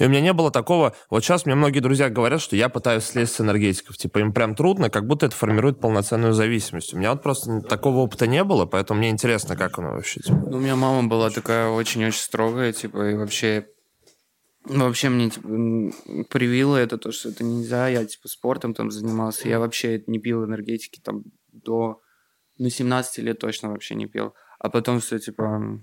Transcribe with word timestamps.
И 0.00 0.04
у 0.04 0.08
меня 0.08 0.22
не 0.22 0.32
было 0.32 0.50
такого... 0.50 0.96
Вот 1.10 1.22
сейчас 1.22 1.44
мне 1.44 1.54
многие 1.54 1.80
друзья 1.80 2.08
говорят, 2.08 2.40
что 2.40 2.56
я 2.56 2.70
пытаюсь 2.70 3.04
слезть 3.04 3.34
с 3.34 3.40
энергетиков. 3.42 3.98
Типа 3.98 4.18
им 4.18 4.32
прям 4.32 4.54
трудно, 4.54 4.88
как 4.88 5.06
будто 5.06 5.26
это 5.26 5.36
формирует 5.36 5.78
полноценную 5.78 6.32
зависимость. 6.32 6.94
У 6.94 6.98
меня 6.98 7.12
вот 7.12 7.22
просто 7.22 7.60
такого 7.60 7.98
опыта 7.98 8.26
не 8.26 8.42
было, 8.42 8.64
поэтому 8.64 8.98
мне 8.98 9.10
интересно, 9.10 9.56
как 9.56 9.78
оно 9.78 9.90
вообще. 9.90 10.20
Типа. 10.20 10.38
Ну, 10.38 10.56
у 10.56 10.60
меня 10.60 10.74
мама 10.74 11.06
была 11.06 11.28
такая 11.28 11.68
очень-очень 11.68 12.18
строгая, 12.18 12.72
типа, 12.72 13.10
и 13.10 13.14
вообще 13.14 13.66
Вообще 14.64 15.08
мне 15.08 15.30
типа, 15.30 15.48
привило 16.28 16.76
это 16.76 16.98
то, 16.98 17.12
что 17.12 17.30
это 17.30 17.44
нельзя. 17.44 17.88
Я 17.88 18.04
типа 18.04 18.28
спортом 18.28 18.74
там 18.74 18.90
занимался. 18.90 19.48
Я 19.48 19.58
вообще 19.58 20.02
не 20.06 20.18
пил 20.18 20.44
энергетики 20.44 21.00
там 21.00 21.24
до 21.50 22.00
ну, 22.58 22.68
17 22.68 23.18
лет 23.18 23.38
точно 23.38 23.70
вообще 23.70 23.94
не 23.94 24.06
пил. 24.06 24.34
А 24.58 24.68
потом 24.68 25.00
все 25.00 25.18
типа 25.18 25.80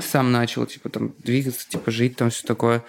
сам 0.00 0.32
начал 0.32 0.66
типа 0.66 0.88
там 0.88 1.14
двигаться, 1.18 1.68
типа 1.68 1.90
жить 1.90 2.16
там 2.16 2.30
все 2.30 2.46
такое. 2.46 2.84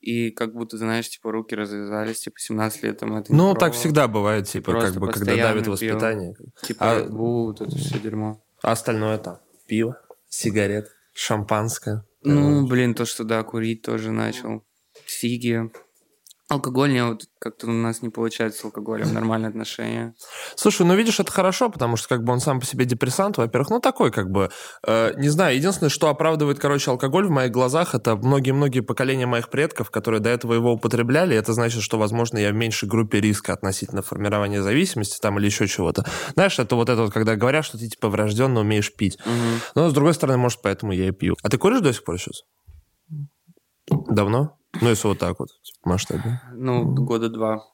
И 0.00 0.30
как 0.30 0.52
будто, 0.52 0.76
знаешь, 0.76 1.08
типа 1.08 1.32
руки 1.32 1.54
развязались, 1.54 2.20
типа 2.20 2.38
17 2.38 2.82
лет 2.82 2.98
там 2.98 3.16
это 3.16 3.34
Ну, 3.34 3.54
так 3.54 3.72
всегда 3.72 4.06
бывает, 4.06 4.46
типа, 4.46 4.78
как 4.78 4.94
бы, 4.96 5.10
когда 5.10 5.34
давит 5.34 5.66
воспитание. 5.66 6.34
Пил, 6.34 6.52
типа, 6.62 6.90
а, 6.90 7.08
вот 7.08 7.62
это 7.62 7.74
все 7.74 7.98
дерьмо. 7.98 8.44
А 8.62 8.72
остальное 8.72 9.16
там? 9.16 9.38
Пиво, 9.66 9.98
сигарет, 10.28 10.88
шампанское. 11.14 12.04
Ну, 12.22 12.66
блин, 12.66 12.94
то, 12.94 13.06
что, 13.06 13.24
да, 13.24 13.42
курить 13.44 13.80
тоже 13.80 14.10
начал. 14.10 14.62
Сиги. 15.06 15.70
Алкоголь, 16.54 16.92
не, 16.92 17.04
вот 17.04 17.22
как-то 17.38 17.66
у 17.66 17.70
нас 17.70 18.02
не 18.02 18.08
получается 18.08 18.60
с 18.60 18.64
алкоголем 18.64 19.12
нормальные 19.12 19.50
отношения. 19.50 20.14
Слушай, 20.56 20.86
ну 20.86 20.94
видишь, 20.94 21.20
это 21.20 21.30
хорошо, 21.30 21.68
потому 21.68 21.96
что 21.96 22.08
как 22.08 22.24
бы 22.24 22.32
он 22.32 22.40
сам 22.40 22.60
по 22.60 22.66
себе 22.66 22.84
депрессант, 22.84 23.36
во-первых, 23.36 23.70
ну 23.70 23.80
такой 23.80 24.10
как 24.10 24.30
бы, 24.30 24.50
э, 24.86 25.12
не 25.16 25.28
знаю, 25.28 25.56
единственное, 25.56 25.90
что 25.90 26.08
оправдывает, 26.08 26.58
короче, 26.58 26.90
алкоголь 26.90 27.26
в 27.26 27.30
моих 27.30 27.50
глазах, 27.50 27.94
это 27.94 28.16
многие-многие 28.16 28.80
поколения 28.80 29.26
моих 29.26 29.50
предков, 29.50 29.90
которые 29.90 30.20
до 30.20 30.30
этого 30.30 30.54
его 30.54 30.72
употребляли, 30.72 31.36
это 31.36 31.52
значит, 31.52 31.82
что, 31.82 31.98
возможно, 31.98 32.38
я 32.38 32.50
в 32.50 32.54
меньшей 32.54 32.88
группе 32.88 33.20
риска 33.20 33.52
относительно 33.52 34.02
формирования 34.02 34.62
зависимости 34.62 35.18
там 35.20 35.38
или 35.38 35.46
еще 35.46 35.66
чего-то. 35.66 36.04
Знаешь, 36.34 36.58
это 36.58 36.76
вот 36.76 36.88
это 36.88 37.02
вот, 37.02 37.12
когда 37.12 37.36
говорят, 37.36 37.64
что 37.64 37.78
ты 37.78 37.88
типа 37.88 38.08
врожденно 38.08 38.60
умеешь 38.60 38.94
пить. 38.94 39.18
Угу. 39.20 39.60
Но 39.74 39.90
с 39.90 39.92
другой 39.92 40.14
стороны, 40.14 40.38
может, 40.38 40.62
поэтому 40.62 40.92
я 40.92 41.08
и 41.08 41.12
пью. 41.12 41.36
А 41.42 41.48
ты 41.48 41.58
куришь 41.58 41.80
до 41.80 41.92
сих 41.92 42.04
пор 42.04 42.18
сейчас? 42.18 42.42
Давно? 44.08 44.56
Ну, 44.80 44.88
если 44.88 45.08
вот 45.08 45.18
так 45.18 45.38
вот, 45.38 45.48
типа, 45.62 45.88
масштабе. 45.88 46.40
Ну, 46.52 46.84
года 46.94 47.28
два. 47.28 47.64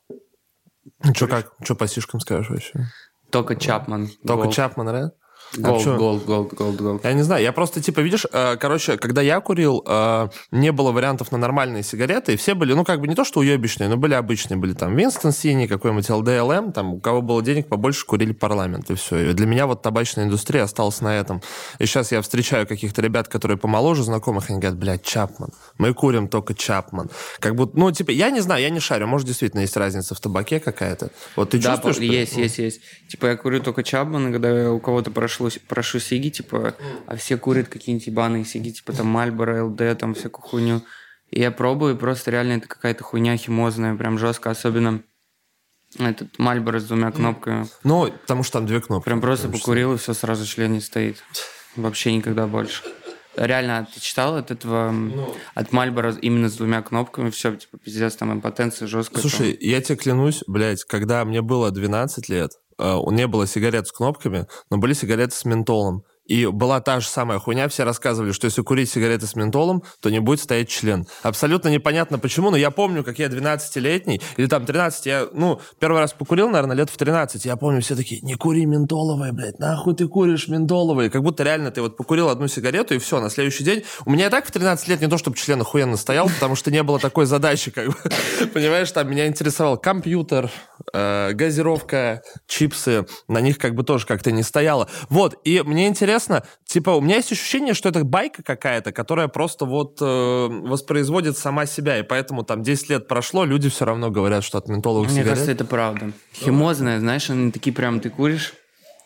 Что 1.14 1.26
как? 1.26 1.54
Что 1.62 1.74
по 1.74 1.86
сишкам 1.86 2.20
скажешь 2.20 2.50
вообще? 2.50 2.86
Только 3.30 3.56
Чапман. 3.56 4.08
Только 4.26 4.52
Чапман, 4.52 4.86
да? 4.86 5.12
Gold, 5.56 5.86
а 5.86 5.96
gold, 5.96 6.24
gold, 6.24 6.54
gold, 6.54 6.76
gold. 6.76 7.04
Я 7.04 7.12
не 7.12 7.22
знаю, 7.22 7.42
я 7.42 7.52
просто, 7.52 7.82
типа, 7.82 8.00
видишь, 8.00 8.24
э, 8.32 8.56
короче, 8.56 8.96
когда 8.96 9.20
я 9.20 9.40
курил, 9.40 9.82
э, 9.86 10.28
не 10.52 10.70
было 10.70 10.92
вариантов 10.92 11.32
на 11.32 11.38
нормальные 11.38 11.82
сигареты, 11.82 12.34
и 12.34 12.36
все 12.36 12.54
были, 12.54 12.72
ну, 12.72 12.84
как 12.84 13.00
бы 13.00 13.08
не 13.08 13.14
то, 13.14 13.24
что 13.24 13.40
уебищные, 13.40 13.88
но 13.88 13.96
были 13.96 14.14
обычные. 14.14 14.58
Были 14.58 14.74
там 14.74 14.94
Winston 14.96 15.32
Синий, 15.32 15.66
какой-нибудь 15.66 16.08
LD, 16.08 16.40
LM, 16.40 16.72
там, 16.72 16.94
у 16.94 17.00
кого 17.00 17.20
было 17.20 17.42
денег 17.42 17.66
побольше, 17.66 18.06
курили 18.06 18.32
парламент, 18.32 18.90
и 18.90 18.94
все. 18.94 19.30
И 19.30 19.32
для 19.32 19.46
меня 19.46 19.66
вот 19.66 19.82
табачная 19.82 20.24
индустрия 20.24 20.62
осталась 20.62 21.00
на 21.00 21.16
этом. 21.16 21.42
И 21.78 21.86
сейчас 21.86 22.12
я 22.12 22.22
встречаю 22.22 22.66
каких-то 22.66 23.02
ребят, 23.02 23.26
которые 23.26 23.58
помоложе 23.58 24.04
знакомых, 24.04 24.50
они 24.50 24.60
говорят, 24.60 24.78
блядь, 24.78 25.02
Чапман. 25.02 25.50
Мы 25.78 25.94
курим 25.94 26.28
только 26.28 26.54
Чапман. 26.54 27.10
Как 27.40 27.56
будто, 27.56 27.76
ну, 27.78 27.90
типа, 27.90 28.12
я 28.12 28.30
не 28.30 28.40
знаю, 28.40 28.62
я 28.62 28.70
не 28.70 28.80
шарю, 28.80 29.08
может, 29.08 29.26
действительно 29.26 29.62
есть 29.62 29.76
разница 29.76 30.14
в 30.14 30.20
табаке 30.20 30.60
какая-то. 30.60 31.10
Вот 31.34 31.50
ты 31.50 31.58
да, 31.58 31.72
чувствуешь? 31.72 31.98
есть, 31.98 32.36
есть, 32.36 32.58
есть. 32.58 32.80
Типа, 33.08 33.26
я 33.26 33.36
курю 33.36 33.60
только 33.60 33.82
Чапман, 33.82 34.32
когда 34.32 34.70
у 34.70 34.78
кого-то 34.78 35.10
прошло, 35.10 35.39
прошу 35.68 35.98
сиги, 35.98 36.20
сиги, 36.20 36.30
типа, 36.30 36.74
а 37.06 37.16
все 37.16 37.36
курят 37.36 37.68
какие-нибудь 37.68 38.06
ебаные 38.06 38.44
сиги, 38.44 38.70
типа 38.70 38.92
там 38.92 39.06
Мальборо, 39.06 39.64
ЛД, 39.64 39.98
там 39.98 40.14
всякую 40.14 40.42
хуйню. 40.42 40.82
И 41.30 41.40
я 41.40 41.50
пробую, 41.50 41.94
и 41.94 41.98
просто 41.98 42.30
реально 42.30 42.54
это 42.54 42.68
какая-то 42.68 43.04
хуйня 43.04 43.36
химозная, 43.36 43.96
прям 43.96 44.18
жестко, 44.18 44.50
особенно 44.50 45.02
этот 45.98 46.38
Мальборо 46.38 46.80
с 46.80 46.84
двумя 46.84 47.10
кнопками. 47.10 47.66
Ну, 47.84 48.12
потому 48.22 48.42
что 48.42 48.58
там 48.58 48.66
две 48.66 48.80
кнопки. 48.80 49.04
Прям 49.04 49.20
просто 49.20 49.48
покурил, 49.48 49.94
и 49.94 49.96
все, 49.96 50.14
сразу 50.14 50.46
член 50.46 50.72
не 50.72 50.80
стоит. 50.80 51.22
Вообще 51.76 52.14
никогда 52.14 52.46
больше. 52.46 52.82
Реально, 53.36 53.86
ты 53.92 54.00
читал 54.00 54.36
от 54.36 54.50
этого, 54.50 54.90
ну, 54.90 55.34
от 55.54 55.72
Мальбора 55.72 56.14
именно 56.20 56.48
с 56.48 56.56
двумя 56.56 56.82
кнопками, 56.82 57.30
все, 57.30 57.54
типа, 57.54 57.78
пиздец, 57.78 58.16
там 58.16 58.32
импотенция 58.32 58.88
жесткая. 58.88 59.20
Слушай, 59.20 59.52
там. 59.52 59.68
я 59.68 59.80
тебе 59.80 59.96
клянусь, 59.96 60.42
блядь, 60.48 60.84
когда 60.84 61.24
мне 61.24 61.40
было 61.40 61.70
12 61.70 62.28
лет, 62.28 62.50
э, 62.80 63.12
не 63.12 63.26
было 63.26 63.46
сигарет 63.46 63.86
с 63.86 63.92
кнопками, 63.92 64.46
но 64.70 64.78
были 64.78 64.92
сигареты 64.94 65.34
с 65.34 65.44
ментолом. 65.44 66.04
И 66.30 66.46
была 66.46 66.80
та 66.80 67.00
же 67.00 67.08
самая 67.08 67.40
хуйня, 67.40 67.68
все 67.68 67.82
рассказывали, 67.82 68.30
что 68.30 68.44
если 68.44 68.62
курить 68.62 68.88
сигареты 68.88 69.26
с 69.26 69.34
ментолом, 69.34 69.82
то 69.98 70.10
не 70.10 70.20
будет 70.20 70.38
стоять 70.38 70.68
член. 70.68 71.04
Абсолютно 71.24 71.70
непонятно 71.70 72.20
почему, 72.20 72.52
но 72.52 72.56
я 72.56 72.70
помню, 72.70 73.02
как 73.02 73.18
я 73.18 73.26
12-летний, 73.26 74.22
или 74.36 74.46
там 74.46 74.64
13, 74.64 75.06
я, 75.06 75.26
ну, 75.32 75.60
первый 75.80 75.98
раз 75.98 76.12
покурил, 76.12 76.48
наверное, 76.48 76.76
лет 76.76 76.88
в 76.88 76.96
13, 76.96 77.44
я 77.46 77.56
помню, 77.56 77.82
все 77.82 77.96
такие, 77.96 78.20
не 78.20 78.36
кури 78.36 78.64
ментоловые, 78.64 79.32
блядь, 79.32 79.58
нахуй 79.58 79.96
ты 79.96 80.06
куришь 80.06 80.46
ментоловые, 80.46 81.10
как 81.10 81.24
будто 81.24 81.42
реально 81.42 81.72
ты 81.72 81.82
вот 81.82 81.96
покурил 81.96 82.28
одну 82.28 82.46
сигарету, 82.46 82.94
и 82.94 82.98
все, 82.98 83.20
на 83.20 83.28
следующий 83.28 83.64
день, 83.64 83.82
у 84.04 84.10
меня 84.12 84.28
и 84.28 84.30
так 84.30 84.46
в 84.46 84.52
13 84.52 84.86
лет 84.86 85.00
не 85.00 85.08
то, 85.08 85.18
чтобы 85.18 85.36
член 85.36 85.60
охуенно 85.60 85.96
стоял, 85.96 86.28
потому 86.28 86.54
что 86.54 86.70
не 86.70 86.84
было 86.84 87.00
такой 87.00 87.26
задачи, 87.26 87.72
как 87.72 87.88
бы, 87.88 87.96
понимаешь, 88.54 88.92
там 88.92 89.10
меня 89.10 89.26
интересовал 89.26 89.78
компьютер, 89.78 90.48
э, 90.92 91.32
газировка, 91.32 92.22
чипсы, 92.46 93.04
на 93.26 93.40
них 93.40 93.58
как 93.58 93.74
бы 93.74 93.82
тоже 93.82 94.06
как-то 94.06 94.30
не 94.30 94.44
стояло. 94.44 94.88
Вот, 95.08 95.36
и 95.42 95.60
мне 95.62 95.88
интересно, 95.88 96.19
интересно, 96.20 96.44
типа, 96.64 96.90
у 96.90 97.00
меня 97.00 97.16
есть 97.16 97.32
ощущение, 97.32 97.74
что 97.74 97.88
это 97.88 98.04
байка 98.04 98.42
какая-то, 98.42 98.92
которая 98.92 99.28
просто 99.28 99.64
вот 99.64 99.98
э, 100.00 100.04
воспроизводит 100.04 101.36
сама 101.38 101.66
себя, 101.66 101.98
и 101.98 102.02
поэтому 102.02 102.42
там 102.42 102.62
10 102.62 102.90
лет 102.90 103.08
прошло, 103.08 103.44
люди 103.44 103.68
все 103.68 103.84
равно 103.84 104.10
говорят, 104.10 104.44
что 104.44 104.58
от 104.58 104.68
ментоловых 104.68 105.08
Мне 105.08 105.20
сигарет... 105.20 105.30
кажется, 105.30 105.52
это 105.52 105.64
правда. 105.64 106.12
Химозная, 106.32 107.00
знаешь, 107.00 107.30
они 107.30 107.50
такие 107.50 107.72
прям, 107.72 108.00
ты 108.00 108.10
куришь, 108.10 108.54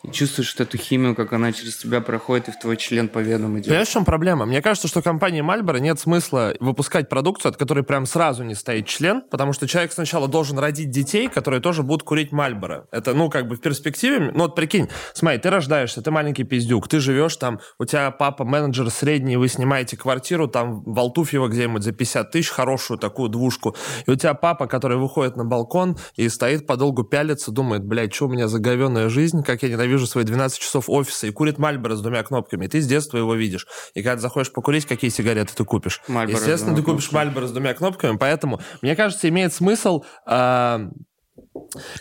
и 0.05 0.11
чувствуешь 0.11 0.55
эту 0.57 0.77
химию, 0.77 1.15
как 1.15 1.33
она 1.33 1.51
через 1.51 1.77
тебя 1.77 2.01
проходит 2.01 2.49
и 2.49 2.51
в 2.51 2.59
твой 2.59 2.77
член 2.77 3.07
по 3.07 3.19
венам 3.19 3.55
идет. 3.57 3.67
Понимаешь, 3.67 3.87
в 3.87 3.91
чем 3.91 4.05
проблема? 4.05 4.45
Мне 4.45 4.61
кажется, 4.61 4.87
что 4.87 5.01
компании 5.01 5.41
Marlboro 5.41 5.79
нет 5.79 5.99
смысла 5.99 6.53
выпускать 6.59 7.09
продукцию, 7.09 7.51
от 7.51 7.57
которой 7.57 7.83
прям 7.83 8.05
сразу 8.05 8.43
не 8.43 8.55
стоит 8.55 8.87
член, 8.87 9.21
потому 9.29 9.53
что 9.53 9.67
человек 9.67 9.91
сначала 9.91 10.27
должен 10.27 10.59
родить 10.59 10.89
детей, 10.89 11.27
которые 11.27 11.61
тоже 11.61 11.83
будут 11.83 12.03
курить 12.03 12.31
Marlboro. 12.31 12.85
Это, 12.91 13.13
ну, 13.13 13.29
как 13.29 13.47
бы 13.47 13.55
в 13.55 13.61
перспективе... 13.61 14.31
Ну, 14.33 14.43
вот 14.43 14.55
прикинь, 14.55 14.89
смотри, 15.13 15.39
ты 15.39 15.49
рождаешься, 15.49 16.01
ты 16.01 16.11
маленький 16.11 16.43
пиздюк, 16.43 16.87
ты 16.87 16.99
живешь 16.99 17.35
там, 17.37 17.59
у 17.79 17.85
тебя 17.85 18.11
папа 18.11 18.45
менеджер 18.45 18.89
средний, 18.89 19.37
вы 19.37 19.47
снимаете 19.47 19.97
квартиру 19.97 20.47
там 20.47 20.83
в 20.83 20.99
Алтуфьево 20.99 21.47
где-нибудь 21.47 21.83
за 21.83 21.91
50 21.91 22.31
тысяч, 22.31 22.49
хорошую 22.49 22.97
такую 22.97 23.29
двушку, 23.29 23.75
и 24.05 24.11
у 24.11 24.15
тебя 24.15 24.33
папа, 24.33 24.67
который 24.67 24.97
выходит 24.97 25.35
на 25.35 25.45
балкон 25.45 25.97
и 26.15 26.29
стоит 26.29 26.67
подолгу 26.67 27.03
пялится, 27.03 27.51
думает, 27.51 27.83
блядь, 27.83 28.13
что 28.13 28.25
у 28.25 28.29
меня 28.29 28.47
за 28.47 28.59
говенная 28.59 29.09
жизнь, 29.09 29.43
как 29.43 29.63
я 29.63 29.69
ненавижу 29.69 29.94
свои 30.03 30.23
12 30.23 30.59
часов 30.59 30.89
офиса 30.89 31.27
и 31.27 31.31
курит 31.31 31.57
Мальборо 31.57 31.95
с 31.95 32.01
двумя 32.01 32.23
кнопками, 32.23 32.67
ты 32.67 32.81
с 32.81 32.87
детства 32.87 33.17
его 33.17 33.35
видишь. 33.35 33.67
И 33.93 34.03
когда 34.03 34.21
заходишь 34.21 34.51
покурить, 34.51 34.85
какие 34.85 35.09
сигареты 35.09 35.53
ты 35.55 35.63
купишь? 35.63 36.01
Marlboro 36.07 36.31
Естественно, 36.31 36.75
ты 36.75 36.83
купишь 36.83 37.11
Мальборо 37.11 37.47
с 37.47 37.51
двумя 37.51 37.73
кнопками, 37.73 38.17
поэтому, 38.17 38.59
мне 38.81 38.95
кажется, 38.95 39.29
имеет 39.29 39.53
смысл... 39.53 40.03
Э, 40.27 40.89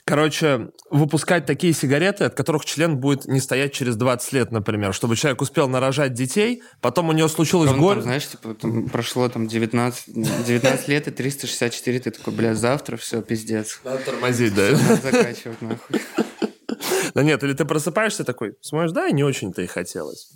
Короче, 0.04 0.68
выпускать 0.90 1.46
такие 1.46 1.72
сигареты, 1.72 2.24
от 2.24 2.34
которых 2.34 2.64
член 2.64 2.98
будет 2.98 3.26
не 3.26 3.40
стоять 3.40 3.72
через 3.72 3.96
20 3.96 4.32
лет, 4.32 4.52
например, 4.52 4.92
чтобы 4.92 5.16
человек 5.16 5.40
успел 5.42 5.68
нарожать 5.68 6.12
детей, 6.12 6.62
потом 6.80 7.08
у 7.08 7.12
него 7.12 7.28
случилось 7.28 7.72
горе. 7.72 8.02
знаешь, 8.02 8.26
типа, 8.28 8.54
там 8.54 8.88
прошло 8.88 9.28
там 9.28 9.46
19, 9.46 10.44
19 10.46 10.88
лет 10.88 11.08
и 11.08 11.10
364, 11.10 11.98
ты 12.00 12.10
такой, 12.10 12.32
бля, 12.32 12.54
завтра 12.54 12.96
все, 12.96 13.22
пиздец. 13.22 13.80
Надо 13.84 13.98
тормозить, 14.04 14.54
да? 14.54 14.70
Надо 14.70 15.02
заканчивать, 15.02 15.62
нахуй. 15.62 16.00
Да 17.14 17.22
нет, 17.22 17.42
или 17.42 17.52
ты 17.52 17.64
просыпаешься 17.64 18.24
такой, 18.24 18.54
смотришь, 18.60 18.92
да, 18.92 19.08
и 19.08 19.12
не 19.12 19.24
очень-то 19.24 19.62
и 19.62 19.66
хотелось. 19.66 20.30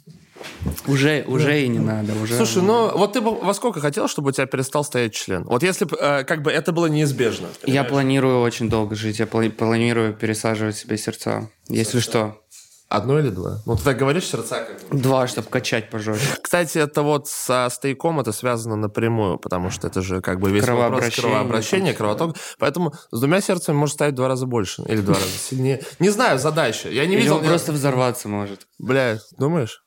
Уже, 0.87 1.25
уже 1.27 1.63
и 1.63 1.69
не 1.69 1.79
надо. 1.79 2.13
Уже... 2.15 2.37
Слушай, 2.37 2.63
ну 2.63 2.97
вот 2.97 3.13
ты 3.13 3.21
бы 3.21 3.35
во 3.35 3.55
сколько 3.55 3.81
хотел, 3.81 4.09
чтобы 4.09 4.29
у 4.29 4.33
тебя 4.33 4.47
перестал 4.47 4.85
стоять 4.85 5.13
член? 5.13 5.45
Вот 5.45 5.63
если 5.63 5.85
бы 5.85 5.97
э, 6.01 6.25
как 6.25 6.43
бы 6.43 6.51
это 6.51 6.73
было 6.73 6.87
неизбежно. 6.87 7.49
Я 7.65 7.85
планирую 7.85 8.41
очень 8.41 8.69
долго 8.69 8.95
жить. 8.95 9.19
Я 9.19 9.27
планирую 9.27 10.15
пересаживать 10.15 10.77
себе 10.77 10.97
сердца. 10.97 11.51
Если 11.69 12.01
что. 12.01 12.41
Одно 12.89 13.19
или 13.19 13.29
два? 13.29 13.59
Ну, 13.67 13.77
ты 13.77 13.85
так 13.85 13.99
говоришь, 13.99 14.25
сердца 14.25 14.65
как 14.65 14.89
бы. 14.89 14.99
Два, 14.99 15.27
чтобы 15.27 15.49
качать 15.49 15.91
пожестче. 15.91 16.27
Кстати, 16.41 16.79
это 16.79 17.03
вот 17.03 17.29
со 17.29 17.69
стейком 17.71 18.19
это 18.19 18.33
связано 18.33 18.77
напрямую, 18.77 19.39
потому 19.39 19.71
что 19.71 19.89
это 19.89 20.01
же 20.01 20.23
как 20.23 20.41
бы 20.41 20.51
весь 20.51 20.67
вопрос 20.67 21.15
кровообращения, 21.15 21.93
кровоток. 21.93 22.37
Поэтому 22.59 22.95
с 23.11 23.21
двумя 23.21 23.43
сердцами 23.43 23.77
может 23.77 23.95
стать 23.95 24.13
в 24.13 24.17
два 24.17 24.29
раза 24.29 24.47
больше 24.47 24.83
или 24.89 25.03
два 25.03 25.15
раза 25.17 25.27
сильнее. 25.27 25.83
Не 25.99 26.09
знаю, 26.09 26.39
задача. 26.39 26.89
Я 26.89 27.05
не 27.05 27.15
или 27.15 27.23
видел... 27.23 27.37
он 27.37 27.45
просто 27.45 27.73
взорваться 27.73 28.29
может. 28.29 28.67
Бля, 28.79 29.19
думаешь? 29.37 29.83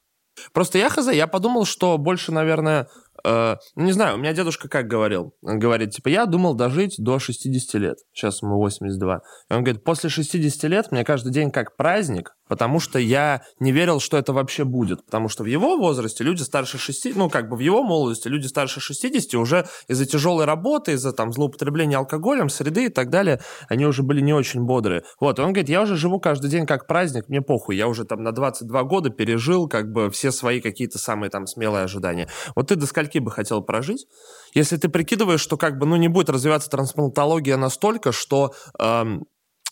Просто 0.53 0.77
я 0.77 0.89
хз, 0.89 1.07
я 1.12 1.27
подумал, 1.27 1.65
что 1.65 1.98
больше, 1.98 2.31
наверное, 2.31 2.88
э, 3.24 3.56
ну, 3.75 3.83
не 3.83 3.92
знаю, 3.92 4.15
у 4.15 4.18
меня 4.18 4.33
дедушка 4.33 4.69
как 4.69 4.88
говорил? 4.88 5.36
Он 5.42 5.59
говорит, 5.59 5.92
типа, 5.92 6.07
я 6.07 6.25
думал 6.25 6.56
дожить 6.56 6.95
до 6.98 7.19
60 7.19 7.81
лет. 7.81 7.98
Сейчас 8.13 8.42
ему 8.42 8.57
82. 8.57 9.21
И 9.50 9.53
он 9.53 9.63
говорит, 9.63 9.83
после 9.83 10.09
60 10.09 10.63
лет 10.69 10.92
мне 10.92 11.03
каждый 11.03 11.31
день 11.31 11.51
как 11.51 11.75
праздник, 11.75 12.36
потому 12.51 12.81
что 12.81 13.00
я 13.00 13.44
не 13.62 13.71
верил, 13.71 14.01
что 14.01 14.18
это 14.18 14.33
вообще 14.33 14.65
будет. 14.65 15.06
Потому 15.06 15.30
что 15.30 15.44
в 15.44 15.45
его 15.45 15.77
возрасте 15.77 16.25
люди 16.25 16.42
старше 16.42 16.77
60, 16.77 17.15
ну, 17.15 17.30
как 17.30 17.48
бы 17.48 17.56
в 17.56 17.62
его 17.62 17.81
молодости 17.81 18.27
люди 18.27 18.45
старше 18.45 18.81
60 18.81 19.36
уже 19.36 19.69
из-за 19.88 20.06
тяжелой 20.06 20.44
работы, 20.44 20.92
из-за 20.92 21.13
там 21.13 21.31
злоупотребления 21.31 21.95
алкоголем, 21.95 22.50
среды 22.50 22.88
и 22.88 22.89
так 22.89 23.09
далее, 23.09 23.39
они 23.69 23.86
уже 23.86 24.03
были 24.03 24.19
не 24.19 24.33
очень 24.33 24.63
бодрые. 24.63 25.03
Вот, 25.21 25.39
и 25.39 25.42
он 25.42 25.53
говорит, 25.53 25.69
я 25.69 25.81
уже 25.81 25.95
живу 25.95 26.19
каждый 26.19 26.50
день 26.50 26.65
как 26.65 26.88
праздник, 26.88 27.30
мне 27.30 27.42
похуй, 27.42 27.77
я 27.77 27.88
уже 27.88 28.03
там 28.03 28.21
на 28.21 28.33
22 28.33 28.83
года 28.83 29.09
пережил 29.12 29.69
как 29.69 29.89
бы 29.89 30.12
все 30.12 30.33
свои 30.33 30.59
какие-то 30.59 30.98
самые 30.98 31.30
там 31.30 31.48
смелые 31.48 31.86
ожидания. 31.86 32.27
Вот 32.57 32.68
ты 32.68 32.75
до 32.75 32.86
скольки 32.86 33.19
бы 33.19 33.31
хотел 33.31 33.62
прожить? 33.62 34.07
Если 34.53 34.75
ты 34.75 34.89
прикидываешь, 34.89 35.39
что 35.39 35.56
как 35.56 35.77
бы, 35.77 35.86
ну, 35.86 35.95
не 35.95 36.09
будет 36.09 36.30
развиваться 36.30 36.69
трансплантология 36.69 37.56
настолько, 37.56 38.12
что 38.12 38.53
эм, 38.77 39.24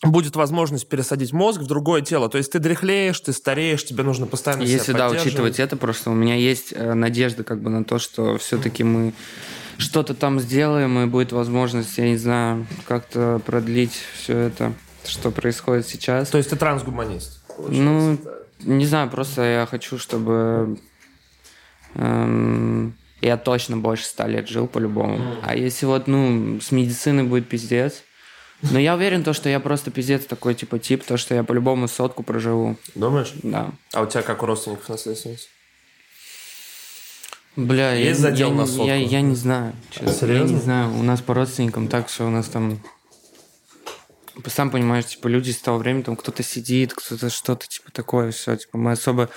будет 0.04 0.36
возможность 0.36 0.88
пересадить 0.88 1.34
мозг 1.34 1.62
в 1.62 1.68
другое 1.68 2.02
тело. 2.02 2.30
То 2.30 2.38
есть 2.38 2.52
ты 2.52 2.60
дряхлеешь, 2.60 3.20
ты 3.20 3.34
стареешь, 3.34 3.86
тебе 3.86 4.04
нужно 4.04 4.26
постоянно 4.26 4.64
Если, 4.64 4.94
да, 4.94 5.10
учитывать 5.10 5.60
это, 5.60 5.76
просто 5.76 6.10
у 6.12 6.14
меня 6.14 6.36
есть 6.36 6.74
э, 6.74 6.94
надежда 6.94 7.44
как 7.44 7.62
бы 7.62 7.70
на 7.70 7.84
то, 7.84 8.00
что 8.00 8.38
все-таки 8.38 8.84
мы 8.84 9.14
что-то 9.78 10.14
там 10.14 10.40
сделаем, 10.40 11.00
и 11.00 11.06
будет 11.06 11.32
возможность, 11.32 11.98
я 11.98 12.10
не 12.10 12.18
знаю, 12.18 12.68
как-то 12.88 13.42
продлить 13.46 13.98
все 14.16 14.38
это, 14.38 14.74
что 15.06 15.32
происходит 15.32 15.88
сейчас. 15.88 16.30
То 16.30 16.38
есть 16.38 16.50
ты 16.50 16.56
трансгуманист? 16.56 17.42
Ну, 17.58 18.18
не 18.60 18.86
знаю, 18.86 19.10
просто 19.10 19.42
я 19.42 19.66
хочу, 19.66 19.98
чтобы 19.98 20.80
эм, 21.96 22.96
я 23.22 23.38
точно 23.38 23.78
больше 23.78 24.06
ста 24.06 24.28
лет 24.28 24.48
жил 24.48 24.68
по-любому. 24.68 25.18
Mm. 25.18 25.40
А 25.44 25.56
если 25.56 25.86
вот, 25.86 26.08
ну, 26.08 26.60
с 26.62 26.72
медициной 26.72 27.24
будет 27.24 27.48
пиздец, 27.48 28.04
но 28.62 28.80
я 28.80 28.96
уверен, 28.96 29.24
то, 29.24 29.34
что 29.34 29.48
я 29.48 29.60
просто 29.60 29.90
пиздец 29.90 30.26
такой, 30.26 30.54
типа, 30.54 30.80
тип, 30.80 31.04
то, 31.04 31.18
что 31.18 31.34
я 31.34 31.44
по-любому 31.44 31.88
сотку 31.88 32.24
проживу. 32.24 32.78
Думаешь? 32.96 33.34
Да. 33.42 33.72
А 33.94 34.02
у 34.02 34.06
тебя 34.06 34.22
как 34.22 34.44
у 34.44 34.46
родственников 34.46 34.90
наследственность? 34.90 35.50
Бля, 37.56 37.94
Есть 37.94 38.20
я, 38.20 38.30
задел 38.30 38.50
я, 38.50 38.56
на 38.56 38.84
я, 38.84 38.96
я, 38.96 39.06
я 39.06 39.22
не 39.22 39.36
знаю. 39.36 39.74
Честно. 39.90 40.12
Серьезно? 40.14 40.46
Я 40.46 40.54
не 40.54 40.62
знаю. 40.62 40.94
У 40.94 41.04
нас 41.04 41.22
по 41.22 41.34
родственникам 41.34 41.88
так, 41.88 42.10
что 42.10 42.26
у 42.26 42.30
нас 42.30 42.48
там... 42.48 42.80
Сам 44.46 44.72
понимаешь, 44.72 45.06
типа, 45.06 45.28
люди 45.28 45.52
с 45.52 45.58
того 45.58 45.78
времени, 45.78 46.04
там 46.04 46.16
кто-то 46.16 46.44
сидит, 46.44 46.94
кто-то 46.94 47.30
что-то, 47.30 47.68
типа, 47.68 47.92
такое, 47.92 48.32
все. 48.32 48.56
Типа, 48.56 48.78
мы 48.78 48.92
особо 48.92 49.30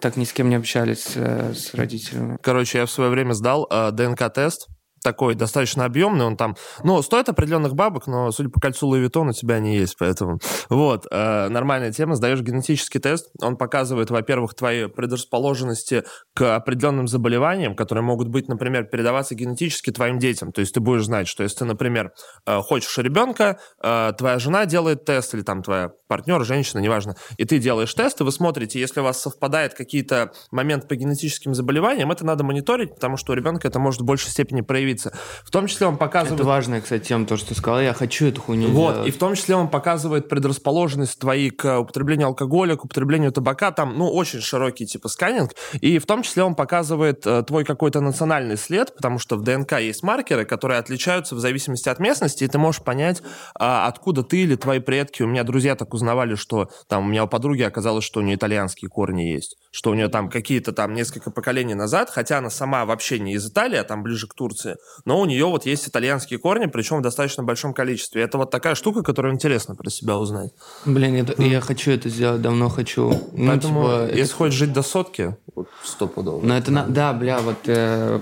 так 0.00 0.16
ни 0.16 0.24
с 0.24 0.34
кем 0.34 0.50
не 0.50 0.56
общались 0.56 1.12
э, 1.14 1.54
с 1.54 1.72
родителями. 1.72 2.36
Короче, 2.42 2.78
я 2.78 2.86
в 2.86 2.90
свое 2.90 3.08
время 3.08 3.32
сдал 3.32 3.66
э, 3.70 3.90
ДНК-тест, 3.92 4.66
такой 5.02 5.34
достаточно 5.34 5.84
объемный, 5.84 6.24
он 6.24 6.36
там, 6.36 6.56
ну, 6.84 7.00
стоит 7.02 7.28
определенных 7.28 7.74
бабок, 7.74 8.06
но, 8.06 8.30
судя 8.30 8.50
по 8.50 8.60
кольцу 8.60 8.86
Луи 8.86 9.04
Vuitton, 9.04 9.30
у 9.30 9.32
тебя 9.32 9.56
они 9.56 9.76
есть, 9.76 9.96
поэтому, 9.98 10.38
вот, 10.68 11.06
э, 11.10 11.48
нормальная 11.48 11.92
тема, 11.92 12.14
сдаешь 12.14 12.40
генетический 12.40 13.00
тест, 13.00 13.30
он 13.40 13.56
показывает, 13.56 14.10
во-первых, 14.10 14.54
твои 14.54 14.86
предрасположенности 14.86 16.04
к 16.34 16.54
определенным 16.54 17.08
заболеваниям, 17.08 17.74
которые 17.74 18.04
могут 18.04 18.28
быть, 18.28 18.48
например, 18.48 18.84
передаваться 18.84 19.34
генетически 19.34 19.90
твоим 19.90 20.18
детям, 20.18 20.52
то 20.52 20.60
есть 20.60 20.74
ты 20.74 20.80
будешь 20.80 21.04
знать, 21.04 21.28
что 21.28 21.42
если 21.42 21.60
ты, 21.60 21.64
например, 21.64 22.12
э, 22.46 22.60
хочешь 22.60 22.96
ребенка, 22.98 23.58
э, 23.82 24.12
твоя 24.16 24.38
жена 24.38 24.66
делает 24.66 25.04
тест, 25.04 25.34
или 25.34 25.42
там 25.42 25.62
твоя 25.62 25.90
партнер, 26.08 26.44
женщина, 26.44 26.80
неважно, 26.80 27.16
и 27.36 27.44
ты 27.44 27.58
делаешь 27.58 27.94
тест, 27.94 28.20
и 28.20 28.24
вы 28.24 28.32
смотрите, 28.32 28.78
если 28.78 29.00
у 29.00 29.04
вас 29.04 29.20
совпадает 29.20 29.74
какие-то 29.74 30.32
моменты 30.50 30.86
по 30.86 30.96
генетическим 30.96 31.54
заболеваниям, 31.54 32.10
это 32.10 32.26
надо 32.26 32.44
мониторить, 32.44 32.94
потому 32.94 33.16
что 33.16 33.32
у 33.32 33.34
ребенка 33.34 33.68
это 33.68 33.78
может 33.78 34.02
в 34.02 34.04
большей 34.04 34.30
степени 34.30 34.60
проявиться 34.60 34.89
появиться. 34.90 35.12
В 35.44 35.50
том 35.50 35.66
числе 35.66 35.86
он 35.86 35.96
показывает... 35.96 36.40
Это 36.40 36.48
важная, 36.48 36.80
кстати, 36.80 37.08
тема, 37.08 37.26
то, 37.26 37.36
что 37.36 37.48
ты 37.48 37.54
сказал. 37.54 37.80
Я 37.80 37.94
хочу 37.94 38.26
эту 38.26 38.40
хуйню 38.40 38.68
Вот, 38.70 38.94
делать. 38.94 39.08
и 39.08 39.10
в 39.10 39.18
том 39.18 39.34
числе 39.34 39.56
он 39.56 39.68
показывает 39.68 40.28
предрасположенность 40.28 41.18
твои 41.18 41.50
к 41.50 41.80
употреблению 41.80 42.28
алкоголя, 42.28 42.76
к 42.76 42.84
употреблению 42.84 43.32
табака. 43.32 43.70
Там, 43.72 43.96
ну, 43.96 44.08
очень 44.10 44.40
широкий, 44.40 44.86
типа, 44.86 45.08
сканинг. 45.08 45.54
И 45.80 45.98
в 45.98 46.06
том 46.06 46.22
числе 46.22 46.42
он 46.42 46.54
показывает 46.54 47.26
э, 47.26 47.42
твой 47.42 47.64
какой-то 47.64 48.00
национальный 48.00 48.56
след, 48.56 48.94
потому 48.94 49.18
что 49.18 49.36
в 49.36 49.42
ДНК 49.42 49.80
есть 49.80 50.02
маркеры, 50.02 50.44
которые 50.44 50.78
отличаются 50.78 51.34
в 51.34 51.40
зависимости 51.40 51.88
от 51.88 51.98
местности, 51.98 52.44
и 52.44 52.48
ты 52.48 52.58
можешь 52.58 52.82
понять, 52.82 53.20
э, 53.20 53.22
откуда 53.58 54.22
ты 54.22 54.42
или 54.42 54.56
твои 54.56 54.80
предки. 54.80 55.22
У 55.22 55.26
меня 55.26 55.44
друзья 55.44 55.74
так 55.76 55.94
узнавали, 55.94 56.34
что 56.34 56.70
там 56.88 57.06
у 57.06 57.08
меня 57.08 57.24
у 57.24 57.28
подруги 57.28 57.62
оказалось, 57.62 58.04
что 58.04 58.20
у 58.20 58.22
нее 58.22 58.36
итальянские 58.36 58.88
корни 58.88 59.22
есть, 59.22 59.56
что 59.70 59.90
у 59.90 59.94
нее 59.94 60.08
там 60.08 60.28
какие-то 60.28 60.72
там 60.72 60.94
несколько 60.94 61.30
поколений 61.30 61.74
назад, 61.74 62.10
хотя 62.10 62.38
она 62.38 62.50
сама 62.50 62.84
вообще 62.84 63.18
не 63.18 63.34
из 63.34 63.46
Италии, 63.48 63.76
а 63.76 63.84
там 63.84 64.02
ближе 64.02 64.26
к 64.26 64.34
Турции, 64.34 64.76
но 65.04 65.20
у 65.20 65.24
нее 65.24 65.46
вот 65.46 65.66
есть 65.66 65.88
итальянские 65.88 66.38
корни, 66.38 66.66
причем 66.66 66.98
в 66.98 67.02
достаточно 67.02 67.42
большом 67.42 67.72
количестве. 67.72 68.22
Это 68.22 68.38
вот 68.38 68.50
такая 68.50 68.74
штука, 68.74 69.02
которую 69.02 69.34
интересно 69.34 69.74
про 69.74 69.90
себя 69.90 70.18
узнать. 70.18 70.52
Блин, 70.84 71.16
это, 71.16 71.40
я 71.42 71.60
хочу 71.60 71.90
это 71.90 72.08
сделать, 72.08 72.42
давно 72.42 72.68
хочу. 72.68 73.10
Ну, 73.32 73.48
Поэтому, 73.48 73.82
типа, 73.82 74.06
если 74.08 74.22
это... 74.24 74.34
хочешь 74.34 74.54
жить 74.54 74.72
до 74.72 74.82
сотки, 74.82 75.36
вот 75.54 75.68
стопудово. 75.84 76.44
Ну, 76.44 76.54
это, 76.54 76.70
на... 76.70 76.84
да, 76.84 77.12
бля, 77.12 77.40
вот 77.40 77.58
э, 77.66 78.20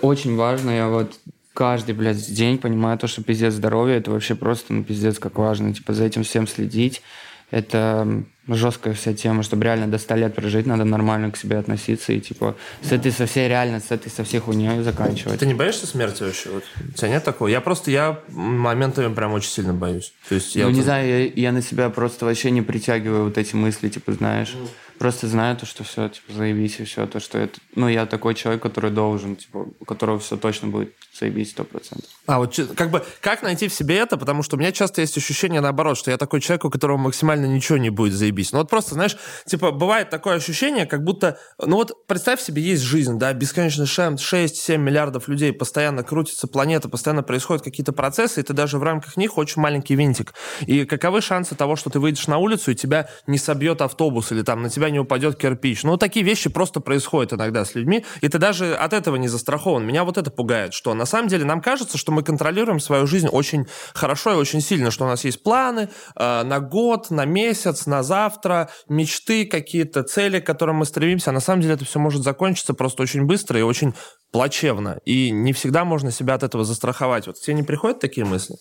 очень 0.00 0.36
важно, 0.36 0.70
я 0.70 0.88
вот 0.88 1.12
каждый, 1.54 1.94
блядь, 1.94 2.32
день 2.32 2.58
понимаю 2.58 2.98
то, 2.98 3.06
что 3.06 3.22
пиздец 3.22 3.54
здоровье, 3.54 3.98
это 3.98 4.10
вообще 4.10 4.34
просто, 4.34 4.72
ну, 4.72 4.84
пиздец, 4.84 5.18
как 5.18 5.38
важно, 5.38 5.74
типа, 5.74 5.92
за 5.92 6.04
этим 6.04 6.24
всем 6.24 6.46
следить. 6.46 7.02
Это 7.50 8.24
жесткая 8.48 8.94
вся 8.94 9.12
тема, 9.14 9.42
чтобы 9.42 9.64
реально 9.64 9.88
до 9.88 9.98
100 9.98 10.14
лет 10.16 10.34
прожить, 10.34 10.66
надо 10.66 10.84
нормально 10.84 11.30
к 11.30 11.36
себе 11.36 11.58
относиться 11.58 12.12
и, 12.12 12.20
типа, 12.20 12.56
с 12.82 12.92
этой 12.92 13.12
со 13.12 13.26
всей 13.26 13.48
реально, 13.48 13.80
с 13.80 13.90
этой 13.90 14.10
со 14.10 14.24
всей 14.24 14.40
хуйней 14.40 14.82
заканчивать. 14.82 15.38
Ты 15.38 15.46
не 15.46 15.54
боишься 15.54 15.86
смерти 15.86 16.22
вообще? 16.22 16.50
Вот, 16.50 16.64
у 16.76 16.92
тебя 16.92 17.08
нет 17.08 17.24
такого? 17.24 17.48
Я 17.48 17.60
просто, 17.60 17.90
я 17.90 18.20
моментами 18.28 19.12
прям 19.14 19.32
очень 19.32 19.50
сильно 19.50 19.72
боюсь. 19.72 20.12
То 20.28 20.34
есть 20.34 20.56
я 20.56 20.64
ну, 20.64 20.70
вот... 20.70 20.76
не 20.76 20.82
знаю, 20.82 21.08
я, 21.08 21.32
я 21.34 21.52
на 21.52 21.62
себя 21.62 21.88
просто 21.90 22.24
вообще 22.24 22.50
не 22.50 22.62
притягиваю 22.62 23.24
вот 23.24 23.38
эти 23.38 23.54
мысли, 23.54 23.88
типа, 23.88 24.12
знаешь. 24.12 24.54
Mm. 24.54 24.68
Просто 24.98 25.26
знаю 25.26 25.56
то, 25.56 25.66
что 25.66 25.84
все, 25.84 26.08
типа, 26.08 26.32
заебись 26.32 26.80
и 26.80 26.84
все, 26.84 27.06
то, 27.06 27.20
что 27.20 27.38
это... 27.38 27.58
Ну, 27.74 27.88
я 27.88 28.06
такой 28.06 28.34
человек, 28.34 28.62
который 28.62 28.90
должен, 28.90 29.36
типа, 29.36 29.66
у 29.80 29.84
которого 29.84 30.18
все 30.18 30.36
точно 30.36 30.68
будет 30.68 30.94
заебись 31.12 31.50
сто 31.50 31.64
процентов. 31.64 32.08
А 32.26 32.38
вот 32.38 32.58
как 32.76 32.90
бы, 32.90 33.04
как 33.20 33.42
найти 33.42 33.68
в 33.68 33.74
себе 33.74 33.98
это? 33.98 34.16
Потому 34.16 34.42
что 34.42 34.56
у 34.56 34.58
меня 34.58 34.70
часто 34.72 35.00
есть 35.00 35.16
ощущение 35.16 35.60
наоборот, 35.60 35.98
что 35.98 36.10
я 36.10 36.16
такой 36.16 36.40
человек, 36.40 36.64
у 36.64 36.70
которого 36.70 36.96
максимально 36.96 37.46
ничего 37.46 37.78
не 37.78 37.90
будет 37.90 38.14
заебись. 38.14 38.52
Ну 38.52 38.58
вот 38.58 38.70
просто, 38.70 38.94
знаешь, 38.94 39.16
типа, 39.46 39.72
бывает 39.72 40.10
такое 40.10 40.36
ощущение, 40.36 40.86
как 40.86 41.02
будто... 41.02 41.38
Ну 41.58 41.76
вот 41.76 42.06
представь 42.06 42.40
себе, 42.40 42.62
есть 42.62 42.82
жизнь, 42.82 43.18
да, 43.18 43.32
бесконечно 43.32 43.82
6-7 43.82 44.76
миллиардов 44.76 45.28
людей, 45.28 45.52
постоянно 45.52 46.02
крутится 46.02 46.46
планета, 46.46 46.88
постоянно 46.88 47.22
происходят 47.22 47.62
какие-то 47.62 47.92
процессы, 47.92 48.40
и 48.40 48.42
ты 48.42 48.52
даже 48.52 48.78
в 48.78 48.82
рамках 48.82 49.16
них 49.16 49.36
очень 49.36 49.60
маленький 49.60 49.96
винтик. 49.96 50.32
И 50.66 50.84
каковы 50.84 51.20
шансы 51.20 51.54
того, 51.54 51.76
что 51.76 51.90
ты 51.90 51.98
выйдешь 51.98 52.26
на 52.28 52.38
улицу, 52.38 52.70
и 52.70 52.74
тебя 52.74 53.08
не 53.26 53.38
собьет 53.38 53.82
автобус, 53.82 54.32
или 54.32 54.42
там 54.42 54.62
на 54.62 54.70
тебя 54.70 54.90
не 54.92 55.00
упадет 55.00 55.36
кирпич. 55.36 55.82
Ну, 55.82 55.96
такие 55.96 56.24
вещи 56.24 56.48
просто 56.48 56.80
происходят 56.80 57.32
иногда 57.32 57.64
с 57.64 57.74
людьми, 57.74 58.04
и 58.20 58.28
ты 58.28 58.38
даже 58.38 58.74
от 58.74 58.92
этого 58.92 59.16
не 59.16 59.28
застрахован. 59.28 59.84
Меня 59.84 60.04
вот 60.04 60.18
это 60.18 60.30
пугает, 60.30 60.74
что 60.74 60.94
на 60.94 61.06
самом 61.06 61.28
деле 61.28 61.44
нам 61.44 61.60
кажется, 61.60 61.98
что 61.98 62.12
мы 62.12 62.22
контролируем 62.22 62.78
свою 62.78 63.06
жизнь 63.06 63.28
очень 63.28 63.66
хорошо 63.94 64.32
и 64.32 64.36
очень 64.36 64.60
сильно, 64.60 64.90
что 64.90 65.04
у 65.04 65.08
нас 65.08 65.24
есть 65.24 65.42
планы 65.42 65.88
э, 66.16 66.42
на 66.42 66.60
год, 66.60 67.10
на 67.10 67.24
месяц, 67.24 67.86
на 67.86 68.02
завтра, 68.02 68.70
мечты 68.88 69.46
какие-то, 69.46 70.02
цели, 70.02 70.40
к 70.40 70.46
которым 70.46 70.76
мы 70.76 70.84
стремимся. 70.84 71.30
А 71.30 71.32
на 71.32 71.40
самом 71.40 71.62
деле 71.62 71.74
это 71.74 71.84
все 71.84 71.98
может 71.98 72.22
закончиться 72.22 72.74
просто 72.74 73.02
очень 73.02 73.24
быстро 73.24 73.58
и 73.58 73.62
очень 73.62 73.94
плачевно. 74.30 74.98
И 75.04 75.30
не 75.30 75.52
всегда 75.52 75.84
можно 75.84 76.10
себя 76.10 76.34
от 76.34 76.42
этого 76.42 76.64
застраховать. 76.64 77.26
Вот 77.26 77.40
тебе 77.40 77.54
не 77.54 77.62
приходят 77.62 78.00
такие 78.00 78.26
мысли? 78.26 78.56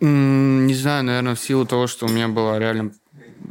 Не 0.00 0.74
знаю, 0.74 1.04
наверное, 1.04 1.34
в 1.34 1.40
силу 1.40 1.66
того, 1.66 1.86
что 1.86 2.06
у 2.06 2.08
меня 2.08 2.28
была 2.28 2.58
реально 2.58 2.92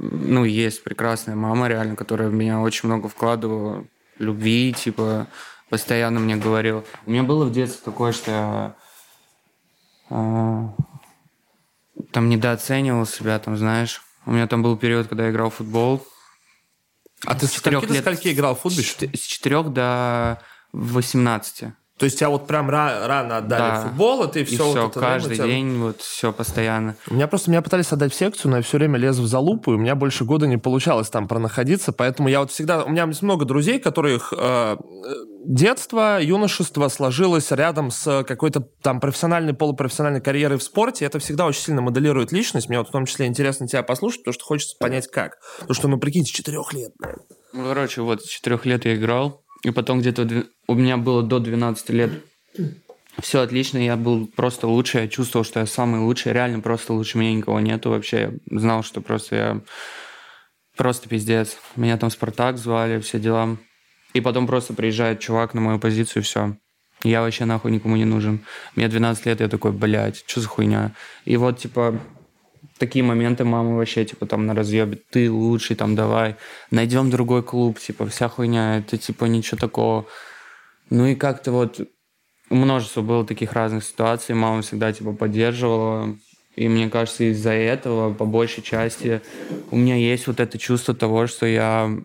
ну, 0.02 0.46
есть 0.46 0.84
прекрасная 0.84 1.36
мама, 1.36 1.68
реально, 1.68 1.96
которая 1.96 2.30
в 2.30 2.34
меня 2.34 2.62
очень 2.62 2.88
много 2.88 3.10
вкладывала 3.10 3.86
любви, 4.18 4.74
типа, 4.74 5.28
постоянно 5.70 6.20
мне 6.20 6.38
говорила. 6.38 6.84
У 7.06 7.12
меня 7.12 7.24
было 7.24 7.46
в 7.46 7.52
детстве 7.52 7.82
такое, 7.84 8.14
что 8.14 8.32
я 8.32 8.76
э, 10.10 10.68
там 12.12 12.30
недооценивал 12.30 13.06
себя, 13.06 13.40
там, 13.40 13.58
знаешь. 13.58 14.02
У 14.26 14.32
меня 14.32 14.48
там 14.48 14.64
был 14.64 14.78
период, 14.78 15.08
когда 15.08 15.26
я 15.26 15.32
играл 15.32 15.50
в 15.50 15.56
футбол. 15.56 16.06
А 17.26 17.36
ты 17.36 17.48
с 17.48 17.52
четырех 17.52 17.84
лет... 17.84 17.92
до 17.92 18.02
скольки 18.02 18.34
играл 18.34 18.56
в 18.56 18.62
футбол? 18.62 18.84
С 18.84 19.20
четырех 19.20 19.74
до 19.74 20.42
18. 20.72 21.74
То 22.00 22.06
есть 22.06 22.18
тебя 22.18 22.30
вот 22.30 22.48
прям 22.48 22.70
ра- 22.70 23.06
рано 23.08 23.38
отдали 23.38 23.60
да. 23.60 23.82
футбол, 23.82 24.24
и 24.24 24.32
ты 24.32 24.46
все, 24.46 24.56
и 24.56 24.72
все 24.72 24.84
вот 24.84 24.94
каждый 24.94 25.36
тебя... 25.36 25.48
день, 25.48 25.78
вот 25.80 26.00
все 26.00 26.32
постоянно. 26.32 26.96
У 27.10 27.14
меня 27.14 27.28
просто 27.28 27.52
меня 27.52 27.62
пытались 27.62 27.92
отдать 27.92 28.14
в 28.14 28.16
секцию, 28.16 28.52
но 28.52 28.58
я 28.58 28.64
все 28.64 28.78
время 28.78 28.98
лез 28.98 29.18
в 29.18 29.28
залупу, 29.28 29.74
и 29.74 29.76
у 29.76 29.78
меня 29.78 29.96
больше 29.96 30.24
года 30.24 30.48
не 30.48 30.56
получалось 30.56 31.10
там 31.10 31.28
пронаходиться, 31.28 31.92
поэтому 31.92 32.30
я 32.30 32.40
вот 32.40 32.52
всегда... 32.52 32.86
У 32.86 32.90
меня 32.90 33.04
есть 33.04 33.22
много 33.22 33.44
друзей, 33.44 33.80
которых 33.80 34.34
э, 34.36 34.78
детство, 35.46 36.22
юношество 36.22 36.88
сложилось 36.88 37.52
рядом 37.52 37.92
с 37.92 38.24
какой-то 38.24 38.62
там 38.82 39.02
профессиональной, 39.02 39.54
полупрофессиональной 39.54 40.22
карьерой 40.22 40.58
в 40.58 40.64
спорте, 40.64 41.04
это 41.04 41.20
всегда 41.20 41.46
очень 41.48 41.62
сильно 41.62 41.82
моделирует 41.82 42.32
личность. 42.32 42.70
Мне 42.70 42.78
вот 42.78 42.88
в 42.88 42.92
том 42.92 43.06
числе 43.08 43.26
интересно 43.26 43.68
тебя 43.68 43.84
послушать, 43.84 44.22
потому 44.22 44.34
что 44.34 44.46
хочется 44.46 44.78
понять, 44.80 45.08
как. 45.12 45.40
Потому 45.60 45.74
что, 45.74 45.88
ну, 45.90 46.00
прикинь, 46.00 46.26
с 46.26 46.30
четырех 46.30 46.72
лет, 46.72 46.94
блядь. 46.98 47.18
Ну, 47.52 47.66
короче, 47.66 48.02
вот, 48.02 48.22
с 48.22 48.28
четырех 48.28 48.66
лет 48.66 48.86
я 48.86 48.96
играл, 48.96 49.44
и 49.64 49.72
потом 49.72 50.00
где-то 50.00 50.48
у 50.68 50.74
меня 50.76 50.98
было 50.98 51.24
до 51.24 51.40
12 51.40 51.90
лет 51.90 52.12
все 53.20 53.42
отлично, 53.42 53.78
я 53.78 53.98
был 53.98 54.28
просто 54.28 54.68
лучше, 54.68 55.00
я 55.00 55.08
чувствовал, 55.10 55.44
что 55.44 55.60
я 55.60 55.66
самый 55.66 56.00
лучший, 56.00 56.32
реально 56.32 56.62
просто 56.62 56.94
лучше 56.94 57.18
меня 57.18 57.34
никого 57.34 57.60
нету 57.60 57.90
вообще. 57.90 58.40
Я 58.50 58.60
знал, 58.60 58.82
что 58.82 59.02
просто 59.02 59.36
я 59.36 59.62
Просто 60.80 61.10
пиздец. 61.10 61.58
Меня 61.76 61.98
там 61.98 62.10
Спартак 62.10 62.58
звали, 62.58 63.02
все 63.02 63.20
дела. 63.20 63.58
И 64.14 64.22
потом 64.22 64.48
просто 64.48 64.74
приезжает 64.74 65.20
чувак 65.20 65.54
на 65.54 65.60
мою 65.60 65.78
позицию, 65.78 66.24
все. 66.24 66.56
Я 67.04 67.20
вообще 67.20 67.44
нахуй 67.44 67.72
никому 67.72 67.98
не 67.98 68.06
нужен. 68.06 68.46
Мне 68.78 68.88
12 68.88 69.26
лет, 69.26 69.42
я 69.42 69.50
такой, 69.50 69.74
блядь, 69.74 70.24
что 70.26 70.40
за 70.40 70.48
хуйня? 70.48 70.94
И 71.26 71.36
вот, 71.36 71.60
типа, 71.60 72.00
такие 72.80 73.04
моменты 73.04 73.46
мамы 73.46 73.78
вообще, 73.78 74.06
типа, 74.06 74.26
там 74.26 74.46
на 74.46 74.56
разъебе, 74.56 75.00
ты 75.12 75.30
лучший, 75.30 75.76
там, 75.76 75.96
давай, 75.96 76.38
найдем 76.72 77.10
другой 77.10 77.44
клуб, 77.44 77.80
типа, 77.80 78.08
вся 78.08 78.30
хуйня, 78.30 78.80
это, 78.80 78.98
типа, 78.98 79.26
ничего 79.26 79.58
такого. 79.58 80.08
Ну 80.90 81.06
и 81.06 81.16
как-то 81.16 81.52
вот 81.52 81.80
множество 82.50 83.02
было 83.02 83.26
таких 83.26 83.54
разных 83.54 83.84
ситуаций, 83.84 84.34
мама 84.34 84.62
всегда, 84.62 84.92
типа, 84.92 85.14
поддерживала, 85.14 86.18
и 86.56 86.68
мне 86.68 86.90
кажется, 86.90 87.26
из-за 87.32 87.52
этого, 87.52 88.14
по 88.14 88.26
большей 88.26 88.64
части, 88.64 89.22
у 89.72 89.78
меня 89.78 89.96
есть 89.96 90.28
вот 90.28 90.40
это 90.40 90.58
чувство 90.58 90.96
того, 90.96 91.28
что 91.28 91.46
я 91.46 91.96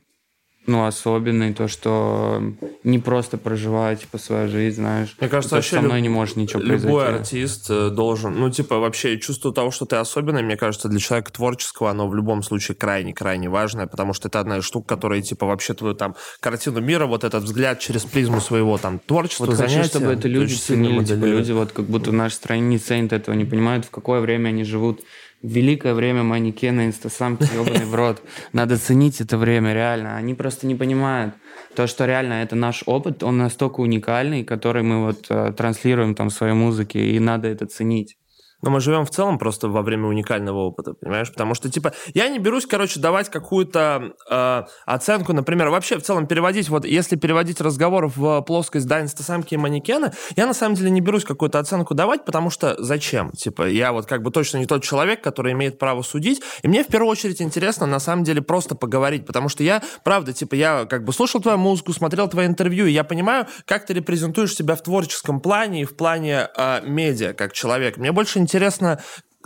ну, 0.66 0.86
особенный, 0.86 1.52
то, 1.52 1.68
что 1.68 2.42
не 2.84 2.98
просто 2.98 3.36
проживаю, 3.38 3.96
типа, 3.96 4.18
свою 4.18 4.48
жизнь, 4.48 4.76
знаешь. 4.76 5.14
Мне 5.20 5.28
кажется, 5.28 5.50
то, 5.50 5.56
вообще 5.56 5.76
со 5.76 5.82
мной 5.82 6.00
не 6.00 6.08
может 6.08 6.36
ничего 6.36 6.62
любой 6.62 7.04
произойти. 7.04 7.18
артист 7.18 7.66
э, 7.70 7.90
должен, 7.90 8.38
ну, 8.38 8.50
типа, 8.50 8.78
вообще 8.78 9.18
чувство 9.18 9.52
того, 9.52 9.70
что 9.70 9.84
ты 9.84 9.96
особенный, 9.96 10.42
мне 10.42 10.56
кажется, 10.56 10.88
для 10.88 10.98
человека 10.98 11.32
творческого, 11.32 11.90
оно 11.90 12.08
в 12.08 12.14
любом 12.14 12.42
случае 12.42 12.76
крайне-крайне 12.76 13.48
важное, 13.48 13.86
потому 13.86 14.14
что 14.14 14.28
это 14.28 14.40
одна 14.40 14.58
из 14.58 14.64
штук, 14.64 14.86
которая, 14.86 15.20
типа, 15.20 15.46
вообще 15.46 15.74
твою 15.74 15.94
там 15.94 16.16
картину 16.40 16.80
мира, 16.80 17.06
вот 17.06 17.24
этот 17.24 17.44
взгляд 17.44 17.78
через 17.80 18.04
призму 18.04 18.40
своего 18.40 18.78
там 18.78 18.98
творчества, 18.98 19.46
вот 19.46 19.56
занятия. 19.56 19.82
хочу, 19.82 19.90
чтобы 19.90 20.12
это 20.12 20.28
люди 20.28 20.54
ценили, 20.54 21.04
типа, 21.04 21.24
люди 21.24 21.52
вот 21.52 21.72
как 21.72 21.84
будто 21.84 22.10
в 22.10 22.14
нашей 22.14 22.34
стране 22.34 22.62
не 22.62 22.78
ценят 22.78 23.12
этого, 23.12 23.34
не 23.34 23.44
понимают, 23.44 23.84
в 23.84 23.90
какое 23.90 24.20
время 24.20 24.48
они 24.48 24.64
живут. 24.64 25.02
Великое 25.44 25.92
время 25.92 26.22
манекена, 26.22 26.86
инстасамки, 26.86 27.42
ебаный 27.54 27.84
в 27.84 27.94
рот. 27.94 28.22
Надо 28.54 28.78
ценить 28.78 29.20
это 29.20 29.36
время, 29.36 29.74
реально. 29.74 30.16
Они 30.16 30.32
просто 30.32 30.66
не 30.66 30.74
понимают. 30.74 31.34
То, 31.76 31.86
что 31.86 32.06
реально 32.06 32.42
это 32.42 32.56
наш 32.56 32.82
опыт, 32.86 33.22
он 33.22 33.36
настолько 33.36 33.80
уникальный, 33.80 34.42
который 34.42 34.82
мы 34.82 35.04
вот 35.04 35.26
э, 35.28 35.52
транслируем 35.52 36.14
там 36.14 36.30
в 36.30 36.32
своей 36.32 36.54
музыке, 36.54 36.98
и 37.10 37.18
надо 37.18 37.48
это 37.48 37.66
ценить. 37.66 38.16
Но 38.64 38.70
мы 38.70 38.80
живем 38.80 39.04
в 39.04 39.10
целом 39.10 39.38
просто 39.38 39.68
во 39.68 39.82
время 39.82 40.08
уникального 40.08 40.60
опыта, 40.60 40.94
понимаешь? 40.94 41.30
Потому 41.30 41.54
что, 41.54 41.70
типа, 41.70 41.92
я 42.14 42.28
не 42.28 42.38
берусь, 42.38 42.64
короче, 42.64 42.98
давать 42.98 43.28
какую-то 43.28 44.14
э, 44.30 44.62
оценку, 44.86 45.34
например, 45.34 45.68
вообще 45.68 45.98
в 45.98 46.02
целом 46.02 46.26
переводить, 46.26 46.70
вот 46.70 46.86
если 46.86 47.16
переводить 47.16 47.60
разговор 47.60 48.10
в 48.14 48.40
плоскость, 48.40 48.86
да, 48.86 49.02
инстасамки 49.02 49.52
и 49.52 49.58
манекена, 49.58 50.14
я 50.34 50.46
на 50.46 50.54
самом 50.54 50.76
деле 50.76 50.88
не 50.88 51.02
берусь 51.02 51.24
какую-то 51.24 51.58
оценку 51.58 51.92
давать, 51.92 52.24
потому 52.24 52.48
что 52.48 52.74
зачем? 52.78 53.32
Типа, 53.32 53.68
я 53.68 53.92
вот 53.92 54.06
как 54.06 54.22
бы 54.22 54.30
точно 54.30 54.56
не 54.56 54.66
тот 54.66 54.82
человек, 54.82 55.22
который 55.22 55.52
имеет 55.52 55.78
право 55.78 56.00
судить, 56.00 56.40
и 56.62 56.68
мне 56.68 56.84
в 56.84 56.86
первую 56.86 57.10
очередь 57.10 57.42
интересно, 57.42 57.84
на 57.84 58.00
самом 58.00 58.24
деле, 58.24 58.40
просто 58.40 58.74
поговорить, 58.74 59.26
потому 59.26 59.50
что 59.50 59.62
я, 59.62 59.82
правда, 60.04 60.32
типа, 60.32 60.54
я 60.54 60.86
как 60.86 61.04
бы 61.04 61.12
слушал 61.12 61.42
твою 61.42 61.58
музыку, 61.58 61.92
смотрел 61.92 62.28
твои 62.28 62.46
интервью, 62.46 62.86
и 62.86 62.92
я 62.92 63.04
понимаю, 63.04 63.46
как 63.66 63.84
ты 63.84 63.92
репрезентуешь 63.92 64.54
себя 64.54 64.74
в 64.74 64.82
творческом 64.82 65.40
плане 65.40 65.82
и 65.82 65.84
в 65.84 65.94
плане 65.96 66.48
э, 66.56 66.80
медиа, 66.86 67.34
как 67.34 67.52
человек. 67.52 67.98
Мне 67.98 68.10
больше 68.10 68.38
интересно 68.38 68.53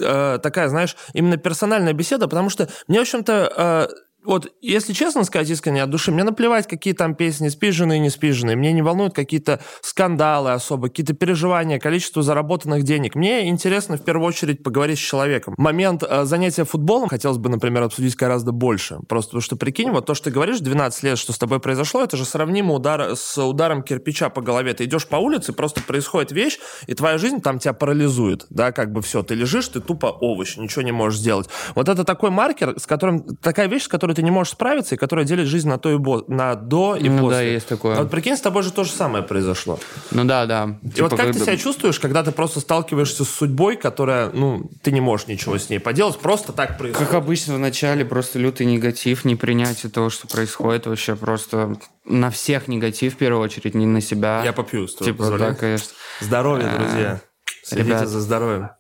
э, 0.00 0.38
такая, 0.43 0.69
знаешь, 0.69 0.97
именно 1.12 1.37
персональная 1.37 1.93
беседа, 1.93 2.27
потому 2.29 2.50
что 2.50 2.69
мне, 2.87 2.99
в 2.99 3.03
общем-то, 3.03 3.88
э, 3.91 4.08
вот, 4.28 4.52
если 4.61 4.92
честно 4.92 5.25
сказать 5.25 5.49
искренне 5.49 5.82
от 5.82 5.88
души, 5.88 6.12
мне 6.12 6.23
наплевать, 6.23 6.68
какие 6.68 6.92
там 6.92 7.14
песни 7.14 7.49
спиженные, 7.49 7.99
не 7.99 8.11
спиженные. 8.11 8.56
Мне 8.56 8.75
не 8.75 8.82
волнуют 8.82 9.14
какие-то 9.14 9.61
скандалы 9.80 10.52
особо, 10.52 10.88
какие-то 10.88 11.14
переживания, 11.14 11.78
количество 11.78 12.23
заработанных 12.23 12.82
денег. 12.82 13.14
Мне 13.14 13.49
интересно 13.49 13.97
в 13.97 14.04
первую 14.04 14.28
очередь 14.28 14.62
поговорить 14.62 14.99
с 14.99 15.00
человеком. 15.00 15.54
Момент 15.56 16.02
э, 16.06 16.26
занятия 16.26 16.64
футболом 16.64 17.08
хотелось 17.08 17.38
бы, 17.38 17.49
например, 17.49 17.85
обсудить 17.85 18.16
гораздо 18.16 18.52
больше. 18.52 18.99
Просто 19.08 19.30
потому 19.30 19.40
что, 19.40 19.56
прикинь, 19.56 19.90
вот 19.92 20.04
то, 20.04 20.12
что 20.12 20.26
ты 20.26 20.30
говоришь, 20.30 20.61
12 20.61 21.02
лет, 21.04 21.16
что 21.16 21.32
с 21.32 21.38
тобой 21.38 21.58
произошло, 21.58 22.04
это 22.04 22.18
же 22.18 22.26
сравнимо 22.26 22.75
удар, 22.75 23.16
с 23.16 23.42
ударом 23.42 23.82
кирпича 23.82 24.28
по 24.28 24.42
голове. 24.42 24.75
Ты 24.75 24.85
идешь 24.85 25.06
по 25.06 25.16
улице, 25.16 25.54
просто 25.54 25.82
происходит 25.82 26.32
вещь, 26.32 26.58
и 26.87 26.92
твоя 26.92 27.16
жизнь 27.16 27.40
там 27.40 27.58
тебя 27.58 27.73
парализует, 27.73 28.44
да, 28.50 28.73
как 28.73 28.92
бы 28.92 29.00
все. 29.00 29.23
Ты 29.23 29.37
лежишь, 29.37 29.68
ты 29.68 29.80
тупо 29.80 30.08
овощ, 30.08 30.58
ничего 30.58 30.82
не 30.82 30.92
можешь 30.92 31.18
сделать. 31.18 31.49
Вот 31.75 31.88
это 31.88 32.04
такой 32.04 32.28
маркер, 32.28 32.78
с 32.78 32.87
которым, 32.87 33.37
такая 33.37 33.68
вещь, 33.68 33.85
с 33.85 33.88
которой 33.88 34.17
ты 34.18 34.25
не 34.25 34.32
можешь 34.32 34.54
справиться, 34.54 34.96
и 34.96 34.98
которая 34.98 35.25
делит 35.25 35.46
жизнь 35.46 35.68
на, 35.68 35.78
то 35.78 35.92
и 35.92 35.96
бо, 35.96 36.25
на 36.26 36.56
до 36.56 36.96
и 36.96 37.08
Ну 37.08 37.20
после. 37.20 37.37
да, 37.38 37.42
есть 37.42 37.68
такое. 37.68 37.96
А 37.96 38.00
вот 38.02 38.10
прикинь, 38.10 38.37
с 38.37 38.40
тобой 38.40 38.64
же 38.64 38.72
то 38.72 38.82
же 38.82 38.90
самое 38.90 39.22
произошло. 39.22 39.78
Ну 40.10 40.25
да, 40.25 40.44
да. 40.46 40.76
И 40.96 41.00
вот 41.00 41.14
как 41.16 41.32
ты 41.32 41.38
себя 41.38 41.56
чувствуешь, 41.56 42.00
когда 42.00 42.25
ты 42.25 42.32
просто 42.32 42.58
сталкиваешься 42.58 43.25
с 43.25 43.28
судьбой, 43.28 43.76
которая, 43.76 44.30
ну, 44.30 44.68
ты 44.82 44.90
не 44.90 45.00
можешь 45.00 45.28
ничего 45.28 45.56
с 45.56 45.70
ней 45.70 45.78
поделать, 45.78 46.18
просто 46.18 46.52
так 46.52 46.76
происходит? 46.78 47.08
Как 47.08 47.16
обычно 47.16 47.54
в 47.54 47.58
начале 47.60 48.04
просто 48.04 48.40
лютый 48.40 48.66
негатив, 48.66 49.25
непринятие 49.25 49.90
того, 49.92 50.10
что 50.10 50.26
происходит, 50.26 50.87
вообще 50.87 51.14
просто 51.14 51.76
на 52.04 52.30
всех 52.30 52.66
негатив 52.66 53.14
в 53.14 53.16
первую 53.18 53.40
очередь, 53.44 53.75
не 53.76 53.87
на 53.87 54.00
себя. 54.00 54.42
Я 54.44 54.52
попью, 54.52 54.88
Типа, 54.88 55.18
позволения. 55.18 55.50
да, 55.50 55.54
конечно. 55.54 55.88
Здоровье, 56.20 56.66
А, 56.66 56.76
друзья. 56.78 57.20
Следите 57.62 57.88
ребят. 57.90 58.08
за 58.08 58.20
здоровьем. 58.20 58.70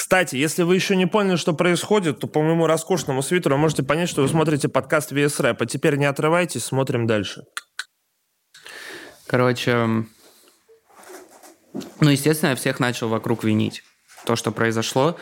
Кстати, 0.00 0.34
если 0.34 0.62
вы 0.62 0.76
еще 0.76 0.96
не 0.96 1.04
поняли, 1.04 1.36
что 1.36 1.52
происходит, 1.52 2.20
то 2.20 2.26
по 2.26 2.40
моему 2.40 2.66
роскошному 2.66 3.20
свитеру 3.20 3.58
можете 3.58 3.82
понять, 3.82 4.08
что 4.08 4.22
вы 4.22 4.28
смотрите 4.28 4.66
подкаст 4.66 5.12
VS 5.12 5.42
Rap. 5.42 5.56
А 5.60 5.66
теперь 5.66 5.96
не 5.96 6.06
отрывайтесь, 6.06 6.64
смотрим 6.64 7.06
дальше. 7.06 7.42
Короче, 9.26 9.74
ну, 9.74 10.08
естественно, 12.00 12.48
я 12.48 12.56
всех 12.56 12.80
начал 12.80 13.10
вокруг 13.10 13.44
винить. 13.44 13.82
То, 14.24 14.36
что 14.36 14.52
произошло. 14.52 15.18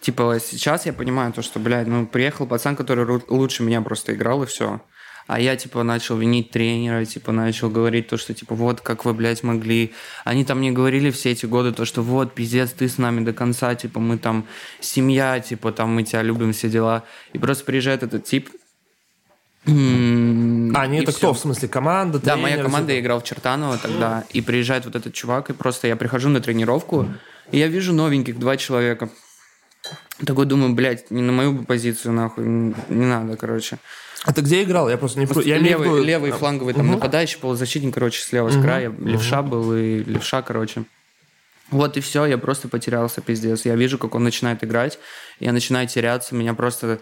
Типа, 0.00 0.38
сейчас 0.40 0.86
я 0.86 0.94
понимаю 0.94 1.34
то, 1.34 1.42
что, 1.42 1.60
блядь, 1.60 1.86
ну, 1.86 2.06
приехал 2.06 2.46
пацан, 2.46 2.74
который 2.74 3.22
лучше 3.28 3.62
меня 3.62 3.82
просто 3.82 4.14
играл, 4.14 4.44
и 4.44 4.46
все. 4.46 4.80
А 5.26 5.40
я, 5.40 5.56
типа, 5.56 5.82
начал 5.82 6.16
винить 6.16 6.50
тренера, 6.50 7.04
типа, 7.04 7.32
начал 7.32 7.70
говорить 7.70 8.08
то, 8.08 8.16
что, 8.16 8.34
типа, 8.34 8.54
вот, 8.54 8.80
как 8.80 9.04
вы, 9.04 9.14
блядь, 9.14 9.42
могли. 9.42 9.92
Они 10.24 10.44
там 10.44 10.58
мне 10.58 10.72
говорили 10.72 11.10
все 11.10 11.30
эти 11.30 11.46
годы 11.46 11.72
то, 11.72 11.84
что 11.84 12.02
вот, 12.02 12.34
пиздец, 12.34 12.70
ты 12.70 12.88
с 12.88 12.98
нами 12.98 13.24
до 13.24 13.32
конца, 13.32 13.74
типа, 13.74 14.00
мы 14.00 14.18
там 14.18 14.46
семья, 14.80 15.38
типа, 15.40 15.72
там, 15.72 15.90
мы 15.94 16.02
тебя 16.02 16.22
любим, 16.22 16.52
все 16.52 16.68
дела. 16.68 17.04
И 17.32 17.38
просто 17.38 17.64
приезжает 17.64 18.02
этот 18.02 18.24
тип, 18.24 18.50
м, 19.66 20.74
А, 20.76 20.86
не 20.86 20.98
это 21.02 21.12
всё. 21.12 21.18
кто? 21.18 21.34
В 21.34 21.38
смысле, 21.38 21.68
команда, 21.68 22.18
Да, 22.18 22.34
тренер, 22.34 22.42
моя 22.42 22.62
команда, 22.62 22.92
я 22.92 23.00
играл 23.00 23.20
в 23.20 23.24
Чертаново 23.24 23.78
тогда, 23.78 24.24
и 24.32 24.40
приезжает 24.40 24.84
вот 24.84 24.96
этот 24.96 25.14
чувак, 25.14 25.50
и 25.50 25.52
просто 25.52 25.86
я 25.86 25.96
прихожу 25.96 26.28
на 26.30 26.40
тренировку, 26.40 27.06
и 27.52 27.58
я 27.58 27.68
вижу 27.68 27.92
новеньких, 27.92 28.38
два 28.38 28.56
человека. 28.56 29.08
Такой 30.26 30.46
думаю, 30.46 30.74
блядь, 30.74 31.10
не 31.10 31.22
на 31.22 31.32
мою 31.32 31.64
позицию, 31.64 32.12
нахуй, 32.12 32.44
не 32.44 33.06
надо, 33.06 33.36
короче. 33.36 33.78
А 34.24 34.32
ты 34.32 34.40
где 34.40 34.62
играл? 34.62 34.88
Я 34.88 34.96
просто 34.96 35.18
не... 35.18 35.26
курсе. 35.26 35.48
Я 35.48 35.58
левый, 35.58 35.88
виду- 35.88 36.02
левый 36.02 36.30
фланговый 36.30 36.74
там 36.74 36.90
нападающий, 36.90 37.38
полузащитник, 37.38 37.94
короче, 37.94 38.20
слева 38.20 38.50
с 38.50 38.60
края, 38.60 38.94
левша 38.98 39.42
был 39.42 39.74
и 39.74 40.04
левша, 40.04 40.42
короче. 40.42 40.84
Вот 41.70 41.96
и 41.96 42.00
все, 42.00 42.26
я 42.26 42.36
просто 42.36 42.68
потерялся, 42.68 43.22
пиздец. 43.22 43.64
Я 43.64 43.74
вижу, 43.76 43.96
как 43.98 44.14
он 44.14 44.22
начинает 44.22 44.62
играть, 44.62 44.98
я 45.40 45.52
начинаю 45.52 45.88
теряться, 45.88 46.34
меня 46.34 46.52
просто 46.54 47.00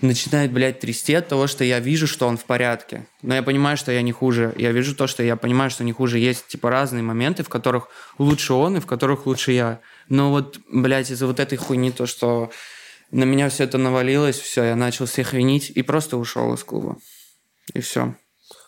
начинает, 0.00 0.52
блядь, 0.52 0.80
трясти 0.80 1.14
от 1.14 1.28
того, 1.28 1.46
что 1.46 1.62
я 1.64 1.78
вижу, 1.78 2.06
что 2.06 2.26
он 2.26 2.38
в 2.38 2.44
порядке. 2.44 3.06
Но 3.22 3.34
я 3.34 3.42
понимаю, 3.42 3.76
что 3.76 3.92
я 3.92 4.00
не 4.00 4.12
хуже. 4.12 4.54
Я 4.56 4.72
вижу 4.72 4.94
то, 4.96 5.06
что 5.06 5.22
я 5.22 5.36
понимаю, 5.36 5.70
что 5.70 5.84
не 5.84 5.92
хуже. 5.92 6.18
Есть, 6.18 6.46
типа, 6.46 6.70
разные 6.70 7.02
моменты, 7.02 7.42
в 7.42 7.50
которых 7.50 7.88
лучше 8.18 8.54
он 8.54 8.78
и 8.78 8.80
в 8.80 8.86
которых 8.86 9.26
лучше 9.26 9.52
я. 9.52 9.80
Но 10.08 10.30
вот, 10.30 10.58
блядь, 10.72 11.10
из-за 11.10 11.26
вот 11.26 11.38
этой 11.38 11.58
хуйни, 11.58 11.90
то, 11.90 12.06
что 12.06 12.50
на 13.10 13.24
меня 13.24 13.48
все 13.48 13.64
это 13.64 13.78
навалилось, 13.78 14.38
все, 14.38 14.64
я 14.64 14.76
начал 14.76 15.06
всех 15.06 15.32
винить 15.32 15.70
и 15.70 15.82
просто 15.82 16.16
ушел 16.16 16.52
из 16.54 16.64
клуба. 16.64 16.96
И 17.74 17.80
все. 17.80 18.14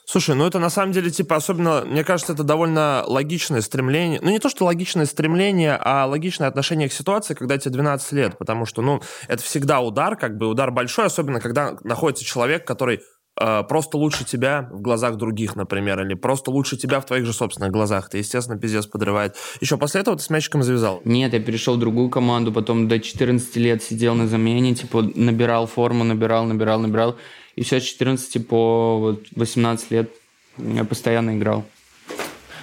Слушай, 0.05 0.35
ну 0.35 0.47
это 0.47 0.59
на 0.59 0.69
самом 0.69 0.93
деле, 0.93 1.11
типа, 1.11 1.37
особенно, 1.37 1.85
мне 1.87 2.05
кажется, 2.05 2.33
это 2.33 2.43
довольно 2.43 3.05
логичное 3.07 3.61
стремление. 3.61 4.21
Ну, 4.21 4.31
не 4.31 4.41
то, 4.41 4.49
что 4.49 4.65
логичное 4.65 5.07
стремление, 5.07 5.79
а 5.81 6.07
логичное 6.07 6.49
отношение 6.49 6.89
к 6.89 6.93
ситуации, 6.93 7.35
когда 7.35 7.57
тебе 7.57 7.73
12 7.73 8.13
лет. 8.13 8.37
Потому 8.37 8.67
что, 8.67 8.83
ну, 8.83 9.01
это 9.29 9.43
всегда 9.43 9.81
удар, 9.81 10.17
как 10.17 10.37
бы 10.37 10.49
удар 10.49 10.71
большой, 10.71 11.07
особенно 11.07 11.41
когда 11.41 11.79
находится 11.85 12.25
человек, 12.25 12.67
который 12.67 13.01
просто 13.37 13.97
лучше 13.97 14.25
тебя 14.25 14.69
в 14.73 14.81
глазах 14.81 15.17
других, 15.17 15.57
например, 15.57 16.01
или 16.03 16.15
просто 16.15 16.51
лучше 16.51 16.77
тебя 16.77 17.01
в 17.01 17.07
твоих 17.07 17.25
же 17.25 17.33
собственных 17.33 17.73
глазах. 17.73 18.09
Ты, 18.09 18.19
естественно, 18.19 18.59
пиздец 18.59 18.87
подрывает. 18.87 19.37
Еще 19.61 19.77
после 19.77 20.01
этого 20.03 20.17
ты 20.17 20.23
с 20.23 20.31
мячиком 20.31 20.63
завязал. 20.63 21.01
Нет, 21.05 21.33
я 21.33 21.41
перешел 21.41 21.77
в 21.77 21.79
другую 21.79 22.11
команду, 22.11 22.53
потом 22.53 22.89
до 22.89 23.01
14 23.01 23.57
лет 23.57 23.83
сидел 23.83 24.15
на 24.15 24.29
замене, 24.29 24.75
типа 24.75 25.03
набирал 25.15 25.67
форму, 25.67 26.05
набирал, 26.05 26.45
набирал, 26.45 26.81
набирал. 26.81 27.17
И 27.57 27.63
все 27.63 27.81
с 27.81 27.85
14 27.85 28.47
по 28.47 28.99
вот, 28.99 29.27
18 29.35 29.91
лет 29.91 30.11
я 30.59 30.85
постоянно 30.85 31.37
играл. 31.37 31.65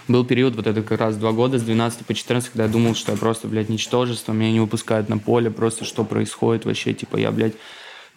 Был 0.08 0.26
период, 0.26 0.56
вот 0.56 0.66
это 0.66 0.82
как 0.82 1.00
раз 1.00 1.18
два 1.18 1.32
года, 1.34 1.60
с 1.60 1.62
12 1.62 2.04
по 2.04 2.16
14, 2.16 2.50
когда 2.50 2.64
я 2.64 2.70
думал, 2.70 2.96
что 2.96 3.12
я 3.12 3.18
просто, 3.18 3.48
блядь, 3.48 3.70
ничтожество, 3.70 4.34
меня 4.34 4.52
не 4.52 4.60
выпускают 4.60 5.08
на 5.08 5.20
поле, 5.20 5.52
просто 5.52 5.86
что 5.86 6.04
происходит 6.04 6.66
вообще, 6.66 6.96
типа 6.96 7.18
я, 7.18 7.32
блядь, 7.32 7.54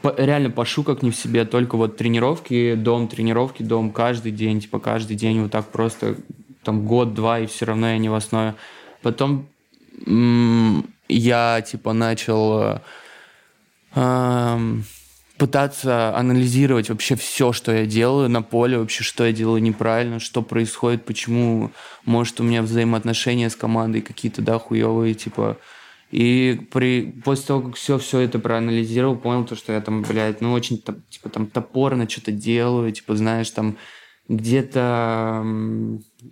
по- 0.02 0.14
реально 0.16 0.50
пошу 0.50 0.82
как 0.82 1.02
не 1.02 1.10
в 1.10 1.16
себе, 1.16 1.44
только 1.44 1.76
вот 1.76 1.96
тренировки, 1.96 2.74
дом, 2.74 3.08
тренировки, 3.08 3.62
дом 3.62 3.90
каждый 3.90 4.32
день, 4.32 4.60
типа 4.60 4.78
каждый 4.80 5.16
день 5.16 5.40
вот 5.40 5.52
так 5.52 5.70
просто, 5.70 6.16
там 6.62 6.84
год-два, 6.86 7.40
и 7.40 7.46
все 7.46 7.64
равно 7.64 7.90
я 7.90 7.98
не 7.98 8.08
в 8.08 8.14
основе. 8.14 8.54
Потом 9.02 9.46
м, 10.06 10.86
я, 11.08 11.60
типа, 11.62 11.92
начал 11.92 12.62
э, 12.62 12.78
эм, 13.94 14.84
пытаться 15.38 16.16
анализировать 16.16 16.88
вообще 16.88 17.16
все, 17.16 17.52
что 17.52 17.72
я 17.72 17.86
делаю 17.86 18.28
на 18.28 18.42
поле, 18.42 18.78
вообще, 18.78 19.02
что 19.04 19.24
я 19.24 19.32
делаю 19.32 19.62
неправильно, 19.62 20.20
что 20.20 20.42
происходит, 20.42 21.04
почему, 21.04 21.70
может, 22.04 22.40
у 22.40 22.44
меня 22.44 22.62
взаимоотношения 22.62 23.50
с 23.50 23.56
командой 23.56 24.00
какие-то, 24.00 24.42
да, 24.42 24.58
хуевые, 24.58 25.14
типа, 25.14 25.58
и 26.12 26.68
при, 26.70 27.20
после 27.24 27.46
того, 27.46 27.62
как 27.62 27.76
все, 27.76 27.98
все 27.98 28.20
это 28.20 28.38
проанализировал, 28.38 29.16
понял 29.16 29.46
то, 29.46 29.56
что 29.56 29.72
я 29.72 29.80
там, 29.80 30.02
блядь, 30.02 30.42
ну, 30.42 30.52
очень, 30.52 30.82
типа, 31.08 31.30
там, 31.30 31.46
топорно 31.46 32.08
что-то 32.08 32.32
делаю, 32.32 32.92
типа, 32.92 33.16
знаешь, 33.16 33.50
там, 33.50 33.78
где-то 34.28 35.44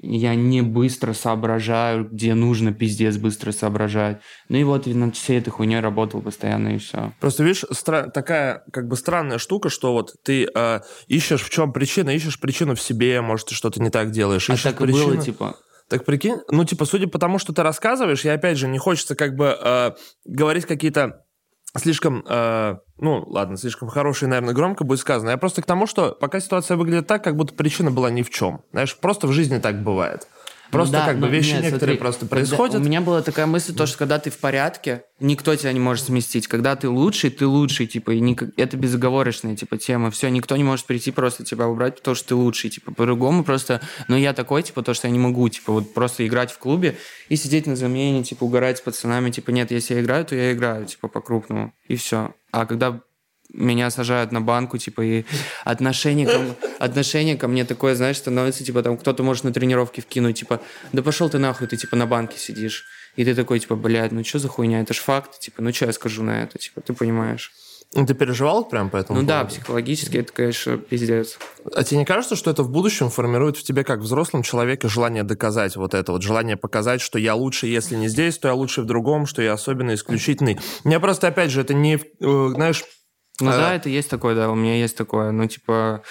я 0.02 0.34
не 0.34 0.62
быстро 0.62 1.12
соображаю, 1.12 2.08
где 2.08 2.34
нужно 2.34 2.72
пиздец 2.72 3.16
быстро 3.16 3.52
соображать. 3.52 4.20
Ну 4.48 4.58
и 4.58 4.64
вот 4.64 4.86
над 4.86 5.16
всей 5.16 5.38
этой 5.38 5.50
хуйней 5.50 5.80
работал 5.80 6.22
постоянно 6.22 6.76
и 6.76 6.78
все. 6.78 7.12
Просто 7.18 7.42
видишь, 7.42 7.64
стра- 7.72 8.10
такая 8.10 8.62
как 8.72 8.86
бы 8.86 8.96
странная 8.96 9.38
штука, 9.38 9.70
что 9.70 9.92
вот 9.92 10.14
ты 10.22 10.48
э, 10.54 10.80
ищешь 11.08 11.42
в 11.42 11.50
чем 11.50 11.72
причина, 11.72 12.10
ищешь 12.10 12.38
причину 12.38 12.76
в 12.76 12.80
себе, 12.80 13.20
может 13.22 13.48
ты 13.48 13.54
что-то 13.54 13.82
не 13.82 13.90
так 13.90 14.12
делаешь. 14.12 14.48
А 14.48 14.54
ищешь 14.54 14.62
так 14.62 14.80
и 14.80 14.84
причину... 14.84 15.06
было, 15.06 15.16
типа. 15.16 15.56
Так 15.90 16.04
прикинь, 16.04 16.36
ну 16.48 16.64
типа 16.64 16.84
судя 16.84 17.08
по 17.08 17.18
тому, 17.18 17.40
что 17.40 17.52
ты 17.52 17.64
рассказываешь, 17.64 18.24
я 18.24 18.34
опять 18.34 18.56
же 18.56 18.68
не 18.68 18.78
хочется 18.78 19.16
как 19.16 19.34
бы 19.34 19.58
э, 19.60 19.90
говорить 20.24 20.64
какие-то 20.64 21.24
слишком, 21.76 22.24
э, 22.28 22.76
ну, 22.98 23.24
ладно, 23.26 23.56
слишком 23.56 23.88
хороший, 23.88 24.28
наверное, 24.28 24.54
громко 24.54 24.84
будет 24.84 25.00
сказано. 25.00 25.30
Я 25.30 25.36
просто 25.36 25.62
к 25.62 25.66
тому, 25.66 25.88
что 25.88 26.12
пока 26.12 26.38
ситуация 26.38 26.76
выглядит 26.76 27.08
так, 27.08 27.24
как 27.24 27.36
будто 27.36 27.54
причина 27.54 27.90
была 27.90 28.08
ни 28.08 28.22
в 28.22 28.30
чем. 28.30 28.62
Знаешь, 28.70 28.96
просто 28.96 29.26
в 29.26 29.32
жизни 29.32 29.58
так 29.58 29.82
бывает. 29.82 30.28
Просто 30.70 30.94
Ну 30.96 31.00
да, 31.00 31.06
как 31.06 31.18
бы 31.18 31.28
вещи 31.28 31.48
нет, 31.52 31.62
некоторые 31.64 31.96
смотри, 31.96 31.96
просто 31.98 32.20
когда- 32.20 32.36
происходят. 32.36 32.76
У 32.80 32.84
меня 32.84 33.00
была 33.00 33.22
такая 33.22 33.46
мысль, 33.46 33.74
то, 33.74 33.86
что 33.86 33.98
когда 33.98 34.18
ты 34.18 34.30
в 34.30 34.38
порядке, 34.38 35.02
никто 35.18 35.54
тебя 35.56 35.72
не 35.72 35.80
может 35.80 36.04
сместить. 36.06 36.46
Когда 36.46 36.76
ты 36.76 36.88
лучший, 36.88 37.30
ты 37.30 37.46
лучший, 37.46 37.86
типа, 37.86 38.12
и 38.12 38.20
ник- 38.20 38.52
это 38.56 38.76
безоговорочная, 38.76 39.56
типа, 39.56 39.78
тема. 39.78 40.10
Все, 40.10 40.28
никто 40.28 40.56
не 40.56 40.64
может 40.64 40.86
прийти 40.86 41.10
просто 41.10 41.44
тебя 41.44 41.66
убрать, 41.68 41.96
потому 41.96 42.14
что 42.14 42.28
ты 42.28 42.34
лучший, 42.34 42.70
типа, 42.70 42.92
по-другому 42.92 43.42
просто. 43.44 43.80
Но 44.08 44.16
я 44.16 44.32
такой, 44.32 44.62
типа, 44.62 44.82
то, 44.82 44.94
что 44.94 45.08
я 45.08 45.12
не 45.12 45.18
могу, 45.18 45.48
типа, 45.48 45.72
вот 45.72 45.92
просто 45.94 46.26
играть 46.26 46.52
в 46.52 46.58
клубе 46.58 46.96
и 47.28 47.36
сидеть 47.36 47.66
на 47.66 47.76
замене, 47.76 48.22
типа, 48.22 48.44
угорать 48.44 48.78
с 48.78 48.80
пацанами, 48.80 49.30
типа, 49.30 49.50
нет, 49.50 49.70
если 49.70 49.94
я 49.94 50.00
играю, 50.00 50.24
то 50.24 50.34
я 50.34 50.52
играю, 50.52 50.86
типа, 50.86 51.08
по-крупному, 51.08 51.72
и 51.88 51.96
все. 51.96 52.34
А 52.52 52.66
когда 52.66 53.00
меня 53.52 53.90
сажают 53.90 54.32
на 54.32 54.40
банку, 54.40 54.78
типа, 54.78 55.00
и 55.02 55.24
отношение 55.64 56.26
ко, 56.26 56.40
отношение 56.78 57.36
ко 57.36 57.48
мне 57.48 57.64
такое, 57.64 57.94
знаешь, 57.94 58.16
становится, 58.18 58.64
типа, 58.64 58.82
там, 58.82 58.96
кто-то 58.96 59.22
может 59.22 59.44
на 59.44 59.52
тренировке 59.52 60.02
вкинуть, 60.02 60.38
типа, 60.38 60.60
да 60.92 61.02
пошел 61.02 61.28
ты 61.28 61.38
нахуй, 61.38 61.66
ты, 61.66 61.76
типа, 61.76 61.96
на 61.96 62.06
банке 62.06 62.38
сидишь. 62.38 62.84
И 63.16 63.24
ты 63.24 63.34
такой, 63.34 63.58
типа, 63.58 63.74
блядь, 63.76 64.12
ну 64.12 64.22
что 64.24 64.38
за 64.38 64.48
хуйня, 64.48 64.80
это 64.80 64.94
ж 64.94 64.98
факт, 64.98 65.40
типа, 65.40 65.62
ну 65.62 65.72
что 65.72 65.86
я 65.86 65.92
скажу 65.92 66.22
на 66.22 66.42
это, 66.42 66.58
типа, 66.58 66.80
ты 66.80 66.92
понимаешь. 66.92 67.52
Ну, 67.92 68.06
Ты 68.06 68.14
переживал 68.14 68.68
прям 68.68 68.88
по 68.88 68.98
этому 68.98 69.20
Ну 69.20 69.26
да, 69.26 69.40
поводу? 69.40 69.56
психологически 69.56 70.18
это, 70.18 70.32
конечно, 70.32 70.76
пиздец. 70.76 71.38
А 71.74 71.82
тебе 71.82 71.98
не 71.98 72.04
кажется, 72.04 72.36
что 72.36 72.48
это 72.48 72.62
в 72.62 72.70
будущем 72.70 73.10
формирует 73.10 73.56
в 73.56 73.64
тебе 73.64 73.82
как 73.82 73.98
взрослом 73.98 74.44
человеке 74.44 74.86
желание 74.86 75.24
доказать 75.24 75.74
вот 75.74 75.94
это 75.94 76.12
вот, 76.12 76.22
желание 76.22 76.56
показать, 76.56 77.00
что 77.00 77.18
я 77.18 77.34
лучше, 77.34 77.66
если 77.66 77.96
не 77.96 78.06
здесь, 78.06 78.38
то 78.38 78.46
я 78.46 78.54
лучше 78.54 78.82
в 78.82 78.84
другом, 78.86 79.26
что 79.26 79.42
я 79.42 79.54
особенно 79.54 79.92
исключительный. 79.94 80.60
Мне 80.84 81.00
просто, 81.00 81.26
опять 81.26 81.50
же, 81.50 81.62
это 81.62 81.74
не, 81.74 81.96
э, 81.96 82.50
знаешь, 82.54 82.84
Ну 83.40 83.50
А- 83.50 83.56
да, 83.56 83.74
это 83.74 83.88
есть 83.88 84.10
такое, 84.10 84.34
да, 84.34 84.50
у 84.50 84.54
меня 84.54 84.76
есть 84.76 84.96
такое, 84.96 85.30
ну, 85.30 85.46
типа, 85.46 86.02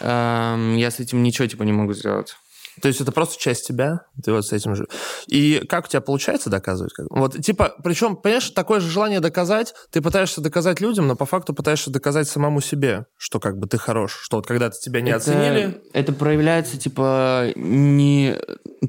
эм, 0.00 0.76
я 0.76 0.90
с 0.90 1.00
этим 1.00 1.22
ничего, 1.22 1.46
типа, 1.46 1.62
не 1.64 1.72
могу 1.72 1.92
сделать. 1.92 2.34
То 2.80 2.88
есть 2.88 3.00
это 3.00 3.12
просто 3.12 3.40
часть 3.40 3.66
тебя, 3.66 4.02
ты 4.22 4.32
вот 4.32 4.46
с 4.46 4.52
этим 4.52 4.74
же. 4.74 4.86
И 5.26 5.64
как 5.68 5.86
у 5.86 5.88
тебя 5.88 6.00
получается 6.00 6.50
доказывать? 6.50 6.92
Вот, 7.10 7.40
типа, 7.42 7.74
причем, 7.82 8.16
понимаешь, 8.16 8.50
такое 8.50 8.80
же 8.80 8.88
желание 8.88 9.20
доказать, 9.20 9.74
ты 9.90 10.00
пытаешься 10.00 10.40
доказать 10.40 10.80
людям, 10.80 11.06
но 11.06 11.16
по 11.16 11.26
факту 11.26 11.54
пытаешься 11.54 11.90
доказать 11.90 12.28
самому 12.28 12.60
себе, 12.60 13.06
что 13.16 13.40
как 13.40 13.58
бы 13.58 13.66
ты 13.66 13.78
хорош, 13.78 14.18
что 14.20 14.36
вот 14.36 14.46
когда-то 14.46 14.78
тебя 14.78 15.00
не 15.00 15.10
это, 15.10 15.18
оценили. 15.18 15.80
Это 15.92 16.12
проявляется, 16.12 16.78
типа, 16.78 17.48
не 17.56 18.36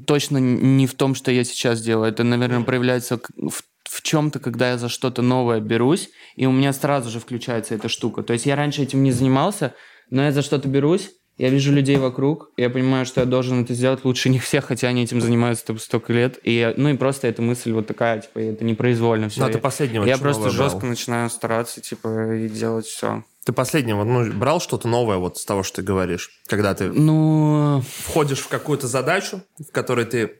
точно 0.06 0.38
не 0.38 0.86
в 0.86 0.94
том, 0.94 1.14
что 1.14 1.30
я 1.32 1.44
сейчас 1.44 1.80
делаю. 1.80 2.12
Это, 2.12 2.22
наверное, 2.22 2.62
проявляется 2.62 3.18
в, 3.36 3.62
в 3.90 4.02
чем-то, 4.02 4.38
когда 4.38 4.70
я 4.70 4.78
за 4.78 4.88
что-то 4.88 5.20
новое 5.20 5.60
берусь, 5.60 6.10
и 6.36 6.46
у 6.46 6.52
меня 6.52 6.72
сразу 6.72 7.10
же 7.10 7.18
включается 7.18 7.74
эта 7.74 7.88
штука. 7.88 8.22
То 8.22 8.32
есть 8.32 8.46
я 8.46 8.54
раньше 8.54 8.82
этим 8.82 9.02
не 9.02 9.10
занимался, 9.10 9.74
но 10.10 10.22
я 10.22 10.30
за 10.30 10.42
что-то 10.42 10.68
берусь, 10.68 11.10
я 11.38 11.48
вижу 11.48 11.72
людей 11.72 11.96
вокруг, 11.96 12.50
я 12.56 12.70
понимаю, 12.70 13.04
что 13.04 13.20
я 13.20 13.26
должен 13.26 13.64
это 13.64 13.74
сделать 13.74 14.04
лучше 14.04 14.28
них 14.28 14.44
всех, 14.44 14.66
хотя 14.66 14.88
они 14.88 15.02
этим 15.02 15.20
занимаются 15.20 15.66
типа, 15.66 15.80
столько 15.80 16.12
лет. 16.12 16.38
И, 16.44 16.72
ну 16.76 16.90
и 16.90 16.96
просто 16.96 17.26
эта 17.26 17.42
мысль 17.42 17.72
вот 17.72 17.88
такая, 17.88 18.20
типа, 18.20 18.38
это 18.38 18.64
непроизвольно 18.64 19.28
все. 19.28 19.44
А 19.44 19.48
ты 19.48 19.58
последнего 19.58 20.04
я 20.04 20.18
просто 20.18 20.42
брал? 20.42 20.52
жестко 20.52 20.86
начинаю 20.86 21.28
стараться, 21.30 21.80
типа, 21.80 22.34
и 22.34 22.48
делать 22.48 22.86
все. 22.86 23.24
Ты 23.44 23.52
последнего, 23.52 24.04
ну, 24.04 24.30
брал 24.34 24.60
что-то 24.60 24.86
новое 24.86 25.16
вот 25.16 25.38
с 25.38 25.44
того, 25.44 25.62
что 25.62 25.76
ты 25.76 25.82
говоришь, 25.82 26.30
когда 26.46 26.74
ты 26.74 26.92
Ну, 26.92 27.82
входишь 28.04 28.40
в 28.40 28.48
какую-то 28.48 28.86
задачу, 28.86 29.40
в 29.58 29.72
которой 29.72 30.04
ты 30.04 30.38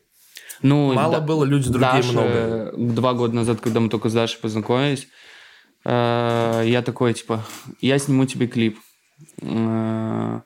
Ну, 0.62 0.92
Мало 0.92 1.14
да- 1.14 1.20
было, 1.20 1.44
люди 1.44 1.70
другие 1.70 1.90
Даша, 1.92 2.12
много. 2.12 2.72
Два 2.76 3.14
года 3.14 3.34
назад, 3.34 3.60
когда 3.60 3.80
мы 3.80 3.88
только 3.88 4.08
с 4.08 4.12
Дашей 4.12 4.38
познакомились, 4.40 5.08
э, 5.84 6.64
я 6.66 6.82
такой, 6.82 7.14
типа, 7.14 7.44
я 7.80 7.98
сниму 7.98 8.26
тебе 8.26 8.46
клип. 8.46 8.78
Э, 9.42 10.40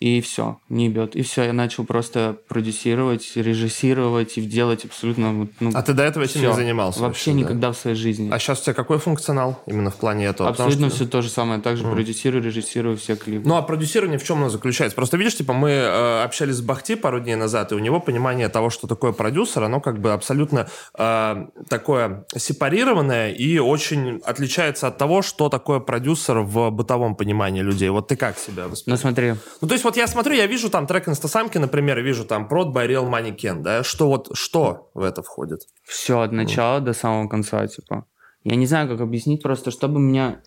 И 0.00 0.22
все, 0.22 0.58
не 0.70 0.88
бьет. 0.88 1.14
И 1.14 1.20
все, 1.20 1.44
я 1.44 1.52
начал 1.52 1.84
просто 1.84 2.38
продюсировать, 2.48 3.32
режиссировать 3.36 4.38
и 4.38 4.40
делать 4.40 4.86
абсолютно... 4.86 5.46
Ну, 5.60 5.70
А 5.74 5.82
ты 5.82 5.92
до 5.92 6.02
этого 6.04 6.24
этим 6.24 6.40
не 6.40 6.52
занимался? 6.54 7.00
Вообще 7.02 7.32
да? 7.32 7.36
никогда 7.36 7.70
в 7.72 7.76
своей 7.76 7.96
жизни. 7.96 8.30
А 8.32 8.38
сейчас 8.38 8.60
у 8.60 8.64
тебя 8.64 8.72
какой 8.72 8.98
функционал 8.98 9.62
именно 9.66 9.90
в 9.90 9.96
плане 9.96 10.24
этого? 10.24 10.48
Потому 10.48 10.68
Абсолютно 10.68 10.88
что- 10.88 10.96
все 10.96 11.06
то 11.06 11.20
же 11.20 11.28
самое. 11.28 11.60
Также 11.60 11.84
продюсирую, 11.84 12.42
режиссирую 12.42 12.96
все 12.96 13.14
клипы. 13.14 13.46
Ну, 13.46 13.56
а 13.56 13.62
продюсирование 13.62 14.18
в 14.18 14.24
чем 14.24 14.38
оно 14.38 14.48
заключается? 14.48 14.96
Просто 14.96 15.18
видишь, 15.18 15.36
типа, 15.36 15.52
мы 15.52 15.68
э, 15.70 16.22
общались 16.24 16.54
с 16.56 16.60
Бахти 16.62 16.94
пару 16.94 17.20
дней 17.20 17.36
назад, 17.36 17.72
и 17.72 17.74
у 17.74 17.78
него 17.78 18.00
понимание 18.00 18.48
того, 18.48 18.70
что 18.70 18.86
такое 18.86 19.12
продюсер, 19.12 19.62
оно 19.64 19.80
как 19.82 20.00
бы 20.00 20.14
абсолютно 20.14 20.66
э, 20.98 21.46
такое 21.68 22.24
сепарированное 22.34 23.32
и 23.32 23.58
очень 23.58 24.20
отличается 24.24 24.86
от 24.88 24.98
того, 24.98 25.22
что 25.22 25.48
такое 25.48 25.80
продюсер 25.80 26.38
в 26.40 26.70
бытовом 26.70 27.14
понимании 27.16 27.62
людей. 27.62 27.88
Вот 27.90 28.08
ты 28.08 28.16
как 28.16 28.38
себя 28.38 28.64
Ну 28.64 28.70
воспринимаешь? 28.70 29.00
смотри, 29.00 29.34
Ну, 29.60 29.68
то 29.68 29.74
есть 29.74 29.84
вот 29.90 29.96
я 29.96 30.06
смотрю, 30.06 30.34
я 30.34 30.46
вижу 30.46 30.70
там 30.70 30.86
трек 30.86 31.08
Инстасамки, 31.08 31.58
например, 31.58 31.98
и 31.98 32.02
вижу 32.02 32.24
там 32.24 32.48
Prod 32.50 32.72
by 32.72 32.86
Real 32.88 33.08
Money 33.10 33.62
да? 33.62 33.82
Что 33.82 34.06
вот, 34.08 34.30
что 34.34 34.90
в 34.94 35.02
это 35.02 35.22
входит? 35.22 35.60
все 35.84 36.20
от 36.20 36.32
начала 36.32 36.80
до 36.80 36.92
самого 36.92 37.28
конца, 37.28 37.66
типа. 37.66 38.04
Я 38.44 38.56
не 38.56 38.66
знаю, 38.66 38.88
как 38.88 39.00
объяснить, 39.00 39.42
просто 39.42 39.70
чтобы 39.70 40.00
меня 40.00 40.40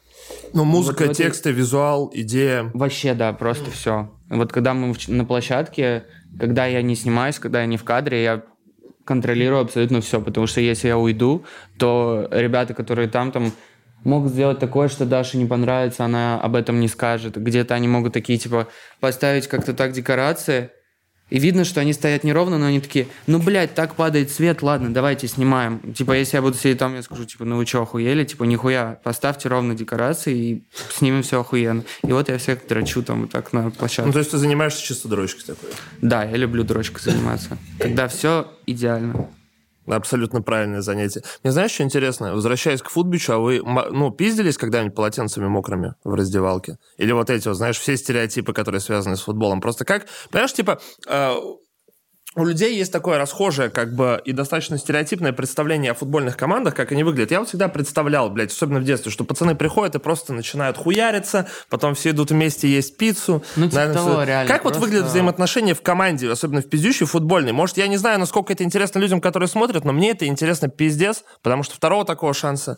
Ну, 0.53 0.63
музыка, 0.65 1.05
Вот 1.05 1.17
тексты, 1.17 1.51
визуал, 1.51 2.09
идея. 2.13 2.71
Вообще, 2.73 3.13
да, 3.13 3.33
просто 3.33 3.69
все. 3.71 4.09
Вот 4.29 4.51
когда 4.51 4.73
мы 4.73 4.93
в- 4.93 5.07
на 5.09 5.25
площадке, 5.25 6.05
когда 6.39 6.65
я 6.65 6.81
не 6.81 6.95
снимаюсь, 6.95 7.37
когда 7.39 7.59
я 7.61 7.67
не 7.67 7.77
в 7.77 7.83
кадре, 7.83 8.23
я 8.23 8.41
контролирую 9.05 9.61
абсолютно 9.61 9.99
все, 10.01 10.21
потому 10.21 10.47
что 10.47 10.61
если 10.61 10.87
я 10.87 10.97
уйду, 10.97 11.43
то 11.77 12.27
ребята, 12.31 12.73
которые 12.73 13.09
там, 13.09 13.31
там 13.31 13.51
могут 14.03 14.31
сделать 14.31 14.59
такое, 14.59 14.87
что 14.87 15.05
Даше 15.05 15.37
не 15.37 15.45
понравится, 15.45 16.05
она 16.05 16.39
об 16.39 16.55
этом 16.55 16.79
не 16.79 16.87
скажет. 16.87 17.37
Где-то 17.37 17.73
они 17.73 17.87
могут 17.87 18.13
такие, 18.13 18.37
типа, 18.37 18.67
поставить 18.99 19.47
как-то 19.47 19.73
так 19.73 19.91
декорации, 19.91 20.71
и 21.29 21.39
видно, 21.39 21.63
что 21.63 21.81
они 21.81 21.93
стоят 21.93 22.23
неровно, 22.23 22.59
но 22.59 22.67
они 22.67 22.79
такие, 22.79 23.07
ну, 23.25 23.39
блядь, 23.39 23.73
так 23.73 23.95
падает 23.95 24.29
свет, 24.29 24.61
ладно, 24.61 24.93
давайте 24.93 25.27
снимаем. 25.27 25.93
Типа, 25.93 26.11
если 26.11 26.37
я 26.37 26.43
буду 26.43 26.55
сидеть 26.55 26.77
там, 26.77 26.93
я 26.93 27.01
скажу, 27.01 27.25
типа, 27.25 27.43
ну 27.43 27.57
вы 27.57 27.65
что, 27.65 27.81
охуели? 27.81 28.23
Типа, 28.23 28.43
нихуя, 28.43 28.99
поставьте 29.03 29.49
ровно 29.49 29.73
декорации 29.73 30.37
и 30.37 30.63
снимем 30.91 31.23
все 31.23 31.39
охуенно. 31.39 31.83
И 32.03 32.11
вот 32.11 32.29
я 32.29 32.37
всех 32.37 32.67
дрочу 32.67 33.01
там 33.01 33.21
вот 33.21 33.31
так 33.31 33.51
на 33.51 33.71
площадке. 33.71 34.05
Ну, 34.05 34.13
то 34.13 34.19
есть 34.19 34.29
ты 34.29 34.37
занимаешься 34.37 34.83
чисто 34.83 35.07
дрочкой 35.07 35.43
такой. 35.55 35.69
Да, 36.01 36.23
я 36.23 36.35
люблю 36.35 36.63
дрочкой 36.63 37.01
заниматься. 37.01 37.57
Тогда 37.79 38.07
все 38.09 38.51
идеально. 38.67 39.27
Абсолютно 39.87 40.41
правильное 40.41 40.81
занятие. 40.81 41.23
Мне 41.43 41.51
знаешь, 41.51 41.71
что 41.71 41.83
интересно? 41.83 42.33
Возвращаясь 42.33 42.81
к 42.81 42.89
футбичу, 42.89 43.33
а 43.33 43.37
вы, 43.39 43.61
ну, 43.63 44.11
пиздились 44.11 44.57
когда-нибудь 44.57 44.95
полотенцами 44.95 45.47
мокрыми 45.47 45.95
в 46.03 46.13
раздевалке? 46.13 46.77
Или 46.97 47.11
вот 47.11 47.29
эти, 47.29 47.47
вот, 47.47 47.55
знаешь, 47.55 47.77
все 47.77 47.97
стереотипы, 47.97 48.53
которые 48.53 48.81
связаны 48.81 49.15
с 49.17 49.21
футболом? 49.21 49.61
Просто 49.61 49.85
как, 49.85 50.07
понимаешь, 50.31 50.53
типа, 50.53 50.79
э, 51.07 51.35
у 52.35 52.45
людей 52.45 52.75
есть 52.75 52.91
такое 52.91 53.17
расхожее, 53.17 53.69
как 53.69 53.93
бы, 53.95 54.21
и 54.25 54.31
достаточно 54.31 54.77
стереотипное 54.77 55.33
представление 55.33 55.91
о 55.91 55.93
футбольных 55.93 56.35
командах, 56.35 56.73
как 56.73 56.91
они 56.91 57.03
выглядят. 57.03 57.31
Я 57.31 57.39
вот 57.39 57.47
всегда 57.49 57.67
представлял, 57.67 58.29
блядь, 58.29 58.51
особенно 58.51 58.79
в 58.79 58.83
детстве, 58.83 59.11
что 59.11 59.23
пацаны 59.23 59.53
приходят 59.55 59.95
и 59.95 59.99
просто 59.99 60.33
начинают 60.33 60.77
хуяриться, 60.77 61.47
потом 61.69 61.93
все 61.95 62.09
идут 62.09 62.31
вместе 62.31 62.67
есть 62.67 62.97
пиццу. 62.97 63.43
Ну, 63.55 63.65
типа 63.65 63.75
Наверное, 63.75 63.93
того, 63.95 64.09
всё- 64.15 64.23
реально, 64.23 64.47
Как 64.51 64.63
вот 64.63 64.73
просто- 64.73 64.81
выглядят 64.89 65.07
взаимоотношения 65.09 65.75
в 65.75 65.81
команде, 65.81 66.29
особенно 66.31 66.61
в 66.61 66.69
пиздющей 66.69 67.05
футбольной? 67.05 67.51
Может, 67.51 67.77
я 67.77 67.87
не 67.87 67.97
знаю, 67.97 68.19
насколько 68.19 68.51
это 68.53 68.63
интересно 68.63 68.99
людям, 68.99 69.21
которые 69.21 69.47
смотрят, 69.47 69.85
но 69.85 69.93
мне 69.93 70.11
это 70.11 70.25
интересно 70.25 70.69
пиздец, 70.69 71.23
потому 71.43 71.61
что 71.63 71.75
второго 71.75 72.03
такого 72.05 72.33
шанса 72.33 72.77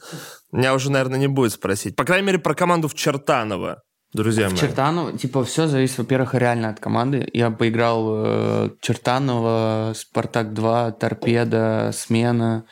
меня 0.51 0.73
уже, 0.73 0.91
наверное, 0.91 1.19
не 1.19 1.27
будет 1.27 1.53
спросить. 1.53 1.95
По 1.95 2.03
крайней 2.03 2.27
мере, 2.27 2.39
про 2.39 2.53
команду 2.55 2.87
в 2.87 2.93
Чертаново, 2.93 3.81
друзья 4.15 4.49
мои. 4.49 4.57
Чертаново, 4.57 5.17
типа, 5.17 5.43
все 5.43 5.67
зависит, 5.67 5.97
во-первых, 5.97 6.33
реально 6.33 6.69
от 6.69 6.79
команды. 6.79 7.29
Я 7.33 7.51
поиграл 7.51 8.05
э, 8.09 8.69
Чертаново, 8.81 9.93
Спартак 9.95 10.53
2, 10.53 10.91
Торпеда, 10.93 11.91
Смена. 11.93 12.65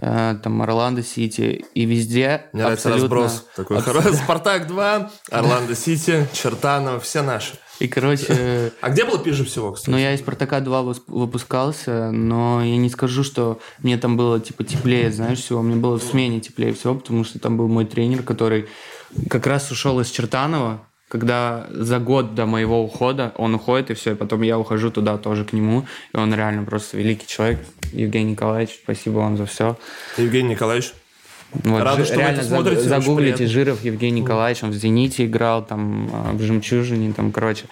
э, 0.00 0.36
там 0.42 0.62
Орландо 0.62 1.02
Сити, 1.02 1.64
и 1.74 1.84
везде 1.84 2.46
Мне 2.52 2.64
абсолютно... 2.64 3.02
разброс. 3.02 3.46
Такой 3.56 3.80
хороший. 3.80 4.14
Спартак 4.14 4.66
2, 4.68 5.10
Орландо 5.30 5.74
Сити, 5.74 6.26
Чертанов, 6.32 7.02
все 7.04 7.22
наши. 7.22 7.54
И, 7.80 7.86
короче, 7.86 8.72
А 8.80 8.90
где 8.90 9.04
было 9.04 9.18
пизже 9.20 9.44
всего, 9.44 9.70
кстати? 9.72 9.90
ну, 9.90 9.96
я 9.98 10.12
из 10.12 10.18
«Спартака 10.20 10.58
2» 10.58 10.84
выс- 10.84 11.02
выпускался, 11.06 12.10
но 12.10 12.60
я 12.64 12.76
не 12.76 12.90
скажу, 12.90 13.22
что 13.22 13.60
мне 13.84 13.96
там 13.96 14.16
было, 14.16 14.40
типа, 14.40 14.64
теплее, 14.64 15.12
знаешь, 15.12 15.38
всего. 15.38 15.62
Мне 15.62 15.76
было 15.76 15.96
в 15.98 16.02
смене 16.02 16.40
теплее 16.40 16.74
всего, 16.74 16.96
потому 16.96 17.22
что 17.24 17.38
там 17.38 17.56
был 17.56 17.68
мой 17.68 17.84
тренер, 17.84 18.22
который 18.24 18.66
как 19.28 19.46
раз 19.46 19.70
ушел 19.70 20.00
из 20.00 20.10
Чертанова, 20.10 20.80
когда 21.08 21.66
за 21.70 21.98
год 21.98 22.34
до 22.34 22.46
моего 22.46 22.82
ухода 22.82 23.32
он 23.36 23.54
уходит, 23.54 23.90
и 23.90 23.94
все, 23.94 24.12
и 24.12 24.14
потом 24.14 24.42
я 24.42 24.58
ухожу 24.58 24.90
туда 24.90 25.16
тоже 25.16 25.44
к 25.44 25.52
нему, 25.52 25.86
и 26.12 26.16
он 26.16 26.34
реально 26.34 26.64
просто 26.64 26.98
великий 26.98 27.26
человек. 27.26 27.60
Евгений 27.92 28.32
Николаевич, 28.32 28.80
спасибо 28.82 29.18
вам 29.18 29.36
за 29.36 29.46
все. 29.46 29.78
Евгений 30.18 30.50
Николаевич. 30.50 30.92
Вот, 31.64 31.82
Рада, 31.82 32.04
что 32.04 32.14
вы 32.16 32.20
реально 32.20 32.40
это 32.40 32.46
заг- 32.46 32.56
смотрите, 32.56 32.82
загуглите. 32.82 33.46
Жиров 33.46 33.82
Евгений 33.82 34.20
Николаевич, 34.20 34.62
он 34.62 34.70
в 34.70 34.74
«Зените» 34.74 35.24
играл, 35.24 35.64
там, 35.64 36.10
а, 36.12 36.32
в 36.34 36.42
«Жемчужине», 36.42 37.14
там, 37.14 37.32
короче, 37.32 37.64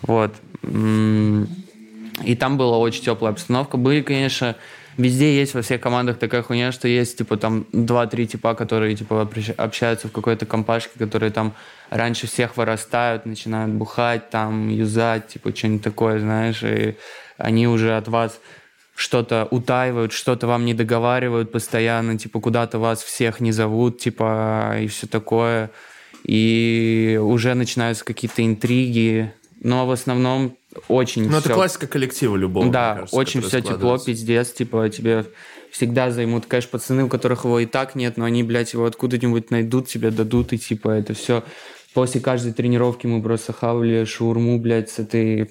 вот. 0.00 0.34
И 0.62 2.34
там 2.34 2.56
была 2.56 2.78
очень 2.78 3.04
теплая 3.04 3.32
обстановка. 3.34 3.76
Были, 3.76 4.00
конечно, 4.00 4.56
везде 4.98 5.34
есть 5.34 5.54
во 5.54 5.62
всех 5.62 5.80
командах 5.80 6.18
такая 6.18 6.42
хуйня, 6.42 6.72
что 6.72 6.88
есть, 6.88 7.18
типа, 7.18 7.36
там, 7.36 7.66
два-три 7.72 8.26
типа, 8.26 8.54
которые, 8.54 8.94
типа, 8.94 9.14
общ- 9.22 9.54
общаются 9.56 10.08
в 10.08 10.12
какой-то 10.12 10.44
компашке, 10.44 10.98
которые 10.98 11.30
там 11.30 11.54
раньше 11.88 12.26
всех 12.26 12.56
вырастают, 12.56 13.24
начинают 13.24 13.72
бухать, 13.72 14.28
там, 14.28 14.68
юзать, 14.68 15.28
типа, 15.28 15.56
что-нибудь 15.56 15.82
такое, 15.82 16.20
знаешь, 16.20 16.62
и 16.62 16.96
они 17.38 17.66
уже 17.66 17.96
от 17.96 18.08
вас 18.08 18.38
что-то 18.98 19.46
утаивают, 19.52 20.12
что-то 20.12 20.48
вам 20.48 20.64
не 20.64 20.74
договаривают 20.74 21.52
постоянно, 21.52 22.18
типа 22.18 22.40
куда-то 22.40 22.80
вас 22.80 23.00
всех 23.00 23.38
не 23.38 23.52
зовут, 23.52 24.00
типа 24.00 24.76
и 24.80 24.88
все 24.88 25.06
такое. 25.06 25.70
И 26.24 27.16
уже 27.22 27.54
начинаются 27.54 28.04
какие-то 28.04 28.44
интриги. 28.44 29.32
Но 29.60 29.86
в 29.86 29.92
основном 29.92 30.56
очень 30.88 31.24
Ну, 31.28 31.38
это 31.38 31.48
всё- 31.48 31.54
классика 31.54 31.86
коллектива 31.86 32.36
любого, 32.36 32.70
да, 32.70 32.94
кажется, 32.96 33.16
очень 33.16 33.40
все 33.42 33.60
тепло, 33.60 33.98
пиздец, 33.98 34.52
типа 34.52 34.88
тебе 34.88 35.26
всегда 35.70 36.10
займут, 36.10 36.46
конечно, 36.46 36.70
пацаны, 36.72 37.04
у 37.04 37.08
которых 37.08 37.44
его 37.44 37.58
и 37.60 37.66
так 37.66 37.94
нет, 37.94 38.16
но 38.16 38.24
они, 38.24 38.42
блядь, 38.42 38.72
его 38.72 38.84
откуда-нибудь 38.86 39.50
найдут, 39.50 39.88
тебе 39.88 40.10
дадут, 40.10 40.52
и 40.52 40.58
типа 40.58 40.88
это 40.90 41.14
все. 41.14 41.42
После 41.94 42.20
каждой 42.20 42.52
тренировки 42.52 43.06
мы 43.06 43.22
просто 43.22 43.52
хавали 43.52 44.04
шаурму, 44.04 44.58
блядь, 44.60 44.90
с 44.90 44.98
этой 44.98 45.50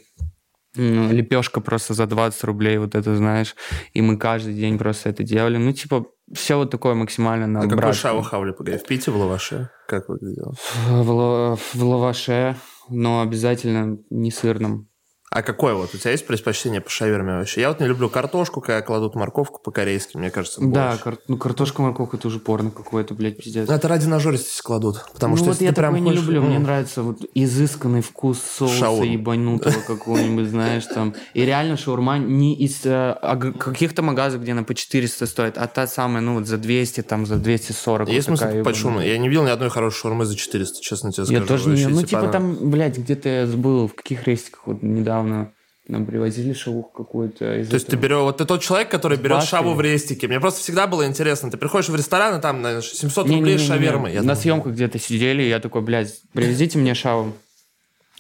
лепешка 0.76 1.60
просто 1.62 1.94
за 1.94 2.06
20 2.06 2.44
рублей, 2.44 2.78
вот 2.78 2.94
это 2.96 3.16
знаешь, 3.16 3.56
и 3.94 4.02
мы 4.02 4.18
каждый 4.18 4.54
день 4.54 4.78
просто 4.78 5.10
это 5.10 5.24
делали. 5.24 5.58
Ну, 5.58 5.72
типа, 5.74 6.06
все 6.34 6.56
вот 6.58 6.70
такое 6.70 6.94
максимально 6.94 7.48
на 7.48 7.62
А 7.62 7.68
какой 7.68 7.94
шаву 7.94 8.22
хавли, 8.22 8.52
погоди, 8.52 8.78
в 8.78 8.84
Пите, 8.86 9.10
в 9.12 9.16
Лаваше? 9.18 9.70
Как 9.88 10.08
выглядело? 10.10 10.54
В, 10.90 11.10
ла- 11.12 11.56
в 11.56 11.76
лаваше, 11.84 12.58
но 12.90 13.22
обязательно 13.22 13.98
не 14.10 14.30
сырном. 14.30 14.87
А 15.30 15.42
какой 15.42 15.74
вот? 15.74 15.94
У 15.94 15.98
тебя 15.98 16.12
есть 16.12 16.26
предпочтение 16.26 16.80
по 16.80 16.90
шаверме 16.90 17.34
вообще? 17.34 17.60
Я 17.60 17.68
вот 17.68 17.82
не 17.82 17.86
люблю 17.88 18.08
картошку, 18.10 18.62
когда 18.62 18.82
кладут 18.82 19.14
морковку 19.16 19.60
по-корейски, 19.62 20.16
мне 20.16 20.32
кажется, 20.32 20.62
Да, 20.62 20.90
больше. 20.92 21.04
кар- 21.04 21.18
ну 21.28 21.38
картошка, 21.38 21.82
морковка, 21.82 22.16
это 22.16 22.30
уже 22.30 22.40
порно 22.40 22.72
какое-то, 22.72 23.14
блядь, 23.14 23.38
пиздец. 23.38 23.68
Ну, 23.68 23.74
это 23.76 23.90
ради 23.90 24.06
нажористости 24.08 24.62
кладут. 24.62 25.04
Потому 25.14 25.34
ну 25.36 25.38
что 25.38 25.50
вот 25.52 25.60
я 25.62 25.70
ты 25.70 25.76
прям 25.76 25.94
такое 25.96 26.00
не 26.02 26.10
хочешь- 26.12 26.24
люблю. 26.24 26.42
ну, 26.44 26.48
Мне 26.48 26.60
нравится 26.60 27.04
вот 27.04 27.20
изысканный 27.34 28.02
вкус 28.02 28.40
соуса 28.40 28.74
Шаурма. 28.76 29.06
ебанутого 29.06 29.74
какого-нибудь, 29.88 30.48
знаешь, 30.50 30.86
там. 30.86 31.14
И 31.34 31.42
реально 31.46 31.76
шаурма 31.76 32.18
не 32.20 32.56
из 32.56 32.86
э, 32.86 33.12
аг- 33.22 33.58
каких-то 33.58 34.02
магазов, 34.04 34.42
где 34.42 34.54
она 34.54 34.64
по 34.64 34.74
400 34.74 35.26
стоит, 35.28 35.58
а 35.58 35.68
та 35.68 35.88
самая, 35.88 36.22
ну 36.22 36.36
вот 36.36 36.48
за 36.48 36.58
200, 36.58 37.02
там 37.04 37.26
за 37.26 37.36
240. 37.36 38.08
Есть 38.10 38.30
вот 38.30 38.40
смысл 38.40 38.54
покупать 38.54 38.76
шаурму? 38.78 39.02
Я 39.02 39.18
не 39.18 39.28
видел 39.28 39.44
ни 39.44 39.50
одной 39.50 39.70
хорошей 39.70 39.98
шаурмы 40.00 40.24
за 40.26 40.38
400, 40.38 40.82
честно 40.82 41.12
тебе 41.12 41.24
Я 41.28 41.44
скажу. 41.44 41.48
тоже 41.48 41.70
не... 41.72 41.86
Ну, 41.86 42.02
типа 42.02 42.22
она- 42.22 42.32
там, 42.32 42.70
блядь, 42.72 42.98
где-то 42.98 43.28
я 43.28 43.46
забыл, 43.46 43.90
в 43.90 43.94
каких 43.94 44.26
рейсиках 44.26 44.62
вот 44.68 44.82
недавно 44.82 45.17
нам 45.24 46.06
привозили 46.06 46.52
шавуху 46.54 46.90
какую-то. 46.92 47.60
из 47.62 47.70
То 47.70 47.76
есть 47.76 47.88
ты 47.88 47.96
этого. 47.96 48.02
берешь, 48.04 48.22
вот 48.22 48.38
ты 48.38 48.46
тот 48.46 48.62
человек, 48.62 48.90
который 48.90 49.18
берет 49.18 49.44
шаву 49.44 49.74
в 49.74 49.80
рестике. 49.82 50.28
Мне 50.28 50.40
просто 50.40 50.60
всегда 50.60 50.86
было 50.88 51.06
интересно. 51.08 51.50
Ты 51.50 51.58
приходишь 51.58 51.88
в 51.90 51.96
ресторан, 51.96 52.38
и 52.38 52.42
там, 52.42 52.62
наверное, 52.62 52.82
700 52.84 53.26
рублей 53.28 53.40
Не-не-не-не. 53.56 53.68
шавермы. 53.68 54.10
Я 54.10 54.16
На 54.16 54.22
думаю, 54.22 54.36
съемках 54.38 54.74
где-то 54.74 55.00
сидели, 55.00 55.44
и 55.44 55.50
я 55.50 55.60
такой, 55.60 55.82
блядь, 55.82 56.14
привезите 56.34 56.78
мне 56.78 56.94
шаву. 56.94 57.34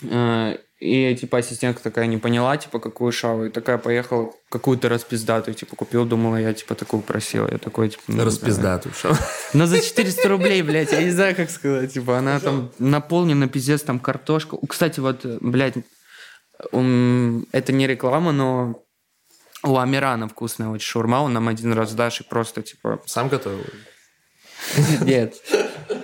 Э, 0.04 0.56
И, 0.80 1.16
типа, 1.20 1.40
ассистентка 1.40 1.82
такая 1.82 2.06
не 2.06 2.18
поняла, 2.18 2.56
типа, 2.56 2.80
какую 2.80 3.12
шаву. 3.12 3.46
И 3.46 3.50
такая 3.50 3.80
поехала 3.80 4.32
какую-то 4.50 4.90
распиздатую, 4.90 5.56
типа, 5.56 5.76
купил, 5.76 6.06
думала, 6.06 6.36
я, 6.38 6.54
типа, 6.54 6.76
такую 6.76 7.02
просила. 7.02 7.50
Я 7.52 7.58
такой, 7.58 7.90
типа, 7.90 8.04
ну, 8.08 8.24
Распиздатую 8.24 8.94
шаву. 8.94 9.16
Но 9.54 9.66
за 9.66 9.82
400 9.82 10.30
рублей, 10.30 10.62
блядь, 10.62 10.92
я 10.92 11.02
не 11.02 11.10
знаю, 11.10 11.36
как 11.36 11.50
сказать. 11.50 11.92
Типа, 11.94 12.20
она 12.20 12.40
там 12.40 12.70
наполнена, 12.78 13.48
пиздец, 13.50 13.82
там 13.82 14.00
картошка. 14.00 14.56
Кстати, 14.70 15.00
вот, 15.00 15.26
блядь, 15.42 15.74
это 16.72 17.74
не 17.74 17.88
реклама, 17.88 18.32
но 18.32 18.84
у 19.63 19.78
Амирана 19.78 20.28
вкусная 20.28 20.70
очень 20.70 20.86
шаурма. 20.88 21.22
Он 21.22 21.34
нам 21.34 21.48
один 21.48 21.74
раз 21.74 21.91
с 21.91 21.93
Дашей 21.93 22.26
просто, 22.26 22.62
типа, 22.62 23.02
Сам 23.06 23.30
готовил? 23.30 23.65
нет. 25.02 25.36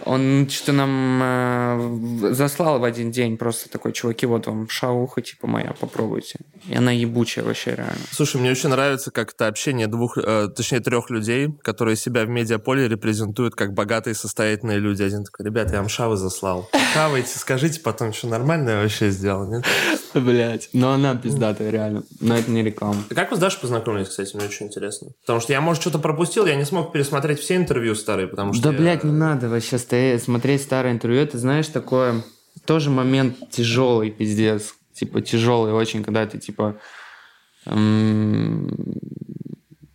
Он 0.06 0.48
что 0.50 0.72
нам 0.74 1.20
э, 1.24 2.34
заслал 2.34 2.80
в 2.80 2.84
один 2.84 3.12
день 3.12 3.38
просто 3.38 3.70
такой, 3.70 3.94
чуваки, 3.94 4.26
вот 4.26 4.48
вам 4.48 4.68
шауха, 4.70 5.22
типа 5.22 5.48
моя, 5.48 5.74
попробуйте. 5.80 6.40
И 6.68 6.76
она 6.76 6.92
ебучая 6.92 7.46
вообще 7.46 7.72
реально. 7.76 7.96
Слушай, 8.12 8.42
мне 8.42 8.52
очень 8.52 8.70
нравится 8.70 9.12
как-то 9.12 9.48
общение 9.48 9.88
двух, 9.88 10.18
э, 10.18 10.50
точнее, 10.56 10.80
трех 10.82 11.10
людей, 11.10 11.50
которые 11.62 11.96
себя 11.96 12.26
в 12.26 12.30
медиаполе 12.30 12.88
репрезентуют 12.88 13.56
как 13.56 13.74
богатые 13.74 14.14
состоятельные 14.14 14.80
люди. 14.80 15.04
Один 15.04 15.24
такой, 15.24 15.46
ребята, 15.46 15.74
я 15.74 15.80
вам 15.80 15.90
шавы 15.90 16.18
заслал. 16.18 16.70
Хавайте, 16.94 17.38
скажите 17.38 17.80
потом, 17.80 18.14
что 18.14 18.28
нормальное 18.28 18.82
вообще 18.82 19.10
сделал, 19.10 19.50
нет? 19.52 19.66
Блять. 20.14 20.70
Но 20.74 20.92
она 20.94 21.16
пиздатая, 21.16 21.72
реально. 21.72 22.04
Но 22.20 22.38
это 22.38 22.52
не 22.52 22.62
реклама. 22.64 23.04
А 23.10 23.16
как 23.16 23.32
вы 23.32 23.38
с 23.38 23.40
Дашей 23.40 23.60
познакомились, 23.62 24.10
кстати, 24.10 24.36
мне 24.36 24.46
очень 24.46 24.68
интересно. 24.68 25.10
Потому 25.22 25.40
что 25.40 25.54
я, 25.54 25.62
может, 25.62 25.82
что-то 25.82 25.98
пропустил, 26.00 26.46
я 26.46 26.56
не 26.56 26.66
смог 26.66 26.92
пересмотреть 26.92 27.40
все 27.40 27.56
интервью 27.56 27.96
старые, 27.96 28.28
потому 28.28 28.54
что... 28.54 28.64
Да, 28.64 28.72
я- 28.72 28.78
блядь, 28.78 29.04
не 29.04 29.12
надо 29.12 29.50
вообще 29.50 29.78
смотреть 30.20 30.62
старое 30.62 30.94
интервью. 30.94 31.22
Это, 31.22 31.38
знаешь, 31.38 31.68
такое... 31.68 32.24
Тоже 32.66 32.90
момент 32.90 33.50
тяжелый, 33.52 34.10
пиздец. 34.12 34.76
Типа, 34.94 35.22
тяжелый 35.22 35.74
очень, 35.74 36.04
когда 36.04 36.26
ты, 36.26 36.38
типа... 36.38 36.78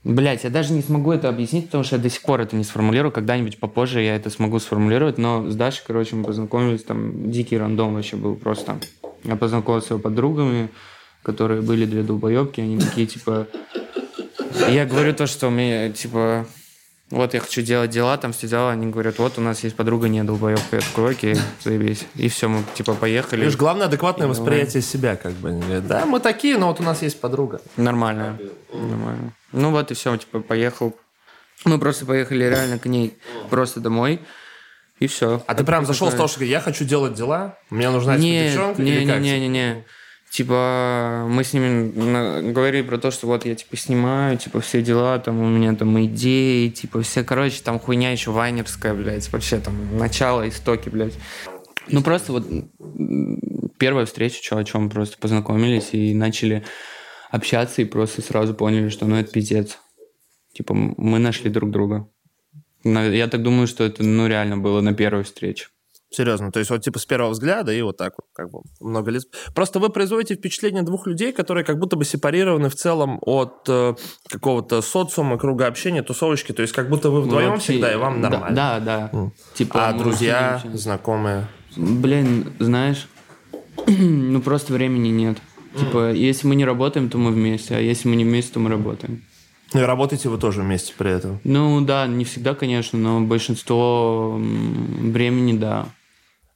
Блять, 0.04 0.44
я 0.44 0.50
даже 0.50 0.72
не 0.72 0.82
смогу 0.82 1.12
это 1.12 1.28
объяснить, 1.28 1.66
потому 1.66 1.84
что 1.84 1.96
я 1.96 2.02
до 2.02 2.08
сих 2.10 2.22
пор 2.22 2.40
это 2.40 2.56
не 2.56 2.64
сформулирую. 2.64 3.12
Когда-нибудь 3.12 3.58
попозже 3.58 4.00
я 4.02 4.16
это 4.16 4.30
смогу 4.30 4.58
сформулировать. 4.58 5.18
Но 5.18 5.48
с 5.50 5.54
Дашей, 5.54 5.84
короче, 5.86 6.16
мы 6.16 6.24
познакомились, 6.24 6.82
там 6.82 7.30
дикий 7.30 7.58
рандом 7.58 7.94
вообще 7.94 8.16
был 8.16 8.34
просто. 8.34 8.78
Я 9.24 9.36
познакомился 9.36 9.88
с 9.88 9.90
его 9.90 9.98
подругами, 10.00 10.70
которые 11.22 11.60
были 11.62 11.84
две 11.84 12.02
долбоебки, 12.02 12.60
они 12.60 12.78
такие, 12.78 13.06
типа... 13.06 13.46
Я 14.68 14.86
говорю 14.86 15.14
то, 15.14 15.26
что 15.26 15.48
у 15.48 15.50
меня, 15.50 15.90
типа, 15.90 16.46
вот 17.10 17.32
я 17.32 17.40
хочу 17.40 17.62
делать 17.62 17.90
дела, 17.90 18.18
там 18.18 18.32
все 18.32 18.46
дела, 18.48 18.70
они 18.72 18.86
говорят, 18.86 19.18
вот 19.18 19.38
у 19.38 19.40
нас 19.40 19.64
есть 19.64 19.74
подруга 19.74 20.08
не 20.08 20.22
долбоебка. 20.22 20.76
Я 20.76 20.82
такой, 20.82 21.12
окей, 21.12 21.36
заебись. 21.64 22.06
И 22.14 22.28
все, 22.28 22.48
мы, 22.48 22.62
типа, 22.74 22.94
поехали. 22.94 23.40
Видишь, 23.40 23.56
главное 23.56 23.86
адекватное 23.86 24.26
И 24.26 24.30
восприятие 24.30 24.82
себя, 24.82 25.16
как 25.16 25.32
бы. 25.32 25.58
Да, 25.86 26.04
мы 26.04 26.20
такие, 26.20 26.58
но 26.58 26.68
вот 26.68 26.80
у 26.80 26.82
нас 26.82 27.00
есть 27.00 27.18
подруга. 27.20 27.62
Нормально. 27.76 28.38
Нормально. 28.72 29.32
Ну 29.52 29.70
вот 29.70 29.90
и 29.90 29.94
все, 29.94 30.14
типа, 30.16 30.40
поехал. 30.40 30.94
Мы 31.64 31.78
просто 31.78 32.04
поехали 32.04 32.44
реально 32.44 32.78
к 32.78 32.84
ней 32.86 33.18
просто 33.48 33.80
домой. 33.80 34.20
И 35.00 35.06
все. 35.06 35.42
А 35.46 35.54
ты 35.54 35.64
прям 35.64 35.86
зашел 35.86 36.10
с 36.10 36.14
того, 36.14 36.28
что 36.28 36.44
я 36.44 36.60
хочу 36.60 36.84
делать 36.84 37.14
дела, 37.14 37.56
мне 37.70 37.88
нужна 37.88 38.14
эта 38.14 38.22
не, 38.22 38.48
девчонка, 38.48 38.82
не, 38.82 39.04
не, 39.04 39.18
не, 39.18 39.40
не, 39.40 39.48
не. 39.48 39.84
Типа, 40.30 41.26
мы 41.28 41.42
с 41.42 41.52
ними 41.54 42.52
говорили 42.52 42.82
про 42.82 42.98
то, 42.98 43.10
что 43.10 43.26
вот 43.26 43.46
я, 43.46 43.54
типа, 43.54 43.76
снимаю, 43.76 44.36
типа, 44.36 44.60
все 44.60 44.82
дела, 44.82 45.18
там, 45.18 45.40
у 45.40 45.48
меня 45.48 45.74
там 45.74 46.04
идеи, 46.04 46.68
типа, 46.68 47.02
все, 47.02 47.24
короче, 47.24 47.62
там 47.62 47.78
хуйня 47.80 48.12
еще 48.12 48.30
вайнерская, 48.30 48.94
блядь, 48.94 49.30
вообще 49.32 49.58
там 49.58 49.96
начало, 49.96 50.48
истоки, 50.48 50.90
блядь. 50.90 51.14
Ну, 51.88 52.02
просто 52.02 52.32
вот 52.32 52.46
первая 53.78 54.04
встреча, 54.04 54.40
чё, 54.42 54.58
о 54.58 54.64
чем 54.64 54.90
просто 54.90 55.16
познакомились 55.18 55.88
и 55.92 56.14
начали 56.14 56.62
общаться, 57.30 57.80
и 57.80 57.86
просто 57.86 58.20
сразу 58.20 58.54
поняли, 58.54 58.90
что, 58.90 59.06
ну, 59.06 59.16
это 59.16 59.32
пиздец. 59.32 59.78
Типа, 60.52 60.74
мы 60.74 61.18
нашли 61.18 61.48
друг 61.50 61.70
друга. 61.70 62.06
Я 62.84 63.28
так 63.28 63.42
думаю, 63.42 63.66
что 63.66 63.82
это, 63.82 64.04
ну, 64.04 64.26
реально 64.26 64.58
было 64.58 64.82
на 64.82 64.92
первой 64.92 65.24
встрече. 65.24 65.68
Серьезно, 66.10 66.50
то 66.50 66.58
есть 66.58 66.70
вот 66.70 66.82
типа 66.82 66.98
с 66.98 67.04
первого 67.04 67.30
взгляда 67.32 67.70
и 67.72 67.82
вот 67.82 67.98
так 67.98 68.14
вот, 68.16 68.26
как 68.32 68.50
бы 68.50 68.60
много 68.80 69.10
лет. 69.10 69.24
Просто 69.54 69.78
вы 69.78 69.90
производите 69.90 70.36
впечатление 70.36 70.82
двух 70.82 71.06
людей, 71.06 71.32
которые 71.32 71.64
как 71.64 71.78
будто 71.78 71.96
бы 71.96 72.04
сепарированы 72.06 72.70
в 72.70 72.74
целом 72.74 73.18
от 73.20 73.68
э, 73.68 73.94
какого-то 74.28 74.80
социума, 74.80 75.36
круга 75.38 75.66
общения, 75.66 76.02
тусовочки, 76.02 76.52
то 76.52 76.62
есть 76.62 76.72
как 76.74 76.88
будто 76.88 77.10
вы 77.10 77.20
вдвоем 77.20 77.50
вообще- 77.50 77.72
всегда, 77.74 77.92
и 77.92 77.96
вам 77.96 78.22
нормально. 78.22 78.56
Да, 78.56 78.80
да. 78.80 79.10
М. 79.12 79.32
Типа, 79.54 79.88
А 79.88 79.92
мы 79.92 79.98
друзья, 79.98 80.60
вообще 80.64 80.78
знакомые. 80.78 81.46
Блин, 81.76 82.54
знаешь, 82.58 83.06
ну 83.86 84.40
просто 84.40 84.72
времени 84.72 85.08
нет. 85.08 85.36
Типа, 85.78 86.10
если 86.12 86.46
мы 86.46 86.56
не 86.56 86.64
работаем, 86.64 87.10
то 87.10 87.18
мы 87.18 87.30
вместе, 87.30 87.76
а 87.76 87.80
если 87.80 88.08
мы 88.08 88.16
не 88.16 88.24
вместе, 88.24 88.54
то 88.54 88.60
мы 88.60 88.70
работаем. 88.70 89.22
Ну 89.74 89.80
и 89.80 89.84
работаете 89.84 90.30
вы 90.30 90.38
тоже 90.38 90.62
вместе 90.62 90.94
при 90.96 91.10
этом? 91.10 91.40
Ну 91.44 91.82
да, 91.82 92.06
не 92.06 92.24
всегда, 92.24 92.54
конечно, 92.54 92.98
но 92.98 93.20
большинство 93.20 94.38
времени, 94.38 95.52
да. 95.58 95.86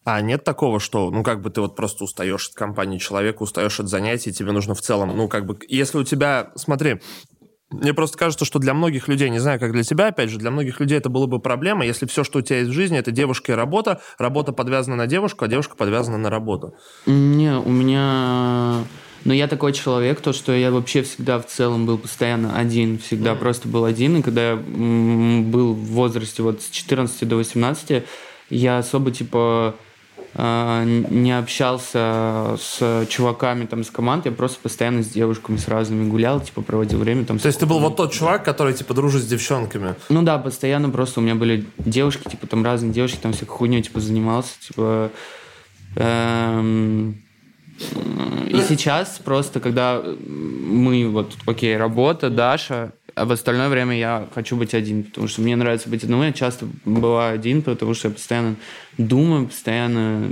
А 0.05 0.21
нет 0.21 0.43
такого, 0.43 0.81
что, 0.81 1.11
ну, 1.11 1.23
как 1.23 1.41
бы 1.43 1.51
ты 1.51 1.61
вот 1.61 1.77
просто 1.77 2.05
устаешь 2.05 2.49
от 2.49 2.55
компании 2.55 2.99
человека, 2.99 3.43
устаешь 3.43 3.79
от 3.79 3.88
занятий, 3.88 4.33
тебе 4.33 4.53
нужно 4.53 4.75
в 4.75 4.81
целом, 4.81 5.17
ну, 5.17 5.29
как 5.29 5.47
бы, 5.47 5.57
если 5.69 5.99
у 5.99 6.05
тебя, 6.05 6.51
смотри, 6.57 7.01
мне 7.71 7.95
просто 7.95 8.19
кажется, 8.19 8.45
что 8.45 8.59
для 8.59 8.75
многих 8.75 9.09
людей, 9.09 9.31
не 9.31 9.38
знаю, 9.38 9.59
как 9.59 9.73
для 9.73 9.83
тебя, 9.83 10.09
опять 10.09 10.29
же, 10.29 10.38
для 10.38 10.51
многих 10.51 10.81
людей 10.81 10.99
это 10.99 11.09
было 11.09 11.27
бы 11.27 11.38
проблема, 11.38 11.87
если 11.87 12.07
все, 12.07 12.25
что 12.25 12.41
у 12.41 12.43
тебя 12.43 12.59
есть 12.59 12.71
в 12.71 12.75
жизни, 12.75 12.99
это 12.99 13.12
девушка 13.12 13.53
и 13.53 13.55
работа, 13.55 14.01
работа 14.19 14.53
подвязана 14.53 14.97
на 14.97 15.07
девушку, 15.07 15.45
а 15.45 15.49
девушка 15.49 15.77
подвязана 15.77 16.19
на 16.19 16.31
работу. 16.31 16.75
Не, 17.07 17.57
у 17.57 17.71
меня... 17.71 18.85
Но 19.25 19.33
я 19.33 19.47
такой 19.47 19.73
человек, 19.73 20.21
то, 20.21 20.33
что 20.33 20.53
я 20.53 20.73
вообще 20.73 21.03
всегда 21.03 21.38
в 21.38 21.47
целом 21.47 21.87
был 21.87 21.97
постоянно 21.97 22.59
один, 22.59 22.99
всегда 22.99 23.33
mm-hmm. 23.33 23.38
просто 23.38 23.69
был 23.69 23.85
один. 23.85 24.17
И 24.17 24.23
когда 24.23 24.51
я 24.51 24.57
был 24.57 25.75
в 25.75 25.85
возрасте 25.93 26.43
вот 26.43 26.61
с 26.61 26.69
14 26.71 27.29
до 27.29 27.37
18, 27.37 28.03
я 28.51 28.79
особо, 28.79 29.12
типа, 29.12 29.77
не 30.35 31.37
общался 31.37 32.57
с 32.59 33.07
чуваками 33.09 33.66
там 33.66 33.85
с 33.85 33.90
команд, 33.90 34.25
я 34.25 34.33
просто 34.33 34.61
постоянно 34.61 35.03
с 35.03 35.09
девушками 35.09 35.59
с 35.59 35.68
разными 35.68 36.09
гулял, 36.09 36.40
типа 36.40 36.62
проводил 36.62 37.01
время 37.01 37.27
там. 37.27 37.38
То 37.38 37.49
есть 37.49 37.61
ты 37.61 37.66
был 37.66 37.81
вот 37.81 37.97
тот 37.97 38.12
чувак, 38.12 38.45
который 38.45 38.73
типа 38.73 38.95
дружит 38.95 39.23
с 39.23 39.27
девчонками? 39.27 39.95
Ну 40.09 40.23
да, 40.23 40.38
постоянно 40.38 40.88
просто 40.88 41.21
у 41.21 41.23
меня 41.23 41.35
были 41.35 41.66
девушки, 41.79 42.29
типа 42.29 42.47
там 42.47 42.64
разные 42.64 42.92
девушки, 42.92 43.18
там 43.21 43.33
всякой 43.33 43.51
хуйней 43.51 43.83
типа 43.83 44.01
занимался, 44.01 44.53
типа. 44.61 45.11
Эм, 45.97 47.23
и 48.49 48.61
сейчас 48.68 49.21
просто, 49.23 49.61
когда 49.61 50.03
мы 50.03 51.09
вот, 51.09 51.35
окей, 51.47 51.77
работа, 51.77 52.31
Даша, 52.31 52.92
а 53.14 53.25
в 53.25 53.33
остальное 53.33 53.68
время 53.68 53.98
я 53.98 54.29
хочу 54.35 54.57
быть 54.57 54.75
один, 54.75 55.05
потому 55.05 55.29
что 55.29 55.42
мне 55.42 55.57
нравится 55.57 55.88
быть 55.88 56.05
одному. 56.05 56.22
Я 56.22 56.33
часто 56.33 56.66
бываю 56.85 57.35
один, 57.35 57.62
потому 57.62 57.94
что 57.94 58.09
я 58.09 58.14
постоянно 58.14 58.57
думаю, 58.98 59.46
постоянно 59.46 60.29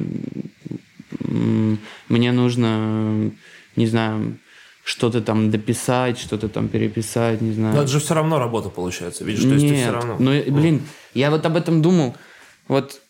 мне 2.09 2.33
нужно, 2.33 3.31
не 3.77 3.87
знаю, 3.87 4.39
что-то 4.85 5.21
там 5.21 5.51
дописать, 5.51 6.19
что-то 6.19 6.49
там 6.49 6.69
переписать, 6.69 7.41
не 7.41 7.53
знаю. 7.53 7.75
Но 7.75 7.83
это 7.83 7.91
же 7.91 8.01
все 8.01 8.15
равно 8.15 8.39
работа 8.39 8.71
получается, 8.71 9.25
видишь, 9.25 9.43
то 9.43 9.51
есть 9.51 9.65
Нет, 9.65 9.75
ты 9.75 9.83
все 9.83 9.93
равно. 9.93 10.17
Ну, 10.19 10.31
блин, 10.53 10.83
я 11.15 11.31
вот 11.31 11.45
об 11.47 11.57
этом 11.57 11.83
думал. 11.83 12.17
Вот 12.67 13.01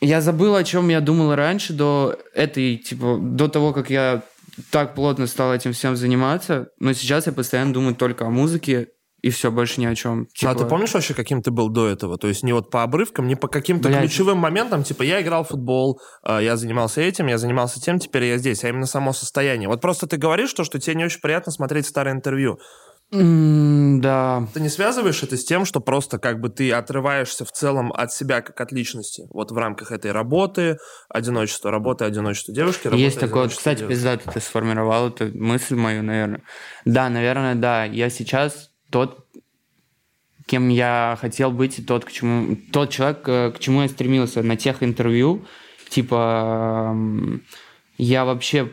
я 0.00 0.20
забыл, 0.20 0.56
о 0.56 0.64
чем 0.64 0.88
я 0.88 1.00
думал 1.00 1.34
раньше, 1.34 1.72
до 1.72 2.18
этой, 2.34 2.76
типа, 2.76 3.18
до 3.20 3.48
того, 3.48 3.72
как 3.72 3.88
я 3.88 4.22
так 4.70 4.94
плотно 4.94 5.26
стал 5.26 5.54
этим 5.54 5.72
всем 5.72 5.96
заниматься, 5.96 6.68
но 6.78 6.92
сейчас 6.92 7.26
я 7.26 7.32
постоянно 7.32 7.72
думаю 7.72 7.94
только 7.94 8.26
о 8.26 8.30
музыке, 8.30 8.88
и 9.22 9.30
все, 9.30 9.52
больше 9.52 9.80
ни 9.80 9.86
о 9.86 9.94
чем. 9.94 10.26
Типа... 10.26 10.50
А 10.50 10.54
ты 10.56 10.64
помнишь 10.64 10.92
вообще, 10.92 11.14
каким 11.14 11.42
ты 11.42 11.52
был 11.52 11.68
до 11.68 11.88
этого? 11.88 12.18
То 12.18 12.26
есть 12.26 12.42
не 12.42 12.52
вот 12.52 12.70
по 12.70 12.82
обрывкам, 12.82 13.28
не 13.28 13.36
по 13.36 13.46
каким-то 13.46 13.88
Блядь. 13.88 14.00
ключевым 14.00 14.38
моментам, 14.38 14.82
типа 14.82 15.04
я 15.04 15.22
играл 15.22 15.44
в 15.44 15.48
футбол, 15.48 16.00
а, 16.22 16.40
я 16.40 16.56
занимался 16.56 17.00
этим, 17.00 17.28
я 17.28 17.38
занимался 17.38 17.80
тем, 17.80 18.00
теперь 18.00 18.24
я 18.24 18.36
здесь, 18.36 18.64
а 18.64 18.68
именно 18.68 18.86
само 18.86 19.12
состояние. 19.12 19.68
Вот 19.68 19.80
просто 19.80 20.08
ты 20.08 20.16
говоришь 20.16 20.52
то, 20.52 20.64
что 20.64 20.80
тебе 20.80 20.96
не 20.96 21.04
очень 21.04 21.20
приятно 21.20 21.52
смотреть 21.52 21.86
старое 21.86 22.14
интервью. 22.14 22.58
Mm, 23.14 24.00
да. 24.00 24.48
Ты 24.54 24.60
не 24.60 24.70
связываешь 24.70 25.22
это 25.22 25.36
с 25.36 25.44
тем, 25.44 25.66
что 25.66 25.80
просто 25.80 26.18
как 26.18 26.40
бы 26.40 26.48
ты 26.48 26.72
отрываешься 26.72 27.44
в 27.44 27.52
целом 27.52 27.92
от 27.92 28.12
себя 28.12 28.40
как 28.40 28.60
от 28.60 28.72
личности? 28.72 29.28
Вот 29.30 29.52
в 29.52 29.56
рамках 29.56 29.92
этой 29.92 30.10
работы, 30.10 30.78
одиночество 31.08 31.70
работы, 31.70 32.06
одиночество 32.06 32.52
девушки, 32.54 32.86
работы, 32.86 33.02
Есть 33.02 33.20
такое, 33.20 33.48
кстати, 33.48 33.86
пиздато 33.86 34.32
ты 34.32 34.40
сформировал 34.40 35.08
эту 35.08 35.26
мысль 35.38 35.76
мою, 35.76 36.02
наверное. 36.02 36.42
Да, 36.86 37.08
наверное, 37.10 37.54
да. 37.54 37.84
Я 37.84 38.08
сейчас 38.08 38.71
тот, 38.92 39.26
кем 40.46 40.68
я 40.68 41.18
хотел 41.20 41.50
быть, 41.50 41.84
тот, 41.86 42.04
к 42.04 42.12
чему, 42.12 42.56
тот 42.72 42.90
человек, 42.90 43.22
э, 43.26 43.50
к 43.50 43.58
чему 43.58 43.82
я 43.82 43.88
стремился 43.88 44.42
на 44.42 44.56
тех 44.56 44.82
интервью. 44.82 45.44
Типа, 45.88 46.96
я 47.98 48.24
вообще 48.24 48.70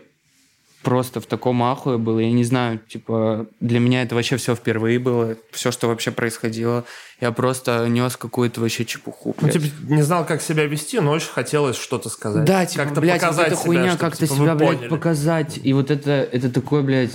просто 0.84 1.20
в 1.20 1.26
таком 1.26 1.62
ахуе 1.64 1.98
был. 1.98 2.20
Я 2.20 2.32
не 2.32 2.44
знаю, 2.44 2.80
типа, 2.80 3.48
для 3.60 3.80
меня 3.80 4.04
это 4.04 4.16
вообще 4.16 4.38
все 4.38 4.56
впервые 4.56 5.00
было. 5.00 5.36
Все, 5.52 5.72
что 5.72 5.88
вообще 5.88 6.12
происходило. 6.12 6.86
Я 7.22 7.32
просто 7.32 7.88
нес 7.88 8.16
какую-то 8.18 8.62
вообще 8.62 8.86
чепуху. 8.86 9.36
Ну, 9.40 9.50
типа, 9.50 9.66
не 9.84 10.02
знал, 10.02 10.26
как 10.26 10.42
себя 10.42 10.66
вести, 10.66 11.00
но 11.00 11.12
очень 11.12 11.30
хотелось 11.30 11.78
что-то 11.78 12.10
сказать. 12.10 12.46
Да, 12.46 12.66
типа, 12.66 12.86
как-то 12.86 13.02
блядь, 13.02 13.22
показать 13.22 13.50
вот 13.50 13.54
эта 13.54 13.56
хуйня, 13.56 13.98
как-то 13.98 14.28
типа, 14.28 14.36
себя, 14.36 14.56
блядь, 14.56 14.90
показать. 14.90 15.60
И 15.62 15.74
вот 15.74 15.92
это, 15.92 16.12
это 16.12 16.50
такое, 16.50 16.82
блядь, 16.82 17.12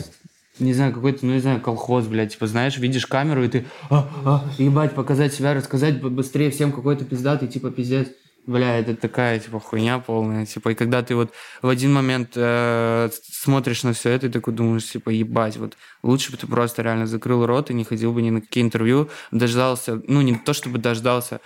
не 0.58 0.72
знаю, 0.74 0.92
какой-то, 0.92 1.26
ну, 1.26 1.32
не 1.34 1.40
знаю, 1.40 1.60
колхоз, 1.60 2.06
блядь, 2.06 2.32
типа, 2.32 2.46
знаешь, 2.46 2.76
видишь 2.78 3.06
камеру, 3.06 3.44
и 3.44 3.48
ты, 3.48 3.64
а, 3.90 4.08
а, 4.24 4.44
ебать, 4.58 4.94
показать 4.94 5.34
себя, 5.34 5.54
рассказать 5.54 6.00
быстрее 6.00 6.50
всем 6.50 6.72
какой-то 6.72 7.04
пиздатый, 7.04 7.48
типа, 7.48 7.70
пиздец. 7.70 8.08
Бля, 8.46 8.78
это 8.78 8.94
такая, 8.94 9.38
типа, 9.40 9.58
хуйня 9.58 9.98
полная, 10.00 10.44
типа, 10.44 10.70
и 10.72 10.74
когда 10.74 11.02
ты 11.02 11.14
вот 11.14 11.32
в 11.62 11.68
один 11.68 11.94
момент 11.94 12.32
э, 12.36 13.08
смотришь 13.22 13.84
на 13.84 13.94
все 13.94 14.10
это, 14.10 14.26
и 14.26 14.30
такой 14.30 14.52
думаешь, 14.52 14.84
типа, 14.84 15.08
ебать, 15.08 15.56
вот 15.56 15.78
лучше 16.02 16.30
бы 16.30 16.36
ты 16.36 16.46
просто 16.46 16.82
реально 16.82 17.06
закрыл 17.06 17.46
рот 17.46 17.70
и 17.70 17.74
не 17.74 17.84
ходил 17.84 18.12
бы 18.12 18.20
ни 18.20 18.28
на 18.28 18.42
какие 18.42 18.62
интервью, 18.62 19.08
дождался, 19.30 20.02
ну, 20.06 20.20
не 20.20 20.34
то 20.34 20.52
чтобы 20.52 20.76
дождался, 20.76 21.40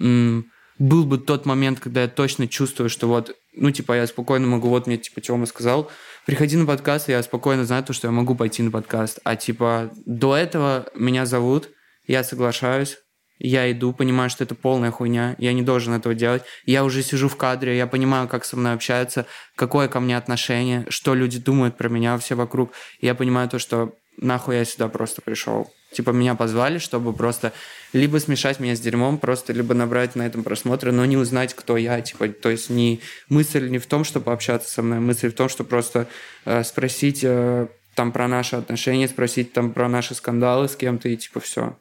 м- 0.00 0.46
был 0.78 1.04
бы 1.04 1.18
тот 1.18 1.44
момент, 1.44 1.78
когда 1.78 2.02
я 2.02 2.08
точно 2.08 2.48
чувствую, 2.48 2.88
что 2.88 3.06
вот, 3.06 3.36
ну, 3.54 3.70
типа, 3.70 3.92
я 3.92 4.06
спокойно 4.06 4.46
могу, 4.46 4.68
вот 4.70 4.86
мне, 4.86 4.96
типа, 4.96 5.20
Тёма 5.20 5.44
сказал, 5.44 5.90
приходи 6.26 6.56
на 6.56 6.66
подкаст, 6.66 7.08
я 7.08 7.22
спокойно 7.22 7.64
знаю 7.64 7.84
то, 7.84 7.92
что 7.92 8.08
я 8.08 8.12
могу 8.12 8.34
пойти 8.34 8.62
на 8.62 8.70
подкаст. 8.70 9.18
А 9.24 9.36
типа 9.36 9.90
до 10.06 10.36
этого 10.36 10.86
меня 10.94 11.26
зовут, 11.26 11.70
я 12.06 12.24
соглашаюсь, 12.24 12.98
я 13.42 13.70
иду, 13.72 13.94
понимаю, 13.94 14.28
что 14.28 14.44
это 14.44 14.54
полная 14.54 14.90
хуйня, 14.90 15.34
я 15.38 15.54
не 15.54 15.62
должен 15.62 15.94
этого 15.94 16.14
делать. 16.14 16.42
Я 16.66 16.84
уже 16.84 17.02
сижу 17.02 17.28
в 17.28 17.36
кадре, 17.36 17.76
я 17.76 17.86
понимаю, 17.86 18.28
как 18.28 18.44
со 18.44 18.56
мной 18.56 18.74
общаются, 18.74 19.24
какое 19.56 19.88
ко 19.88 19.98
мне 19.98 20.16
отношение, 20.16 20.84
что 20.90 21.14
люди 21.14 21.38
думают 21.38 21.78
про 21.78 21.88
меня, 21.88 22.18
все 22.18 22.34
вокруг. 22.34 22.72
Я 23.00 23.14
понимаю 23.14 23.48
то, 23.48 23.58
что 23.58 23.94
нахуй 24.18 24.56
я 24.56 24.64
сюда 24.66 24.88
просто 24.88 25.22
пришел. 25.22 25.70
Типа 25.92 26.10
меня 26.10 26.34
позвали, 26.34 26.78
чтобы 26.78 27.12
просто 27.12 27.52
либо 27.92 28.18
смешать 28.18 28.60
меня 28.60 28.76
с 28.76 28.80
дерьмом, 28.80 29.18
просто 29.18 29.52
либо 29.52 29.74
набрать 29.74 30.14
на 30.14 30.26
этом 30.26 30.44
просмотры, 30.44 30.92
но 30.92 31.04
не 31.04 31.16
узнать, 31.16 31.54
кто 31.54 31.76
я. 31.76 32.00
Типа, 32.00 32.28
то 32.28 32.48
есть 32.48 32.70
не 32.70 33.00
мысль 33.28 33.68
не 33.68 33.78
в 33.78 33.86
том, 33.86 34.04
чтобы 34.04 34.26
пообщаться 34.26 34.70
со 34.70 34.82
мной, 34.82 35.00
мысль 35.00 35.30
в 35.30 35.34
том, 35.34 35.48
что 35.48 35.64
просто 35.64 36.06
э, 36.44 36.62
спросить 36.62 37.20
э, 37.24 37.66
там 37.94 38.12
про 38.12 38.28
наши 38.28 38.56
отношения, 38.56 39.08
спросить 39.08 39.52
там 39.52 39.72
про 39.72 39.88
наши 39.88 40.14
скандалы 40.14 40.68
с 40.68 40.76
кем-то 40.76 41.08
и 41.08 41.16
типа 41.16 41.40
все. 41.40 41.76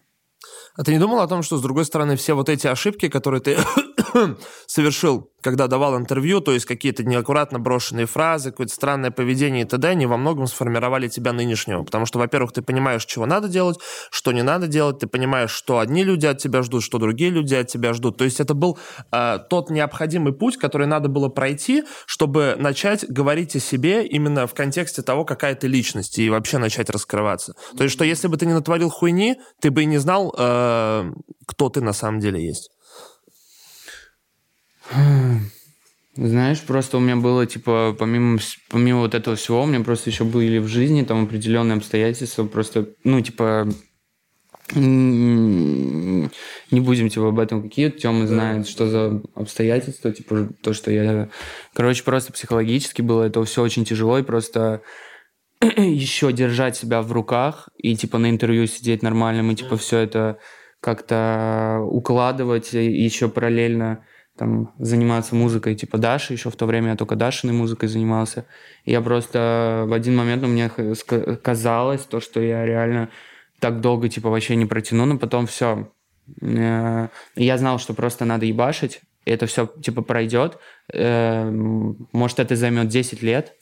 А 0.75 0.83
ты 0.83 0.93
не 0.93 0.99
думал 0.99 1.19
о 1.19 1.27
том, 1.27 1.43
что, 1.43 1.57
с 1.57 1.61
другой 1.61 1.85
стороны, 1.85 2.15
все 2.15 2.33
вот 2.33 2.49
эти 2.49 2.65
ошибки, 2.67 3.09
которые 3.09 3.41
ты 3.41 3.57
совершил, 4.67 5.29
когда 5.41 5.67
давал 5.67 5.97
интервью, 5.97 6.41
то 6.41 6.51
есть 6.51 6.65
какие-то 6.65 7.03
неаккуратно 7.03 7.59
брошенные 7.59 8.05
фразы, 8.05 8.51
какое-то 8.51 8.73
странное 8.73 9.11
поведение 9.11 9.63
и 9.63 9.65
т.д., 9.65 9.87
они 9.87 10.05
во 10.05 10.17
многом 10.17 10.47
сформировали 10.47 11.07
тебя 11.07 11.33
нынешнего. 11.33 11.83
Потому 11.83 12.05
что, 12.05 12.19
во-первых, 12.19 12.51
ты 12.51 12.61
понимаешь, 12.61 13.05
чего 13.05 13.25
надо 13.25 13.47
делать, 13.47 13.79
что 14.11 14.31
не 14.31 14.43
надо 14.43 14.67
делать, 14.67 14.99
ты 14.99 15.07
понимаешь, 15.07 15.51
что 15.51 15.79
одни 15.79 16.03
люди 16.03 16.25
от 16.25 16.39
тебя 16.39 16.61
ждут, 16.63 16.83
что 16.83 16.97
другие 16.97 17.31
люди 17.31 17.55
от 17.55 17.67
тебя 17.67 17.93
ждут. 17.93 18.17
То 18.17 18.25
есть 18.25 18.39
это 18.39 18.53
был 18.53 18.77
э, 19.11 19.39
тот 19.49 19.69
необходимый 19.69 20.33
путь, 20.33 20.57
который 20.57 20.87
надо 20.87 21.09
было 21.09 21.29
пройти, 21.29 21.83
чтобы 22.05 22.55
начать 22.57 23.09
говорить 23.09 23.55
о 23.55 23.59
себе 23.59 24.05
именно 24.05 24.47
в 24.47 24.53
контексте 24.53 25.01
того, 25.01 25.25
какая 25.25 25.55
ты 25.55 25.67
личность, 25.67 26.19
и 26.19 26.29
вообще 26.29 26.57
начать 26.57 26.89
раскрываться. 26.89 27.53
То 27.77 27.83
есть 27.83 27.93
что 27.93 28.03
если 28.03 28.27
бы 28.27 28.37
ты 28.37 28.45
не 28.45 28.53
натворил 28.53 28.89
хуйни, 28.89 29.39
ты 29.61 29.71
бы 29.71 29.83
и 29.83 29.85
не 29.85 29.97
знал, 29.97 30.33
э, 30.37 31.11
кто 31.45 31.69
ты 31.69 31.81
на 31.81 31.93
самом 31.93 32.19
деле 32.19 32.45
есть. 32.45 32.69
Знаешь, 36.15 36.61
просто 36.61 36.97
у 36.97 36.99
меня 36.99 37.15
было, 37.15 37.45
типа, 37.45 37.95
помимо, 37.97 38.39
помимо 38.69 38.99
вот 38.99 39.15
этого 39.15 39.35
всего, 39.35 39.63
у 39.63 39.65
меня 39.65 39.79
просто 39.81 40.09
еще 40.09 40.25
были 40.25 40.57
в 40.57 40.67
жизни 40.67 41.03
там 41.03 41.23
определенные 41.23 41.77
обстоятельства, 41.77 42.45
просто, 42.45 42.89
ну, 43.03 43.21
типа, 43.21 43.69
не 44.75 46.29
будем, 46.81 47.09
типа, 47.09 47.29
об 47.29 47.39
этом 47.39 47.63
какие. 47.63 47.89
Тёма 47.89 48.27
знает, 48.27 48.67
что 48.67 48.87
за 48.87 49.21
обстоятельства, 49.33 50.11
типа, 50.11 50.49
то, 50.61 50.73
что 50.73 50.91
я... 50.91 51.29
Короче, 51.73 52.03
просто 52.03 52.33
психологически 52.33 53.01
было 53.01 53.23
это 53.23 53.43
все 53.45 53.61
очень 53.61 53.85
тяжело, 53.85 54.19
и 54.19 54.23
просто 54.23 54.81
еще 55.61 56.33
держать 56.33 56.75
себя 56.75 57.01
в 57.01 57.11
руках 57.11 57.69
и, 57.77 57.95
типа, 57.95 58.17
на 58.17 58.29
интервью 58.29 58.67
сидеть 58.67 59.03
нормально, 59.03 59.49
и, 59.51 59.55
типа, 59.55 59.77
все 59.77 59.99
это 59.99 60.37
как-то 60.81 61.79
укладывать 61.83 62.73
еще 62.73 63.27
параллельно 63.27 64.05
там, 64.39 64.73
заниматься 64.79 65.35
музыкой 65.35 65.75
типа 65.75 65.97
Даши. 65.97 66.33
Еще 66.33 66.49
в 66.49 66.55
то 66.55 66.65
время 66.65 66.91
я 66.91 66.95
только 66.95 67.15
Дашиной 67.15 67.53
музыкой 67.53 67.89
занимался. 67.89 68.45
И 68.85 68.91
я 68.91 69.01
просто 69.01 69.83
в 69.85 69.93
один 69.93 70.15
момент 70.15 70.43
мне 70.43 70.69
казалось 71.43 72.01
то, 72.01 72.21
что 72.21 72.39
я 72.39 72.65
реально 72.65 73.09
так 73.59 73.81
долго 73.81 74.07
типа 74.07 74.29
вообще 74.29 74.55
не 74.55 74.65
протяну, 74.65 75.05
но 75.05 75.17
потом 75.17 75.45
все. 75.45 75.91
Э, 76.41 77.09
я 77.35 77.57
знал, 77.57 77.79
что 77.79 77.93
просто 77.93 78.23
надо 78.23 78.45
ебашить, 78.45 79.01
и 79.25 79.31
это 79.31 79.45
все 79.45 79.67
типа 79.67 80.01
пройдет. 80.01 80.57
Э, 80.93 81.49
может, 82.13 82.39
это 82.39 82.55
займет 82.55 82.87
10 82.87 83.21
лет, 83.21 83.55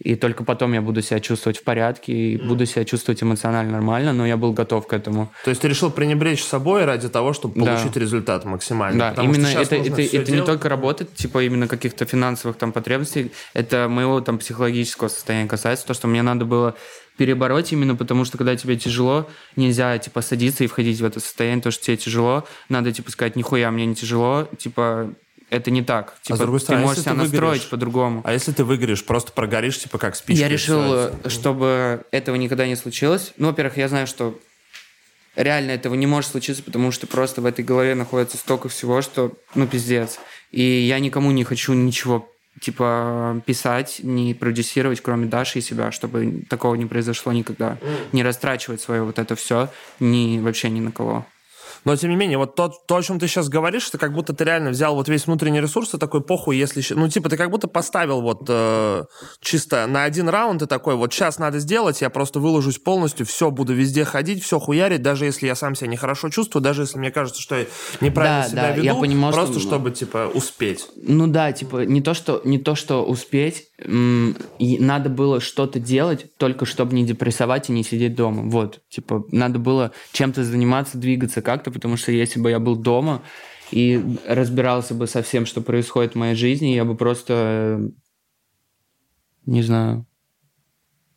и 0.00 0.14
только 0.14 0.44
потом 0.44 0.72
я 0.72 0.80
буду 0.80 1.02
себя 1.02 1.20
чувствовать 1.20 1.58
в 1.58 1.62
порядке 1.62 2.12
и 2.12 2.36
mm. 2.36 2.46
буду 2.46 2.64
себя 2.64 2.84
чувствовать 2.84 3.22
эмоционально 3.22 3.72
нормально, 3.72 4.12
но 4.14 4.26
я 4.26 4.36
был 4.38 4.52
готов 4.54 4.86
к 4.86 4.92
этому. 4.94 5.30
То 5.44 5.50
есть 5.50 5.60
ты 5.60 5.68
решил 5.68 5.90
пренебречь 5.90 6.42
собой 6.42 6.86
ради 6.86 7.08
того, 7.08 7.34
чтобы 7.34 7.54
получить 7.54 7.92
да. 7.92 8.00
результат 8.00 8.44
максимально? 8.46 8.98
Да, 8.98 9.10
Потому 9.10 9.34
именно 9.34 9.46
это, 9.46 9.76
это, 9.76 10.02
это 10.02 10.32
не 10.32 10.42
только 10.42 10.68
работать, 10.68 11.14
типа 11.14 11.44
именно 11.44 11.68
каких-то 11.68 12.06
финансовых 12.06 12.56
там 12.56 12.72
потребностей, 12.72 13.30
это 13.52 13.88
моего 13.88 14.20
там 14.22 14.38
психологического 14.38 15.08
состояния 15.08 15.48
касается, 15.48 15.86
то, 15.86 15.94
что 15.94 16.08
мне 16.08 16.22
надо 16.22 16.46
было 16.46 16.74
перебороть 17.20 17.70
именно 17.70 17.94
потому, 17.94 18.24
что 18.24 18.38
когда 18.38 18.56
тебе 18.56 18.78
тяжело, 18.78 19.28
нельзя, 19.54 19.98
типа, 19.98 20.22
садиться 20.22 20.64
и 20.64 20.66
входить 20.66 21.00
в 21.00 21.04
это 21.04 21.20
состояние, 21.20 21.60
то, 21.60 21.70
что 21.70 21.84
тебе 21.84 21.98
тяжело, 21.98 22.46
надо, 22.70 22.92
типа, 22.92 23.10
сказать, 23.10 23.36
нихуя, 23.36 23.70
мне 23.70 23.84
не 23.84 23.94
тяжело, 23.94 24.48
типа, 24.56 25.12
это 25.50 25.70
не 25.70 25.82
так. 25.82 26.14
Типа, 26.22 26.34
а 26.34 26.36
с 26.36 26.38
типа, 26.38 26.38
другой 26.38 26.60
стороны, 26.60 26.82
ты 26.82 26.88
можешь 26.88 27.02
себя 27.02 27.14
настроить 27.14 27.68
по-другому. 27.68 28.22
А 28.24 28.32
если 28.32 28.52
ты 28.52 28.64
выиграешь, 28.64 29.04
просто 29.04 29.32
прогоришь, 29.32 29.78
типа 29.78 29.98
как 29.98 30.16
спичка? 30.16 30.42
Я 30.42 30.48
решил, 30.48 30.80
все, 30.80 31.28
чтобы 31.28 32.04
этого 32.12 32.36
никогда 32.36 32.66
не 32.66 32.76
случилось. 32.76 33.32
Ну, 33.36 33.48
во-первых, 33.48 33.76
я 33.76 33.88
знаю, 33.88 34.06
что 34.06 34.38
реально 35.36 35.72
этого 35.72 35.94
не 35.94 36.06
может 36.06 36.30
случиться, 36.30 36.62
потому 36.62 36.92
что 36.92 37.06
просто 37.06 37.40
в 37.40 37.46
этой 37.46 37.64
голове 37.64 37.94
находится 37.94 38.36
столько 38.36 38.68
всего, 38.68 39.02
что, 39.02 39.32
ну, 39.54 39.66
пиздец. 39.66 40.18
И 40.52 40.62
я 40.62 40.98
никому 41.00 41.30
не 41.32 41.44
хочу 41.44 41.72
ничего 41.72 42.28
типа 42.60 43.40
писать, 43.46 44.00
не 44.02 44.34
продюсировать, 44.34 45.00
кроме 45.00 45.26
Даши 45.26 45.60
и 45.60 45.62
себя, 45.62 45.92
чтобы 45.92 46.44
такого 46.48 46.74
не 46.74 46.86
произошло 46.86 47.32
никогда. 47.32 47.78
Не 48.12 48.22
растрачивать 48.22 48.80
свое 48.80 49.02
вот 49.02 49.18
это 49.18 49.34
все 49.34 49.68
ни 49.98 50.38
вообще 50.38 50.68
ни 50.70 50.80
на 50.80 50.92
кого. 50.92 51.26
Но, 51.84 51.96
тем 51.96 52.10
не 52.10 52.16
менее, 52.16 52.38
вот 52.38 52.54
то, 52.54 52.68
то, 52.68 52.96
о 52.96 53.02
чем 53.02 53.18
ты 53.18 53.26
сейчас 53.26 53.48
говоришь, 53.48 53.88
это 53.88 53.98
как 53.98 54.12
будто 54.12 54.32
ты 54.32 54.44
реально 54.44 54.70
взял 54.70 54.94
вот 54.94 55.08
весь 55.08 55.26
внутренний 55.26 55.60
ресурс 55.60 55.94
и 55.94 55.98
такой, 55.98 56.22
похуй, 56.22 56.56
если... 56.56 56.82
Ну, 56.94 57.08
типа, 57.08 57.28
ты 57.28 57.36
как 57.36 57.50
будто 57.50 57.68
поставил 57.68 58.20
вот 58.20 58.44
э, 58.48 59.04
чисто 59.40 59.86
на 59.86 60.04
один 60.04 60.28
раунд 60.28 60.62
и 60.62 60.66
такой, 60.66 60.94
вот 60.96 61.12
сейчас 61.12 61.38
надо 61.38 61.58
сделать, 61.58 62.00
я 62.00 62.10
просто 62.10 62.40
выложусь 62.40 62.78
полностью, 62.78 63.26
все, 63.26 63.50
буду 63.50 63.74
везде 63.74 64.04
ходить, 64.04 64.42
все 64.42 64.58
хуярить, 64.58 65.02
даже 65.02 65.24
если 65.24 65.46
я 65.46 65.54
сам 65.54 65.74
себя 65.74 65.88
нехорошо 65.88 66.28
чувствую, 66.30 66.62
даже 66.62 66.82
если 66.82 66.98
мне 66.98 67.10
кажется, 67.10 67.40
что 67.40 67.56
я 67.56 67.66
неправильно 68.00 68.42
да, 68.42 68.48
себя 68.48 68.62
да, 68.62 68.72
веду, 68.72 68.84
я 68.84 68.94
понимал, 68.94 69.32
просто 69.32 69.58
что... 69.58 69.68
чтобы, 69.68 69.90
типа, 69.90 70.30
успеть. 70.32 70.86
Ну 70.96 71.26
да, 71.26 71.52
типа, 71.52 71.84
не 71.84 72.00
то, 72.00 72.14
что, 72.14 72.40
не 72.44 72.58
то, 72.58 72.74
что 72.74 73.04
успеть, 73.04 73.68
надо 73.78 75.08
было 75.08 75.40
что-то 75.40 75.78
делать, 75.78 76.36
только 76.36 76.66
чтобы 76.66 76.94
не 76.94 77.04
депрессовать 77.04 77.68
и 77.68 77.72
не 77.72 77.82
сидеть 77.82 78.14
дома. 78.14 78.42
Вот, 78.50 78.80
типа, 78.88 79.24
надо 79.30 79.58
было 79.58 79.92
чем-то 80.12 80.44
заниматься, 80.44 80.98
двигаться 80.98 81.42
как-то, 81.60 81.70
потому 81.70 81.96
что 81.96 82.10
если 82.10 82.40
бы 82.40 82.50
я 82.50 82.58
был 82.58 82.76
дома 82.76 83.22
и 83.70 84.02
разбирался 84.26 84.94
бы 84.94 85.06
со 85.06 85.22
всем, 85.22 85.44
что 85.44 85.60
происходит 85.60 86.14
в 86.14 86.18
моей 86.18 86.34
жизни, 86.34 86.68
я 86.68 86.84
бы 86.84 86.96
просто, 86.96 87.90
не 89.44 89.62
знаю, 89.62 90.06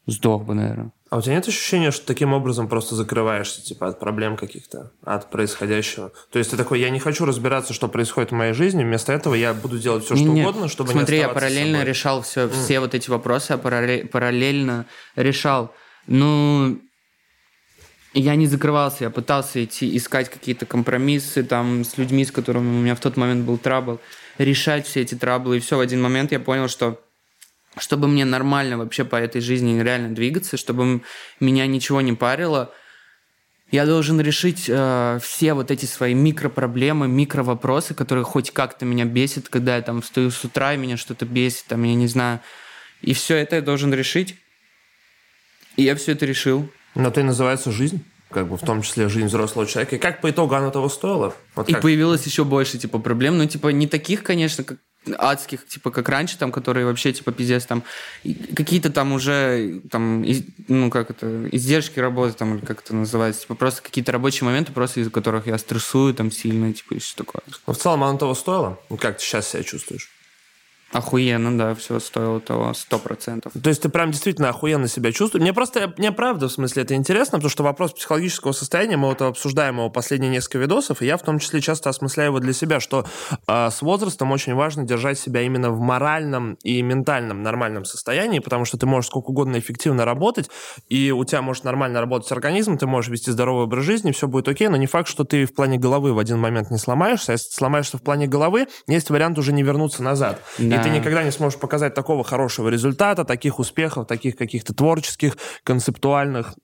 сдох 0.05 0.43
бы, 0.43 0.53
наверное. 0.53 0.91
А 1.09 1.17
у 1.17 1.21
тебя 1.21 1.35
нет 1.35 1.47
ощущения, 1.47 1.91
что 1.91 2.05
таким 2.07 2.33
образом 2.33 2.67
просто 2.67 2.95
закрываешься, 2.95 3.61
типа, 3.61 3.87
от 3.87 3.99
проблем 3.99 4.35
каких-то, 4.35 4.91
от 5.03 5.29
происходящего? 5.29 6.11
То 6.31 6.39
есть 6.39 6.51
ты 6.51 6.57
такой, 6.57 6.79
я 6.79 6.89
не 6.89 6.99
хочу 6.99 7.25
разбираться, 7.25 7.71
что 7.71 7.87
происходит 7.87 8.31
в 8.31 8.35
моей 8.35 8.53
жизни, 8.53 8.83
вместо 8.83 9.13
этого 9.13 9.35
я 9.35 9.53
буду 9.53 9.77
делать 9.77 10.03
все, 10.03 10.15
что 10.15 10.25
Нет. 10.25 10.45
угодно, 10.45 10.67
чтобы 10.67 10.91
Смотри, 10.91 11.17
не 11.17 11.21
я 11.21 11.29
параллельно 11.29 11.77
собой. 11.77 11.89
решал 11.89 12.21
все, 12.23 12.45
mm. 12.47 12.49
все 12.51 12.79
вот 12.79 12.95
эти 12.95 13.09
вопросы, 13.09 13.53
я 13.53 13.57
параллельно 13.59 14.87
решал. 15.15 15.71
Ну, 16.07 16.81
я 18.19 18.35
не 18.35 18.47
закрывался, 18.47 19.05
я 19.05 19.09
пытался 19.09 19.63
идти, 19.63 19.95
искать 19.97 20.29
какие-то 20.29 20.65
компромиссы 20.65 21.43
там 21.43 21.83
с 21.83 21.97
людьми, 21.97 22.25
с 22.25 22.31
которыми 22.31 22.67
у 22.67 22.81
меня 22.81 22.95
в 22.95 22.99
тот 22.99 23.17
момент 23.17 23.45
был 23.45 23.57
трабл, 23.57 23.99
решать 24.37 24.87
все 24.87 25.01
эти 25.01 25.15
траблы, 25.15 25.57
и 25.57 25.59
все, 25.59 25.77
в 25.77 25.79
один 25.79 26.01
момент 26.01 26.31
я 26.31 26.39
понял, 26.39 26.67
что 26.67 27.01
чтобы 27.77 28.07
мне 28.07 28.23
нормально 28.23 28.77
вообще 28.77 29.03
по 29.03 29.15
этой 29.15 29.41
жизни 29.41 29.81
реально 29.81 30.13
двигаться, 30.13 30.57
чтобы 30.57 31.01
меня 31.39 31.65
ничего 31.65 32.01
не 32.01 32.13
парило, 32.13 32.71
я 33.71 33.87
должен 33.87 34.21
решить 34.21 34.65
э, 34.67 35.19
все 35.19 35.55
вот 35.55 35.71
эти 35.71 35.85
свои 35.85 36.13
микропроблемы, 36.13 37.07
микровопросы, 37.07 37.95
которые 37.95 38.23
хоть 38.23 38.51
как-то 38.51 38.85
меня 38.85 39.05
бесит, 39.05 39.49
когда 39.49 39.77
я 39.77 39.81
там 39.81 40.03
встаю 40.03 40.29
с 40.29 40.43
утра, 40.43 40.75
и 40.75 40.77
меня 40.77 40.95
что-то 40.95 41.25
бесит, 41.25 41.65
там, 41.65 41.81
я 41.81 41.95
не 41.95 42.05
знаю. 42.05 42.39
И 43.01 43.15
все 43.15 43.35
это 43.37 43.55
я 43.55 43.63
должен 43.63 43.91
решить. 43.91 44.35
И 45.75 45.81
я 45.81 45.95
все 45.95 46.11
это 46.11 46.27
решил. 46.27 46.69
Но 46.95 47.09
это 47.09 47.21
и 47.21 47.23
называется 47.23 47.71
жизнь 47.71 48.03
как 48.33 48.47
бы 48.47 48.57
в 48.57 48.61
том 48.61 48.81
числе 48.81 49.07
жизнь 49.07 49.27
взрослого 49.27 49.67
человека. 49.67 49.95
И 49.95 49.99
как 49.99 50.19
по 50.19 50.29
итогу 50.29 50.55
оно 50.55 50.71
того 50.71 50.89
стоило? 50.89 51.35
Вот 51.55 51.69
и 51.69 51.73
как? 51.73 51.83
появилось 51.83 52.25
еще 52.25 52.43
больше, 52.43 52.77
типа, 52.77 52.99
проблем. 52.99 53.37
Ну, 53.37 53.45
типа, 53.45 53.67
не 53.67 53.87
таких, 53.87 54.23
конечно, 54.23 54.63
как 54.63 54.79
адских, 55.17 55.67
типа, 55.67 55.91
как 55.91 56.09
раньше, 56.09 56.37
там, 56.37 56.51
которые 56.51 56.85
вообще, 56.85 57.13
типа, 57.13 57.31
пиздец, 57.31 57.65
там, 57.65 57.83
какие-то 58.55 58.89
там 58.89 59.11
уже, 59.11 59.81
там, 59.91 60.23
из, 60.23 60.43
ну, 60.67 60.89
как 60.89 61.11
это, 61.11 61.47
издержки 61.51 61.99
работы, 61.99 62.33
там, 62.33 62.57
или 62.57 62.65
как 62.65 62.81
это 62.81 62.95
называется, 62.95 63.41
типа, 63.41 63.55
просто 63.55 63.81
какие-то 63.81 64.11
рабочие 64.11 64.45
моменты, 64.45 64.71
просто 64.71 65.01
из-за 65.01 65.11
которых 65.11 65.47
я 65.47 65.57
стрессую, 65.57 66.13
там, 66.13 66.31
сильно, 66.31 66.73
типа, 66.73 66.95
и 66.95 66.99
все 66.99 67.15
такое. 67.15 67.41
Но 67.67 67.73
в 67.73 67.77
целом 67.77 68.03
оно 68.03 68.17
того 68.17 68.33
стоило? 68.33 68.79
Ну, 68.89 68.97
как 68.97 69.17
ты 69.17 69.23
сейчас 69.23 69.49
себя 69.49 69.63
чувствуешь? 69.63 70.09
Охуенно, 70.93 71.57
да, 71.57 71.75
все 71.75 71.99
стоило 71.99 72.39
того, 72.39 72.73
сто 72.73 72.99
процентов. 72.99 73.51
То 73.61 73.69
есть 73.69 73.81
ты 73.81 73.89
прям 73.89 74.11
действительно 74.11 74.49
охуенно 74.49 74.87
себя 74.87 75.11
чувствуешь? 75.11 75.41
Мне 75.41 75.53
просто, 75.53 75.93
мне 75.97 76.11
правда, 76.11 76.47
в 76.47 76.51
смысле, 76.51 76.83
это 76.83 76.93
интересно, 76.93 77.39
потому 77.39 77.49
что 77.49 77.63
вопрос 77.63 77.93
психологического 77.93 78.51
состояния, 78.51 78.95
мы 78.95 79.07
вот 79.07 79.21
обсуждаем 79.21 79.77
его 79.77 79.89
последние 79.89 80.31
несколько 80.31 80.59
видосов, 80.59 81.01
и 81.01 81.05
я 81.05 81.17
в 81.17 81.23
том 81.23 81.39
числе 81.39 81.61
часто 81.61 81.89
осмысляю 81.89 82.29
его 82.29 82.39
для 82.39 82.53
себя, 82.53 82.79
что 82.79 83.05
э, 83.47 83.69
с 83.71 83.81
возрастом 83.81 84.31
очень 84.31 84.53
важно 84.53 84.83
держать 84.83 85.17
себя 85.17 85.41
именно 85.41 85.71
в 85.71 85.79
моральном 85.79 86.57
и 86.63 86.81
ментальном 86.81 87.41
нормальном 87.41 87.85
состоянии, 87.85 88.39
потому 88.39 88.65
что 88.65 88.77
ты 88.77 88.85
можешь 88.85 89.07
сколько 89.07 89.31
угодно 89.31 89.57
эффективно 89.57 90.05
работать, 90.05 90.49
и 90.89 91.11
у 91.11 91.23
тебя 91.25 91.41
может 91.41 91.63
нормально 91.63 92.01
работать 92.01 92.31
организм, 92.31 92.77
ты 92.77 92.85
можешь 92.85 93.11
вести 93.11 93.31
здоровый 93.31 93.63
образ 93.63 93.83
жизни, 93.83 94.11
все 94.11 94.27
будет 94.27 94.47
окей, 94.47 94.67
но 94.67 94.77
не 94.77 94.87
факт, 94.87 95.09
что 95.09 95.23
ты 95.23 95.45
в 95.45 95.55
плане 95.55 95.77
головы 95.77 96.13
в 96.13 96.19
один 96.19 96.39
момент 96.39 96.69
не 96.69 96.77
сломаешься, 96.77 97.31
а 97.31 97.33
если 97.33 97.51
сломаешься 97.51 97.97
в 97.97 98.01
плане 98.03 98.27
головы, 98.27 98.67
есть 98.87 99.09
вариант 99.09 99.39
уже 99.39 99.53
не 99.53 99.63
вернуться 99.63 100.03
назад. 100.03 100.41
Да. 100.57 100.75
И 100.75 100.82
ты 100.83 100.89
никогда 100.89 101.23
не 101.23 101.31
сможешь 101.31 101.59
показать 101.59 101.93
такого 101.93 102.23
хорошего 102.23 102.69
результата, 102.69 103.25
таких 103.25 103.59
успехов, 103.59 104.07
таких 104.07 104.35
каких-то 104.35 104.73
творческих, 104.73 105.37
концептуальных 105.63 106.55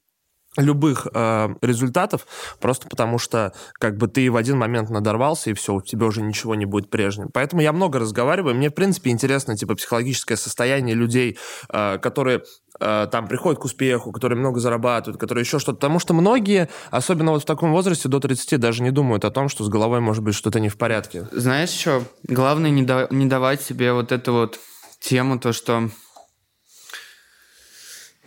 любых 0.60 1.08
э, 1.14 1.50
результатов, 1.62 2.28
просто 2.60 2.88
потому 2.88 3.18
что 3.18 3.54
как 3.74 3.98
бы 3.98 4.08
ты 4.08 4.30
в 4.30 4.36
один 4.36 4.58
момент 4.58 4.90
надорвался, 4.90 5.50
и 5.50 5.54
все, 5.54 5.74
у 5.74 5.82
тебя 5.82 6.08
уже 6.08 6.22
ничего 6.22 6.56
не 6.56 6.66
будет 6.66 6.90
прежним. 6.90 7.30
Поэтому 7.34 7.62
я 7.62 7.74
много 7.74 8.00
разговариваю. 8.00 8.56
Мне, 8.56 8.70
в 8.70 8.74
принципе, 8.74 9.12
интересно, 9.12 9.58
типа, 9.58 9.76
психологическое 9.76 10.38
состояние 10.38 10.96
людей, 10.96 11.38
э, 11.72 11.98
которые 12.00 12.44
э, 12.80 13.08
там 13.12 13.28
приходят 13.28 13.60
к 13.60 13.66
успеху, 13.66 14.12
которые 14.12 14.38
много 14.38 14.60
зарабатывают, 14.60 15.20
которые 15.20 15.44
еще 15.44 15.60
что-то. 15.60 15.78
Потому 15.78 16.00
что 16.00 16.14
многие, 16.14 16.70
особенно 16.92 17.32
вот 17.32 17.44
в 17.44 17.46
таком 17.46 17.72
возрасте, 17.72 18.10
до 18.10 18.20
30, 18.20 18.60
даже 18.60 18.84
не 18.84 18.92
думают 18.92 19.26
о 19.26 19.32
том, 19.32 19.50
что 19.50 19.64
с 19.64 19.70
головой 19.70 20.00
может 20.00 20.24
быть 20.24 20.36
что-то 20.36 20.60
не 20.60 20.70
в 20.70 20.78
порядке. 20.78 21.28
Знаешь 21.32 21.70
что? 21.70 22.04
Главное 22.24 22.70
не, 22.70 22.84
да- 22.84 23.08
не 23.10 23.26
давать 23.26 23.62
себе 23.62 23.94
вот 23.94 24.12
эту 24.12 24.34
вот 24.34 24.60
тему, 25.00 25.40
то, 25.40 25.54
что 25.54 25.90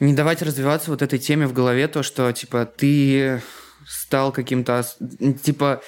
не 0.03 0.15
давать 0.15 0.43
развиваться 0.43 0.91
вот 0.91 1.01
этой 1.01 1.19
теме 1.19 1.47
в 1.47 1.53
голове, 1.53 1.87
то, 1.87 2.03
что, 2.03 2.33
типа, 2.33 2.67
ты 2.67 3.41
стал 3.87 4.33
каким-то, 4.33 4.85
типа, 5.43 5.81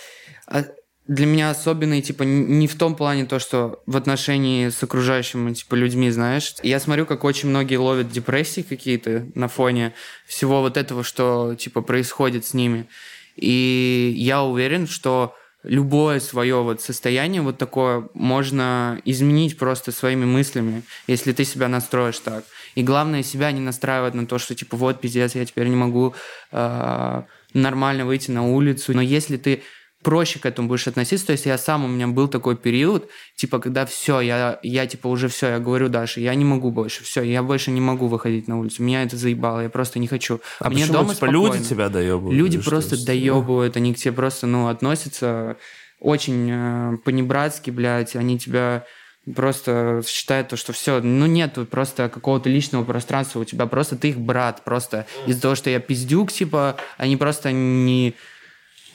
а, 0.46 0.64
для 1.08 1.26
меня 1.26 1.50
особенный, 1.50 2.00
типа, 2.00 2.22
не 2.22 2.68
в 2.68 2.76
том 2.76 2.94
плане 2.94 3.26
то, 3.26 3.40
что 3.40 3.82
в 3.86 3.96
отношении 3.96 4.68
с 4.68 4.80
окружающими, 4.82 5.52
типа, 5.52 5.74
людьми, 5.74 6.10
знаешь. 6.10 6.54
Я 6.62 6.78
смотрю, 6.78 7.06
как 7.06 7.24
очень 7.24 7.48
многие 7.48 7.76
ловят 7.76 8.10
депрессии 8.10 8.62
какие-то 8.62 9.26
на 9.34 9.48
фоне 9.48 9.94
всего 10.26 10.60
вот 10.60 10.76
этого, 10.76 11.02
что, 11.02 11.56
типа, 11.56 11.82
происходит 11.82 12.46
с 12.46 12.54
ними. 12.54 12.88
И 13.34 14.14
я 14.16 14.44
уверен, 14.44 14.86
что 14.86 15.34
любое 15.64 16.20
свое 16.20 16.62
вот 16.62 16.82
состояние 16.82 17.42
вот 17.42 17.58
такое 17.58 18.08
можно 18.14 19.00
изменить 19.04 19.58
просто 19.58 19.90
своими 19.92 20.24
мыслями, 20.24 20.82
если 21.06 21.32
ты 21.32 21.44
себя 21.44 21.68
настроишь 21.68 22.20
так. 22.20 22.44
И 22.74 22.82
главное 22.82 23.22
себя 23.22 23.52
не 23.52 23.60
настраивать 23.60 24.14
на 24.14 24.26
то, 24.26 24.38
что 24.38 24.54
типа 24.54 24.76
вот 24.76 25.00
пиздец, 25.00 25.34
я 25.34 25.44
теперь 25.44 25.68
не 25.68 25.76
могу 25.76 26.14
э, 26.52 27.22
нормально 27.52 28.04
выйти 28.04 28.30
на 28.30 28.46
улицу. 28.46 28.94
Но 28.94 29.02
если 29.02 29.36
ты 29.36 29.62
проще 30.04 30.38
к 30.38 30.46
этому 30.46 30.68
будешь 30.68 30.86
относиться. 30.86 31.26
То 31.26 31.32
есть 31.32 31.46
я 31.46 31.58
сам, 31.58 31.84
у 31.84 31.88
меня 31.88 32.06
был 32.06 32.28
такой 32.28 32.56
период, 32.56 33.08
типа, 33.36 33.58
когда 33.58 33.86
все, 33.86 34.20
я, 34.20 34.60
я 34.62 34.86
типа 34.86 35.08
уже 35.08 35.28
все, 35.28 35.48
я 35.48 35.58
говорю 35.58 35.88
Даше, 35.88 36.20
я 36.20 36.34
не 36.36 36.44
могу 36.44 36.70
больше, 36.70 37.02
все, 37.02 37.22
я 37.22 37.42
больше 37.42 37.72
не 37.72 37.80
могу 37.80 38.06
выходить 38.06 38.46
на 38.46 38.60
улицу. 38.60 38.84
Меня 38.84 39.02
это 39.02 39.16
заебало, 39.16 39.60
я 39.60 39.70
просто 39.70 39.98
не 39.98 40.06
хочу. 40.06 40.40
А 40.60 40.68
Мне 40.68 40.82
почему, 40.82 40.98
дома 40.98 41.14
типа, 41.14 41.24
люди 41.24 41.64
тебя 41.64 41.88
доебывают? 41.88 42.38
Люди 42.38 42.58
просто 42.58 42.96
что 42.96 43.06
доебывают, 43.06 43.76
они 43.76 43.94
к 43.94 43.96
тебе 43.96 44.12
просто, 44.12 44.46
ну, 44.46 44.68
относятся 44.68 45.56
очень 45.98 46.48
э, 46.50 46.98
по-небратски, 46.98 47.70
блядь, 47.70 48.14
они 48.14 48.38
тебя 48.38 48.84
просто 49.32 50.02
считают 50.06 50.48
то, 50.48 50.56
что 50.56 50.72
все, 50.72 51.00
ну 51.00 51.26
нет 51.26 51.58
просто 51.70 52.08
какого-то 52.08 52.48
личного 52.48 52.84
пространства 52.84 53.40
у 53.40 53.44
тебя, 53.44 53.66
просто 53.66 53.96
ты 53.96 54.10
их 54.10 54.18
брат, 54.18 54.62
просто 54.64 55.06
из-за 55.26 55.40
того, 55.40 55.54
что 55.54 55.70
я 55.70 55.80
пиздюк, 55.80 56.32
типа, 56.32 56.76
они 56.98 57.16
просто 57.16 57.52
не, 57.52 58.14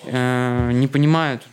э, 0.06 0.72
не 0.74 0.88
понимают 0.88 1.44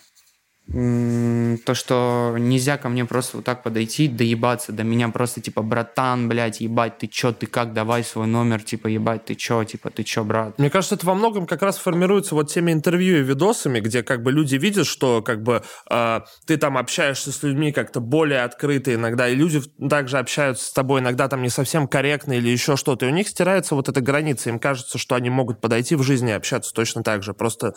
то, 0.69 1.75
что 1.75 2.35
нельзя 2.39 2.77
ко 2.77 2.89
мне 2.89 3.05
просто 3.05 3.37
вот 3.37 3.47
так 3.47 3.63
подойти, 3.63 4.09
доебаться 4.09 4.73
до 4.73 4.83
меня 4.83 5.09
просто, 5.11 5.41
типа, 5.41 5.63
братан, 5.63 6.29
блядь, 6.29 6.61
ебать, 6.61 6.99
ты 6.99 7.07
чё, 7.07 7.33
ты 7.33 7.47
как, 7.47 7.73
давай 7.73 8.03
свой 8.03 8.27
номер, 8.27 8.63
типа, 8.63 8.89
ебать, 8.89 9.25
ты 9.27 9.37
чё, 9.37 9.63
типа, 9.63 9.91
ты 9.91 10.03
чё, 10.03 10.25
брат? 10.25 10.59
Мне 10.59 10.69
кажется, 10.69 10.97
это 10.97 11.07
во 11.07 11.15
многом 11.15 11.47
как 11.47 11.63
раз 11.63 11.79
формируется 11.79 12.35
вот 12.35 12.51
теми 12.53 12.73
интервью 12.73 13.19
и 13.19 13.23
видосами, 13.23 13.79
где 13.79 14.03
как 14.03 14.25
бы 14.25 14.33
люди 14.33 14.57
видят, 14.57 14.89
что 14.89 15.23
как 15.23 15.43
бы 15.45 15.63
э, 15.89 16.21
ты 16.47 16.57
там 16.57 16.77
общаешься 16.77 17.31
с 17.31 17.45
людьми 17.45 17.71
как-то 17.71 18.01
более 18.01 18.43
открыто 18.43 18.93
иногда, 18.93 19.29
и 19.29 19.37
люди 19.37 19.63
также 19.89 20.19
общаются 20.19 20.67
с 20.67 20.73
тобой 20.73 21.01
иногда 21.01 21.29
там 21.29 21.43
не 21.43 21.49
совсем 21.49 21.87
корректно 21.87 22.33
или 22.33 22.49
еще 22.49 22.77
что-то, 22.77 23.07
и 23.07 23.09
у 23.09 23.13
них 23.13 23.29
стирается 23.29 23.77
вот 23.77 23.89
эта 23.89 24.01
граница, 24.01 24.51
им 24.51 24.59
кажется, 24.59 24.99
что 24.99 25.15
они 25.15 25.31
могут 25.31 25.61
подойти 25.61 25.95
в 25.95 26.03
жизни 26.03 26.31
и 26.31 26.35
общаться 26.35 26.73
точно 26.75 27.05
так 27.05 27.23
же, 27.23 27.35
просто 27.35 27.75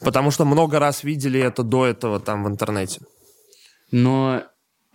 потому 0.00 0.30
что 0.30 0.46
много 0.46 0.78
раз 0.78 1.04
видели 1.04 1.38
это 1.38 1.62
до 1.62 1.84
этого 1.84 2.18
там 2.30 2.44
в 2.44 2.48
интернете. 2.48 3.00
Но 3.90 4.44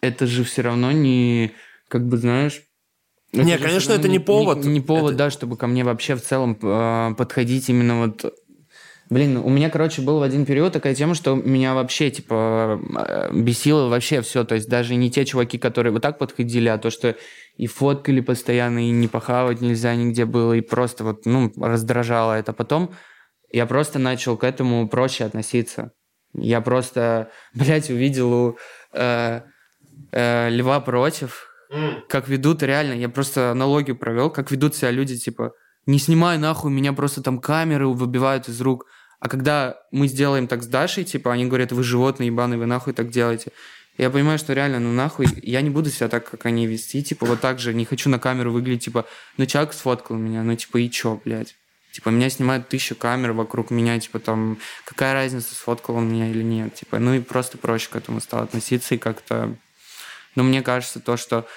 это 0.01 0.25
же 0.25 0.45
все 0.45 0.61
равно 0.61 0.91
не, 0.91 1.51
как 1.89 2.07
бы, 2.07 2.17
знаешь... 2.17 2.61
Не, 3.33 3.57
конечно, 3.57 3.91
это 3.91 4.07
не 4.07 4.19
повод. 4.19 4.63
Не, 4.63 4.73
не 4.75 4.81
повод, 4.81 5.15
это... 5.15 5.17
да, 5.17 5.29
чтобы 5.29 5.57
ко 5.57 5.67
мне 5.67 5.83
вообще 5.83 6.15
в 6.15 6.21
целом 6.21 6.57
э, 6.61 7.15
подходить 7.17 7.67
именно 7.69 7.99
вот... 8.05 8.33
Блин, 9.09 9.37
у 9.37 9.49
меня, 9.49 9.69
короче, 9.69 10.01
был 10.01 10.19
в 10.19 10.23
один 10.23 10.45
период 10.45 10.71
такая 10.71 10.95
тема, 10.95 11.13
что 11.13 11.35
меня 11.35 11.73
вообще, 11.73 12.09
типа, 12.09 12.79
э, 12.97 13.33
бесило 13.33 13.89
вообще 13.89 14.21
все. 14.21 14.45
То 14.45 14.55
есть 14.55 14.69
даже 14.69 14.95
не 14.95 15.11
те 15.11 15.25
чуваки, 15.25 15.57
которые 15.57 15.91
вот 15.91 16.01
так 16.01 16.17
подходили, 16.17 16.69
а 16.69 16.77
то, 16.77 16.89
что 16.89 17.15
и 17.57 17.67
фоткали 17.67 18.21
постоянно, 18.21 18.87
и 18.87 18.91
не 18.91 19.09
похавать 19.09 19.59
нельзя 19.59 19.93
нигде 19.95 20.23
было, 20.23 20.53
и 20.53 20.61
просто 20.61 21.03
вот, 21.03 21.25
ну, 21.25 21.51
раздражало 21.57 22.31
это. 22.33 22.53
Потом 22.53 22.95
я 23.51 23.65
просто 23.65 23.99
начал 23.99 24.37
к 24.37 24.45
этому 24.45 24.87
проще 24.87 25.25
относиться. 25.25 25.91
Я 26.37 26.61
просто, 26.61 27.31
блядь, 27.53 27.89
увидел 27.89 28.33
у 28.33 28.57
э, 28.93 29.41
э, 30.11 30.49
Льва 30.49 30.79
против, 30.79 31.47
mm. 31.71 32.01
как 32.09 32.27
ведут 32.27 32.63
реально, 32.63 32.93
я 32.93 33.09
просто 33.09 33.51
аналогию 33.51 33.95
провел, 33.95 34.29
как 34.29 34.51
ведут 34.51 34.75
себя 34.75 34.91
люди, 34.91 35.17
типа, 35.17 35.53
не 35.85 35.99
снимай 35.99 36.37
нахуй, 36.37 36.71
меня 36.71 36.93
просто 36.93 37.21
там 37.21 37.39
камеры 37.39 37.87
выбивают 37.87 38.49
из 38.49 38.59
рук. 38.61 38.85
А 39.19 39.29
когда 39.29 39.77
мы 39.91 40.07
сделаем 40.07 40.47
так 40.47 40.63
с 40.63 40.67
Дашей, 40.67 41.03
типа, 41.03 41.31
они 41.31 41.45
говорят, 41.45 41.71
вы 41.71 41.83
животные 41.83 42.27
ебаные, 42.27 42.59
вы 42.59 42.65
нахуй 42.65 42.93
так 42.93 43.09
делаете. 43.09 43.51
Я 43.97 44.09
понимаю, 44.09 44.37
что 44.37 44.53
реально, 44.53 44.79
ну 44.79 44.91
нахуй, 44.91 45.27
я 45.41 45.61
не 45.61 45.69
буду 45.69 45.89
себя 45.89 46.09
так, 46.09 46.29
как 46.29 46.45
они 46.45 46.67
вести, 46.67 47.01
типа, 47.01 47.25
вот 47.25 47.39
так 47.39 47.59
же, 47.59 47.73
не 47.73 47.85
хочу 47.85 48.09
на 48.09 48.19
камеру 48.19 48.51
выглядеть, 48.51 48.85
типа, 48.85 49.05
ну 49.37 49.45
человек 49.45 49.73
сфоткал 49.73 50.17
меня, 50.17 50.43
ну 50.43 50.55
типа, 50.55 50.77
и 50.77 50.89
чё, 50.89 51.21
блядь? 51.23 51.55
Типа, 51.95 52.09
меня 52.09 52.29
снимают 52.29 52.67
тысячу 52.67 52.93
камер 52.93 53.31
вокруг 53.31 53.71
меня, 53.71 53.97
типа, 53.97 54.19
там, 54.19 54.57
какая 54.83 55.13
разница, 55.13 55.55
сфоткал 55.55 55.95
он 55.95 56.11
меня 56.11 56.29
или 56.29 56.43
нет. 56.43 56.75
Типа, 56.75 56.99
ну 56.99 57.13
и 57.13 57.21
просто 57.21 57.57
проще 57.57 57.89
к 57.89 57.95
этому 57.95 58.19
стал 58.19 58.43
относиться 58.43 58.95
и 58.95 58.97
как-то... 58.97 59.55
Ну, 60.35 60.43
мне 60.43 60.61
кажется, 60.61 60.99
то, 60.99 61.15
что 61.15 61.47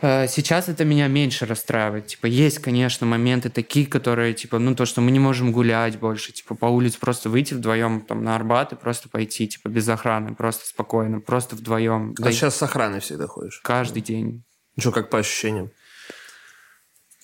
э, 0.00 0.28
сейчас 0.28 0.68
это 0.68 0.84
меня 0.84 1.08
меньше 1.08 1.44
расстраивает. 1.44 2.06
Типа, 2.06 2.26
есть, 2.26 2.60
конечно, 2.60 3.04
моменты 3.04 3.50
такие, 3.50 3.88
которые, 3.88 4.32
типа, 4.32 4.60
ну, 4.60 4.76
то, 4.76 4.86
что 4.86 5.00
мы 5.00 5.10
не 5.10 5.18
можем 5.18 5.50
гулять 5.50 5.98
больше, 5.98 6.30
типа, 6.30 6.54
по 6.54 6.66
улице 6.66 7.00
просто 7.00 7.28
выйти 7.28 7.54
вдвоем 7.54 8.02
там 8.02 8.22
на 8.22 8.36
Арбат 8.36 8.74
и 8.74 8.76
просто 8.76 9.08
пойти, 9.08 9.48
типа, 9.48 9.66
без 9.66 9.88
охраны, 9.88 10.36
просто 10.36 10.68
спокойно, 10.68 11.18
просто 11.18 11.56
вдвоем. 11.56 12.14
А 12.16 12.22
да 12.22 12.30
сейчас 12.30 12.54
с 12.54 12.62
охраной 12.62 13.00
всегда 13.00 13.26
ходишь? 13.26 13.60
Каждый 13.64 14.02
день. 14.02 14.44
Что, 14.78 14.92
как 14.92 15.10
по 15.10 15.18
ощущениям? 15.18 15.72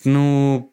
Ну, 0.03 0.72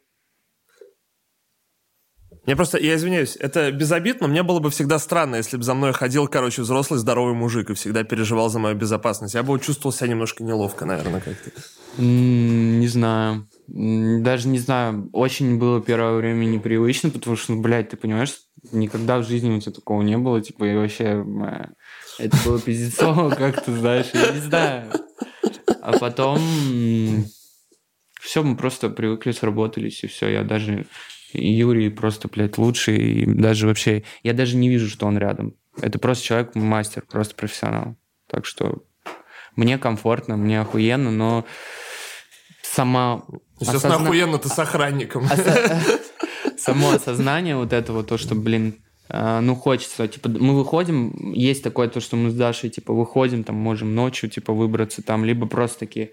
мне 2.51 2.57
просто, 2.57 2.77
я 2.79 2.95
извиняюсь, 2.95 3.37
это 3.39 3.71
безобидно, 3.71 4.27
мне 4.27 4.43
было 4.43 4.59
бы 4.59 4.69
всегда 4.71 4.99
странно, 4.99 5.37
если 5.37 5.55
бы 5.55 5.63
за 5.63 5.73
мной 5.73 5.93
ходил, 5.93 6.27
короче, 6.27 6.63
взрослый 6.63 6.99
здоровый 6.99 7.33
мужик 7.33 7.69
и 7.69 7.75
всегда 7.75 8.03
переживал 8.03 8.49
за 8.49 8.59
мою 8.59 8.75
безопасность. 8.75 9.35
Я 9.35 9.43
бы 9.43 9.57
чувствовал 9.57 9.93
себя 9.93 10.09
немножко 10.09 10.43
неловко, 10.43 10.83
наверное, 10.83 11.21
как-то. 11.21 11.49
Не 11.97 12.87
знаю. 12.87 13.47
Даже 13.67 14.49
не 14.49 14.59
знаю. 14.59 15.09
Очень 15.13 15.59
было 15.59 15.81
первое 15.81 16.17
время 16.17 16.43
непривычно, 16.43 17.09
потому 17.09 17.37
что, 17.37 17.53
ну, 17.53 17.61
блядь, 17.61 17.87
ты 17.87 17.95
понимаешь, 17.95 18.35
никогда 18.73 19.19
в 19.19 19.25
жизни 19.25 19.55
у 19.55 19.61
тебя 19.61 19.71
такого 19.71 20.01
не 20.01 20.17
было. 20.17 20.41
Типа, 20.41 20.65
и 20.65 20.75
вообще... 20.75 21.25
Это 22.19 22.37
было 22.43 22.59
пиздецово 22.59 23.29
как-то, 23.33 23.73
знаешь, 23.73 24.07
я 24.13 24.29
не 24.29 24.41
знаю. 24.41 24.91
А 25.81 25.97
потом... 25.97 26.37
Все, 28.19 28.43
мы 28.43 28.57
просто 28.57 28.89
привыкли, 28.89 29.31
сработались, 29.31 30.03
и 30.03 30.07
все. 30.07 30.27
Я 30.27 30.43
даже 30.43 30.85
Юрий 31.33 31.89
просто, 31.89 32.27
блядь, 32.27 32.57
лучший. 32.57 32.97
И 32.97 33.25
даже 33.25 33.67
вообще... 33.67 34.03
Я 34.23 34.33
даже 34.33 34.57
не 34.57 34.69
вижу, 34.69 34.89
что 34.89 35.05
он 35.07 35.17
рядом. 35.17 35.55
Это 35.81 35.99
просто 35.99 36.25
человек, 36.25 36.55
мастер, 36.55 37.03
просто 37.09 37.35
профессионал. 37.35 37.95
Так 38.27 38.45
что 38.45 38.83
мне 39.55 39.77
комфортно, 39.77 40.37
мне 40.37 40.61
охуенно, 40.61 41.11
но 41.11 41.45
сама... 42.61 43.23
Естественно, 43.59 43.95
осозна... 43.95 44.07
охуенно 44.07 44.37
ты 44.37 44.49
с 44.49 44.59
охранником. 44.59 45.27
Само 46.57 46.91
осознание 46.91 47.55
вот 47.55 47.73
этого, 47.73 48.03
то, 48.03 48.17
что, 48.17 48.35
блин, 48.35 48.75
э, 49.09 49.39
ну, 49.41 49.55
хочется, 49.55 50.07
типа, 50.07 50.29
мы 50.29 50.55
выходим, 50.55 51.33
есть 51.33 51.63
такое 51.63 51.87
то, 51.89 51.99
что 51.99 52.15
мы 52.15 52.29
с 52.29 52.33
Дашей, 52.33 52.69
типа, 52.69 52.93
выходим, 52.93 53.43
там, 53.43 53.55
можем 53.55 53.95
ночью, 53.95 54.29
типа, 54.29 54.53
выбраться 54.53 55.01
там, 55.01 55.25
либо 55.25 55.47
просто 55.47 55.79
такие, 55.79 56.11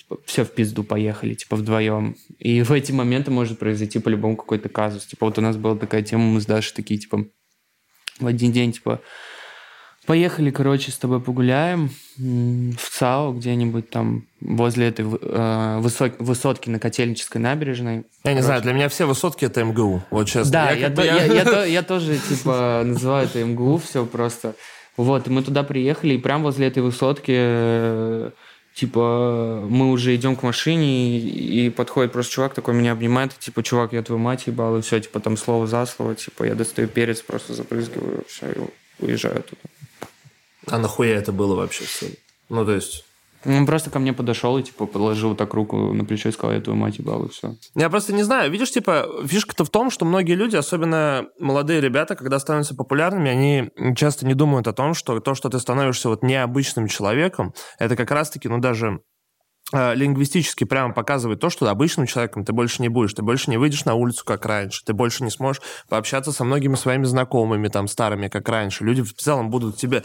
типа, 0.00 0.18
все 0.24 0.44
в 0.44 0.50
пизду, 0.50 0.82
поехали, 0.82 1.34
типа, 1.34 1.56
вдвоем. 1.56 2.16
И 2.38 2.62
в 2.62 2.72
эти 2.72 2.92
моменты 2.92 3.30
может 3.30 3.58
произойти 3.58 3.98
по-любому 3.98 4.36
какой-то 4.36 4.68
казус. 4.68 5.06
Типа, 5.06 5.26
вот 5.26 5.38
у 5.38 5.42
нас 5.42 5.56
была 5.56 5.76
такая 5.76 6.02
тема, 6.02 6.24
мы 6.24 6.40
с 6.40 6.46
Дашей 6.46 6.74
такие, 6.74 6.98
типа, 6.98 7.26
в 8.18 8.26
один 8.26 8.52
день, 8.52 8.72
типа, 8.72 9.00
поехали, 10.06 10.50
короче, 10.50 10.90
с 10.90 10.96
тобой 10.96 11.20
погуляем 11.20 11.90
в 12.16 12.90
ЦАО 12.90 13.32
где-нибудь 13.32 13.90
там 13.90 14.26
возле 14.40 14.88
этой 14.88 15.04
э, 15.04 15.78
высок, 15.80 16.14
высотки 16.18 16.70
на 16.70 16.78
Котельнической 16.78 17.40
набережной. 17.40 17.96
Я 17.96 18.02
короче. 18.22 18.36
не 18.36 18.42
знаю, 18.42 18.62
для 18.62 18.72
меня 18.72 18.88
все 18.88 19.06
высотки 19.06 19.44
это 19.44 19.62
МГУ. 19.62 20.02
Вот 20.10 20.28
честно. 20.28 20.50
Да, 20.50 20.70
я, 20.70 20.88
я, 20.88 20.90
бы, 20.90 21.04
я... 21.04 21.24
Я, 21.24 21.42
я, 21.42 21.64
я 21.64 21.82
тоже, 21.82 22.18
типа, 22.18 22.82
называю 22.84 23.26
это 23.26 23.44
МГУ, 23.44 23.78
все 23.78 24.06
просто. 24.06 24.54
Вот, 24.96 25.28
и 25.28 25.30
мы 25.30 25.42
туда 25.42 25.62
приехали, 25.62 26.14
и 26.14 26.18
прям 26.18 26.42
возле 26.42 26.66
этой 26.66 26.82
высотки 26.82 27.32
э, 27.34 28.30
типа, 28.80 29.62
мы 29.68 29.90
уже 29.90 30.16
идем 30.16 30.36
к 30.36 30.42
машине, 30.42 31.18
и, 31.18 31.66
и 31.66 31.70
подходит 31.70 32.12
просто 32.12 32.32
чувак 32.32 32.54
такой, 32.54 32.72
меня 32.72 32.92
обнимает, 32.92 33.38
типа, 33.38 33.62
чувак, 33.62 33.92
я 33.92 34.02
твою 34.02 34.18
мать 34.18 34.46
ебал, 34.46 34.78
и 34.78 34.80
все, 34.80 35.00
типа, 35.00 35.20
там 35.20 35.36
слово 35.36 35.66
за 35.66 35.84
слово, 35.84 36.14
типа, 36.14 36.44
я 36.44 36.54
достаю 36.54 36.88
перец, 36.88 37.20
просто 37.20 37.52
запрыгиваю, 37.52 38.24
все, 38.26 38.50
и 38.52 39.04
уезжаю 39.04 39.42
туда. 39.42 39.60
А 40.66 40.78
нахуя 40.78 41.16
это 41.16 41.30
было 41.30 41.54
вообще 41.56 41.84
все? 41.84 42.06
Ну, 42.48 42.64
то 42.64 42.72
есть... 42.72 43.04
Он 43.44 43.64
просто 43.64 43.90
ко 43.90 43.98
мне 43.98 44.12
подошел 44.12 44.58
и, 44.58 44.62
типа, 44.62 44.86
положил 44.86 45.34
так 45.34 45.54
руку 45.54 45.92
на 45.94 46.04
плечо 46.04 46.28
и 46.28 46.32
сказал, 46.32 46.54
я 46.54 46.60
твою 46.60 46.78
мать 46.78 46.98
ебал, 46.98 47.24
и 47.24 47.28
все. 47.30 47.54
Я 47.74 47.88
просто 47.88 48.12
не 48.12 48.22
знаю. 48.22 48.50
Видишь, 48.50 48.70
типа, 48.70 49.06
фишка-то 49.24 49.64
в 49.64 49.70
том, 49.70 49.90
что 49.90 50.04
многие 50.04 50.34
люди, 50.34 50.56
особенно 50.56 51.26
молодые 51.38 51.80
ребята, 51.80 52.16
когда 52.16 52.38
становятся 52.38 52.74
популярными, 52.74 53.30
они 53.30 53.94
часто 53.96 54.26
не 54.26 54.34
думают 54.34 54.68
о 54.68 54.74
том, 54.74 54.92
что 54.92 55.18
то, 55.20 55.34
что 55.34 55.48
ты 55.48 55.58
становишься 55.58 56.10
вот 56.10 56.22
необычным 56.22 56.86
человеком, 56.86 57.54
это 57.78 57.96
как 57.96 58.10
раз-таки, 58.10 58.48
ну, 58.48 58.58
даже 58.58 59.00
э, 59.72 59.94
лингвистически 59.94 60.64
прямо 60.64 60.92
показывает 60.92 61.40
то, 61.40 61.48
что 61.48 61.66
обычным 61.68 62.06
человеком 62.06 62.44
ты 62.44 62.52
больше 62.52 62.82
не 62.82 62.90
будешь, 62.90 63.14
ты 63.14 63.22
больше 63.22 63.50
не 63.50 63.56
выйдешь 63.56 63.86
на 63.86 63.94
улицу, 63.94 64.22
как 64.26 64.44
раньше, 64.44 64.84
ты 64.84 64.92
больше 64.92 65.24
не 65.24 65.30
сможешь 65.30 65.62
пообщаться 65.88 66.30
со 66.30 66.44
многими 66.44 66.74
своими 66.74 67.04
знакомыми, 67.04 67.68
там, 67.68 67.88
старыми, 67.88 68.28
как 68.28 68.46
раньше. 68.50 68.84
Люди 68.84 69.02
в 69.02 69.14
целом 69.14 69.48
будут 69.48 69.78
тебе 69.78 70.02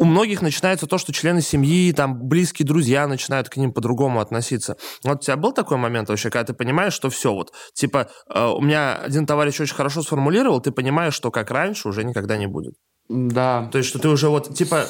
у 0.00 0.06
многих 0.06 0.40
начинается 0.40 0.86
то, 0.86 0.96
что 0.96 1.12
члены 1.12 1.42
семьи, 1.42 1.92
там, 1.92 2.26
близкие 2.26 2.66
друзья 2.66 3.06
начинают 3.06 3.50
к 3.50 3.58
ним 3.58 3.70
по-другому 3.70 4.20
относиться. 4.20 4.78
Вот 5.04 5.18
у 5.18 5.20
тебя 5.20 5.36
был 5.36 5.52
такой 5.52 5.76
момент 5.76 6.08
вообще, 6.08 6.30
когда 6.30 6.44
ты 6.44 6.54
понимаешь, 6.54 6.94
что 6.94 7.10
все, 7.10 7.34
вот, 7.34 7.52
типа, 7.74 8.08
э, 8.34 8.46
у 8.46 8.62
меня 8.62 8.96
один 8.96 9.26
товарищ 9.26 9.60
очень 9.60 9.74
хорошо 9.74 10.02
сформулировал, 10.02 10.62
ты 10.62 10.72
понимаешь, 10.72 11.12
что 11.12 11.30
как 11.30 11.50
раньше 11.50 11.86
уже 11.86 12.02
никогда 12.02 12.38
не 12.38 12.46
будет. 12.46 12.76
Да. 13.10 13.68
То 13.70 13.76
есть, 13.76 13.90
что 13.90 13.98
ты 13.98 14.08
уже 14.08 14.30
вот, 14.30 14.54
типа, 14.54 14.86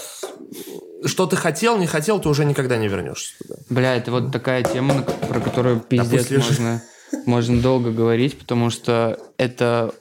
что 1.04 1.26
ты 1.26 1.34
хотел, 1.34 1.76
не 1.76 1.88
хотел, 1.88 2.20
ты 2.20 2.28
уже 2.28 2.44
никогда 2.44 2.76
не 2.76 2.86
вернешься 2.86 3.34
туда. 3.42 3.56
Бля, 3.68 3.96
это 3.96 4.12
вот 4.12 4.30
такая 4.30 4.62
тема, 4.62 5.02
про 5.28 5.40
которую 5.40 5.80
пиздец 5.80 6.28
да 6.28 6.36
можно, 6.36 6.82
можно 7.26 7.61
долго 7.61 7.90
говорить, 7.90 8.38
потому 8.38 8.70
что 8.70 9.18
это, 9.38 9.92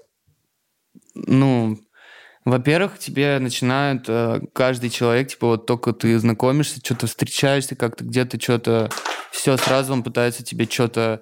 ну, 1.16 1.80
во-первых, 2.50 3.00
тебе 3.00 3.40
начинают 3.40 4.06
э, 4.08 4.42
каждый 4.54 4.90
человек, 4.90 5.30
типа 5.30 5.48
вот 5.48 5.66
только 5.66 5.94
ты 5.94 6.18
знакомишься, 6.20 6.80
что-то 6.84 7.08
встречаешься, 7.08 7.76
как-то 7.76 8.04
где-то 8.04 8.40
что-то, 8.42 8.90
все 9.32 9.58
сразу 9.58 9.94
он 9.94 10.04
пытается 10.04 10.44
тебе 10.44 10.66
что-то 10.66 11.22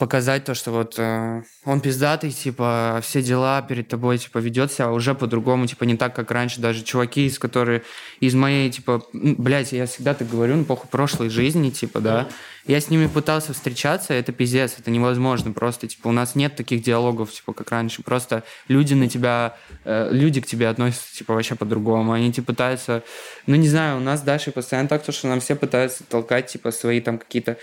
показать 0.00 0.44
то, 0.44 0.54
что 0.54 0.70
вот 0.70 0.98
э, 0.98 1.42
он 1.66 1.80
пиздатый, 1.82 2.32
типа, 2.32 3.00
все 3.02 3.20
дела 3.22 3.60
перед 3.60 3.86
тобой, 3.86 4.16
типа, 4.16 4.38
ведет 4.38 4.72
себя 4.72 4.90
уже 4.90 5.14
по-другому, 5.14 5.66
типа, 5.66 5.84
не 5.84 5.94
так, 5.94 6.16
как 6.16 6.30
раньше. 6.30 6.58
Даже 6.58 6.82
чуваки, 6.82 7.26
из 7.26 7.38
которые 7.38 7.82
из 8.18 8.34
моей, 8.34 8.70
типа, 8.70 9.02
блядь, 9.12 9.72
я 9.72 9.84
всегда 9.84 10.14
так 10.14 10.28
говорю, 10.28 10.56
ну, 10.56 10.64
похуй, 10.64 10.88
прошлой 10.90 11.28
жизни, 11.28 11.68
типа, 11.68 12.00
да, 12.00 12.28
я 12.66 12.80
с 12.80 12.90
ними 12.90 13.06
пытался 13.06 13.52
встречаться, 13.52 14.14
это 14.14 14.32
пиздец, 14.32 14.76
это 14.78 14.90
невозможно. 14.90 15.52
Просто, 15.52 15.86
типа, 15.88 16.08
у 16.08 16.12
нас 16.12 16.34
нет 16.34 16.56
таких 16.56 16.82
диалогов, 16.82 17.32
типа, 17.32 17.52
как 17.52 17.70
раньше, 17.70 18.02
просто 18.02 18.44
люди 18.68 18.94
на 18.94 19.08
тебя, 19.08 19.56
э, 19.84 20.08
люди 20.12 20.40
к 20.40 20.46
тебе 20.46 20.68
относятся, 20.68 21.16
типа, 21.16 21.34
вообще 21.34 21.54
по-другому, 21.54 22.12
они, 22.12 22.32
типа, 22.32 22.48
пытаются, 22.48 23.02
ну, 23.46 23.56
не 23.56 23.68
знаю, 23.68 23.98
у 23.98 24.00
нас 24.00 24.22
Дашей 24.22 24.52
постоянно 24.52 24.88
так, 24.88 25.02
то, 25.02 25.12
что 25.12 25.28
нам 25.28 25.40
все 25.40 25.56
пытаются 25.56 26.04
толкать, 26.04 26.48
типа, 26.48 26.70
свои 26.70 27.00
там 27.00 27.18
какие-то, 27.18 27.56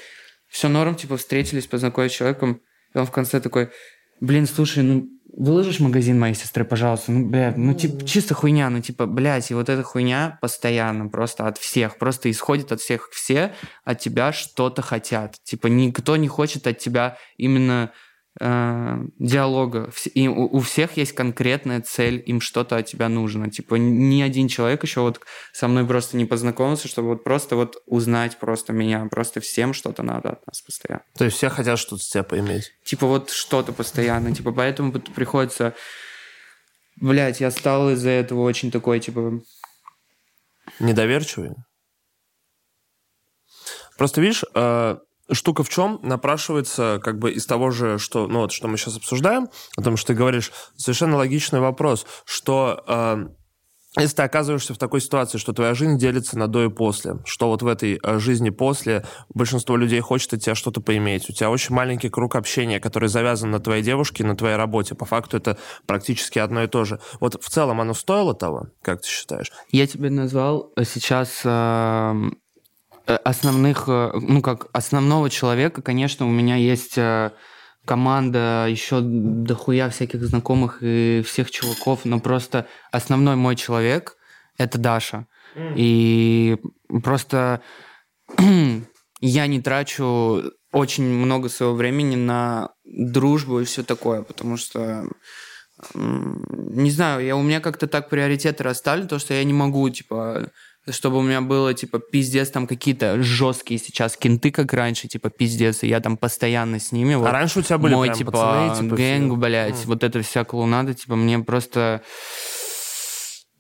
все 0.50 0.68
норм, 0.68 0.96
типа, 0.96 1.18
встретились, 1.18 1.68
познакомились 1.68 2.14
с 2.14 2.16
человеком, 2.16 2.62
и 2.94 2.98
он 2.98 3.06
в 3.06 3.12
конце 3.12 3.40
такой, 3.40 3.70
блин, 4.20 4.48
слушай, 4.48 4.84
ну, 4.84 5.08
выложишь 5.38 5.80
магазин 5.80 6.20
моей 6.20 6.34
сестры, 6.34 6.66
пожалуйста. 6.66 7.12
Ну, 7.12 7.28
блядь, 7.28 7.58
ну, 7.58 7.74
типа, 7.74 8.04
чисто 8.06 8.34
хуйня, 8.34 8.70
ну, 8.70 8.82
типа, 8.82 9.06
блядь, 9.06 9.52
и 9.52 9.54
вот 9.54 9.70
эта 9.70 9.84
хуйня 9.84 10.40
постоянно 10.42 11.08
просто 11.08 11.48
от 11.48 11.58
всех, 11.60 11.98
просто 12.00 12.30
исходит 12.32 12.72
от 12.72 12.82
всех. 12.82 13.10
Все 13.12 13.54
от 13.86 14.00
тебя 14.00 14.34
что-то 14.34 14.82
хотят. 14.82 15.38
Типа, 15.44 15.68
никто 15.68 16.18
не 16.18 16.28
хочет 16.28 16.66
от 16.66 16.80
тебя 16.80 17.18
именно 17.38 17.92
э, 18.40 18.98
диалога. 19.20 19.92
И 20.14 20.28
у, 20.28 20.46
у 20.46 20.60
всех 20.60 20.98
есть 20.98 21.14
конкретная 21.14 21.82
цель, 21.82 22.22
им 22.26 22.42
что-то 22.42 22.78
от 22.78 22.86
тебя 22.86 23.10
нужно. 23.10 23.50
Типа 23.50 23.76
ни 23.76 24.22
один 24.22 24.48
человек 24.48 24.84
еще 24.84 25.02
вот 25.02 25.22
со 25.54 25.68
мной 25.68 25.86
просто 25.86 26.18
не 26.18 26.26
познакомился, 26.26 26.88
чтобы 26.88 27.10
вот 27.10 27.24
просто 27.24 27.56
вот 27.56 27.78
узнать 27.86 28.38
просто 28.38 28.74
меня. 28.74 29.06
Просто 29.10 29.42
всем 29.42 29.74
что-то 29.74 30.04
надо 30.04 30.30
от 30.30 30.48
нас 30.48 30.62
постоянно. 30.62 31.04
То 31.18 31.26
есть 31.26 31.38
все 31.38 31.50
хотят 31.50 31.80
что-то 31.80 32.04
с 32.04 32.10
тебя 32.10 32.24
поиметь? 32.24 32.72
Типа 32.84 33.08
вот 33.08 33.30
что-то 33.30 33.74
постоянно. 33.74 34.34
Типа 34.34 34.52
поэтому 34.52 34.92
приходится... 34.92 35.74
Блять, 37.00 37.42
я 37.42 37.52
стал 37.52 37.92
из-за 37.92 38.10
этого 38.10 38.42
очень 38.42 38.72
такой, 38.72 39.00
типа... 39.00 39.42
Недоверчивый? 40.80 41.52
Просто 43.98 44.22
видишь, 44.22 44.44
э, 44.54 44.98
штука 45.32 45.64
в 45.64 45.70
чем 45.70 46.00
напрашивается 46.04 47.00
как 47.04 47.20
бы 47.20 47.32
из 47.32 47.46
того 47.46 47.72
же, 47.72 47.98
что, 47.98 48.28
ну 48.28 48.40
вот, 48.40 48.52
что 48.52 48.68
мы 48.68 48.78
сейчас 48.78 48.98
обсуждаем, 48.98 49.50
о 49.76 49.82
том, 49.82 49.98
что 49.98 50.08
ты 50.08 50.14
говоришь, 50.14 50.52
совершенно 50.76 51.18
логичный 51.18 51.60
вопрос, 51.60 52.06
что 52.26 52.84
э, 52.88 53.28
если 54.00 54.18
ты 54.18 54.24
оказываешься 54.24 54.74
в 54.74 54.78
такой 54.78 55.02
ситуации, 55.02 55.38
что 55.38 55.54
твоя 55.54 55.74
жизнь 55.74 55.98
делится 55.98 56.38
на 56.38 56.48
до 56.48 56.66
и 56.66 56.70
после, 56.70 57.18
что 57.26 57.48
вот 57.48 57.62
в 57.62 57.68
этой 57.68 58.00
э, 58.02 58.20
жизни 58.20 58.52
после 58.52 59.06
большинство 59.34 59.76
людей 59.76 60.00
хочет 60.02 60.34
от 60.34 60.42
тебя 60.42 60.56
что-то 60.56 60.82
поиметь, 60.82 61.30
у 61.30 61.34
тебя 61.34 61.50
очень 61.50 61.74
маленький 61.74 62.10
круг 62.10 62.36
общения, 62.36 62.80
который 62.80 63.10
завязан 63.10 63.52
на 63.52 63.60
твоей 63.60 63.84
девушке, 63.84 64.24
на 64.24 64.36
твоей 64.36 64.56
работе, 64.56 64.96
по 64.96 65.06
факту 65.06 65.38
это 65.38 65.58
практически 65.86 66.40
одно 66.40 66.64
и 66.64 66.68
то 66.68 66.86
же. 66.86 67.00
Вот 67.20 67.44
в 67.44 67.50
целом 67.50 67.82
оно 67.82 67.94
стоило 67.94 68.34
того, 68.34 68.68
как 68.82 69.02
ты 69.02 69.08
считаешь? 69.08 69.52
Я 69.72 69.88
тебе 69.88 70.10
назвал 70.10 70.72
сейчас 70.84 71.42
э, 71.44 71.48
Э, 71.48 72.14
основных, 73.16 73.86
э, 73.88 74.12
ну 74.14 74.42
как 74.42 74.68
основного 74.74 75.30
человека, 75.30 75.82
конечно, 75.82 76.26
у 76.26 76.32
меня 76.32 76.56
есть 76.56 76.98
э, 76.98 77.32
команда, 77.86 78.68
еще 78.70 79.00
дохуя 79.02 79.90
всяких 79.90 80.24
знакомых 80.24 80.80
и 80.82 81.24
всех 81.26 81.50
чуваков, 81.52 82.06
но 82.06 82.20
просто 82.20 82.68
основной 82.92 83.36
мой 83.36 83.56
человек— 83.56 84.18
это 84.58 84.78
Даша. 84.78 85.28
Mm. 85.56 85.74
И 85.76 86.58
просто 87.04 87.62
я 89.22 89.48
не 89.48 89.62
трачу 89.62 90.44
очень 90.74 91.06
много 91.06 91.50
своего 91.50 91.76
времени 91.76 92.16
на 92.16 92.70
дружбу 92.84 93.62
и 93.62 93.66
все 93.66 93.84
такое, 93.84 94.22
потому 94.22 94.58
что 94.58 95.08
не 95.94 96.90
знаю, 96.90 97.24
я, 97.24 97.36
у 97.36 97.44
меня 97.44 97.60
как-то 97.60 97.88
так 97.88 98.10
приоритеты 98.10 98.64
расстали, 98.64 99.08
то, 99.08 99.20
что 99.20 99.34
я 99.34 99.44
не 99.44 99.54
могу, 99.54 99.88
типа, 99.90 100.52
чтобы 100.90 101.18
у 101.18 101.22
меня 101.22 101.42
было, 101.42 101.74
типа, 101.74 102.00
пиздец, 102.00 102.50
там 102.50 102.68
какие-то 102.68 103.22
жесткие 103.22 103.80
сейчас 103.80 104.16
кенты, 104.18 104.52
как 104.52 104.74
раньше, 104.74 105.08
типа, 105.08 105.30
пиздец, 105.30 105.84
и 105.84 105.88
я 105.88 106.00
там 106.00 106.18
постоянно 106.18 106.80
с 106.80 106.92
ними. 106.92 107.16
А 107.16 107.18
вот, 107.20 107.30
раньше 107.30 107.60
у 107.60 107.62
тебя 107.62 107.78
были 107.78 107.94
мой, 107.96 108.08
прям 108.08 108.18
типа, 108.18 108.32
пацаны, 108.32 108.84
типа, 108.84 108.96
гэнг, 108.96 109.32
все? 109.32 109.36
блядь, 109.40 109.74
Mm. 109.76 109.86
вот 109.88 110.04
это 110.04 110.22
вся 110.22 110.44
клоунада, 110.44 110.94
типа, 110.94 111.16
мне 111.16 111.40
просто... 111.40 112.02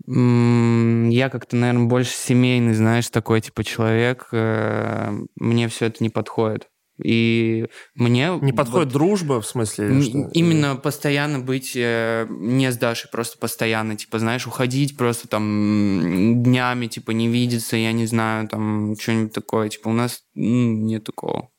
Я 0.09 1.29
как-то, 1.29 1.55
наверное, 1.57 1.87
больше 1.87 2.11
семейный, 2.15 2.73
знаешь, 2.73 3.09
такой, 3.09 3.41
типа, 3.41 3.63
человек. 3.63 4.29
э, 4.31 5.11
Мне 5.35 5.67
все 5.67 5.87
это 5.87 6.01
не 6.01 6.09
подходит. 6.09 6.67
И 7.03 7.67
мне... 7.95 8.27
Не 8.41 8.51
вот- 8.51 8.55
подходит 8.55 8.89
дружба, 8.89 9.41
в 9.41 9.47
смысле? 9.47 10.01
что? 10.01 10.29
Именно 10.33 10.75
постоянно 10.75 11.39
быть 11.39 11.73
э, 11.75 12.25
не 12.29 12.71
с 12.71 12.77
Дашей, 12.77 13.09
просто 13.11 13.37
постоянно, 13.37 13.95
типа, 13.95 14.19
знаешь, 14.19 14.47
уходить 14.47 14.97
просто 14.97 15.27
там 15.27 16.43
днями, 16.43 16.87
типа, 16.87 17.11
не 17.11 17.27
видеться, 17.27 17.77
я 17.77 17.91
не 17.91 18.07
знаю, 18.07 18.47
там, 18.47 18.95
что-нибудь 18.99 19.33
такое. 19.33 19.69
Типа, 19.69 19.89
у 19.89 19.93
нас 19.93 20.23
нет 20.33 21.03
такого. 21.03 21.49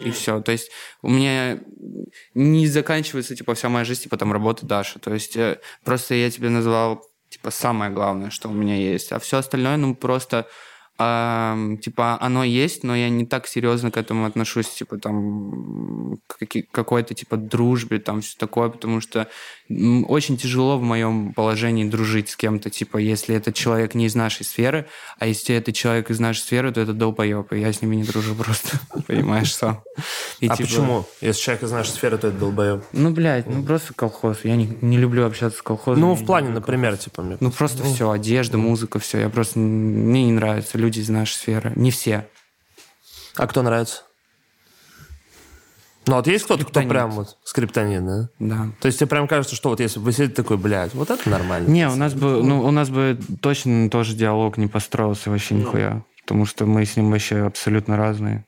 И 0.00 0.10
все. 0.10 0.40
То 0.40 0.52
есть 0.52 0.70
у 1.02 1.10
меня 1.10 1.60
не 2.34 2.66
заканчивается, 2.66 3.34
типа, 3.36 3.54
вся 3.54 3.68
моя 3.68 3.84
жизнь, 3.84 4.02
типа, 4.02 4.16
там, 4.16 4.32
работа 4.32 4.66
Даши. 4.66 4.98
То 4.98 5.12
есть 5.12 5.36
э, 5.36 5.60
просто 5.84 6.14
я 6.14 6.30
тебе 6.30 6.50
назвал, 6.50 7.04
типа, 7.28 7.50
самое 7.50 7.90
главное, 7.90 8.30
что 8.30 8.48
у 8.48 8.52
меня 8.52 8.76
есть. 8.76 9.12
А 9.12 9.18
все 9.18 9.38
остальное, 9.38 9.76
ну, 9.76 9.94
просто 9.94 10.46
ам, 10.98 11.78
типа, 11.78 12.18
оно 12.20 12.42
есть, 12.42 12.82
но 12.82 12.96
я 12.96 13.08
не 13.08 13.24
так 13.24 13.46
серьезно 13.46 13.90
к 13.92 13.96
этому 13.96 14.26
отношусь, 14.26 14.68
типа, 14.68 14.98
там, 14.98 16.18
к 16.26 16.36
какой-то, 16.72 17.14
типа, 17.14 17.36
дружбе, 17.36 18.00
там, 18.00 18.20
все 18.20 18.36
такое, 18.36 18.68
потому 18.68 19.00
что 19.00 19.28
очень 19.68 20.36
тяжело 20.36 20.78
в 20.78 20.82
моем 20.82 21.34
положении 21.34 21.88
дружить 21.88 22.30
с 22.30 22.36
кем-то, 22.36 22.70
типа, 22.70 22.96
если 22.96 23.36
этот 23.36 23.54
человек 23.54 23.94
не 23.94 24.06
из 24.06 24.16
нашей 24.16 24.44
сферы, 24.44 24.86
а 25.18 25.26
если 25.26 25.54
это 25.54 25.72
человек 25.72 26.10
из 26.10 26.18
нашей 26.18 26.40
сферы, 26.40 26.72
то 26.72 26.80
это 26.80 26.92
долбоеб, 26.92 27.52
и 27.52 27.60
я 27.60 27.72
с 27.72 27.80
ними 27.80 27.96
не 27.96 28.02
дружу 28.02 28.34
просто, 28.34 28.80
понимаешь, 29.06 29.54
сам. 29.54 29.82
А 29.96 30.40
типа, 30.40 30.56
почему? 30.56 31.04
Если 31.20 31.40
человек 31.42 31.62
из 31.62 31.70
нашей 31.70 31.90
сферы, 31.90 32.18
то 32.18 32.28
это 32.28 32.38
долбоеб. 32.38 32.82
Ну, 32.92 33.10
блядь, 33.10 33.46
ну, 33.46 33.62
просто 33.62 33.94
колхоз, 33.94 34.38
я 34.42 34.56
не, 34.56 34.96
люблю 34.96 35.26
общаться 35.26 35.58
с 35.58 35.62
колхозом. 35.62 36.00
Ну, 36.00 36.14
в 36.14 36.20
не 36.22 36.26
плане, 36.26 36.48
например, 36.48 36.96
типа... 36.96 37.36
ну, 37.38 37.50
просто 37.52 37.84
все, 37.84 38.10
одежда, 38.10 38.58
музыка, 38.58 38.98
все. 38.98 39.20
Я 39.20 39.28
просто... 39.28 39.60
Мне 39.60 40.24
не 40.24 40.32
нравятся 40.32 40.78
люди 40.78 40.87
из 40.96 41.08
нашей 41.08 41.34
сферы. 41.34 41.72
Не 41.76 41.90
все. 41.90 42.26
А 43.36 43.46
кто 43.46 43.62
нравится? 43.62 44.02
Ну, 46.06 46.14
вот 46.14 46.26
есть 46.26 46.46
кто-то, 46.46 46.64
кто 46.64 46.80
прям 46.82 47.10
вот 47.10 47.36
скриптонит, 47.44 48.04
да? 48.04 48.28
Да. 48.38 48.68
То 48.80 48.86
есть 48.86 48.98
тебе 48.98 49.08
прям 49.08 49.28
кажется, 49.28 49.54
что 49.54 49.68
вот 49.68 49.80
если 49.80 49.98
бы 49.98 50.06
вы 50.06 50.12
сидели 50.12 50.30
такой, 50.30 50.56
блядь, 50.56 50.94
вот 50.94 51.10
это 51.10 51.28
нормально. 51.28 51.68
Не, 51.68 51.86
у 51.86 51.96
нас 51.96 52.14
бы, 52.14 52.42
ну, 52.42 52.64
у 52.64 52.70
нас 52.70 52.88
бы 52.88 53.18
точно 53.42 53.90
тоже 53.90 54.14
диалог 54.14 54.56
не 54.56 54.68
построился 54.68 55.30
вообще 55.30 55.54
нихуя. 55.54 56.02
Потому 56.22 56.46
что 56.46 56.64
мы 56.64 56.84
с 56.84 56.96
ним 56.96 57.10
вообще 57.10 57.44
абсолютно 57.44 57.96
разные. 57.96 58.44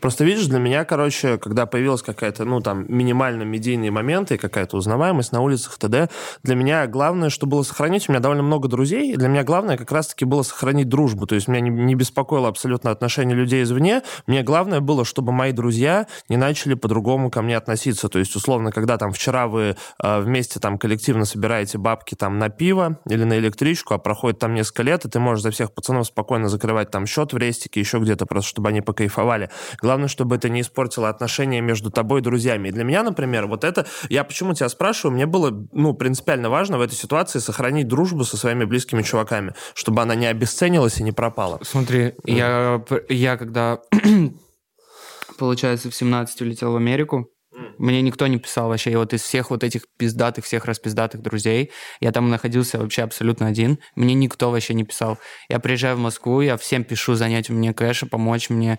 Просто 0.00 0.24
видишь, 0.24 0.46
для 0.46 0.58
меня, 0.58 0.84
короче, 0.84 1.38
когда 1.38 1.66
появилась 1.66 2.02
какая-то, 2.02 2.44
ну, 2.44 2.60
там, 2.60 2.84
минимально 2.88 3.42
медийные 3.42 3.90
моменты 3.90 4.34
и 4.34 4.38
какая-то 4.38 4.76
узнаваемость 4.76 5.32
на 5.32 5.40
улицах 5.40 5.78
т.д., 5.78 6.08
для 6.42 6.54
меня 6.54 6.86
главное, 6.86 7.30
что 7.30 7.46
было 7.46 7.62
сохранить, 7.62 8.08
у 8.08 8.12
меня 8.12 8.20
довольно 8.20 8.42
много 8.42 8.68
друзей, 8.68 9.12
и 9.12 9.16
для 9.16 9.28
меня 9.28 9.44
главное 9.44 9.76
как 9.76 9.92
раз-таки 9.92 10.24
было 10.24 10.42
сохранить 10.42 10.88
дружбу, 10.88 11.26
то 11.26 11.34
есть 11.34 11.48
меня 11.48 11.60
не, 11.60 11.70
не 11.70 11.94
беспокоило 11.94 12.48
абсолютно 12.48 12.90
отношение 12.90 13.36
людей 13.36 13.62
извне, 13.62 14.02
мне 14.26 14.42
главное 14.42 14.80
было, 14.80 15.04
чтобы 15.04 15.32
мои 15.32 15.52
друзья 15.52 16.06
не 16.28 16.36
начали 16.36 16.74
по-другому 16.74 17.30
ко 17.30 17.42
мне 17.42 17.56
относиться, 17.56 18.08
то 18.08 18.18
есть, 18.18 18.34
условно, 18.36 18.72
когда 18.72 18.96
там 18.98 19.12
вчера 19.12 19.46
вы 19.46 19.76
э, 20.02 20.20
вместе 20.20 20.60
там 20.60 20.78
коллективно 20.78 21.24
собираете 21.24 21.78
бабки 21.78 22.14
там 22.14 22.38
на 22.38 22.48
пиво 22.48 22.98
или 23.08 23.24
на 23.24 23.38
электричку, 23.38 23.94
а 23.94 23.98
проходит 23.98 24.38
там 24.38 24.54
несколько 24.54 24.82
лет, 24.82 25.04
и 25.04 25.08
ты 25.08 25.18
можешь 25.20 25.42
за 25.42 25.50
всех 25.50 25.72
пацанов 25.72 26.06
спокойно 26.06 26.48
закрывать 26.48 26.90
там 26.90 27.06
счет 27.06 27.32
в 27.32 27.36
рестике, 27.36 27.80
еще 27.80 27.98
где-то, 27.98 28.26
просто 28.26 28.50
чтобы 28.50 28.68
они 28.68 28.80
покайфовали. 28.80 29.50
Главное, 29.80 30.08
чтобы 30.08 30.36
это 30.36 30.48
не 30.48 30.60
испортило 30.60 31.08
отношения 31.08 31.60
между 31.60 31.90
тобой 31.90 32.20
и 32.20 32.22
друзьями. 32.22 32.68
И 32.68 32.72
для 32.72 32.84
меня, 32.84 33.02
например, 33.02 33.46
вот 33.46 33.64
это... 33.64 33.86
Я 34.08 34.24
почему 34.24 34.54
тебя 34.54 34.68
спрашиваю? 34.68 35.14
Мне 35.14 35.26
было, 35.26 35.66
ну, 35.72 35.94
принципиально 35.94 36.50
важно 36.50 36.78
в 36.78 36.80
этой 36.80 36.94
ситуации 36.94 37.38
сохранить 37.38 37.88
дружбу 37.88 38.24
со 38.24 38.36
своими 38.36 38.64
близкими 38.64 39.02
чуваками, 39.02 39.54
чтобы 39.74 40.02
она 40.02 40.14
не 40.14 40.26
обесценилась 40.26 40.98
и 40.98 41.02
не 41.02 41.12
пропала. 41.12 41.58
Смотри, 41.62 42.14
я, 42.24 42.82
я 43.08 43.36
когда, 43.36 43.80
получается, 45.38 45.90
в 45.90 45.94
17 45.94 46.40
улетел 46.42 46.72
в 46.72 46.76
Америку, 46.76 47.30
мне 47.78 48.02
никто 48.02 48.26
не 48.26 48.38
писал 48.38 48.68
вообще. 48.68 48.92
И 48.92 48.96
вот 48.96 49.12
из 49.12 49.22
всех 49.22 49.50
вот 49.50 49.64
этих 49.64 49.82
пиздатых, 49.98 50.44
всех 50.44 50.64
распиздатых 50.64 51.20
друзей, 51.22 51.70
я 52.00 52.12
там 52.12 52.30
находился 52.30 52.78
вообще 52.78 53.02
абсолютно 53.02 53.46
один. 53.46 53.78
Мне 53.96 54.14
никто 54.14 54.50
вообще 54.50 54.74
не 54.74 54.84
писал. 54.84 55.18
Я 55.48 55.58
приезжаю 55.58 55.96
в 55.96 56.00
Москву, 56.00 56.40
я 56.40 56.56
всем 56.56 56.84
пишу 56.84 57.14
занять 57.14 57.50
у 57.50 57.54
меня 57.54 57.72
кэша, 57.72 58.06
помочь 58.06 58.50
мне. 58.50 58.78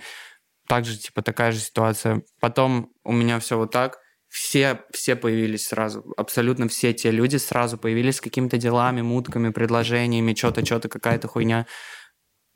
Также, 0.72 0.98
типа, 0.98 1.22
такая 1.22 1.52
же 1.52 1.60
ситуация. 1.60 2.24
Потом 2.40 2.94
у 3.04 3.12
меня 3.12 3.40
все 3.40 3.58
вот 3.58 3.72
так. 3.72 3.98
Все, 4.30 4.80
все 4.94 5.18
появились 5.18 5.68
сразу. 5.68 6.14
Абсолютно 6.16 6.70
все 6.70 6.94
те 6.94 7.12
люди 7.12 7.36
сразу 7.36 7.78
появились 7.78 8.16
с 8.16 8.22
какими-то 8.22 8.56
делами, 8.56 9.02
мутками, 9.02 9.50
предложениями, 9.50 10.34
что-то, 10.34 10.66
что-то, 10.66 10.88
какая-то 10.88 11.28
хуйня. 11.28 11.68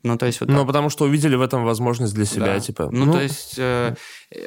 Ну, 0.02 0.16
то 0.16 0.24
есть 0.24 0.40
вот 0.40 0.48
Ну, 0.48 0.60
так. 0.60 0.68
потому 0.68 0.88
что 0.88 1.04
увидели 1.04 1.36
в 1.36 1.42
этом 1.42 1.66
возможность 1.66 2.14
для 2.14 2.24
себя, 2.24 2.54
Да. 2.54 2.60
типа. 2.60 2.88
Ну, 2.90 3.12
то 3.12 3.20
есть 3.20 3.56
э, 3.58 3.94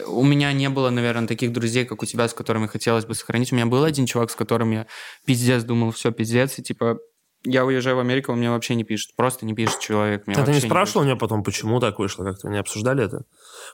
у 0.07 0.23
меня 0.23 0.51
не 0.51 0.69
было, 0.69 0.89
наверное, 0.89 1.27
таких 1.27 1.53
друзей, 1.53 1.85
как 1.85 2.01
у 2.01 2.07
тебя, 2.07 2.27
с 2.27 2.33
которыми 2.33 2.65
хотелось 2.65 3.05
бы 3.05 3.13
сохранить. 3.13 3.51
У 3.51 3.55
меня 3.55 3.67
был 3.67 3.83
один 3.83 4.07
чувак, 4.07 4.31
с 4.31 4.35
которым 4.35 4.71
я 4.71 4.87
пиздец 5.27 5.63
думал, 5.63 5.91
все, 5.91 6.11
пиздец, 6.11 6.57
и 6.57 6.63
типа 6.63 6.97
я 7.43 7.65
уезжаю 7.65 7.95
в 7.95 7.99
Америку, 7.99 8.33
он 8.33 8.39
мне 8.39 8.49
вообще 8.49 8.75
не 8.75 8.83
пишет. 8.83 9.15
Просто 9.15 9.45
не 9.45 9.53
пишет 9.53 9.79
человек. 9.79 10.27
Мне 10.27 10.35
а 10.35 10.43
ты 10.43 10.51
не 10.51 10.59
спрашивал 10.59 11.05
меня 11.05 11.15
потом, 11.15 11.43
почему 11.43 11.79
так 11.79 11.99
вышло? 11.99 12.25
Как-то 12.25 12.49
не 12.49 12.57
обсуждали 12.57 13.05
это? 13.05 13.23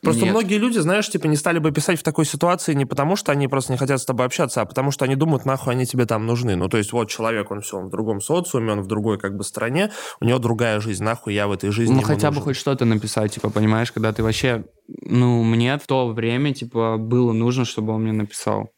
Просто 0.02 0.24
Нет. 0.24 0.32
многие 0.32 0.58
люди, 0.58 0.80
знаешь, 0.80 1.10
типа 1.10 1.28
не 1.28 1.36
стали 1.36 1.60
бы 1.60 1.72
писать 1.72 2.00
в 2.00 2.04
такой 2.04 2.26
ситуации 2.26 2.74
не 2.74 2.86
потому, 2.86 3.16
что 3.16 3.32
они 3.32 3.48
просто 3.48 3.72
не 3.72 3.78
хотят 3.78 4.00
с 4.02 4.06
тобой 4.06 4.26
общаться, 4.26 4.62
а 4.62 4.66
потому 4.66 4.92
что 4.92 5.06
они 5.06 5.16
думают, 5.16 5.46
нахуй 5.46 5.74
они 5.74 5.86
тебе 5.86 6.06
там 6.06 6.26
нужны. 6.26 6.56
Ну, 6.56 6.70
то 6.70 6.78
есть 6.78 6.92
вот 6.94 7.10
человек, 7.10 7.52
он 7.52 7.62
все, 7.62 7.78
он 7.78 7.88
в 7.88 7.90
другом 7.90 8.22
социуме, 8.22 8.72
он 8.74 8.82
в 8.82 8.88
другой 8.88 9.18
как 9.18 9.36
бы 9.36 9.44
стране, 9.44 9.92
у 10.20 10.26
него 10.26 10.40
другая 10.40 10.80
жизнь, 10.80 11.04
нахуй 11.04 11.34
я 11.34 11.48
в 11.48 11.52
этой 11.52 11.70
жизни 11.72 11.96
Ну, 11.96 12.02
хотя 12.02 12.30
бы 12.30 12.36
нужен. 12.36 12.44
хоть 12.44 12.56
что-то 12.56 12.86
написать, 12.86 13.34
типа, 13.34 13.50
понимаешь, 13.50 13.92
когда 13.92 14.14
ты 14.14 14.24
вообще... 14.24 14.66
Ну, 14.88 15.44
мне 15.44 15.78
в 15.80 15.88
то 15.88 16.10
время, 16.10 16.54
типа, 16.54 16.98
было 16.98 17.34
нужно, 17.34 17.66
чтобы 17.66 17.94
он 17.94 18.04
мне 18.04 18.12
написал. 18.12 18.70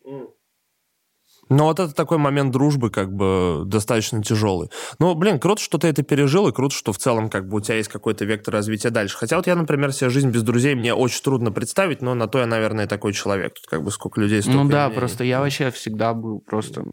Но 1.49 1.65
вот 1.65 1.79
это 1.79 1.93
такой 1.93 2.17
момент 2.17 2.51
дружбы, 2.51 2.89
как 2.89 3.13
бы, 3.13 3.63
достаточно 3.65 4.21
тяжелый. 4.23 4.69
Ну, 4.99 5.15
блин, 5.15 5.39
круто, 5.39 5.61
что 5.61 5.77
ты 5.77 5.87
это 5.87 6.03
пережил, 6.03 6.47
и 6.47 6.51
круто, 6.51 6.75
что 6.75 6.93
в 6.93 6.97
целом, 6.97 7.29
как 7.29 7.47
бы, 7.47 7.57
у 7.57 7.61
тебя 7.61 7.77
есть 7.77 7.89
какой-то 7.89 8.25
вектор 8.25 8.53
развития 8.53 8.89
дальше. 8.89 9.17
Хотя 9.17 9.37
вот 9.37 9.47
я, 9.47 9.55
например, 9.55 9.91
себе 9.93 10.09
жизнь 10.09 10.29
без 10.29 10.43
друзей 10.43 10.75
мне 10.75 10.93
очень 10.93 11.21
трудно 11.21 11.51
представить, 11.51 12.01
но 12.01 12.13
на 12.13 12.27
то 12.27 12.39
я, 12.39 12.45
наверное, 12.45 12.87
такой 12.87 13.13
человек. 13.13 13.53
Тут 13.55 13.67
как 13.67 13.83
бы 13.83 13.91
сколько 13.91 14.19
людей, 14.19 14.41
столько 14.41 14.63
Ну 14.63 14.69
да, 14.69 14.85
мнений. 14.85 14.99
просто 14.99 15.23
я 15.23 15.39
вообще 15.39 15.71
всегда 15.71 16.13
был 16.13 16.39
просто 16.39 16.83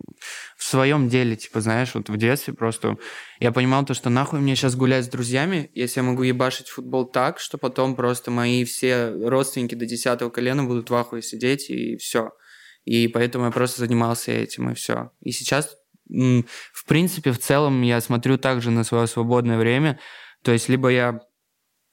в 0.56 0.64
своем 0.64 1.08
деле, 1.08 1.36
типа, 1.36 1.60
знаешь, 1.60 1.94
вот 1.94 2.08
в 2.08 2.16
детстве 2.16 2.54
просто 2.54 2.96
я 3.40 3.52
понимал 3.52 3.84
то, 3.84 3.94
что 3.94 4.10
нахуй 4.10 4.40
мне 4.40 4.54
сейчас 4.56 4.76
гулять 4.76 5.04
с 5.04 5.08
друзьями, 5.08 5.70
если 5.74 6.00
я 6.00 6.04
могу 6.04 6.22
ебашить 6.22 6.68
футбол 6.68 7.04
так, 7.06 7.38
что 7.38 7.58
потом 7.58 7.96
просто 7.96 8.30
мои 8.30 8.64
все 8.64 9.10
родственники 9.10 9.74
до 9.74 9.86
десятого 9.86 10.30
колена 10.30 10.64
будут 10.64 10.90
в 10.90 10.94
ахуе 10.94 11.22
сидеть, 11.22 11.70
и 11.70 11.96
все. 11.96 12.30
И 12.84 13.08
поэтому 13.08 13.46
я 13.46 13.50
просто 13.50 13.80
занимался 13.80 14.32
этим, 14.32 14.70
и 14.70 14.74
все. 14.74 15.10
И 15.20 15.32
сейчас, 15.32 15.76
в 16.08 16.84
принципе, 16.86 17.32
в 17.32 17.38
целом 17.38 17.82
я 17.82 18.00
смотрю 18.00 18.38
также 18.38 18.70
на 18.70 18.84
свое 18.84 19.06
свободное 19.06 19.58
время, 19.58 19.98
то 20.42 20.52
есть 20.52 20.68
либо 20.68 20.88
я 20.88 21.20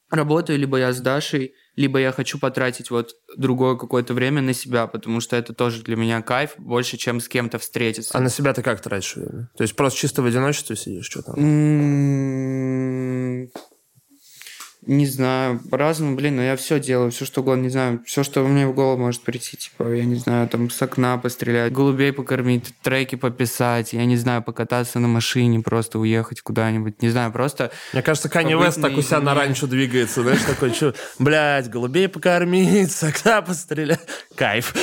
работаю, 0.10 0.60
либо 0.60 0.78
я 0.78 0.92
с 0.92 1.00
Дашей, 1.00 1.54
либо 1.76 2.00
я 2.00 2.12
хочу 2.12 2.38
потратить 2.38 2.92
вот 2.92 3.16
другое 3.38 3.78
какое-то 3.78 4.14
время 4.14 4.42
на 4.42 4.54
себя, 4.54 4.88
потому 4.88 5.22
что 5.22 5.38
это 5.38 5.54
тоже 5.54 5.84
для 5.84 5.96
меня 5.96 6.22
кайф 6.22 6.56
больше, 6.58 6.98
чем 6.98 7.22
с 7.22 7.30
кем-то 7.30 7.60
встретиться. 7.60 8.18
А 8.18 8.22
на 8.22 8.30
себя 8.30 8.54
ты 8.54 8.62
как 8.62 8.82
тратишь 8.82 9.16
время? 9.16 9.50
То 9.56 9.64
есть 9.64 9.76
просто 9.76 10.00
чисто 10.00 10.22
в 10.22 10.26
одиночестве 10.26 10.76
сидишь, 10.76 11.06
что 11.06 11.22
там? 11.22 11.36
Не 14.92 15.06
знаю, 15.06 15.62
по-разному, 15.70 16.18
блин, 16.18 16.36
но 16.36 16.42
я 16.44 16.58
все 16.58 16.78
делаю, 16.78 17.12
все 17.12 17.24
что 17.24 17.39
угодно, 17.39 17.62
не 17.62 17.70
знаю, 17.70 18.04
все, 18.06 18.24
что 18.24 18.44
мне 18.44 18.68
в 18.68 18.76
голову 18.76 18.98
может 18.98 19.22
прийти, 19.22 19.56
типа, 19.56 19.89
я 19.94 20.04
не 20.04 20.16
знаю, 20.16 20.50
там 20.50 20.70
с 20.70 20.82
окна 20.82 21.18
пострелять, 21.18 21.72
голубей 21.72 22.12
покормить, 22.12 22.74
треки 22.82 23.16
пописать, 23.16 23.94
я 23.94 24.04
не 24.04 24.18
знаю, 24.18 24.44
покататься 24.44 25.00
на 25.00 25.08
машине, 25.08 25.62
просто 25.62 25.98
уехать 25.98 26.42
куда-нибудь, 26.42 27.02
не 27.02 27.08
знаю, 27.08 27.32
просто 27.32 27.72
Мне 27.94 28.02
кажется, 28.02 28.28
Канни 28.28 28.54
Вест 28.54 28.82
так 28.82 28.98
у 28.98 29.02
себя 29.02 29.22
на 29.22 29.34
ранчо 29.34 29.66
двигается, 29.66 30.24
знаешь, 30.24 30.42
такой, 30.42 30.74
что, 30.74 30.94
блядь, 31.20 31.70
голубей 31.70 32.10
покормить, 32.10 32.92
с 32.92 33.02
окна 33.02 33.42
пострелять. 33.42 34.02
Кайф. 34.36 34.74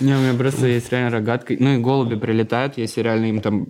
Не, 0.00 0.14
у 0.14 0.20
меня 0.20 0.32
просто 0.32 0.66
есть 0.68 0.90
реально 0.90 1.10
рогатка. 1.10 1.54
Ну 1.58 1.74
и 1.74 1.78
голуби 1.78 2.14
прилетают, 2.16 2.78
если 2.78 3.02
реально 3.02 3.26
им 3.26 3.42
там 3.42 3.66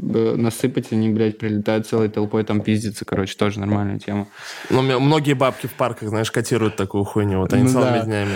насыпать, 0.00 0.92
они, 0.92 1.08
блядь, 1.10 1.38
прилетают 1.38 1.86
целой 1.86 2.08
толпой, 2.08 2.44
там 2.44 2.60
пиздится, 2.60 3.04
короче, 3.04 3.36
тоже 3.36 3.60
нормальная 3.60 3.98
тема. 3.98 4.28
Ну, 4.70 4.82
многие 5.00 5.32
бабки 5.34 5.66
в 5.66 5.72
парках, 5.74 6.08
знаешь, 6.08 6.30
котируют 6.30 6.76
такую 6.76 7.04
хуйню, 7.04 7.40
вот 7.40 7.52
они 7.52 7.64
Ну 7.64 7.68
целыми 7.70 7.98
да. 7.98 8.04
днями. 8.04 8.32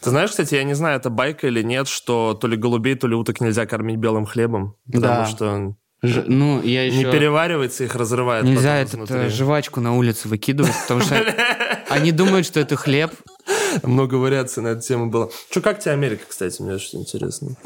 Ты 0.00 0.10
знаешь, 0.10 0.30
кстати, 0.30 0.54
я 0.54 0.64
не 0.64 0.74
знаю, 0.74 0.96
это 0.98 1.10
байка 1.10 1.46
или 1.46 1.62
нет, 1.62 1.88
что 1.88 2.34
то 2.34 2.46
ли 2.48 2.56
голубей, 2.56 2.94
то 2.94 3.06
ли 3.06 3.14
уток 3.14 3.40
нельзя 3.40 3.66
кормить 3.66 3.96
белым 3.96 4.26
хлебом, 4.26 4.76
потому 4.86 5.02
Да. 5.02 5.26
что 5.26 5.74
Ж- 6.02 6.24
ну, 6.26 6.62
я 6.62 6.84
еще... 6.86 6.98
не 6.98 7.04
переваривается, 7.04 7.84
их 7.84 7.94
разрывает 7.96 8.44
Нельзя 8.44 8.76
этот, 8.76 8.94
изнутри. 8.94 9.16
э, 9.16 9.28
жвачку 9.30 9.80
на 9.80 9.96
улице 9.96 10.28
выкидывать, 10.28 10.72
потому 10.82 11.00
что 11.00 11.16
они 11.88 12.12
думают, 12.12 12.46
что 12.46 12.60
это 12.60 12.76
хлеб. 12.76 13.10
Много 13.82 14.14
вариаций 14.16 14.62
на 14.62 14.68
эту 14.68 14.82
тему 14.82 15.10
было. 15.10 15.30
Что, 15.50 15.60
как 15.60 15.78
тебе 15.80 15.92
Америка, 15.92 16.22
кстати, 16.28 16.60
мне 16.62 16.78
что 16.78 16.98
интересно? 16.98 17.56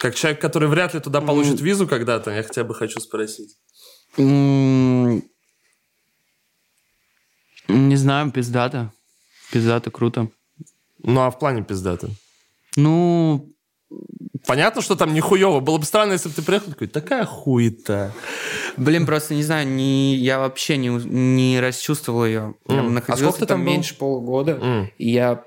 Как 0.00 0.14
человек, 0.14 0.40
который 0.40 0.68
вряд 0.68 0.94
ли 0.94 1.00
туда 1.00 1.20
получит 1.20 1.60
визу 1.60 1.86
когда-то, 1.86 2.30
я 2.30 2.42
хотя 2.42 2.64
бы 2.64 2.74
хочу 2.74 3.00
спросить. 3.00 3.56
Не 4.18 5.22
знаю, 7.96 8.30
пиздато. 8.30 8.92
Пиздато, 9.52 9.90
круто. 9.90 10.28
Ну, 11.02 11.20
а 11.20 11.30
в 11.30 11.38
плане 11.38 11.62
пиздата? 11.62 12.10
Ну, 12.76 13.52
Понятно, 14.46 14.80
что 14.82 14.94
там 14.94 15.12
нихуево. 15.12 15.58
Было 15.60 15.78
бы 15.78 15.84
странно, 15.84 16.12
если 16.12 16.28
бы 16.28 16.34
ты 16.36 16.42
приехал 16.42 16.70
такой, 16.72 16.86
такая 16.86 17.24
хуета. 17.24 18.12
блин, 18.76 19.04
просто 19.06 19.34
не 19.34 19.42
знаю, 19.42 19.66
не, 19.66 20.14
я 20.16 20.38
вообще 20.38 20.76
не, 20.76 20.88
не 20.88 21.58
расчувствовал 21.60 22.24
ее. 22.26 22.54
Я 22.68 22.76
М. 22.78 22.86
А 22.86 22.90
находился 22.90 23.24
сколько 23.32 23.38
ты 23.40 23.46
там 23.46 23.58
там 23.58 23.64
был? 23.66 23.72
меньше 23.72 23.96
полугода. 23.96 24.52
М. 24.52 24.90
И 24.98 25.10
я 25.10 25.42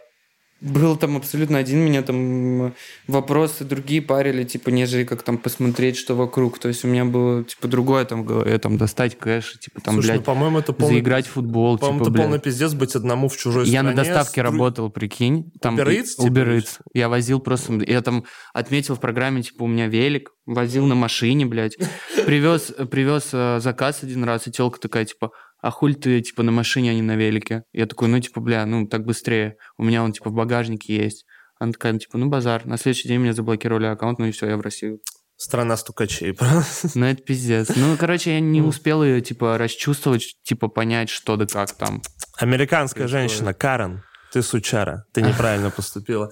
был 0.61 0.97
там 0.97 1.15
абсолютно 1.17 1.57
один, 1.57 1.79
меня 1.79 2.01
там 2.01 2.73
вопросы 3.07 3.63
другие 3.63 4.01
парили, 4.01 4.43
типа, 4.43 4.69
нежели 4.69 5.03
как 5.03 5.23
там 5.23 5.37
посмотреть, 5.37 5.97
что 5.97 6.15
вокруг. 6.15 6.59
То 6.59 6.67
есть 6.67 6.83
у 6.83 6.87
меня 6.87 7.05
было, 7.05 7.43
типа, 7.43 7.67
другое 7.67 8.05
там 8.05 8.23
в 8.23 8.25
голове, 8.25 8.57
там, 8.59 8.77
достать 8.77 9.17
кэш, 9.17 9.59
типа, 9.59 9.81
там, 9.81 9.95
Слушай, 9.95 10.07
ну, 10.07 10.13
блядь, 10.13 10.25
по-моему, 10.25 10.59
это 10.59 10.73
полный... 10.73 10.95
заиграть 10.95 11.27
в 11.27 11.31
футбол, 11.31 11.77
По-моему, 11.77 11.99
типа, 11.99 12.03
это 12.03 12.11
блядь. 12.11 12.25
полный 12.25 12.39
пиздец 12.39 12.73
быть 12.73 12.95
одному 12.95 13.29
в 13.29 13.37
чужой 13.37 13.67
Я 13.67 13.83
на 13.83 13.91
стране. 13.91 14.09
доставке 14.13 14.41
с 14.41 14.43
работал, 14.43 14.89
прикинь. 14.89 15.51
Там 15.61 15.77
Uber 15.77 15.87
Eats, 15.87 16.15
типа, 16.17 16.33
Uber 16.33 16.57
Eats. 16.57 16.79
Я 16.93 17.09
возил 17.09 17.39
просто... 17.39 17.73
Я 17.87 18.01
там 18.01 18.25
отметил 18.53 18.95
в 18.95 18.99
программе, 18.99 19.41
типа, 19.41 19.63
у 19.63 19.67
меня 19.67 19.87
велик. 19.87 20.31
Возил 20.45 20.85
на 20.87 20.95
машине, 20.95 21.45
блядь. 21.45 21.77
Привез, 22.25 22.73
привез 22.89 23.29
э, 23.33 23.59
заказ 23.61 24.01
один 24.01 24.23
раз, 24.23 24.47
и 24.47 24.51
телка 24.51 24.79
такая, 24.79 25.05
типа, 25.05 25.31
а 25.61 25.71
хуль 25.71 25.95
ты, 25.95 26.21
типа, 26.21 26.43
на 26.43 26.51
машине, 26.51 26.91
а 26.91 26.93
не 26.93 27.01
на 27.01 27.15
велике? 27.15 27.63
Я 27.73 27.85
такой, 27.85 28.07
ну, 28.07 28.19
типа, 28.19 28.39
бля, 28.41 28.65
ну, 28.65 28.87
так 28.87 29.05
быстрее. 29.05 29.55
У 29.77 29.83
меня 29.83 30.03
он, 30.03 30.13
типа, 30.13 30.29
в 30.29 30.33
багажнике 30.33 30.95
есть. 30.95 31.25
Она 31.59 31.73
такая, 31.73 31.93
ну, 31.93 31.99
типа, 31.99 32.17
ну, 32.17 32.27
базар. 32.27 32.65
На 32.65 32.77
следующий 32.77 33.07
день 33.07 33.19
меня 33.19 33.33
заблокировали 33.33 33.85
аккаунт, 33.87 34.19
ну 34.19 34.25
и 34.25 34.31
все, 34.31 34.47
я 34.47 34.57
в 34.57 34.61
Россию. 34.61 34.99
Страна 35.35 35.75
стукачей. 35.77 36.33
просто. 36.37 36.89
Ну, 36.95 37.05
это 37.05 37.21
пиздец. 37.21 37.69
Ну, 37.75 37.97
короче, 37.97 38.33
я 38.33 38.39
не 38.39 38.61
успел 38.61 39.03
ее, 39.03 39.21
типа, 39.21 39.57
расчувствовать, 39.57 40.35
типа, 40.43 40.69
понять, 40.69 41.09
что 41.09 41.35
да 41.35 41.45
как 41.45 41.73
там. 41.73 42.01
Американская 42.37 43.03
Происходит. 43.07 43.29
женщина, 43.29 43.53
Карен, 43.53 44.03
ты 44.31 44.41
сучара, 44.41 45.05
ты 45.11 45.21
неправильно 45.21 45.71
поступила. 45.71 46.29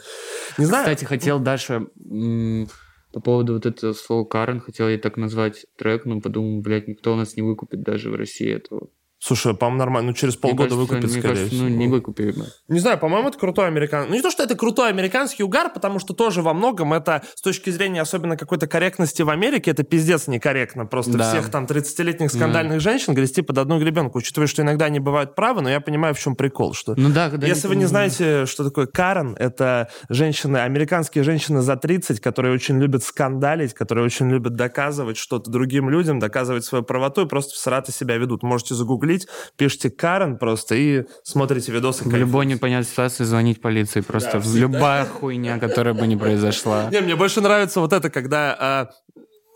Не 0.57 0.65
знаю, 0.65 0.85
Кстати, 0.85 1.05
хотел 1.05 1.39
Даша 1.39 1.85
м, 2.09 2.67
по 3.11 3.19
поводу 3.19 3.53
вот 3.53 3.65
этого 3.65 3.93
слова 3.93 4.23
Карен, 4.25 4.61
хотел 4.61 4.87
ей 4.87 4.97
так 4.97 5.17
назвать 5.17 5.65
трек, 5.77 6.05
но 6.05 6.21
подумал, 6.21 6.61
блядь, 6.61 6.87
никто 6.87 7.13
у 7.13 7.15
нас 7.15 7.35
не 7.35 7.41
выкупит 7.41 7.81
даже 7.81 8.09
в 8.09 8.15
России 8.15 8.49
этого. 8.49 8.89
Слушай, 9.19 9.53
по-моему, 9.53 9.79
нормально. 9.79 10.11
Ну, 10.11 10.13
через 10.13 10.35
полгода 10.35 10.75
Мне 10.75 10.87
кажется, 10.87 10.93
выкупит, 10.93 11.11
мне 11.11 11.19
скорее 11.19 11.35
кажется, 11.35 11.55
всего. 11.55 11.69
Ну, 11.69 11.75
не 11.75 11.87
выкупили 11.87 12.31
бы. 12.31 12.45
Не 12.67 12.79
знаю, 12.79 12.97
по-моему, 12.97 13.29
это 13.29 13.37
крутой 13.37 13.67
американский... 13.67 14.09
Ну, 14.09 14.15
не 14.15 14.21
то, 14.21 14.31
что 14.31 14.43
это 14.43 14.55
крутой 14.55 14.89
американский 14.89 15.43
угар, 15.43 15.71
потому 15.73 15.99
что 15.99 16.13
тоже 16.13 16.41
во 16.41 16.53
многом 16.53 16.93
это, 16.93 17.23
с 17.35 17.41
точки 17.41 17.69
зрения 17.69 18.01
особенно 18.01 18.37
какой-то 18.37 18.67
корректности 18.67 19.21
в 19.21 19.29
Америке, 19.29 19.71
это 19.71 19.83
пиздец 19.83 20.27
некорректно. 20.27 20.85
Просто 20.85 21.17
Да. 21.17 21.29
всех 21.29 21.49
там 21.49 21.65
30-летних 21.65 22.31
скандальных 22.31 22.79
женщин 22.79 23.13
грести 23.13 23.41
под 23.41 23.57
одну 23.57 23.79
гребенку, 23.79 24.19
учитывая, 24.19 24.47
что 24.47 24.61
иногда 24.61 24.85
они 24.85 24.99
бывают 24.99 25.35
правы, 25.35 25.61
но 25.61 25.69
я 25.69 25.81
понимаю, 25.81 26.13
в 26.13 26.19
чем 26.19 26.35
прикол, 26.35 26.73
что... 26.73 26.93
Ну 26.95 27.09
да, 27.09 27.29
когда... 27.29 27.47
Если 27.47 27.67
вы 27.67 27.75
не 27.75 27.85
знаете, 27.85 28.45
что 28.45 28.63
такое 28.63 28.85
Карен, 28.85 29.35
это 29.37 29.89
женщины, 30.09 30.57
американские 30.57 31.23
женщины 31.23 31.61
за 31.61 31.75
30, 31.75 32.19
которые 32.19 32.53
очень 32.53 32.79
любят 32.79 33.03
скандалить, 33.03 33.73
которые 33.73 34.05
очень 34.05 34.29
любят 34.29 34.55
доказывать 34.55 35.17
что-то 35.17 35.49
другим 35.49 35.89
людям, 35.89 36.19
доказывать 36.19 36.65
свою 36.65 36.83
правоту 36.83 37.25
и 37.25 37.27
просто 37.27 37.53
всрато 37.53 37.91
себя 37.91 38.17
ведут. 38.17 38.43
Можете 38.43 38.75
загуглить, 38.75 39.06
пишите 39.55 39.89
Карен 39.89 40.37
просто 40.37 40.75
и 40.75 41.05
смотрите 41.23 41.71
видосы. 41.71 42.03
В 42.03 42.15
любой 42.15 42.45
непонятной 42.45 42.89
ситуации 42.89 43.23
звонить 43.23 43.61
полиции. 43.61 44.01
Просто 44.01 44.39
Да, 44.39 44.59
любая 44.59 45.05
хуйня, 45.05 45.59
которая 45.59 45.93
бы 45.93 46.07
не 46.07 46.17
произошла. 46.17 46.89
Не, 46.91 47.01
мне 47.01 47.15
больше 47.15 47.41
нравится 47.41 47.79
вот 47.79 47.93
это, 47.93 48.09
когда 48.09 48.55
а, 48.59 48.89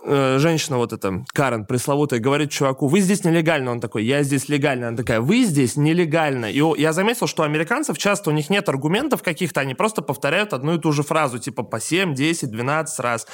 э, 0.04 0.38
женщина 0.40 0.78
вот 0.78 0.94
эта, 0.94 1.24
Карен, 1.34 1.66
пресловутая, 1.66 2.20
говорит 2.20 2.52
чуваку, 2.52 2.88
вы 2.88 3.00
здесь 3.00 3.24
нелегально. 3.24 3.72
Он 3.72 3.80
такой, 3.80 4.04
я 4.04 4.24
здесь 4.24 4.50
легально. 4.50 4.90
Она 4.90 4.98
такая, 4.98 5.22
вы 5.22 5.44
здесь 5.44 5.76
нелегально. 5.76 6.52
И 6.52 6.62
я 6.80 6.94
заметил, 6.94 7.28
что 7.28 7.44
американцев 7.44 7.98
часто 7.98 8.30
у 8.30 8.34
них 8.34 8.50
нет 8.50 8.68
аргументов 8.70 9.24
каких-то, 9.24 9.62
они 9.62 9.74
просто 9.74 10.02
повторяют 10.02 10.54
одну 10.54 10.76
и 10.76 10.80
ту 10.80 10.92
же 10.92 11.04
фразу, 11.04 11.40
типа 11.40 11.64
по 11.64 11.80
7, 11.80 12.14
10, 12.14 12.50
12 12.50 13.00
раз. 13.00 13.28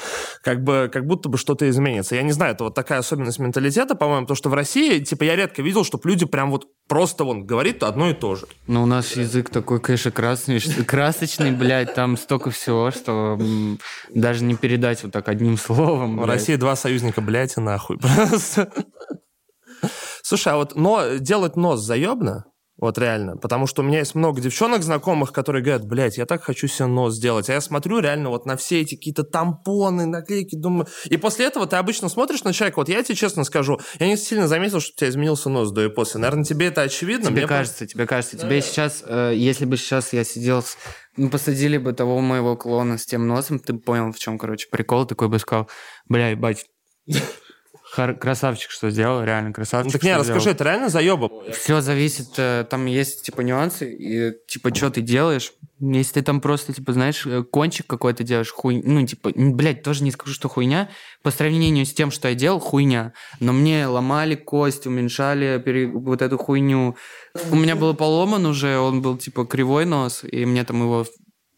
Как 0.43 0.63
бы, 0.63 0.89
как 0.91 1.05
будто 1.05 1.29
бы 1.29 1.37
что-то 1.37 1.69
изменится. 1.69 2.15
Я 2.15 2.23
не 2.23 2.31
знаю, 2.31 2.53
это 2.53 2.65
вот 2.65 2.75
такая 2.75 2.99
особенность 2.99 3.39
менталитета, 3.39 3.95
по-моему, 3.95 4.27
то, 4.27 4.35
что 4.35 4.49
в 4.49 4.53
России, 4.53 4.99
типа, 4.99 5.23
я 5.23 5.35
редко 5.35 5.61
видел, 5.61 5.83
чтобы 5.83 6.09
люди 6.09 6.25
прям 6.25 6.51
вот 6.51 6.67
просто 6.87 7.23
вон 7.23 7.45
говорит 7.45 7.83
одно 7.83 8.09
и 8.09 8.13
то 8.13 8.35
же. 8.35 8.47
Но 8.67 8.83
у 8.83 8.85
нас 8.85 9.15
язык 9.15 9.49
такой, 9.49 9.79
конечно, 9.79 10.11
красный, 10.11 10.59
красочный, 10.85 11.51
блядь, 11.51 11.93
там 11.93 12.17
столько 12.17 12.51
всего, 12.51 12.91
что 12.91 13.37
даже 14.13 14.43
не 14.43 14.55
передать 14.55 15.03
вот 15.03 15.11
так 15.11 15.27
одним 15.27 15.57
словом. 15.57 16.17
В 16.17 16.23
блядь. 16.23 16.56
России 16.57 16.59
два 16.59 16.75
союзника, 16.75 17.21
блядь, 17.21 17.57
и 17.57 17.61
нахуй. 17.61 17.97
Просто. 17.99 18.71
Слушай, 20.23 20.53
а 20.53 20.57
вот 20.57 20.75
но 20.75 21.17
делать 21.17 21.55
нос 21.55 21.81
заебно? 21.81 22.45
Вот 22.79 22.99
реально. 22.99 23.37
Потому 23.37 23.65
что 23.65 23.81
у 23.81 23.85
меня 23.85 23.99
есть 23.99 24.13
много 24.13 24.39
девчонок 24.39 24.83
знакомых, 24.83 25.31
которые 25.31 25.63
говорят, 25.63 25.87
блядь, 25.87 26.17
я 26.17 26.27
так 26.27 26.43
хочу 26.43 26.67
себе 26.67 26.85
нос 26.85 27.15
сделать. 27.15 27.49
А 27.49 27.53
я 27.53 27.61
смотрю 27.61 27.99
реально 27.99 28.29
вот 28.29 28.45
на 28.45 28.55
все 28.55 28.81
эти 28.81 28.95
какие-то 28.95 29.23
тампоны, 29.23 30.05
наклейки, 30.05 30.55
думаю... 30.55 30.85
И 31.05 31.17
после 31.17 31.47
этого 31.47 31.65
ты 31.65 31.77
обычно 31.77 32.07
смотришь 32.07 32.43
на 32.43 32.53
человека, 32.53 32.77
вот 32.77 32.87
я 32.87 33.01
тебе 33.01 33.15
честно 33.15 33.45
скажу, 33.45 33.79
я 33.99 34.07
не 34.07 34.15
сильно 34.15 34.47
заметил, 34.47 34.79
что 34.79 34.91
у 34.93 34.95
тебя 34.95 35.09
изменился 35.09 35.49
нос 35.49 35.71
до 35.71 35.85
и 35.85 35.89
после. 35.89 36.19
Наверное, 36.19 36.43
тебе 36.43 36.67
это 36.67 36.81
очевидно. 36.81 37.29
Тебе 37.29 37.47
кажется, 37.47 37.79
просто... 37.79 37.93
тебе 37.95 38.05
кажется. 38.05 38.37
Тебе 38.37 38.61
сейчас, 38.61 39.03
э, 39.07 39.33
если 39.35 39.65
бы 39.65 39.75
сейчас 39.77 40.13
я 40.13 40.23
сидел 40.23 40.61
с... 40.61 40.77
Ну, 41.15 41.31
посадили 41.31 41.79
бы 41.79 41.93
того 41.93 42.19
моего 42.19 42.55
клона 42.55 42.99
с 42.99 43.05
тем 43.07 43.27
носом, 43.27 43.57
ты 43.57 43.73
бы 43.73 43.79
понял, 43.79 44.11
в 44.11 44.19
чем, 44.19 44.37
короче, 44.37 44.67
прикол. 44.69 45.07
Такой 45.07 45.29
бы 45.29 45.39
сказал, 45.39 45.67
бля, 46.09 46.29
ебать, 46.29 46.65
Хар- 47.95 48.15
красавчик, 48.15 48.69
что 48.69 48.89
сделал, 48.89 49.23
реально 49.23 49.49
Ну, 49.49 49.53
красавчик. 49.53 49.93
так 49.93 50.03
не, 50.03 50.13
расскажи, 50.15 50.41
сделал. 50.41 50.55
это 50.55 50.63
реально 50.65 50.89
заеба? 50.89 51.31
Все 51.53 51.79
зависит, 51.81 52.27
э, 52.37 52.65
там 52.69 52.85
есть, 52.85 53.23
типа, 53.23 53.41
нюансы, 53.41 53.91
и, 53.91 54.33
типа, 54.47 54.75
что 54.75 54.89
ты 54.91 55.01
делаешь. 55.01 55.53
Если 55.79 56.15
ты 56.15 56.21
там 56.21 56.41
просто, 56.41 56.73
типа, 56.73 56.91
знаешь, 56.91 57.25
э, 57.25 57.43
кончик 57.43 57.87
какой-то 57.87 58.23
делаешь, 58.23 58.51
хуй... 58.51 58.81
Ну, 58.83 59.05
типа, 59.07 59.31
блядь, 59.35 59.83
тоже 59.83 60.03
не 60.03 60.11
скажу, 60.11 60.33
что 60.33 60.49
хуйня. 60.49 60.89
По 61.23 61.31
сравнению 61.31 61.85
с 61.85 61.93
тем, 61.93 62.11
что 62.11 62.27
я 62.27 62.35
делал, 62.35 62.59
хуйня. 62.59 63.13
Но 63.39 63.53
мне 63.53 63.87
ломали 63.87 64.35
кость, 64.35 64.85
уменьшали 64.85 65.61
пере- 65.65 65.87
вот 65.87 66.21
эту 66.21 66.37
хуйню. 66.37 66.97
У 67.51 67.55
меня 67.55 67.75
был 67.77 67.93
поломан 67.93 68.45
уже, 68.45 68.77
он 68.79 69.01
был, 69.01 69.17
типа, 69.17 69.45
кривой 69.45 69.85
нос, 69.85 70.23
и 70.29 70.45
мне 70.45 70.65
там 70.65 70.81
его 70.81 71.05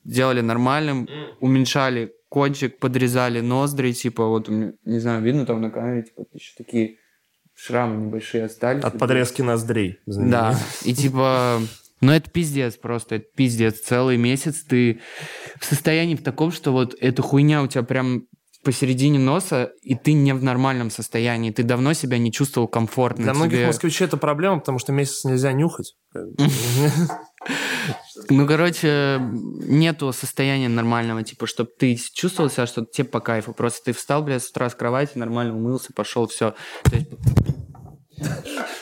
делали 0.04 0.42
нормальным, 0.42 1.08
уменьшали 1.40 2.14
кончик, 2.30 2.80
подрезали 2.80 3.42
ноздри, 3.42 3.92
типа, 3.92 4.28
вот, 4.28 4.48
не 4.48 5.00
знаю, 5.00 5.22
видно 5.22 5.46
там 5.46 5.62
на 5.62 5.72
камере, 5.72 6.04
типа, 6.04 6.26
еще 6.34 6.54
такие 6.58 6.96
шрамы 7.56 8.06
небольшие 8.06 8.46
остались. 8.46 8.84
От 8.84 8.98
подрезки 8.98 9.42
ноздрей. 9.42 10.00
Да, 10.06 10.58
и 10.86 10.94
типа... 10.94 11.62
Ну, 12.02 12.14
это 12.14 12.32
пиздец 12.32 12.78
просто, 12.78 13.16
это 13.16 13.26
пиздец. 13.36 13.82
Целый 13.82 14.16
месяц 14.16 14.64
ты 14.64 15.02
в 15.60 15.66
состоянии 15.66 16.16
в 16.16 16.24
таком, 16.24 16.54
что 16.54 16.72
вот 16.72 16.96
эта 16.98 17.22
хуйня 17.22 17.62
у 17.62 17.68
тебя 17.68 17.84
прям 17.84 18.24
посередине 18.64 19.20
носа, 19.20 19.74
и 19.82 19.96
ты 19.96 20.14
не 20.14 20.34
в 20.34 20.42
нормальном 20.42 20.92
состоянии. 20.92 21.52
Ты 21.52 21.64
давно 21.64 21.92
себя 21.92 22.18
не 22.18 22.32
чувствовал 22.32 22.70
комфортно. 22.70 23.26
Для 23.26 23.34
многих 23.34 23.58
тебе- 23.58 23.68
москвичей 23.68 24.06
это 24.06 24.16
проблема, 24.16 24.60
потому 24.60 24.80
что 24.80 24.94
месяц 24.94 25.26
нельзя 25.26 25.52
нюхать. 25.52 25.96
Ну, 28.30 28.48
короче, 28.48 29.20
нету 29.22 30.12
состояния 30.14 30.70
нормального, 30.70 31.24
типа, 31.24 31.48
чтобы 31.48 31.72
ты 31.78 31.98
чувствовал 32.14 32.50
себя, 32.50 32.68
что 32.68 32.86
тебе 32.86 33.06
по 33.06 33.20
кайфу. 33.20 33.54
Просто 33.54 33.86
ты 33.86 33.94
встал, 33.94 34.24
блядь, 34.24 34.44
с 34.44 34.50
утра 34.50 34.70
с 34.70 34.76
кровати, 34.76 35.18
нормально 35.18 35.56
умылся, 35.56 35.94
пошел, 35.94 36.28
все. 36.28 36.54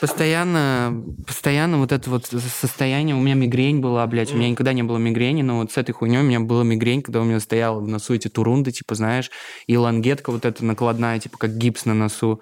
Постоянно, 0.00 1.04
постоянно 1.26 1.78
вот 1.78 1.92
это 1.92 2.10
вот 2.10 2.26
состояние, 2.26 3.16
у 3.16 3.20
меня 3.20 3.34
мигрень 3.34 3.80
была, 3.80 4.06
блядь, 4.06 4.32
у 4.32 4.36
меня 4.36 4.50
никогда 4.50 4.72
не 4.72 4.82
было 4.82 4.98
мигрени, 4.98 5.42
но 5.42 5.58
вот 5.58 5.72
с 5.72 5.76
этой 5.76 5.92
хуйней 5.92 6.20
у 6.20 6.24
меня 6.24 6.40
была 6.40 6.64
мигрень, 6.64 7.02
когда 7.02 7.20
у 7.20 7.24
меня 7.24 7.40
стояла 7.40 7.80
в 7.80 7.88
носу 7.88 8.14
эти 8.14 8.28
турунды, 8.28 8.72
типа, 8.72 8.94
знаешь, 8.94 9.30
и 9.66 9.76
лангетка 9.76 10.30
вот 10.30 10.44
эта 10.44 10.64
накладная, 10.64 11.18
типа, 11.18 11.38
как 11.38 11.56
гипс 11.56 11.84
на 11.84 11.94
носу. 11.94 12.40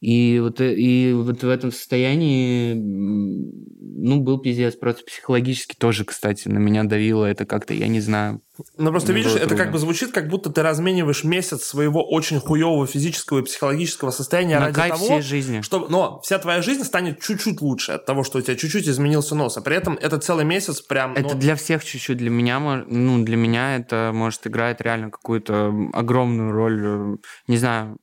И 0.00 0.38
вот, 0.40 0.60
э- 0.60 0.74
и 0.74 1.12
вот 1.12 1.42
в 1.42 1.48
этом 1.48 1.72
состоянии, 1.72 2.74
ну, 2.74 4.20
был 4.20 4.38
пиздец. 4.38 4.74
Просто 4.74 5.04
психологически 5.04 5.76
тоже, 5.76 6.04
кстати, 6.04 6.48
на 6.48 6.58
меня 6.58 6.84
давило 6.84 7.24
это 7.24 7.46
как-то, 7.46 7.74
я 7.74 7.88
не 7.88 8.00
знаю. 8.00 8.42
Ну, 8.76 8.90
просто 8.90 9.12
Мне 9.12 9.22
видишь, 9.22 9.34
это 9.34 9.48
трудно. 9.48 9.64
как 9.64 9.72
бы 9.72 9.78
звучит, 9.78 10.12
как 10.12 10.28
будто 10.28 10.50
ты 10.50 10.62
размениваешь 10.62 11.24
месяц 11.24 11.64
своего 11.64 12.08
очень 12.08 12.38
хуевого 12.38 12.86
физического 12.86 13.40
и 13.40 13.42
психологического 13.42 14.10
состояния 14.10 14.60
на 14.60 14.66
ради 14.66 14.76
кайф 14.76 14.94
того, 14.94 15.04
всей 15.06 15.22
жизни. 15.22 15.60
что... 15.62 15.86
Но 15.88 16.20
вся 16.20 16.38
твоя 16.38 16.62
жизнь 16.62 16.84
станет 16.84 17.20
чуть-чуть 17.20 17.60
лучше 17.60 17.92
от 17.92 18.06
того, 18.06 18.22
что 18.22 18.38
у 18.38 18.42
тебя 18.42 18.54
чуть-чуть 18.54 18.88
изменился 18.88 19.34
нос. 19.34 19.56
А 19.56 19.60
при 19.60 19.76
этом 19.76 19.98
это 20.00 20.18
целый 20.18 20.44
месяц 20.44 20.82
прям... 20.82 21.14
Это 21.14 21.34
ну, 21.34 21.40
для 21.40 21.56
всех 21.56 21.84
чуть-чуть. 21.84 22.18
Для 22.18 22.30
меня, 22.30 22.60
ну, 22.60 23.24
для 23.24 23.36
меня 23.36 23.76
это, 23.76 24.12
может, 24.14 24.46
играет 24.46 24.80
реально 24.80 25.10
какую-то 25.10 25.72
огромную 25.92 26.52
роль. 26.52 26.80
э, 26.84 27.16
Не 27.48 27.56
знаю. 27.56 27.98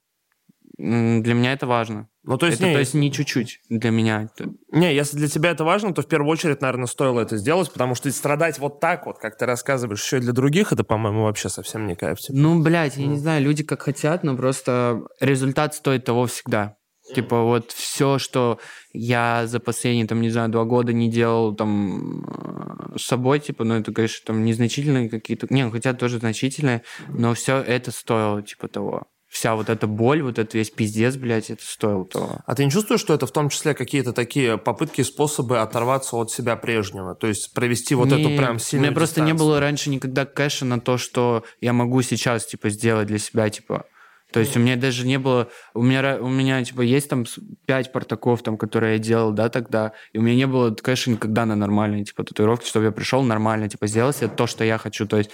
Для 0.82 1.36
меня 1.36 1.54
это 1.54 1.68
важно. 1.68 2.08
Ну, 2.24 2.38
то 2.38 2.48
есть, 2.48 2.58
это, 2.58 2.68
не, 2.68 2.74
то 2.74 2.80
есть 2.80 2.94
не 2.96 3.12
чуть-чуть 3.12 3.60
для 3.70 3.92
меня. 3.92 4.30
Не, 4.72 4.96
если 4.96 5.18
для 5.18 5.28
тебя 5.28 5.52
это 5.52 5.64
важно, 5.64 5.94
то 5.94 6.02
в 6.02 6.08
первую 6.08 6.32
очередь, 6.32 6.62
наверное, 6.62 6.88
стоило 6.88 7.20
это 7.20 7.38
сделать, 7.38 7.72
потому 7.72 7.94
что 7.94 8.12
страдать 8.12 8.58
вот 8.58 8.80
так 8.80 9.06
вот, 9.06 9.20
как 9.20 9.38
ты 9.38 9.46
рассказываешь, 9.46 10.02
еще 10.04 10.18
и 10.18 10.22
для 10.22 10.34
других, 10.34 10.72
это, 10.74 10.84
по-моему, 10.84 11.24
вообще 11.24 11.50
совсем 11.50 11.86
не 11.86 11.96
кайф. 11.96 12.20
типа. 12.20 12.38
Ну, 12.38 12.62
блядь, 12.64 12.98
я 12.98 13.06
Ну. 13.06 13.12
не 13.12 13.18
знаю, 13.20 13.44
люди 13.44 13.64
как 13.64 13.84
хотят, 13.84 14.24
но 14.24 14.36
просто 14.36 15.02
результат 15.20 15.76
стоит 15.76 16.04
того 16.06 16.26
всегда. 16.26 16.78
Типа 17.14 17.42
вот 17.42 17.72
все, 17.72 18.18
что 18.20 18.60
я 18.94 19.46
за 19.46 19.60
последние, 19.60 20.08
там, 20.08 20.22
не 20.22 20.30
знаю, 20.30 20.50
два 20.50 20.64
года 20.64 20.94
не 20.94 21.12
делал 21.12 21.56
там 21.56 22.24
э, 22.24 22.98
с 22.98 23.04
собой, 23.04 23.40
типа, 23.40 23.64
ну, 23.66 23.76
это, 23.76 23.92
конечно, 23.92 24.26
там 24.26 24.46
незначительные 24.46 25.10
какие-то... 25.10 25.48
Не, 25.50 25.66
ну, 25.66 25.72
хотя 25.72 25.94
тоже 25.94 26.20
значительные, 26.20 26.84
но 27.10 27.34
все 27.34 27.58
это 27.58 27.92
стоило, 27.92 28.42
типа, 28.42 28.68
того. 28.68 29.08
Вся 29.32 29.56
вот 29.56 29.70
эта 29.70 29.88
боль, 29.88 30.22
вот 30.22 30.38
этот 30.40 30.56
весь 30.56 30.72
пиздец, 30.72 31.16
блядь, 31.16 31.50
это 31.50 31.64
стоило 31.66 32.06
того. 32.06 32.42
А 32.46 32.54
ты 32.54 32.66
не 32.66 32.70
чувствуешь, 32.70 33.00
что 33.00 33.14
это 33.14 33.26
в 33.26 33.32
том 33.32 33.48
числе 33.48 33.74
какие-то 33.74 34.12
такие 34.12 34.58
попытки, 34.58 35.04
способы 35.04 35.60
оторваться 35.60 36.18
от 36.18 36.32
себя 36.32 36.58
прежнего? 36.58 37.16
То 37.16 37.28
есть 37.28 37.54
провести 37.54 37.96
вот 37.96 38.10
эту 38.10 38.28
Не, 38.28 38.38
прям 38.38 38.58
У 38.58 38.60
сильную 38.60 38.92
меня 38.92 38.96
просто 38.96 39.22
не 39.22 39.34
было 39.34 39.62
раньше 39.62 39.90
никогда 39.90 40.26
кэша 40.26 40.66
на 40.66 40.82
то, 40.82 40.98
что 40.98 41.46
я 41.62 41.72
могу 41.72 42.02
сейчас, 42.02 42.46
типа, 42.46 42.70
сделать 42.70 43.08
для 43.08 43.20
себя, 43.20 43.50
типа... 43.50 43.86
То 44.34 44.42
есть 44.42 44.56
у 44.58 44.60
меня 44.60 44.76
даже 44.76 45.08
не 45.08 45.18
было... 45.18 45.48
У 45.74 45.82
меня, 45.82 46.18
у 46.20 46.28
меня 46.28 46.62
типа, 46.64 46.82
есть 46.82 47.10
там 47.10 47.26
пять 47.66 47.94
портаков, 47.94 48.44
там, 48.44 48.58
которые 48.58 48.94
я 48.94 49.00
делал, 49.00 49.32
да, 49.32 49.48
тогда, 49.48 49.94
и 50.12 50.18
у 50.18 50.22
меня 50.22 50.36
не 50.36 50.48
было 50.48 50.76
кэша 50.76 51.10
никогда 51.10 51.46
на 51.46 51.56
нормальные, 51.56 52.04
типа, 52.04 52.26
татуировки, 52.26 52.68
чтобы 52.68 52.86
я 52.86 52.92
пришел 52.92 53.24
нормально, 53.24 53.70
типа, 53.70 53.88
сделал 53.88 54.12
себе 54.12 54.28
то, 54.28 54.46
что 54.46 54.66
я 54.66 54.78
хочу. 54.78 55.08
То 55.08 55.18
есть 55.18 55.32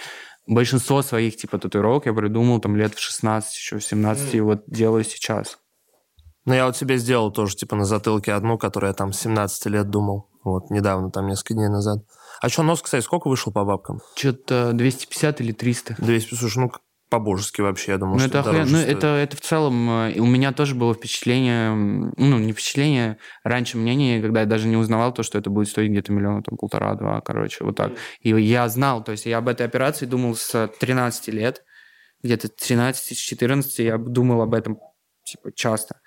большинство 0.48 1.02
своих, 1.02 1.36
типа, 1.36 1.58
татуировок 1.58 2.06
я 2.06 2.12
придумал 2.12 2.60
там 2.60 2.76
лет 2.76 2.94
в 2.94 3.00
16, 3.00 3.54
еще 3.54 3.78
в 3.78 3.84
17, 3.84 4.34
и 4.34 4.40
вот 4.40 4.64
делаю 4.66 5.04
сейчас. 5.04 5.58
Ну, 6.44 6.54
я 6.54 6.66
вот 6.66 6.76
себе 6.76 6.96
сделал 6.96 7.30
тоже, 7.30 7.56
типа, 7.56 7.76
на 7.76 7.84
затылке 7.84 8.32
одну, 8.32 8.56
которую 8.56 8.88
я 8.88 8.94
там 8.94 9.12
с 9.12 9.20
17 9.20 9.66
лет 9.66 9.90
думал. 9.90 10.30
Вот, 10.42 10.70
недавно, 10.70 11.10
там, 11.10 11.26
несколько 11.26 11.54
дней 11.54 11.68
назад. 11.68 11.98
А 12.40 12.48
что, 12.48 12.62
нос, 12.62 12.80
кстати, 12.80 13.04
сколько 13.04 13.28
вышел 13.28 13.52
по 13.52 13.64
бабкам? 13.64 14.00
Что-то 14.14 14.72
250 14.72 15.40
или 15.42 15.52
300. 15.52 15.96
200, 15.98 16.34
слушай, 16.34 16.58
ну, 16.58 16.72
по-божески 17.08 17.60
вообще, 17.60 17.92
я 17.92 17.98
думал, 17.98 18.14
Ну, 18.14 18.20
что 18.20 18.28
это, 18.28 18.42
дороже 18.42 18.62
охуенно. 18.62 18.78
ну 18.86 18.92
это, 18.92 19.06
это 19.08 19.36
в 19.36 19.40
целом... 19.40 19.90
э, 19.90 20.18
У 20.18 20.26
меня 20.26 20.52
тоже 20.52 20.74
было 20.74 20.94
впечатление... 20.94 21.70
Ну, 21.74 22.38
не 22.38 22.52
впечатление, 22.52 23.18
раньше 23.44 23.78
мнение, 23.78 24.20
когда 24.20 24.40
я 24.40 24.46
даже 24.46 24.68
не 24.68 24.76
узнавал 24.76 25.12
то, 25.14 25.22
что 25.22 25.38
это 25.38 25.50
будет 25.50 25.68
стоить 25.68 25.90
где-то 25.90 26.12
миллиона, 26.12 26.42
там, 26.42 26.56
полтора-два, 26.58 27.20
короче, 27.20 27.64
вот 27.64 27.76
так. 27.76 27.92
И 28.20 28.30
я 28.30 28.68
знал, 28.68 29.02
то 29.02 29.12
есть 29.12 29.26
я 29.26 29.38
об 29.38 29.48
этой 29.48 29.66
операции 29.66 30.06
думал 30.06 30.34
с 30.34 30.68
13 30.80 31.28
лет, 31.28 31.62
где-то 32.22 32.48
13-14 32.48 33.62
я 33.78 33.96
думал 33.98 34.42
об 34.42 34.54
этом, 34.54 34.78
типа, 35.24 35.50
часто. 35.54 36.00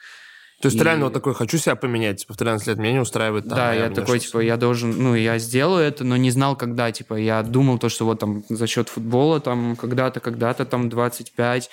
То 0.62 0.68
есть 0.68 0.78
и- 0.78 0.84
реально 0.84 1.06
вот 1.06 1.14
такой, 1.14 1.34
хочу 1.34 1.58
себя 1.58 1.76
поменять, 1.76 2.22
типа, 2.22 2.34
в 2.34 2.38
13 2.38 2.68
лет 2.68 2.78
меня 2.78 2.94
не 2.94 3.00
устраивает 3.00 3.48
там. 3.48 3.58
да, 3.58 3.74
я 3.74 3.90
такой, 3.90 4.20
типа, 4.20 4.40
я 4.40 4.58
должен, 4.58 4.92
ну, 4.92 5.16
я 5.16 5.40
сделаю 5.40 5.84
это, 5.84 6.04
но 6.04 6.18
не 6.18 6.32
знал, 6.32 6.56
когда, 6.56 6.92
типа, 6.92 7.16
я 7.16 7.42
думал 7.44 7.80
то, 7.80 7.90
что 7.90 8.06
вот 8.06 8.20
там 8.20 8.44
за 8.50 8.68
счет 8.68 8.88
футбола 8.90 9.40
там 9.40 9.76
когда-то, 9.76 10.20
когда-то 10.20 10.66
там 10.66 10.90
25 10.90 11.70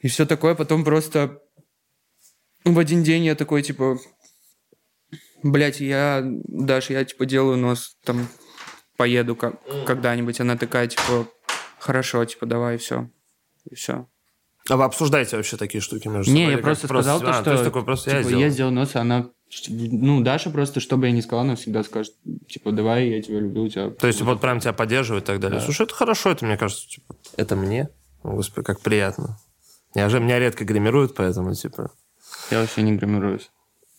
и 0.00 0.08
все 0.08 0.26
такое, 0.26 0.54
потом 0.54 0.82
просто 0.84 1.38
в 2.64 2.78
один 2.78 3.02
день 3.02 3.24
я 3.24 3.34
такой, 3.34 3.62
типа, 3.62 3.98
блядь, 5.42 5.80
я, 5.80 6.22
Даш, 6.24 6.90
я, 6.90 7.04
типа, 7.04 7.26
делаю 7.26 7.56
нос, 7.58 7.96
там, 8.04 8.28
поеду 8.96 9.36
как, 9.36 9.54
когда-нибудь, 9.86 10.40
она 10.40 10.56
такая, 10.56 10.86
типа, 10.88 11.26
хорошо, 11.78 12.24
типа, 12.24 12.46
давай, 12.46 12.76
все, 12.76 13.08
и 13.70 13.74
все. 13.74 14.06
А 14.70 14.76
вы 14.76 14.84
обсуждаете 14.84 15.36
вообще 15.36 15.56
такие 15.56 15.80
штуки 15.80 16.06
между 16.06 16.30
Не, 16.32 16.42
собой? 16.42 16.52
я 16.52 16.58
или 16.58 16.62
просто 16.62 16.86
сказал 16.86 17.16
а, 17.18 17.20
то, 17.20 17.32
что 17.32 17.44
то 17.44 17.52
есть 17.52 17.64
такой 17.64 17.84
просто 17.84 18.10
я 18.10 18.18
типа, 18.18 18.28
сделал. 18.28 18.42
я 18.42 18.50
сделал 18.50 18.70
нос, 18.70 18.90
а 18.94 19.00
она, 19.00 19.30
ну, 19.68 20.20
Даша 20.20 20.50
просто, 20.50 20.78
что 20.78 20.96
бы 20.96 21.06
я 21.06 21.12
ни 21.12 21.20
сказал, 21.20 21.44
она 21.44 21.56
всегда 21.56 21.82
скажет, 21.82 22.14
типа, 22.48 22.70
давай, 22.70 23.08
я 23.08 23.20
тебя 23.20 23.40
люблю, 23.40 23.68
тебя... 23.68 23.90
То 23.90 24.06
есть 24.06 24.20
вот 24.22 24.40
прям 24.40 24.60
тебя 24.60 24.72
поддерживает 24.72 25.24
и 25.24 25.26
так 25.26 25.40
далее. 25.40 25.58
Да. 25.58 25.64
Слушай, 25.64 25.86
это 25.86 25.94
хорошо, 25.94 26.30
это, 26.30 26.44
мне 26.44 26.56
кажется, 26.56 26.86
типа, 26.88 27.16
это 27.36 27.56
мне. 27.56 27.88
О, 28.22 28.30
Господи, 28.32 28.64
как 28.64 28.80
приятно. 28.80 29.38
Я 29.94 30.08
же, 30.08 30.20
меня 30.20 30.38
редко 30.38 30.64
гримируют, 30.64 31.14
поэтому, 31.16 31.52
типа... 31.54 31.90
Я 32.52 32.60
вообще 32.60 32.82
не 32.82 32.92
гримируюсь. 32.92 33.50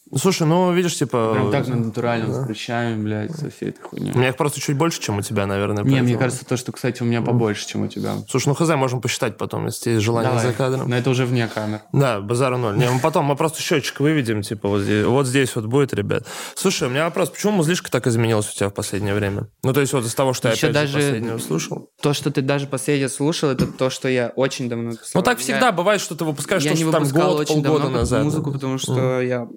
Ну, 0.09 0.17
слушай, 0.17 0.45
ну, 0.47 0.73
видишь, 0.73 0.97
типа... 0.97 1.31
Прям 1.33 1.51
так 1.51 1.67
на 1.67 1.75
натуральном, 1.75 2.31
да. 2.31 2.41
с 2.41 2.45
прыщами, 2.45 3.01
блядь, 3.01 3.31
со 3.35 3.49
всей 3.49 3.69
этой 3.69 3.81
хуйней. 3.81 4.11
У 4.13 4.17
меня 4.17 4.29
их 4.29 4.35
просто 4.35 4.59
чуть 4.59 4.75
больше, 4.75 4.99
чем 4.99 5.19
у 5.19 5.21
тебя, 5.21 5.45
наверное. 5.45 5.83
Не, 5.83 6.01
мне 6.01 6.17
кажется, 6.17 6.43
то, 6.43 6.57
что, 6.57 6.71
кстати, 6.71 7.01
у 7.01 7.05
меня 7.05 7.21
побольше, 7.21 7.67
чем 7.67 7.83
у 7.83 7.87
тебя. 7.87 8.15
Слушай, 8.27 8.49
ну, 8.49 8.55
хз, 8.55 8.67
можем 8.75 8.99
посчитать 8.99 9.37
потом, 9.37 9.67
если 9.67 9.91
есть 9.91 10.03
желание 10.03 10.31
Давай. 10.31 10.47
за 10.47 10.53
кадром. 10.53 10.89
Но 10.89 10.97
это 10.97 11.09
уже 11.09 11.25
вне 11.25 11.47
камер. 11.47 11.81
Да, 11.93 12.19
базара 12.19 12.57
ноль. 12.57 12.77
Не, 12.77 12.89
мы 12.89 12.99
потом 12.99 13.25
мы 13.25 13.35
просто 13.35 13.61
счетчик 13.61 13.99
выведем, 13.99 14.41
типа, 14.41 14.67
вот 14.67 14.81
здесь, 14.81 15.05
вот 15.05 15.27
здесь 15.27 15.55
вот 15.55 15.65
будет, 15.65 15.93
ребят. 15.93 16.27
Слушай, 16.55 16.87
у 16.87 16.91
меня 16.91 17.05
вопрос, 17.05 17.29
почему 17.29 17.53
музлишка 17.53 17.89
так 17.89 18.05
изменилась 18.07 18.49
у 18.51 18.55
тебя 18.55 18.69
в 18.69 18.73
последнее 18.73 19.13
время? 19.13 19.47
Ну, 19.63 19.71
то 19.71 19.79
есть 19.79 19.93
вот 19.93 20.03
из 20.05 20.13
того, 20.15 20.33
что 20.33 20.49
Ещё 20.49 20.67
я 20.67 20.71
опять 20.71 20.89
же 20.89 20.95
даже- 20.95 21.07
последнего 21.07 21.37
слушал. 21.37 21.89
То, 22.01 22.13
что 22.13 22.31
ты 22.31 22.41
даже 22.41 22.67
последнее 22.67 23.07
слушал, 23.07 23.49
это 23.49 23.65
то, 23.65 23.89
что 23.89 24.09
я 24.09 24.33
очень 24.35 24.67
давно 24.67 24.91
писал. 24.91 25.11
Ну, 25.13 25.21
так 25.21 25.37
Я- 25.37 25.43
всегда 25.43 25.71
бывает, 25.71 26.01
что 26.01 26.15
ты 26.15 26.25
выпускаешь 26.25 26.63
я 26.63 26.71
то, 26.71 26.77
не 26.77 26.83
что 26.83 26.91
там 26.91 27.03
год, 27.07 27.39
очень 27.39 27.63
полгода 27.63 27.83
давно 27.83 27.99
назад. 27.99 28.23
музыку, 28.25 28.51
потому 28.51 28.77
что 28.77 29.21
я 29.21 29.47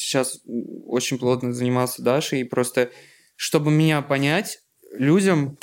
сейчас 0.00 0.40
очень 0.86 1.18
плотно 1.18 1.52
занимался 1.52 2.02
Дашей, 2.02 2.40
и 2.40 2.44
просто 2.44 2.90
чтобы 3.36 3.70
меня 3.70 4.02
понять, 4.02 4.58
людям, 4.92 5.58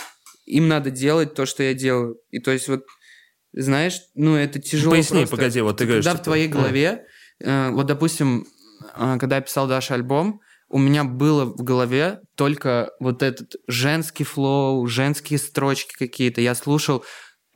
им 0.46 0.68
надо 0.68 0.90
делать 0.90 1.36
то, 1.36 1.46
что 1.46 1.62
я 1.62 1.74
делаю. 1.74 2.18
И 2.32 2.40
то 2.40 2.52
есть 2.52 2.68
вот, 2.70 2.86
знаешь, 3.54 4.02
ну 4.16 4.36
это 4.36 4.60
тяжело 4.60 4.92
Поясни, 4.92 5.20
просто. 5.20 5.36
погоди, 5.36 5.62
вот 5.62 5.78
ты 5.78 5.86
говоришь... 5.86 6.06
Когда 6.06 6.20
в 6.20 6.24
твоей 6.24 6.48
«М, 6.48 6.52
голове, 6.54 7.06
э, 7.40 7.70
вот, 7.70 7.86
допустим, 7.86 8.48
э, 8.96 9.18
когда 9.20 9.36
я 9.36 9.42
писал 9.42 9.68
Даша 9.68 9.94
альбом, 9.94 10.42
у 10.70 10.80
меня 10.80 11.04
было 11.04 11.46
в 11.46 11.64
голове 11.64 12.22
только 12.36 12.92
вот 13.00 13.24
этот 13.24 13.56
женский 13.68 14.24
флоу, 14.24 14.86
женские 14.88 15.40
строчки 15.40 15.94
какие-то. 15.98 16.42
Я 16.42 16.56
слушал 16.56 17.06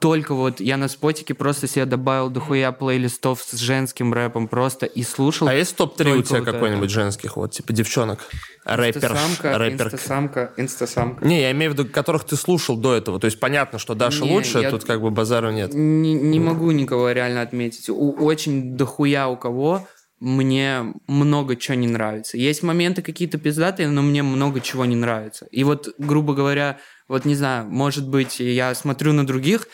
только 0.02 0.34
вот, 0.34 0.60
я 0.60 0.78
на 0.78 0.88
спотике 0.88 1.36
просто 1.36 1.68
себе 1.68 1.86
добавил 1.86 2.32
дохуя 2.32 2.72
плейлистов 2.72 3.44
с 3.44 3.56
женским 3.58 4.14
рэпом 4.14 4.48
просто 4.48 4.88
и 4.88 5.04
слушал. 5.04 5.48
А 5.48 5.54
есть 5.54 5.76
топ-3 5.76 6.18
у 6.18 6.24
тебя 6.24 6.40
вот 6.40 6.46
какой-нибудь 6.46 6.86
это. 6.86 6.94
женских, 6.94 7.38
вот, 7.38 7.52
типа 7.52 7.72
девчонок? 7.72 8.20
Инстасамка, 8.66 9.58
рэперк. 9.60 9.94
инстасамка, 9.94 10.54
инстасамка. 10.58 11.24
Не, 11.24 11.42
я 11.42 11.52
имею 11.52 11.72
в 11.72 11.74
виду, 11.76 11.88
которых 11.88 12.24
ты 12.24 12.36
слушал 12.36 12.78
до 12.78 12.96
этого. 12.96 13.20
То 13.20 13.26
есть 13.26 13.40
понятно, 13.40 13.78
что 13.78 13.94
Даша 13.94 14.26
Не, 14.26 14.34
лучше, 14.34 14.58
я- 14.60 14.72
тут 14.72 14.86
как 14.86 15.02
бы 15.02 15.12
базару 15.12 15.52
нет. 15.52 15.72
Не, 15.74 16.16
не 16.16 16.40
могу 16.40 16.72
никого 16.72 17.12
реально 17.12 17.44
отметить. 17.44 17.88
У, 17.88 18.12
очень 18.12 18.76
дохуя 18.76 19.28
у 19.28 19.38
кого 19.38 19.88
мне 20.20 20.94
много 21.08 21.56
чего 21.56 21.76
не 21.76 21.88
нравится. 21.88 22.38
Есть 22.38 22.64
моменты 22.64 23.04
какие-то 23.04 23.38
пиздатые, 23.38 23.90
но 23.90 24.02
мне 24.02 24.24
много 24.24 24.62
чего 24.62 24.86
не 24.86 24.96
нравится. 24.96 25.48
И 25.52 25.64
вот, 25.64 25.94
грубо 25.98 26.34
говоря, 26.34 26.80
вот 27.08 27.26
не 27.26 27.36
знаю, 27.36 27.66
может 27.68 28.08
быть, 28.08 28.40
я 28.40 28.74
смотрю 28.74 29.14
на 29.14 29.28
других 29.28 29.68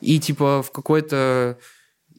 и 0.00 0.18
типа 0.18 0.62
в 0.62 0.70
какой-то 0.72 1.58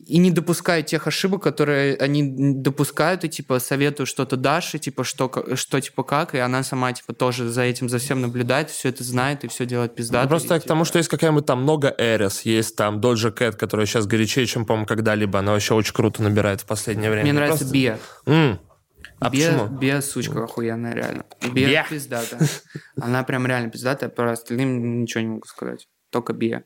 и 0.08 0.18
не 0.18 0.32
допускаю 0.32 0.84
тех 0.84 1.06
ошибок, 1.06 1.44
которые 1.44 1.96
они 1.96 2.54
допускают, 2.56 3.24
и 3.24 3.30
типа 3.30 3.60
советую 3.60 4.08
что-то 4.08 4.36
Даше, 4.36 4.80
типа 4.80 5.04
что, 5.04 5.32
что 5.56 5.80
типа 5.80 6.04
как, 6.04 6.34
и 6.34 6.40
она 6.40 6.64
сама 6.64 6.92
типа 6.92 7.14
тоже 7.14 7.48
за 7.50 7.62
этим 7.62 7.88
за 7.88 8.00
всем 8.00 8.20
наблюдает, 8.20 8.72
все 8.72 8.90
это 8.90 9.04
знает 9.04 9.44
и 9.44 9.48
все 9.48 9.66
делает 9.68 9.94
пиздато. 9.94 10.24
Ну, 10.24 10.30
Просто 10.30 10.56
и, 10.56 10.60
к 10.60 10.64
тому, 10.64 10.82
типа, 10.82 10.88
что 10.88 10.98
есть 10.98 11.10
какая-нибудь 11.10 11.46
там 11.46 11.62
много 11.62 11.94
Эрис, 12.00 12.42
есть 12.42 12.76
там 12.76 13.00
Доджа 13.00 13.30
Кэт, 13.32 13.56
которая 13.56 13.86
сейчас 13.86 14.08
горячее, 14.08 14.48
чем, 14.48 14.66
по-моему, 14.66 14.88
когда-либо. 14.88 15.38
Она 15.40 15.52
вообще 15.52 15.76
очень 15.76 15.94
круто 15.94 16.24
набирает 16.24 16.62
в 16.62 16.66
последнее 16.66 17.10
время. 17.12 17.24
Мне 17.26 17.34
Ну, 17.34 17.40
нравится 17.40 17.60
просто- 17.60 17.74
Бия. 17.74 18.00
М. 18.26 18.60
А 19.20 19.30
Бия, 19.30 19.52
почему? 19.52 19.78
Бия, 19.78 20.02
сучка 20.02 20.44
охуенная, 20.46 20.96
реально. 20.96 21.26
Бия, 21.54 21.68
Бия. 21.68 21.86
пиздата. 21.88 22.40
Она 23.00 23.22
прям 23.24 23.46
реально 23.46 23.70
пиздатая, 23.70 24.10
про 24.10 24.32
остальным 24.32 25.02
ничего 25.02 25.22
не 25.22 25.28
могу 25.30 25.46
сказать. 25.46 25.88
Только 26.10 26.34
Бия. 26.34 26.64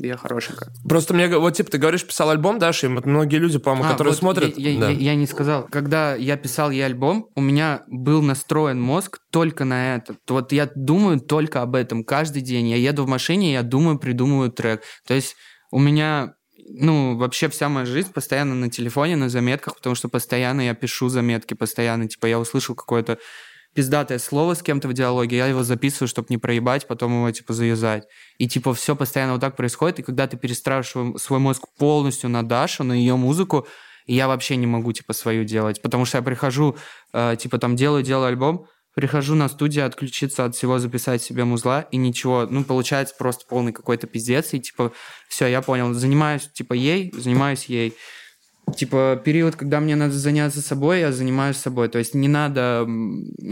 Бия 0.00 0.16
хорошенькая. 0.16 0.70
Просто 0.88 1.14
мне, 1.14 1.28
вот 1.28 1.54
типа, 1.54 1.70
ты 1.70 1.78
говоришь, 1.78 2.06
писал 2.06 2.30
альбом, 2.30 2.58
Даша, 2.58 2.86
и 2.86 2.90
вот 2.90 3.06
многие 3.06 3.36
люди, 3.36 3.58
по-моему, 3.58 3.84
А, 3.88 3.92
которые 3.92 4.12
вот 4.12 4.18
смотрят... 4.18 4.56
Я, 4.58 4.70
я- 4.70 4.80
да. 4.80 4.90
я- 4.90 4.98
я 4.98 5.14
не 5.14 5.26
сказал. 5.26 5.66
Когда 5.70 6.14
я 6.14 6.36
писал 6.36 6.70
ей 6.70 6.84
альбом, 6.84 7.28
у 7.34 7.40
меня 7.40 7.82
был 7.88 8.22
настроен 8.22 8.80
мозг 8.80 9.18
только 9.30 9.64
на 9.64 9.96
это. 9.96 10.16
Вот 10.28 10.52
я 10.52 10.70
думаю 10.74 11.20
только 11.20 11.62
об 11.62 11.74
этом 11.74 12.04
каждый 12.04 12.42
день. 12.42 12.68
Я 12.68 12.76
еду 12.76 13.04
в 13.04 13.08
машине, 13.08 13.52
я 13.52 13.62
думаю, 13.62 13.98
придумываю 13.98 14.50
трек. 14.50 14.82
То 15.06 15.14
есть 15.14 15.36
у 15.70 15.78
меня 15.78 16.34
ну, 16.72 17.16
вообще 17.16 17.48
вся 17.48 17.68
моя 17.68 17.84
жизнь 17.84 18.12
постоянно 18.12 18.54
на 18.54 18.70
телефоне, 18.70 19.16
на 19.16 19.28
заметках, 19.28 19.74
потому 19.76 19.96
что 19.96 20.08
постоянно 20.08 20.60
я 20.60 20.74
пишу 20.74 21.08
заметки, 21.08 21.54
постоянно, 21.54 22.06
типа, 22.08 22.26
я 22.26 22.38
услышал 22.38 22.76
какое-то 22.76 23.18
пиздатое 23.74 24.18
слово 24.18 24.54
с 24.54 24.62
кем-то 24.62 24.88
в 24.88 24.92
диалоге, 24.92 25.36
я 25.36 25.46
его 25.46 25.62
записываю, 25.62 26.08
чтобы 26.08 26.26
не 26.30 26.38
проебать, 26.38 26.86
потом 26.86 27.12
его, 27.12 27.30
типа, 27.30 27.52
завязать. 27.52 28.04
И, 28.38 28.48
типа, 28.48 28.74
все 28.74 28.96
постоянно 28.96 29.32
вот 29.32 29.40
так 29.40 29.56
происходит, 29.56 30.00
и 30.00 30.02
когда 30.02 30.26
ты 30.26 30.36
перестраиваешь 30.36 31.20
свой, 31.20 31.38
мозг 31.38 31.64
полностью 31.78 32.30
на 32.30 32.42
Дашу, 32.42 32.84
на 32.84 32.92
ее 32.92 33.16
музыку, 33.16 33.66
я 34.06 34.26
вообще 34.26 34.56
не 34.56 34.66
могу, 34.66 34.92
типа, 34.92 35.12
свою 35.12 35.44
делать, 35.44 35.80
потому 35.82 36.04
что 36.04 36.18
я 36.18 36.22
прихожу, 36.22 36.76
э, 37.12 37.36
типа, 37.38 37.58
там, 37.58 37.76
делаю, 37.76 38.02
делаю 38.02 38.28
альбом, 38.28 38.66
прихожу 38.94 39.36
на 39.36 39.48
студию 39.48 39.86
отключиться 39.86 40.44
от 40.44 40.56
всего, 40.56 40.78
записать 40.78 41.22
себе 41.22 41.44
музла, 41.44 41.82
и 41.92 41.96
ничего, 41.96 42.46
ну, 42.50 42.64
получается 42.64 43.14
просто 43.16 43.44
полный 43.48 43.72
какой-то 43.72 44.06
пиздец, 44.06 44.52
и, 44.52 44.60
типа, 44.60 44.92
все, 45.28 45.46
я 45.46 45.62
понял, 45.62 45.94
занимаюсь, 45.94 46.50
типа, 46.52 46.72
ей, 46.74 47.12
занимаюсь 47.16 47.66
ей. 47.66 47.94
Типа, 48.76 49.20
период, 49.24 49.56
когда 49.56 49.80
мне 49.80 49.96
надо 49.96 50.12
заняться 50.12 50.60
собой, 50.62 51.00
я 51.00 51.12
занимаюсь 51.12 51.56
собой. 51.56 51.88
То 51.88 51.98
есть 51.98 52.14
не 52.14 52.28
надо 52.28 52.86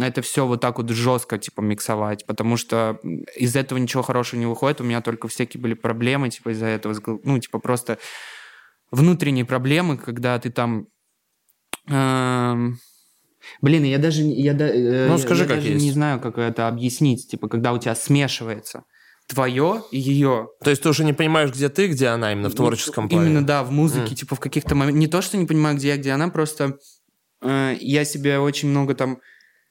это 0.01 0.23
все 0.23 0.47
вот 0.47 0.61
так 0.61 0.79
вот 0.79 0.89
жестко, 0.91 1.39
типа, 1.39 1.61
миксовать, 1.61 2.27
потому 2.27 2.57
что 2.57 2.99
из 3.37 3.57
этого 3.57 3.79
ничего 3.79 4.03
хорошего 4.03 4.41
не 4.41 4.47
выходит. 4.47 4.81
У 4.81 4.85
меня 4.85 5.01
только 5.01 5.29
всякие 5.29 5.61
были 5.61 5.75
проблемы, 5.75 6.31
типа, 6.31 6.51
из-за 6.51 6.67
этого. 6.67 6.95
Ну, 7.25 7.39
типа, 7.39 7.59
просто 7.59 7.99
внутренние 8.91 9.45
проблемы, 9.45 9.97
когда 9.99 10.39
ты 10.39 10.51
там... 10.51 10.87
эм, 11.89 12.79
Блин, 13.63 13.85
я 13.85 13.99
даже, 13.99 14.23
я, 14.23 14.53
э, 14.53 15.07
Ну, 15.09 15.13
я- 15.13 15.19
скажи, 15.19 15.43
я 15.45 15.49
как 15.49 15.57
даже 15.59 15.69
есть. 15.73 15.85
не 15.85 15.91
знаю, 15.93 16.21
как 16.21 16.37
это 16.39 16.69
объяснить. 16.69 17.29
Типа, 17.31 17.49
когда 17.49 17.73
у 17.73 17.79
тебя 17.79 17.95
смешивается 17.95 18.85
твое 19.29 19.83
и 19.93 19.99
ее. 19.99 20.49
То 20.65 20.71
есть 20.71 20.83
ты 20.83 20.89
уже 20.89 21.05
не 21.05 21.13
понимаешь, 21.13 21.51
где 21.51 21.69
ты, 21.69 21.87
где 21.89 22.09
она, 22.09 22.33
именно 22.33 22.49
в 22.49 22.55
творческом 22.55 23.09
плане. 23.09 23.27
Именно, 23.31 23.47
да, 23.47 23.63
в 23.63 23.71
музыке, 23.71 24.07
Мгм. 24.07 24.15
типа 24.15 24.35
в 24.37 24.41
каких-то 24.41 24.75
моментах. 24.75 24.99
Не 24.99 25.07
то, 25.07 25.21
что 25.23 25.37
не 25.37 25.47
понимаю, 25.47 25.77
где 25.77 25.89
я, 25.89 25.97
где 25.99 26.11
она, 26.13 26.29
просто 26.29 26.79
э, 27.43 27.77
я 27.81 28.05
себе 28.05 28.39
очень 28.41 28.69
много 28.69 28.95
там 28.95 29.19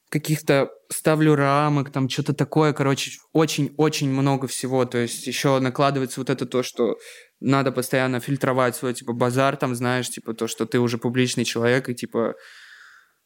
каких-то 0.09 0.69
ставлю 0.89 1.35
рамок, 1.35 1.91
там 1.91 2.07
что-то 2.07 2.33
такое, 2.33 2.71
короче, 2.71 3.11
очень-очень 3.33 4.09
много 4.09 4.47
всего. 4.47 4.85
То 4.85 4.99
есть 4.99 5.27
еще 5.27 5.59
накладывается 5.59 6.21
вот 6.21 6.29
это 6.29 6.45
то, 6.45 6.63
что 6.63 6.97
надо 7.41 7.71
постоянно 7.73 8.19
фильтровать 8.21 8.75
свой, 8.75 8.93
типа, 8.93 9.11
базар, 9.13 9.57
там, 9.57 9.75
знаешь, 9.75 10.09
типа, 10.09 10.33
то, 10.33 10.47
что 10.47 10.65
ты 10.65 10.79
уже 10.79 10.97
публичный 10.97 11.43
человек, 11.43 11.89
и, 11.89 11.93
типа, 11.95 12.35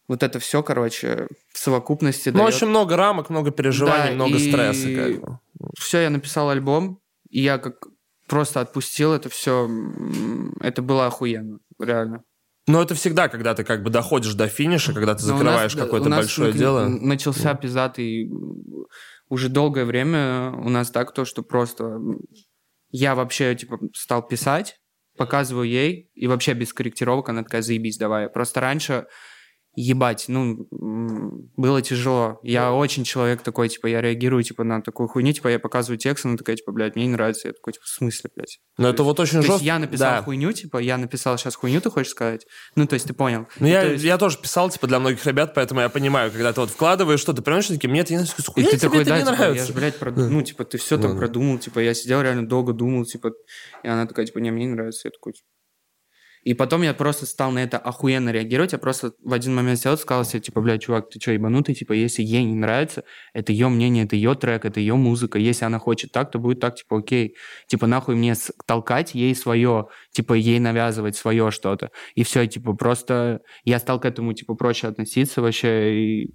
вот 0.08 0.24
это 0.24 0.40
все, 0.40 0.64
короче, 0.64 1.28
в 1.54 1.60
совокупности 1.60 2.30
Ну, 2.30 2.40
даёт- 2.40 2.48
очень 2.56 2.68
много 2.68 2.96
рамок, 2.98 3.30
много 3.30 3.52
переживаний, 3.52 4.10
Да, 4.10 4.16
много 4.16 4.38
и- 4.38 4.50
стресса. 4.50 4.88
Как 4.96 5.22
бы. 5.22 5.40
Все, 5.78 6.02
я 6.02 6.10
написал 6.10 6.50
альбом, 6.50 7.00
и 7.30 7.42
я 7.42 7.58
как 7.58 7.88
просто 8.28 8.62
отпустил 8.62 9.14
это 9.14 9.30
все. 9.30 9.70
Это 10.62 10.82
было 10.82 11.08
охуенно, 11.08 11.60
реально. 11.80 12.24
Но 12.68 12.82
это 12.82 12.96
всегда, 12.96 13.28
когда 13.28 13.56
ты 13.56 13.64
как 13.64 13.84
бы 13.84 13.90
доходишь 13.90 14.36
до 14.36 14.48
финиша, 14.48 14.94
когда 14.94 15.16
ты 15.16 15.26
Но 15.26 15.38
закрываешь 15.38 15.76
какое-то 15.76 16.10
большое 16.10 16.54
дело. 16.54 16.88
Начался 16.88 17.54
пиздатый 17.56 18.30
уже 19.30 19.50
долгое 19.50 19.86
время 19.86 20.52
у 20.52 20.70
нас 20.70 20.92
так 20.92 21.14
то, 21.14 21.26
что 21.26 21.42
просто 21.42 22.00
я 22.90 23.16
вообще 23.16 23.56
типа 23.56 23.80
стал 23.94 24.28
писать, 24.28 24.78
показываю 25.18 25.68
ей, 25.68 26.12
и 26.14 26.28
вообще 26.28 26.54
без 26.54 26.74
корректировок 26.74 27.30
она 27.30 27.44
такая, 27.44 27.62
заебись, 27.62 27.98
давай. 27.98 28.30
Просто 28.30 28.60
раньше 28.60 29.08
ебать, 29.76 30.26
ну, 30.28 30.68
было 31.56 31.82
тяжело. 31.82 32.40
Я 32.44 32.74
очень 32.74 33.04
человек 33.04 33.42
такой, 33.42 33.70
типа, 33.70 33.88
я 33.88 34.02
реагирую, 34.02 34.44
типа, 34.44 34.64
на 34.64 34.82
такую 34.82 35.08
хуйню, 35.08 35.32
типа, 35.34 35.48
я 35.48 35.60
показываю 35.60 35.98
текст, 35.98 36.26
она 36.26 36.38
такая, 36.38 36.56
типа, 36.58 36.72
блядь, 36.72 36.96
мне 36.96 37.06
не 37.06 37.12
нравится. 37.14 37.48
Я 37.48 37.54
такой, 37.54 37.74
типа, 37.74 37.86
в 37.86 37.90
смысле, 37.90 38.30
блядь? 38.36 38.60
Но 38.78 38.90
это 38.90 39.04
вот 39.04 39.20
очень 39.20 39.34
То 39.34 39.38
есть 39.40 39.48
жестко. 39.50 39.66
я 39.66 39.80
написал 39.80 40.12
да. 40.18 40.24
хуйню, 40.24 40.52
типа, 40.52 40.78
я 40.80 40.98
написал 40.98 41.38
сейчас 41.38 41.56
хуйню, 41.56 41.80
ты 41.82 41.90
хочешь 41.90 42.12
сказать? 42.12 42.46
Ну, 42.76 42.86
то 42.86 42.96
есть 42.96 43.08
ты 43.08 43.14
понял. 43.14 43.48
Ну, 43.60 43.68
я, 43.68 43.82
то 43.82 43.88
есть- 43.92 44.04
я 44.04 44.18
тоже 44.18 44.38
писал, 44.38 44.70
типа, 44.70 44.88
для 44.88 45.00
многих 45.00 45.26
ребят, 45.26 45.54
поэтому 45.54 45.82
я 45.82 45.90
понимаю, 45.90 46.32
когда 46.32 46.52
ты 46.52 46.60
вот 46.62 46.70
вкладываешь 46.70 47.20
что-то, 47.22 47.42
понимаешь, 47.42 47.68
такие, 47.68 47.90
мне 47.90 48.02
это 48.02 48.12
не 48.14 48.18
нравится. 48.18 48.42
И 48.42 48.52
Хуя 48.52 48.70
ты 48.72 48.78
такой, 48.80 49.02
это 49.02 49.10
да, 49.12 49.18
не 49.20 49.24
типа, 49.26 49.36
нравится? 49.38 49.62
я 49.62 49.68
же, 49.68 49.74
блядь, 49.74 49.98
прод- 49.98 50.16
ну, 50.30 50.42
типа, 50.42 50.66
ты 50.66 50.78
все 50.78 50.98
Ну 50.98 51.04
там 51.04 51.18
продумал, 51.18 51.58
типа, 51.60 51.80
я 51.80 51.94
сидел 51.94 52.22
реально 52.22 52.48
долго 52.48 52.74
думал, 52.74 53.06
типа, 53.06 53.32
и 53.84 53.88
она 53.88 54.06
такая, 54.06 54.26
типа, 54.26 54.40
не, 54.40 54.52
мне 54.52 54.66
не 54.66 54.74
нравится, 54.74 55.08
я 55.08 55.12
такой, 55.12 55.34
типа. 55.34 55.48
И 56.44 56.54
потом 56.54 56.82
я 56.82 56.94
просто 56.94 57.26
стал 57.26 57.52
на 57.52 57.60
это 57.60 57.78
охуенно 57.78 58.30
реагировать, 58.32 58.74
я 58.74 58.80
просто 58.80 59.14
в 59.24 59.32
один 59.32 59.54
момент 59.54 59.80
сел 59.80 59.94
и 59.94 59.98
сказал 59.98 60.26
себе, 60.26 60.42
типа, 60.42 60.62
блядь, 60.62 60.82
чувак, 60.82 61.10
ты 61.10 61.20
что, 61.20 61.32
ебанутый, 61.32 61.76
типа, 61.76 61.94
если 61.94 62.24
ей 62.24 62.44
не 62.44 62.56
нравится, 62.56 63.04
это 63.34 63.52
ее 63.52 63.70
мнение, 63.70 64.06
это 64.06 64.16
ее 64.16 64.34
трек, 64.36 64.66
это 64.66 64.80
ее 64.80 64.96
музыка, 64.96 65.38
если 65.38 65.66
она 65.66 65.78
хочет 65.78 66.12
так, 66.12 66.32
то 66.32 66.40
будет 66.40 66.60
так, 66.60 66.76
типа, 66.76 67.00
окей, 67.00 67.36
типа, 67.68 67.86
нахуй 67.86 68.16
мне 68.16 68.34
толкать 68.66 69.14
ей 69.14 69.36
свое, 69.36 69.88
типа, 70.12 70.34
ей 70.34 70.60
навязывать 70.60 71.16
свое 71.16 71.52
что-то, 71.52 71.92
и 72.16 72.24
все, 72.24 72.48
типа, 72.48 72.74
просто 72.74 73.42
я 73.64 73.78
стал 73.80 74.00
к 74.00 74.06
этому, 74.06 74.34
типа, 74.34 74.56
проще 74.56 74.88
относиться 74.88 75.42
вообще, 75.42 75.94
и 75.94 76.34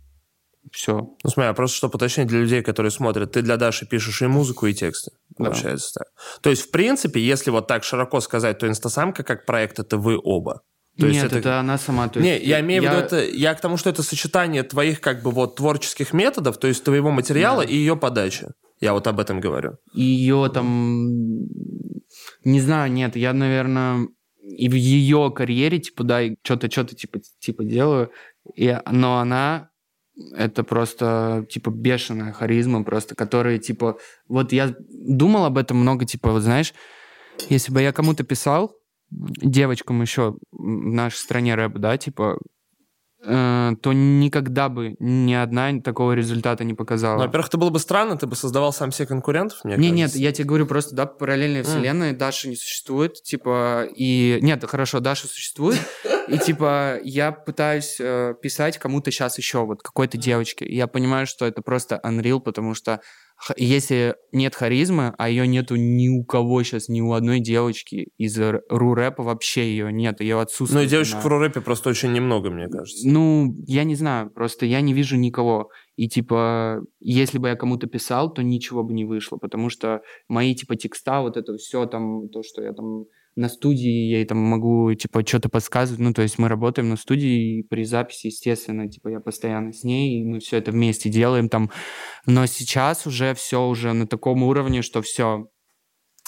все. 0.72 1.16
Ну, 1.22 1.30
смотри, 1.30 1.50
а 1.50 1.54
просто 1.54 1.76
чтобы 1.76 1.96
уточнить 1.96 2.26
для 2.26 2.40
людей, 2.40 2.62
которые 2.62 2.90
смотрят, 2.90 3.32
ты 3.32 3.42
для 3.42 3.56
Даши 3.56 3.86
пишешь 3.86 4.22
и 4.22 4.26
музыку, 4.26 4.66
и 4.66 4.74
тексты. 4.74 5.12
Да. 5.38 5.46
Получается 5.46 6.00
так. 6.00 6.08
То 6.40 6.50
есть, 6.50 6.62
в 6.62 6.70
принципе, 6.70 7.20
если 7.20 7.50
вот 7.50 7.66
так 7.66 7.84
широко 7.84 8.20
сказать, 8.20 8.58
то 8.58 8.66
инстасамка 8.68 9.22
как 9.22 9.46
проект, 9.46 9.78
это 9.78 9.96
вы 9.98 10.18
оба. 10.22 10.62
То 10.98 11.06
есть 11.06 11.18
Нет, 11.22 11.26
это- 11.32 11.38
это... 11.38 11.60
она 11.60 11.76
сама. 11.76 12.08
То 12.08 12.20
Не, 12.20 12.34
есть 12.34 12.46
я 12.46 12.60
имею 12.60 12.82
в 12.82 12.86
виду 12.86 12.96
это, 12.96 13.22
я 13.22 13.54
к 13.54 13.60
тому, 13.60 13.76
что 13.76 13.90
это 13.90 14.02
сочетание 14.02 14.62
твоих 14.62 15.00
как 15.02 15.22
бы 15.22 15.30
вот 15.30 15.56
творческих 15.56 16.14
методов, 16.14 16.56
то 16.58 16.68
есть 16.68 16.82
твоего 16.84 17.10
материала 17.10 17.62
Да. 17.64 17.70
и 17.70 17.76
ее 17.76 17.96
подачи. 17.96 18.48
Я 18.80 18.92
вот 18.94 19.06
об 19.06 19.20
этом 19.20 19.40
говорю. 19.40 19.76
Ее 19.92 20.50
там... 20.52 21.46
Не 22.44 22.60
знаю, 22.60 22.90
нет, 22.92 23.16
я, 23.16 23.32
наверное, 23.32 24.08
и 24.40 24.68
в 24.68 24.74
ее 24.74 25.32
карьере, 25.34 25.78
типа, 25.80 26.04
да, 26.04 26.22
что-то, 26.42 26.70
что-то, 26.70 26.94
типа, 26.94 27.20
типа 27.40 27.64
делаю, 27.64 28.10
и, 28.54 28.78
но 28.90 29.18
она 29.18 29.70
это 30.34 30.64
просто, 30.64 31.46
типа, 31.48 31.70
бешеная 31.70 32.32
харизма 32.32 32.84
просто, 32.84 33.14
которая, 33.14 33.58
типа... 33.58 33.98
Вот 34.28 34.52
я 34.52 34.74
думал 34.88 35.44
об 35.44 35.58
этом 35.58 35.78
много, 35.78 36.06
типа, 36.06 36.32
вот 36.32 36.42
знаешь, 36.42 36.74
если 37.48 37.72
бы 37.72 37.82
я 37.82 37.92
кому-то 37.92 38.24
писал, 38.24 38.74
девочкам 39.10 40.02
еще 40.02 40.36
в 40.52 40.62
нашей 40.62 41.16
стране 41.16 41.54
рэп, 41.54 41.74
да, 41.74 41.96
типа, 41.96 42.38
то 43.26 43.92
никогда 43.92 44.68
бы 44.68 44.96
ни 45.00 45.34
одна 45.34 45.80
такого 45.80 46.12
результата 46.12 46.62
не 46.64 46.74
показала. 46.74 47.18
Ну, 47.18 47.24
во-первых, 47.24 47.48
это 47.48 47.58
было 47.58 47.70
бы 47.70 47.78
странно, 47.78 48.16
ты 48.16 48.26
бы 48.26 48.36
создавал 48.36 48.72
сам 48.72 48.92
себе 48.92 49.06
конкурентов, 49.06 49.64
мне 49.64 49.76
не, 49.76 49.90
кажется. 49.90 50.18
нет, 50.18 50.24
я 50.24 50.32
тебе 50.32 50.46
говорю 50.46 50.66
просто, 50.66 50.94
да, 50.94 51.06
параллельные 51.06 51.62
вселенные, 51.62 52.12
mm. 52.12 52.16
Даша 52.16 52.48
не 52.48 52.56
существует, 52.56 53.22
типа, 53.22 53.88
и... 53.94 54.38
Нет, 54.42 54.64
хорошо, 54.64 55.00
Даша 55.00 55.26
существует, 55.26 55.80
и, 56.28 56.38
типа, 56.38 56.98
я 57.02 57.32
пытаюсь 57.32 57.96
э, 57.98 58.34
писать 58.40 58.78
кому-то 58.78 59.10
сейчас 59.10 59.38
еще, 59.38 59.64
вот, 59.64 59.82
какой-то 59.82 60.16
девочке, 60.16 60.64
и 60.64 60.76
я 60.76 60.86
понимаю, 60.86 61.26
что 61.26 61.46
это 61.46 61.62
просто 61.62 62.00
unreal, 62.04 62.40
потому 62.40 62.74
что 62.74 63.00
если 63.56 64.16
нет 64.32 64.54
харизмы, 64.54 65.14
а 65.18 65.28
ее 65.28 65.46
нету 65.46 65.76
ни 65.76 66.08
у 66.08 66.24
кого 66.24 66.62
сейчас, 66.62 66.88
ни 66.88 67.00
у 67.00 67.12
одной 67.12 67.40
девочки 67.40 68.08
из 68.18 68.38
ру-рэпа 68.38 69.22
вообще 69.22 69.70
ее 69.70 69.92
нет, 69.92 70.20
ее 70.20 70.40
отсутствует. 70.40 70.82
Ну 70.82 70.86
и 70.86 70.90
девочек 70.90 71.22
в 71.22 71.26
ру-рэпе 71.26 71.60
просто 71.60 71.90
очень 71.90 72.12
немного, 72.12 72.50
мне 72.50 72.68
кажется. 72.68 73.08
Ну, 73.08 73.54
я 73.66 73.84
не 73.84 73.94
знаю, 73.94 74.30
просто 74.30 74.66
я 74.66 74.80
не 74.80 74.94
вижу 74.94 75.16
никого. 75.16 75.70
И 75.96 76.08
типа, 76.08 76.82
если 77.00 77.38
бы 77.38 77.48
я 77.48 77.56
кому-то 77.56 77.86
писал, 77.86 78.32
то 78.32 78.42
ничего 78.42 78.82
бы 78.82 78.92
не 78.92 79.04
вышло, 79.04 79.36
потому 79.36 79.70
что 79.70 80.02
мои 80.28 80.54
типа 80.54 80.76
текста, 80.76 81.20
вот 81.20 81.36
это 81.36 81.56
все 81.56 81.86
там, 81.86 82.28
то, 82.28 82.42
что 82.42 82.62
я 82.62 82.72
там 82.72 83.04
на 83.36 83.48
студии, 83.48 84.10
я 84.10 84.18
ей 84.18 84.24
там 84.26 84.38
могу, 84.38 84.92
типа, 84.94 85.24
что-то 85.26 85.48
подсказывать. 85.48 86.00
Ну, 86.00 86.12
то 86.14 86.22
есть 86.22 86.38
мы 86.38 86.48
работаем 86.48 86.88
на 86.88 86.96
студии, 86.96 87.58
и 87.58 87.62
при 87.62 87.84
записи, 87.84 88.28
естественно, 88.28 88.88
типа, 88.88 89.08
я 89.08 89.20
постоянно 89.20 89.72
с 89.72 89.84
ней, 89.84 90.20
и 90.20 90.24
мы 90.24 90.40
все 90.40 90.56
это 90.56 90.72
вместе 90.72 91.10
делаем 91.10 91.48
там. 91.48 91.70
Но 92.24 92.46
сейчас 92.46 93.06
уже 93.06 93.34
все 93.34 93.66
уже 93.66 93.92
на 93.92 94.06
таком 94.06 94.42
уровне, 94.42 94.80
что 94.82 95.02
все, 95.02 95.48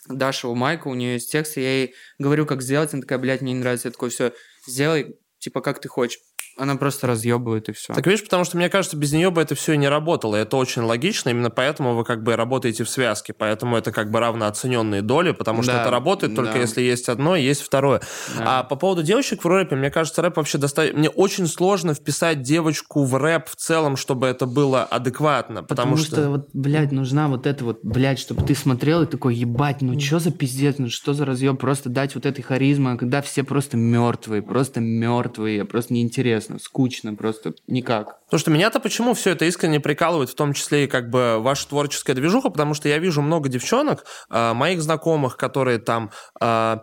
Даша 0.09 0.49
у 0.49 0.55
Майка, 0.55 0.89
у 0.89 0.95
нее 0.95 1.15
есть 1.15 1.33
текст, 1.33 1.57
я 1.57 1.81
ей 1.81 1.95
говорю, 2.19 2.47
как 2.47 2.63
сделать, 2.63 2.93
она 2.93 3.03
такая, 3.03 3.19
блядь, 3.19 3.43
мне 3.43 3.53
не 3.53 3.61
нравится, 3.61 3.89
я 3.89 3.93
такой, 3.93 4.11
все, 4.11 4.33
сделай, 4.67 5.17
типа, 5.39 5.61
как 5.61 5.81
ты 5.81 5.89
хочешь. 5.89 6.21
Она 6.59 6.77
просто 6.77 7.07
разъебывает 7.07 7.69
и 7.69 7.73
все. 7.73 7.95
Так 7.95 8.07
видишь, 8.07 8.25
потому 8.25 8.45
что 8.45 8.57
мне 8.57 8.69
кажется, 8.69 8.97
без 8.97 9.13
нее 9.13 9.31
бы 9.31 9.41
это 9.41 9.55
все 9.55 9.75
и 9.75 9.77
не 9.77 9.89
работало. 9.89 10.37
И 10.37 10.41
это 10.41 10.57
очень 10.57 10.83
логично. 10.83 11.31
Именно 11.31 11.51
поэтому 11.51 11.95
вы 11.95 12.05
как 12.05 12.23
бы 12.23 12.35
работаете 12.35 12.85
в 12.85 12.91
связке. 12.91 13.33
Поэтому 13.33 13.77
это 13.77 13.93
как 13.93 14.11
бы 14.11 14.19
равнооцененные 14.19 15.03
доли, 15.03 15.31
потому 15.31 15.63
что 15.63 15.73
да, 15.73 15.83
это 15.83 15.91
работает 15.91 16.35
только 16.35 16.55
да. 16.55 16.59
если 16.59 16.83
есть 16.83 17.09
одно 17.09 17.37
и 17.37 17.43
есть 17.43 17.63
второе. 17.63 18.01
Да. 18.37 18.61
А 18.61 18.63
по 18.65 18.77
поводу 18.77 19.03
девочек 19.03 19.45
в 19.45 19.49
рэпе, 19.49 19.77
мне 19.77 19.91
кажется, 19.91 20.21
рэп 20.21 20.37
вообще 20.37 20.59
достаточно... 20.59 20.99
Мне 20.99 21.11
очень 21.11 21.47
сложно 21.47 21.95
вписать 21.95 22.43
девочку 22.43 23.05
в 23.05 23.15
рэп 23.17 23.49
в 23.49 23.57
целом, 23.57 23.97
чтобы 23.97 24.27
это 24.27 24.47
было 24.47 24.83
адекватно. 24.83 25.63
Потому, 25.63 25.93
потому 25.93 25.97
что... 25.97 26.17
что, 26.17 26.31
вот, 26.31 26.49
блядь, 26.53 26.91
нужна 26.91 27.29
вот 27.29 27.47
это 27.47 27.65
вот, 27.65 27.81
блядь, 27.83 28.19
чтобы 28.19 28.43
ты 28.43 28.55
смотрел 28.55 29.03
и 29.03 29.07
такой, 29.07 29.35
ебать, 29.35 29.81
ну 29.81 29.99
что 29.99 30.19
за 30.19 30.33
пиздец, 30.33 30.77
ну 30.79 30.89
что 30.89 31.15
за 31.15 31.25
разъем, 31.25 31.57
просто 31.57 31.89
дать 31.89 32.15
вот 32.15 32.27
этой 32.27 32.43
харизмы, 32.43 32.97
когда 32.99 33.23
все 33.23 33.45
просто 33.45 33.77
мертвые, 33.77 34.43
просто 34.43 34.81
мертвые, 34.81 35.65
просто 35.65 35.95
неинтересно 35.95 36.47
неинтересно, 36.49 36.59
скучно, 36.59 37.14
просто 37.14 37.55
никак. 37.66 38.20
Потому 38.26 38.40
что 38.40 38.51
меня-то 38.51 38.80
почему 38.80 39.14
все 39.14 39.30
это 39.30 39.44
искренне 39.44 39.80
прикалывает, 39.80 40.30
в 40.30 40.34
том 40.34 40.53
числе 40.53 40.84
и 40.84 40.86
как 40.86 41.11
бы 41.11 41.38
ваша 41.38 41.68
творческая 41.68 42.14
движуха, 42.14 42.51
потому 42.51 42.74
что 42.74 42.88
я 42.88 42.99
вижу 42.99 43.22
много 43.22 43.49
девчонок, 43.49 44.05
э, 44.30 44.53
моих 44.53 44.82
знакомых, 44.82 45.36
которые 45.36 45.78
там, 45.78 46.11
э, 46.40 46.78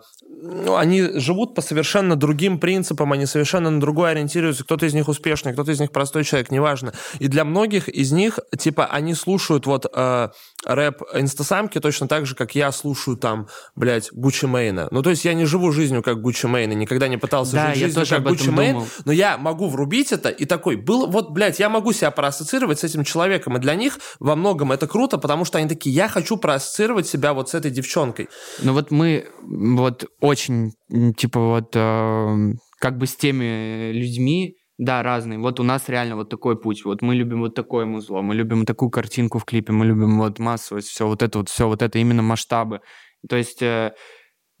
они 0.76 1.02
живут 1.14 1.54
по 1.54 1.62
совершенно 1.62 2.14
другим 2.14 2.58
принципам, 2.58 3.12
они 3.12 3.26
совершенно 3.26 3.70
на 3.70 3.80
другой 3.80 4.12
ориентируются, 4.12 4.64
кто-то 4.64 4.86
из 4.86 4.94
них 4.94 5.08
успешный, 5.08 5.52
кто-то 5.52 5.72
из 5.72 5.80
них 5.80 5.90
простой 5.90 6.24
человек, 6.24 6.50
неважно. 6.50 6.92
И 7.18 7.28
для 7.28 7.44
многих 7.44 7.88
из 7.88 8.12
них, 8.12 8.38
типа, 8.56 8.86
они 8.86 9.14
слушают 9.14 9.66
вот 9.66 9.86
э, 9.92 10.28
рэп 10.64 11.02
инстасамки 11.14 11.80
точно 11.80 12.06
так 12.06 12.26
же, 12.26 12.34
как 12.34 12.54
я 12.54 12.70
слушаю 12.70 13.16
там, 13.16 13.48
блядь, 13.74 14.10
Гуччи 14.12 14.46
Мейна. 14.46 14.88
Ну, 14.90 15.02
то 15.02 15.10
есть 15.10 15.24
я 15.24 15.34
не 15.34 15.44
живу 15.44 15.72
жизнью, 15.72 16.02
как 16.02 16.20
Гуччи 16.20 16.46
Мейна, 16.46 16.74
никогда 16.74 17.08
не 17.08 17.16
пытался 17.16 17.54
да, 17.54 17.74
жить 17.74 17.84
жизнью, 17.84 18.06
как 18.08 18.22
Гуччи 18.22 18.50
Мейн, 18.50 18.84
но 19.04 19.12
я 19.12 19.36
могу 19.38 19.56
могу 19.56 19.68
врубить 19.68 20.12
это 20.12 20.28
и 20.28 20.44
такой, 20.44 20.76
был, 20.76 21.06
вот, 21.06 21.30
блядь, 21.30 21.58
я 21.58 21.68
могу 21.68 21.92
себя 21.92 22.10
проассоциировать 22.10 22.78
с 22.78 22.84
этим 22.84 23.04
человеком, 23.04 23.56
и 23.56 23.60
для 23.60 23.74
них 23.74 23.98
во 24.20 24.36
многом 24.36 24.72
это 24.72 24.86
круто, 24.86 25.18
потому 25.18 25.44
что 25.46 25.58
они 25.58 25.68
такие, 25.68 25.94
я 25.94 26.08
хочу 26.08 26.36
проассоциировать 26.36 27.06
себя 27.06 27.32
вот 27.32 27.48
с 27.48 27.54
этой 27.54 27.70
девчонкой. 27.70 28.28
Ну 28.62 28.72
вот 28.72 28.90
мы 28.90 29.28
вот 29.42 30.04
очень, 30.26 30.72
типа 31.16 31.40
вот, 31.40 31.72
э, 31.74 32.52
как 32.78 32.98
бы 32.98 33.06
с 33.06 33.16
теми 33.16 33.92
людьми, 33.92 34.56
да, 34.78 35.02
разные. 35.02 35.38
Вот 35.38 35.60
у 35.60 35.62
нас 35.62 35.88
реально 35.88 36.16
вот 36.16 36.28
такой 36.28 36.60
путь. 36.60 36.84
Вот 36.84 37.02
мы 37.02 37.14
любим 37.14 37.40
вот 37.40 37.54
такое 37.54 37.86
музло, 37.86 38.20
мы 38.20 38.34
любим 38.34 38.66
такую 38.66 38.90
картинку 38.90 39.38
в 39.38 39.44
клипе, 39.44 39.72
мы 39.72 39.86
любим 39.86 40.18
вот 40.18 40.38
массовость, 40.38 40.88
все 40.88 41.06
вот 41.06 41.22
это 41.22 41.38
вот, 41.38 41.48
все 41.48 41.66
вот 41.66 41.82
это 41.82 41.98
именно 41.98 42.22
масштабы. 42.22 42.80
То 43.28 43.36
есть, 43.36 43.62
э, 43.62 43.94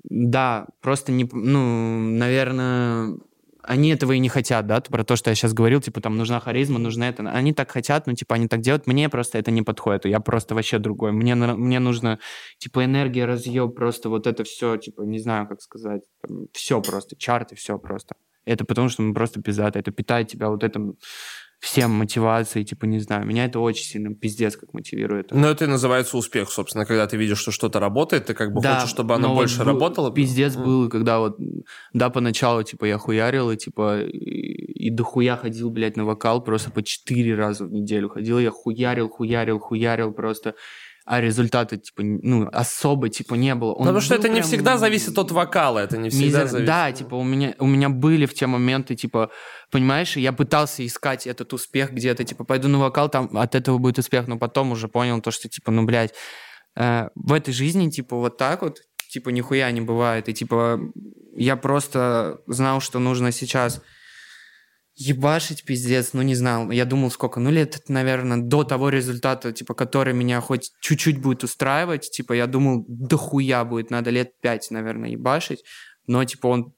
да, 0.04 0.66
просто 0.80 1.12
не, 1.12 1.28
ну, 1.32 1.98
наверное, 1.98 3.16
они 3.66 3.90
этого 3.90 4.12
и 4.12 4.18
не 4.18 4.28
хотят, 4.28 4.66
да, 4.66 4.80
про 4.80 5.04
то, 5.04 5.16
что 5.16 5.30
я 5.30 5.34
сейчас 5.34 5.52
говорил, 5.52 5.80
типа, 5.80 6.00
там, 6.00 6.16
нужна 6.16 6.40
харизма, 6.40 6.78
нужна 6.78 7.08
это. 7.08 7.28
Они 7.28 7.52
так 7.52 7.70
хотят, 7.70 8.06
ну, 8.06 8.14
типа, 8.14 8.36
они 8.36 8.48
так 8.48 8.60
делают, 8.60 8.86
мне 8.86 9.08
просто 9.08 9.38
это 9.38 9.50
не 9.50 9.62
подходит, 9.62 10.06
я 10.06 10.20
просто 10.20 10.54
вообще 10.54 10.78
другой. 10.78 11.12
Мне, 11.12 11.34
мне 11.34 11.78
нужно, 11.80 12.18
типа, 12.58 12.84
энергия, 12.84 13.26
разъеб, 13.26 13.74
просто 13.74 14.08
вот 14.08 14.26
это 14.26 14.44
все, 14.44 14.76
типа, 14.76 15.02
не 15.02 15.18
знаю, 15.18 15.48
как 15.48 15.60
сказать, 15.60 16.02
все 16.52 16.80
просто, 16.80 17.16
чарты, 17.16 17.56
все 17.56 17.78
просто. 17.78 18.14
Это 18.44 18.64
потому, 18.64 18.88
что 18.88 19.02
мы 19.02 19.12
просто 19.12 19.42
пиздаты, 19.42 19.80
это 19.80 19.90
питает 19.90 20.28
тебя 20.28 20.48
вот 20.48 20.62
этим 20.62 20.94
всем 21.58 21.90
мотивацией, 21.90 22.64
типа, 22.64 22.84
не 22.84 22.98
знаю, 23.00 23.26
меня 23.26 23.46
это 23.46 23.60
очень 23.60 23.84
сильно 23.84 24.14
пиздец 24.14 24.56
как 24.56 24.74
мотивирует. 24.74 25.30
Но 25.32 25.48
это 25.48 25.64
и 25.64 25.68
называется 25.68 26.16
успех, 26.16 26.50
собственно, 26.50 26.84
когда 26.84 27.06
ты 27.06 27.16
видишь, 27.16 27.38
что 27.38 27.50
что-то 27.50 27.80
работает, 27.80 28.26
ты 28.26 28.34
как 28.34 28.52
бы 28.52 28.60
да, 28.60 28.76
хочешь, 28.76 28.90
чтобы 28.90 29.14
оно 29.14 29.34
больше 29.34 29.58
вот 29.58 29.66
работало. 29.66 30.12
Пиздец 30.12 30.54
mm. 30.54 30.64
был, 30.64 30.88
когда 30.88 31.18
вот, 31.18 31.38
да, 31.92 32.10
поначалу, 32.10 32.62
типа, 32.62 32.84
я 32.84 32.98
хуярил, 32.98 33.50
и, 33.50 33.56
типа, 33.56 34.02
и, 34.02 34.86
и 34.86 34.90
дохуя 34.90 35.36
ходил, 35.36 35.70
блядь, 35.70 35.96
на 35.96 36.04
вокал, 36.04 36.42
просто 36.42 36.70
по 36.70 36.82
четыре 36.82 37.34
раза 37.34 37.64
в 37.64 37.72
неделю 37.72 38.08
ходил, 38.08 38.38
я 38.38 38.50
хуярил, 38.50 39.08
хуярил, 39.08 39.58
хуярил 39.58 40.12
просто 40.12 40.54
а 41.06 41.20
результата, 41.20 41.76
типа, 41.76 42.02
ну, 42.02 42.48
особо, 42.52 43.08
типа, 43.08 43.34
не 43.34 43.54
было. 43.54 43.72
Он 43.74 43.84
Потому 43.84 44.00
что 44.00 44.16
это 44.16 44.28
не 44.28 44.42
всегда 44.42 44.76
зависит 44.76 45.16
от 45.16 45.30
вокала, 45.30 45.78
это 45.78 45.96
не 45.96 46.10
всегда 46.10 46.26
мизер... 46.26 46.46
зависит. 46.48 46.66
Да, 46.66 46.90
типа, 46.90 47.14
у 47.14 47.22
меня, 47.22 47.54
у 47.60 47.66
меня 47.66 47.88
были 47.88 48.26
в 48.26 48.34
те 48.34 48.48
моменты, 48.48 48.96
типа, 48.96 49.30
понимаешь, 49.70 50.16
я 50.16 50.32
пытался 50.32 50.84
искать 50.84 51.28
этот 51.28 51.52
успех 51.52 51.92
где-то, 51.92 52.24
типа, 52.24 52.42
пойду 52.42 52.66
на 52.66 52.80
вокал, 52.80 53.08
там 53.08 53.30
от 53.38 53.54
этого 53.54 53.78
будет 53.78 53.98
успех, 53.98 54.26
но 54.26 54.36
потом 54.36 54.72
уже 54.72 54.88
понял 54.88 55.20
то, 55.20 55.30
что, 55.30 55.48
типа, 55.48 55.70
ну, 55.70 55.84
блядь, 55.84 56.12
э, 56.74 57.08
в 57.14 57.32
этой 57.32 57.54
жизни, 57.54 57.88
типа, 57.88 58.16
вот 58.16 58.36
так 58.36 58.62
вот, 58.62 58.80
типа, 59.08 59.28
нихуя 59.28 59.70
не 59.70 59.82
бывает, 59.82 60.28
и, 60.28 60.34
типа, 60.34 60.80
я 61.36 61.54
просто 61.54 62.40
знал, 62.48 62.80
что 62.80 62.98
нужно 62.98 63.30
сейчас 63.30 63.80
ебашить 64.96 65.64
пиздец, 65.64 66.14
ну 66.14 66.22
не 66.22 66.34
знал, 66.34 66.70
я 66.70 66.86
думал 66.86 67.10
сколько, 67.10 67.38
ну 67.38 67.50
лет, 67.50 67.82
наверное, 67.88 68.38
до 68.38 68.64
того 68.64 68.88
результата, 68.88 69.52
типа, 69.52 69.74
который 69.74 70.14
меня 70.14 70.40
хоть 70.40 70.72
чуть-чуть 70.80 71.20
будет 71.20 71.44
устраивать, 71.44 72.10
типа, 72.10 72.32
я 72.32 72.46
думал, 72.46 72.86
дохуя 72.88 73.64
будет, 73.64 73.90
надо 73.90 74.10
лет 74.10 74.40
пять, 74.40 74.70
наверное, 74.70 75.10
ебашить, 75.10 75.64
но, 76.06 76.24
типа, 76.24 76.46
он 76.46 76.72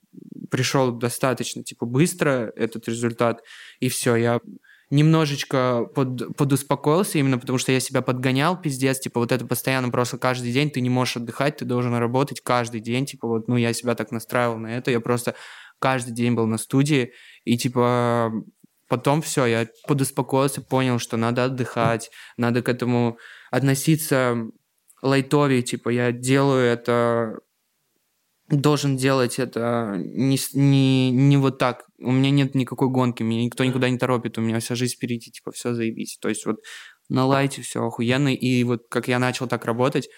пришел 0.50 0.90
достаточно, 0.90 1.62
типа, 1.62 1.86
быстро, 1.86 2.52
этот 2.56 2.88
результат, 2.88 3.42
и 3.78 3.88
все, 3.88 4.16
я 4.16 4.40
немножечко 4.90 5.84
под, 5.94 6.36
подуспокоился, 6.36 7.18
именно 7.18 7.38
потому 7.38 7.58
что 7.58 7.70
я 7.70 7.78
себя 7.78 8.02
подгонял, 8.02 8.60
пиздец, 8.60 8.98
типа, 8.98 9.20
вот 9.20 9.30
это 9.30 9.46
постоянно 9.46 9.90
просто 9.90 10.18
каждый 10.18 10.50
день, 10.50 10.70
ты 10.70 10.80
не 10.80 10.90
можешь 10.90 11.18
отдыхать, 11.18 11.58
ты 11.58 11.64
должен 11.64 11.94
работать 11.94 12.40
каждый 12.40 12.80
день, 12.80 13.06
типа, 13.06 13.28
вот, 13.28 13.46
ну, 13.46 13.56
я 13.56 13.72
себя 13.72 13.94
так 13.94 14.10
настраивал 14.10 14.58
на 14.58 14.76
это, 14.76 14.90
я 14.90 14.98
просто 14.98 15.36
каждый 15.78 16.12
день 16.12 16.34
был 16.34 16.46
на 16.46 16.58
студии, 16.58 17.12
и 17.44 17.56
типа 17.56 18.32
потом 18.88 19.22
все, 19.22 19.46
я 19.46 19.68
подуспокоился, 19.86 20.62
понял, 20.62 20.98
что 20.98 21.16
надо 21.16 21.44
отдыхать, 21.44 22.10
надо 22.36 22.62
к 22.62 22.68
этому 22.68 23.18
относиться 23.50 24.36
лайтовее, 25.02 25.62
типа 25.62 25.90
я 25.90 26.10
делаю 26.12 26.64
это, 26.64 27.38
должен 28.48 28.96
делать 28.96 29.38
это 29.38 29.94
не, 29.98 30.38
не, 30.54 31.10
не 31.10 31.36
вот 31.36 31.58
так. 31.58 31.84
У 31.98 32.10
меня 32.10 32.30
нет 32.30 32.54
никакой 32.54 32.88
гонки, 32.88 33.22
меня 33.22 33.44
никто 33.44 33.64
никуда 33.64 33.90
не 33.90 33.98
торопит, 33.98 34.38
у 34.38 34.40
меня 34.40 34.60
вся 34.60 34.74
жизнь 34.74 34.94
впереди, 34.94 35.30
типа 35.30 35.52
все 35.52 35.74
заебись. 35.74 36.18
То 36.20 36.28
есть 36.28 36.46
вот 36.46 36.56
на 37.08 37.26
лайте 37.26 37.62
все 37.62 37.84
охуенно, 37.84 38.34
и 38.34 38.64
вот 38.64 38.82
как 38.88 39.08
я 39.08 39.18
начал 39.18 39.46
так 39.46 39.64
работать, 39.64 40.08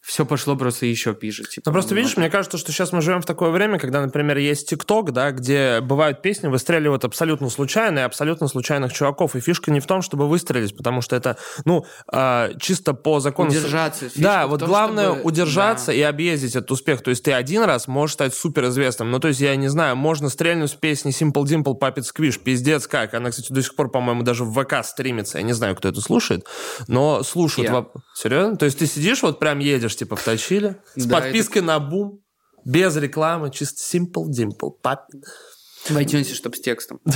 все 0.00 0.24
пошло 0.24 0.56
просто 0.56 0.86
еще 0.86 1.14
пиже. 1.14 1.44
Типа, 1.44 1.64
ну, 1.66 1.72
просто 1.72 1.94
видишь, 1.94 2.16
мне 2.16 2.30
кажется, 2.30 2.56
что 2.56 2.72
сейчас 2.72 2.92
мы 2.92 3.02
живем 3.02 3.20
в 3.20 3.26
такое 3.26 3.50
время, 3.50 3.78
когда, 3.78 4.00
например, 4.00 4.38
есть 4.38 4.68
ТикТок, 4.68 5.12
да, 5.12 5.32
где 5.32 5.80
бывают 5.80 6.22
песни, 6.22 6.48
выстреливают 6.48 7.04
абсолютно 7.04 7.50
случайно 7.50 8.00
и 8.00 8.02
абсолютно 8.02 8.48
случайных 8.48 8.92
чуваков. 8.92 9.36
И 9.36 9.40
фишка 9.40 9.70
не 9.70 9.80
в 9.80 9.86
том, 9.86 10.02
чтобы 10.02 10.28
выстрелить, 10.28 10.76
потому 10.76 11.02
что 11.02 11.16
это, 11.16 11.36
ну, 11.64 11.84
э, 12.12 12.52
чисто 12.60 12.94
по 12.94 13.20
закону... 13.20 13.50
Удержаться. 13.50 14.06
Да, 14.16 14.46
вот 14.46 14.60
том, 14.60 14.68
главное 14.68 15.10
чтобы... 15.10 15.22
удержаться 15.22 15.86
да. 15.88 15.92
и 15.92 16.00
объездить 16.00 16.56
этот 16.56 16.70
успех. 16.70 17.02
То 17.02 17.10
есть 17.10 17.24
ты 17.24 17.32
один 17.32 17.64
раз 17.64 17.86
можешь 17.88 18.14
стать 18.14 18.34
суперизвестным. 18.34 19.10
Ну, 19.10 19.18
то 19.18 19.28
есть, 19.28 19.40
я 19.40 19.54
не 19.56 19.68
знаю, 19.68 19.96
можно 19.96 20.28
стрельнуть 20.28 20.70
с 20.70 20.74
песни 20.74 21.12
Simple 21.12 21.44
Dimple 21.44 21.78
Puppet 21.78 22.04
Squish. 22.04 22.38
Пиздец 22.38 22.86
как. 22.86 23.14
Она, 23.14 23.30
кстати, 23.30 23.52
до 23.52 23.62
сих 23.62 23.74
пор, 23.74 23.90
по-моему, 23.90 24.22
даже 24.22 24.44
в 24.44 24.52
ВК 24.52 24.84
стримится. 24.84 25.38
Я 25.38 25.44
не 25.44 25.52
знаю, 25.52 25.76
кто 25.76 25.88
это 25.88 26.00
слушает, 26.00 26.46
но 26.86 27.22
слушают. 27.22 27.70
Yeah. 27.70 27.86
Серьезно? 28.14 28.56
То 28.56 28.64
есть 28.64 28.78
ты 28.78 28.86
сидишь, 28.86 29.22
вот 29.22 29.38
прям 29.38 29.58
едешь, 29.58 29.87
типа, 29.96 30.16
втащили. 30.16 30.76
С 30.94 31.06
да, 31.06 31.20
подпиской 31.20 31.62
это... 31.62 31.66
на 31.66 31.80
бум. 31.80 32.20
Без 32.64 32.96
рекламы. 32.96 33.50
Чисто 33.50 33.80
simple 33.80 34.26
dimple. 34.28 34.72
Пап. 34.82 35.06
В 35.84 35.96
iTunes, 35.96 36.34
чтобы 36.34 36.56
с 36.56 36.60
текстом. 36.60 37.00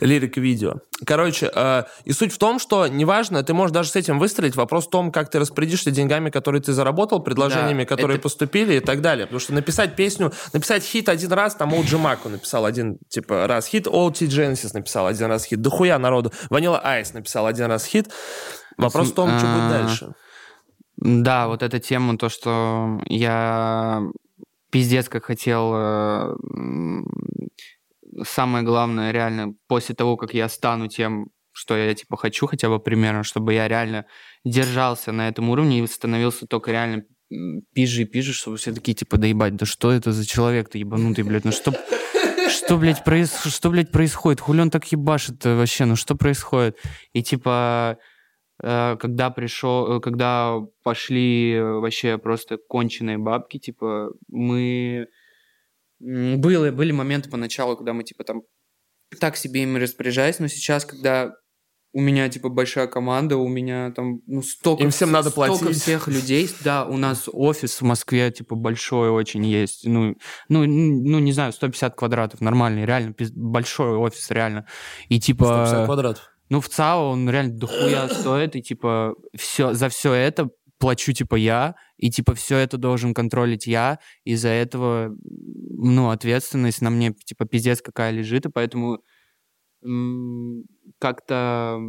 Лирик-видео. 0.00 0.76
Короче, 1.06 1.50
э, 1.54 1.84
и 2.04 2.12
суть 2.12 2.32
в 2.32 2.38
том, 2.38 2.58
что 2.58 2.86
неважно, 2.86 3.42
ты 3.42 3.54
можешь 3.54 3.72
даже 3.72 3.90
с 3.90 3.96
этим 3.96 4.18
выстрелить, 4.18 4.56
вопрос 4.56 4.86
в 4.86 4.90
том, 4.90 5.12
как 5.12 5.30
ты 5.30 5.38
распорядишься 5.38 5.90
деньгами, 5.90 6.30
которые 6.30 6.62
ты 6.62 6.72
заработал, 6.72 7.20
предложениями, 7.20 7.82
Да, 7.82 7.88
которые 7.88 8.16
это- 8.16 8.22
поступили 8.22 8.74
и 8.76 8.80
так 8.80 9.00
далее. 9.00 9.26
Потому 9.26 9.40
что 9.40 9.52
написать 9.54 9.96
песню, 9.96 10.32
написать 10.52 10.82
хит 10.82 11.08
один 11.08 11.32
раз, 11.32 11.54
там 11.54 11.74
OG 11.74 11.98
Маку 11.98 12.28
написал 12.28 12.64
один, 12.64 12.98
типа, 13.08 13.46
раз 13.46 13.66
хит, 13.66 13.86
OT 13.86 14.26
Genesis 14.26 14.70
написал 14.72 15.06
один 15.06 15.26
раз 15.26 15.44
хит, 15.44 15.60
дохуя 15.60 15.98
народу, 15.98 16.32
Vanilla 16.50 16.82
Ice 16.82 17.12
написал 17.12 17.46
один 17.46 17.66
раз 17.66 17.84
хит. 17.84 18.08
Вопрос 18.78 19.10
в 19.10 19.14
том, 19.14 19.28
что 19.38 19.46
будет 19.46 19.62
А, 19.62 19.70
дальше. 19.70 20.14
Да, 21.04 21.48
вот 21.48 21.64
эта 21.64 21.80
тема, 21.80 22.16
то, 22.16 22.28
что 22.28 23.00
я 23.06 24.02
пиздец 24.70 25.08
как 25.08 25.24
хотел... 25.24 25.72
э, 25.74 26.34
Самое 28.24 28.62
главное, 28.62 29.10
реально, 29.10 29.54
после 29.66 29.94
того, 29.94 30.16
как 30.16 30.34
я 30.34 30.48
стану 30.48 30.86
тем, 30.86 31.28
что 31.50 31.76
я, 31.76 31.92
типа, 31.94 32.16
хочу 32.16 32.46
хотя 32.46 32.68
бы 32.68 32.78
примерно, 32.78 33.24
чтобы 33.24 33.54
я 33.54 33.66
реально 33.66 34.04
держался 34.44 35.12
на 35.12 35.28
этом 35.28 35.50
уровне 35.50 35.80
и 35.80 35.86
становился 35.86 36.46
только 36.46 36.70
реально 36.70 37.04
пизже 37.74 38.02
и 38.02 38.04
пизже, 38.04 38.32
чтобы 38.32 38.58
все 38.58 38.72
такие, 38.72 38.94
типа, 38.94 39.16
да 39.16 39.26
ебать, 39.26 39.56
да 39.56 39.66
что 39.66 39.90
это 39.90 40.12
за 40.12 40.24
человек-то 40.26 40.78
ебанутый, 40.78 41.24
блядь, 41.24 41.44
ну 41.44 41.52
что... 41.52 41.72
Что, 42.48 42.76
блядь, 42.76 43.02
проис... 43.02 43.42
что, 43.44 43.70
блядь, 43.70 43.90
происходит? 43.90 44.40
Хули 44.40 44.60
он 44.60 44.70
так 44.70 44.84
ебашит 44.92 45.44
вообще? 45.44 45.84
Ну 45.84 45.96
что 45.96 46.14
происходит? 46.14 46.76
И 47.12 47.22
типа, 47.22 47.98
когда 48.62 49.30
пришел, 49.30 49.96
э, 49.96 50.00
когда 50.00 50.58
пошли 50.84 51.54
э, 51.54 51.62
вообще 51.62 52.16
просто 52.16 52.58
конченые 52.68 53.18
бабки, 53.18 53.58
типа, 53.58 54.12
мы... 54.28 55.08
Было, 55.98 56.70
были 56.70 56.92
моменты 56.92 57.30
поначалу, 57.30 57.76
когда 57.76 57.92
мы, 57.92 58.04
типа, 58.04 58.24
там 58.24 58.42
так 59.20 59.36
себе 59.36 59.62
ими 59.62 59.78
распоряжались, 59.78 60.38
но 60.38 60.48
сейчас, 60.48 60.84
когда 60.84 61.32
у 61.92 62.00
меня, 62.00 62.28
типа, 62.28 62.48
большая 62.48 62.86
команда, 62.86 63.36
у 63.36 63.48
меня 63.48 63.90
там, 63.90 64.20
ну, 64.26 64.42
столько... 64.42 64.82
Им 64.82 64.90
всем 64.90 65.10
вс- 65.10 65.12
надо 65.12 65.30
столько 65.30 65.64
платить. 65.64 65.82
всех 65.82 66.08
людей, 66.08 66.48
да, 66.64 66.86
у 66.86 66.96
нас 66.96 67.28
офис 67.32 67.80
в 67.80 67.84
Москве, 67.84 68.30
типа, 68.30 68.54
большой 68.54 69.10
очень 69.10 69.44
есть, 69.44 69.86
ну, 69.86 70.16
ну, 70.48 70.64
ну, 70.64 71.18
не 71.18 71.32
знаю, 71.32 71.52
150 71.52 71.94
квадратов, 71.94 72.40
нормальный, 72.40 72.86
реально, 72.86 73.14
большой 73.34 73.96
офис, 73.96 74.30
реально. 74.30 74.66
И, 75.08 75.20
типа... 75.20 75.66
150 75.66 75.86
квадратов. 75.86 76.31
Ну, 76.52 76.60
в 76.60 76.68
ЦАО 76.68 77.12
он 77.12 77.30
реально 77.30 77.56
дохуя 77.56 78.08
стоит, 78.10 78.56
и, 78.56 78.60
типа, 78.60 79.14
все, 79.34 79.72
за 79.72 79.88
все 79.88 80.12
это 80.12 80.50
плачу, 80.78 81.14
типа, 81.14 81.36
я, 81.36 81.76
и, 81.96 82.10
типа, 82.10 82.34
все 82.34 82.58
это 82.58 82.76
должен 82.76 83.14
контролить 83.14 83.66
я, 83.66 84.00
из-за 84.24 84.50
этого, 84.50 85.16
ну, 85.22 86.10
ответственность 86.10 86.82
на 86.82 86.90
мне, 86.90 87.14
типа, 87.14 87.46
пиздец 87.46 87.80
какая 87.80 88.10
лежит, 88.10 88.44
и 88.44 88.50
поэтому 88.50 88.98
как-то 90.98 91.80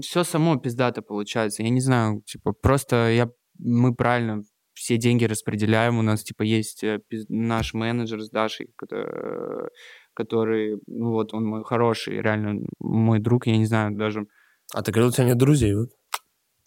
все 0.00 0.24
само 0.24 0.56
пиздато 0.56 1.02
получается. 1.02 1.62
Я 1.62 1.68
не 1.68 1.82
знаю, 1.82 2.22
типа, 2.22 2.52
просто 2.52 3.10
я, 3.10 3.28
мы 3.58 3.94
правильно 3.94 4.40
все 4.72 4.96
деньги 4.96 5.26
распределяем, 5.26 5.98
у 5.98 6.02
нас, 6.02 6.22
типа, 6.22 6.44
есть 6.44 6.82
э, 6.82 7.00
наш 7.28 7.74
менеджер 7.74 8.22
с 8.22 8.30
Дашей, 8.30 8.68
кото- 8.74 9.68
который, 10.16 10.80
ну, 10.86 11.10
вот, 11.10 11.34
он 11.34 11.44
мой 11.44 11.62
хороший, 11.64 12.20
реально 12.22 12.62
мой 12.80 13.20
друг, 13.20 13.46
я 13.46 13.56
не 13.56 13.66
знаю, 13.66 13.94
даже 13.96 14.26
А 14.72 14.82
ты 14.82 14.90
говорил, 14.90 15.10
у 15.10 15.12
тебя 15.12 15.26
нет 15.26 15.36
друзей, 15.38 15.74
вот. 15.74 15.90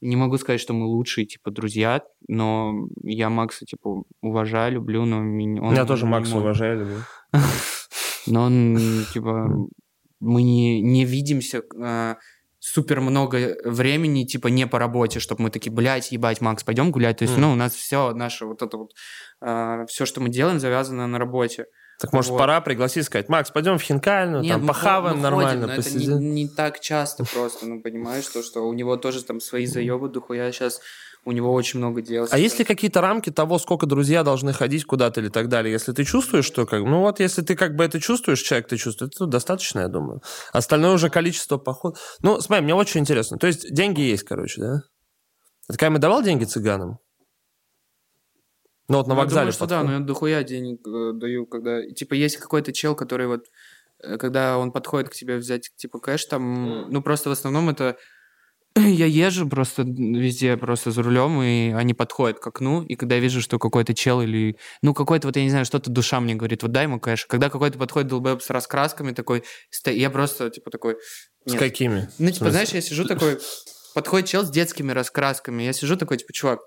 не 0.01 0.15
могу 0.15 0.37
сказать, 0.37 0.61
что 0.61 0.73
мы 0.73 0.85
лучшие, 0.85 1.25
типа, 1.25 1.51
друзья, 1.51 2.01
но 2.27 2.73
я 3.03 3.29
Макса, 3.29 3.65
типа, 3.65 4.03
уважаю, 4.21 4.73
люблю, 4.73 5.05
но 5.05 5.17
он... 5.17 5.73
Я 5.75 5.85
тоже 5.85 6.05
Макса 6.05 6.33
мой. 6.35 6.41
уважаю, 6.43 6.79
люблю. 6.79 6.97
Но 8.27 8.43
он, 8.43 8.77
типа, 9.13 9.49
мы 10.19 10.43
не, 10.43 10.81
не 10.81 11.03
видимся 11.05 11.63
а, 11.81 12.17
супер 12.59 13.01
много 13.01 13.57
времени, 13.65 14.25
типа, 14.25 14.49
не 14.49 14.67
по 14.67 14.77
работе, 14.77 15.19
чтобы 15.19 15.43
мы 15.43 15.49
такие, 15.49 15.71
блядь, 15.71 16.11
ебать, 16.11 16.41
Макс, 16.41 16.63
пойдем 16.63 16.91
гулять. 16.91 17.17
То 17.17 17.23
есть, 17.23 17.33
Мгм. 17.33 17.41
ну, 17.41 17.51
у 17.53 17.55
нас 17.55 17.73
все 17.73 18.13
наше 18.13 18.45
вот 18.45 18.61
это 18.61 18.77
вот, 18.77 18.91
все, 19.89 20.05
что 20.05 20.21
мы 20.21 20.29
делаем, 20.29 20.59
завязано 20.59 21.07
на 21.07 21.17
работе. 21.17 21.65
Так 21.99 22.13
может 22.13 22.31
Вот. 22.31 22.37
пора 22.37 22.61
пригласить, 22.61 23.05
сказать, 23.05 23.27
Макс, 23.27 23.51
пойдем 23.51 23.77
в 23.77 23.81
Хинкальную, 23.81 24.41
Нет, 24.41 24.53
там 24.53 24.67
похаваем 24.67 25.17
мы 25.17 25.23
нормально, 25.23 25.49
ходим, 25.49 25.67
но 25.67 25.73
это 25.73 25.89
не, 25.89 25.93
посидим. 25.95 26.33
не 26.33 26.47
так 26.47 26.79
часто 26.79 27.25
просто, 27.25 27.65
ну, 27.65 27.81
понимаешь, 27.81 28.25
то, 28.27 28.41
что 28.41 28.61
у 28.61 28.73
него 28.73 28.95
тоже 28.95 29.21
там 29.23 29.41
свои 29.41 29.65
заебы 29.65 30.07
дохуя 30.07 30.49
сейчас, 30.53 30.79
у 31.25 31.33
него 31.33 31.53
очень 31.53 31.79
много 31.79 32.01
дел. 32.01 32.25
А 32.31 32.37
есть 32.37 32.57
ли 32.57 32.63
какие-то 32.63 33.01
рамки 33.01 33.29
того, 33.29 33.59
сколько 33.59 33.85
друзья 33.85 34.23
должны 34.23 34.53
ходить 34.53 34.85
куда-то 34.85 35.19
или 35.19 35.27
так 35.27 35.49
далее? 35.49 35.73
Если 35.73 35.91
ты 35.91 36.05
чувствуешь, 36.05 36.45
что 36.45 36.65
как... 36.65 36.83
Ну 36.83 37.01
вот, 37.01 37.19
если 37.19 37.41
ты 37.41 37.55
как 37.55 37.75
бы 37.75 37.83
это 37.83 37.99
чувствуешь, 37.99 38.39
человек 38.41 38.69
ты 38.69 38.77
чувствуешь, 38.77 39.11
это 39.13 39.25
достаточно, 39.25 39.81
я 39.81 39.89
думаю. 39.89 40.21
Остальное 40.53 40.93
уже 40.93 41.09
количество 41.09 41.57
поход. 41.57 41.97
Ну, 42.21 42.39
смотри, 42.39 42.63
мне 42.63 42.73
очень 42.73 43.01
интересно. 43.01 43.37
То 43.37 43.47
есть 43.47 43.73
деньги 43.73 43.99
есть, 43.99 44.23
короче, 44.23 44.61
да? 44.61 44.81
Это 45.67 45.77
Кайма 45.77 45.99
давал 45.99 46.23
деньги 46.23 46.45
цыганам? 46.45 46.99
Ну 48.89 48.97
вот 48.97 49.07
на 49.07 49.13
Ну, 49.13 49.19
я 49.19 49.23
вокзале 49.23 49.41
думаю, 49.41 49.53
что 49.53 49.67
да, 49.67 49.77
подходит. 49.77 49.99
но 49.99 50.01
я 50.01 50.05
дохуя 50.05 50.43
денег 50.43 50.85
э, 50.85 51.11
даю, 51.13 51.45
когда... 51.45 51.85
Типа, 51.91 52.15
есть 52.15 52.37
какой-то 52.37 52.73
чел, 52.73 52.95
который 52.95 53.27
вот, 53.27 53.45
э, 53.99 54.17
когда 54.17 54.57
он 54.57 54.71
подходит 54.71 55.09
к 55.09 55.13
тебе 55.13 55.37
взять, 55.37 55.69
типа, 55.75 55.99
кэш, 55.99 56.25
там, 56.25 56.89
ну, 56.89 57.01
просто 57.03 57.29
в 57.29 57.31
основном 57.31 57.69
это... 57.69 57.97
Я 58.75 59.05
езжу 59.05 59.47
просто 59.47 59.83
везде 59.83 60.57
просто 60.57 60.89
за 60.89 61.03
рулем, 61.03 61.39
и 61.39 61.71
они 61.71 61.93
подходят 61.93 62.39
к 62.39 62.47
окну, 62.47 62.81
и 62.81 62.95
когда 62.95 63.15
я 63.15 63.21
вижу, 63.21 63.41
что 63.41 63.59
какой-то 63.59 63.93
чел 63.93 64.21
или... 64.21 64.57
Ну, 64.81 64.95
какой-то, 64.95 65.27
вот 65.27 65.35
я 65.35 65.43
не 65.43 65.51
знаю, 65.51 65.65
что-то 65.65 65.91
душа 65.91 66.19
мне 66.19 66.33
говорит, 66.33 66.63
вот 66.63 66.71
дай 66.71 66.85
ему 66.85 66.99
кэш. 66.99 67.27
Когда 67.27 67.51
какой-то 67.51 67.77
подходит 67.77 68.09
долбоеб 68.09 68.41
с 68.41 68.49
раскрасками 68.49 69.11
такой, 69.11 69.43
я 69.85 70.09
просто, 70.09 70.49
типа, 70.49 70.71
такой... 70.71 70.97
С 71.45 71.51
«Нет». 71.51 71.59
какими? 71.59 72.09
Ну, 72.17 72.31
типа, 72.31 72.49
знаешь, 72.49 72.69
я 72.69 72.81
сижу 72.81 73.05
такой, 73.05 73.37
подходит 73.93 74.29
чел 74.29 74.43
с 74.43 74.49
детскими 74.49 74.91
раскрасками, 74.91 75.61
я 75.61 75.73
сижу 75.73 75.95
такой, 75.95 76.17
типа, 76.17 76.33
чувак, 76.33 76.61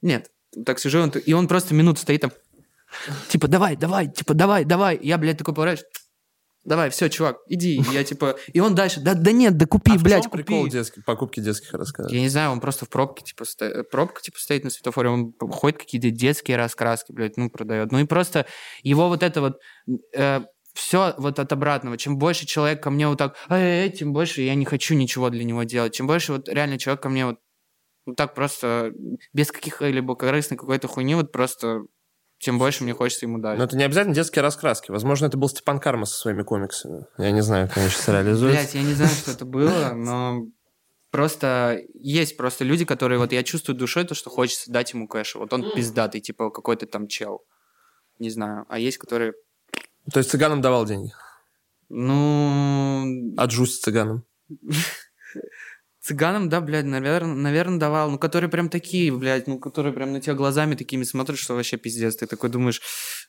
нет. 0.00 0.30
Так 0.64 0.78
сижу, 0.78 1.00
он 1.00 1.10
и 1.10 1.32
он 1.32 1.48
просто 1.48 1.74
минуту 1.74 2.00
стоит 2.00 2.20
там, 2.22 2.32
типа, 3.28 3.48
давай, 3.48 3.76
давай, 3.76 4.08
типа, 4.10 4.34
давай, 4.34 4.64
давай. 4.64 4.98
Я, 5.02 5.18
блядь, 5.18 5.38
такой 5.38 5.54
поворачиваюсь, 5.54 5.90
давай, 6.64 6.90
все, 6.90 7.08
чувак, 7.10 7.38
иди. 7.48 7.76
И 7.78 7.84
я, 7.92 8.04
типа, 8.04 8.36
и 8.52 8.60
он 8.60 8.74
дальше, 8.74 9.00
да, 9.00 9.14
да 9.14 9.32
нет, 9.32 9.56
да 9.56 9.66
купи, 9.66 9.92
А 9.92 9.98
блядь, 9.98 10.24
купи. 10.28 10.42
прикол 10.44 10.68
детских, 10.68 11.04
покупки 11.04 11.40
детских 11.40 11.72
рассказов? 11.74 12.12
Я 12.12 12.20
не 12.20 12.28
знаю, 12.28 12.52
он 12.52 12.60
просто 12.60 12.84
в 12.86 12.88
пробке, 12.88 13.24
типа, 13.24 13.44
сто- 13.44 13.84
пробка, 13.84 14.22
типа, 14.22 14.38
стоит 14.38 14.64
на 14.64 14.70
светофоре, 14.70 15.08
он 15.08 15.34
ходит 15.38 15.78
какие-то 15.78 16.10
детские 16.10 16.56
раскраски, 16.56 17.12
блядь, 17.12 17.36
ну, 17.36 17.50
продает. 17.50 17.90
Ну, 17.92 17.98
и 17.98 18.04
просто 18.04 18.46
его 18.82 19.08
вот 19.08 19.22
это 19.22 19.40
вот, 19.40 19.58
все 20.74 21.14
вот 21.18 21.38
от 21.38 21.52
обратного. 21.52 21.96
Чем 21.96 22.18
больше 22.18 22.46
человек 22.46 22.82
ко 22.82 22.90
мне 22.90 23.06
вот 23.08 23.18
так, 23.18 23.36
«Эй, 23.48 23.84
эй», 23.84 23.90
тем 23.90 24.12
больше 24.12 24.42
я 24.42 24.54
не 24.56 24.64
хочу 24.64 24.94
ничего 24.94 25.30
для 25.30 25.44
него 25.44 25.62
делать. 25.62 25.94
Чем 25.94 26.06
больше 26.06 26.32
вот 26.32 26.48
реально 26.48 26.78
человек 26.78 27.00
ко 27.02 27.08
мне 27.08 27.26
вот, 27.26 27.38
вот 28.06 28.16
так 28.16 28.34
просто, 28.34 28.92
без 29.32 29.50
каких-либо 29.50 30.14
корыстной 30.14 30.58
какой-то 30.58 30.88
хуйни, 30.88 31.14
вот 31.14 31.32
просто, 31.32 31.82
тем 32.38 32.58
больше 32.58 32.84
мне 32.84 32.92
хочется 32.92 33.26
ему 33.26 33.38
дать. 33.38 33.58
Но 33.58 33.64
это 33.64 33.76
не 33.76 33.84
обязательно 33.84 34.14
детские 34.14 34.42
раскраски. 34.42 34.90
Возможно, 34.90 35.26
это 35.26 35.36
был 35.36 35.48
Степан 35.48 35.78
Карма 35.80 36.04
со 36.04 36.18
своими 36.18 36.42
комиксами. 36.42 37.06
Я 37.18 37.30
не 37.30 37.40
знаю, 37.40 37.68
как 37.68 37.78
они 37.78 37.88
сейчас 37.88 38.08
реализуются. 38.08 38.60
Блять, 38.60 38.74
я 38.74 38.82
не 38.82 38.94
знаю, 38.94 39.10
что 39.10 39.30
это 39.30 39.44
было, 39.44 39.92
но 39.94 40.46
просто 41.10 41.80
есть 41.94 42.36
просто 42.36 42.64
люди, 42.64 42.84
которые 42.84 43.18
вот 43.18 43.32
я 43.32 43.42
чувствую 43.42 43.76
душой 43.76 44.04
то, 44.04 44.14
что 44.14 44.30
хочется 44.30 44.70
дать 44.70 44.92
ему 44.92 45.08
кэш. 45.08 45.36
Вот 45.36 45.52
он 45.52 45.72
пиздатый, 45.74 46.20
типа 46.20 46.50
какой-то 46.50 46.86
там 46.86 47.06
чел. 47.08 47.44
Не 48.18 48.30
знаю. 48.30 48.66
А 48.68 48.78
есть, 48.78 48.98
которые, 48.98 49.32
То 50.12 50.18
есть 50.18 50.30
цыганам 50.30 50.60
давал 50.60 50.84
деньги? 50.84 51.12
ну, 51.88 53.34
А 53.36 53.46
Джуси 53.46 53.80
цыганам? 53.80 54.24
цыганам, 56.04 56.48
да, 56.50 56.60
блядь, 56.60 56.84
наверное, 56.84 57.34
наверное, 57.34 57.78
давал. 57.78 58.10
Ну, 58.10 58.18
которые 58.18 58.50
прям 58.50 58.68
такие, 58.68 59.10
блядь, 59.10 59.46
ну, 59.46 59.58
которые 59.58 59.94
прям 59.94 60.12
на 60.12 60.20
тебя 60.20 60.34
глазами 60.34 60.74
такими 60.74 61.02
смотрят, 61.02 61.38
что 61.38 61.54
вообще 61.54 61.78
пиздец. 61.78 62.16
Ты 62.16 62.26
такой 62.26 62.50
думаешь, 62.50 62.82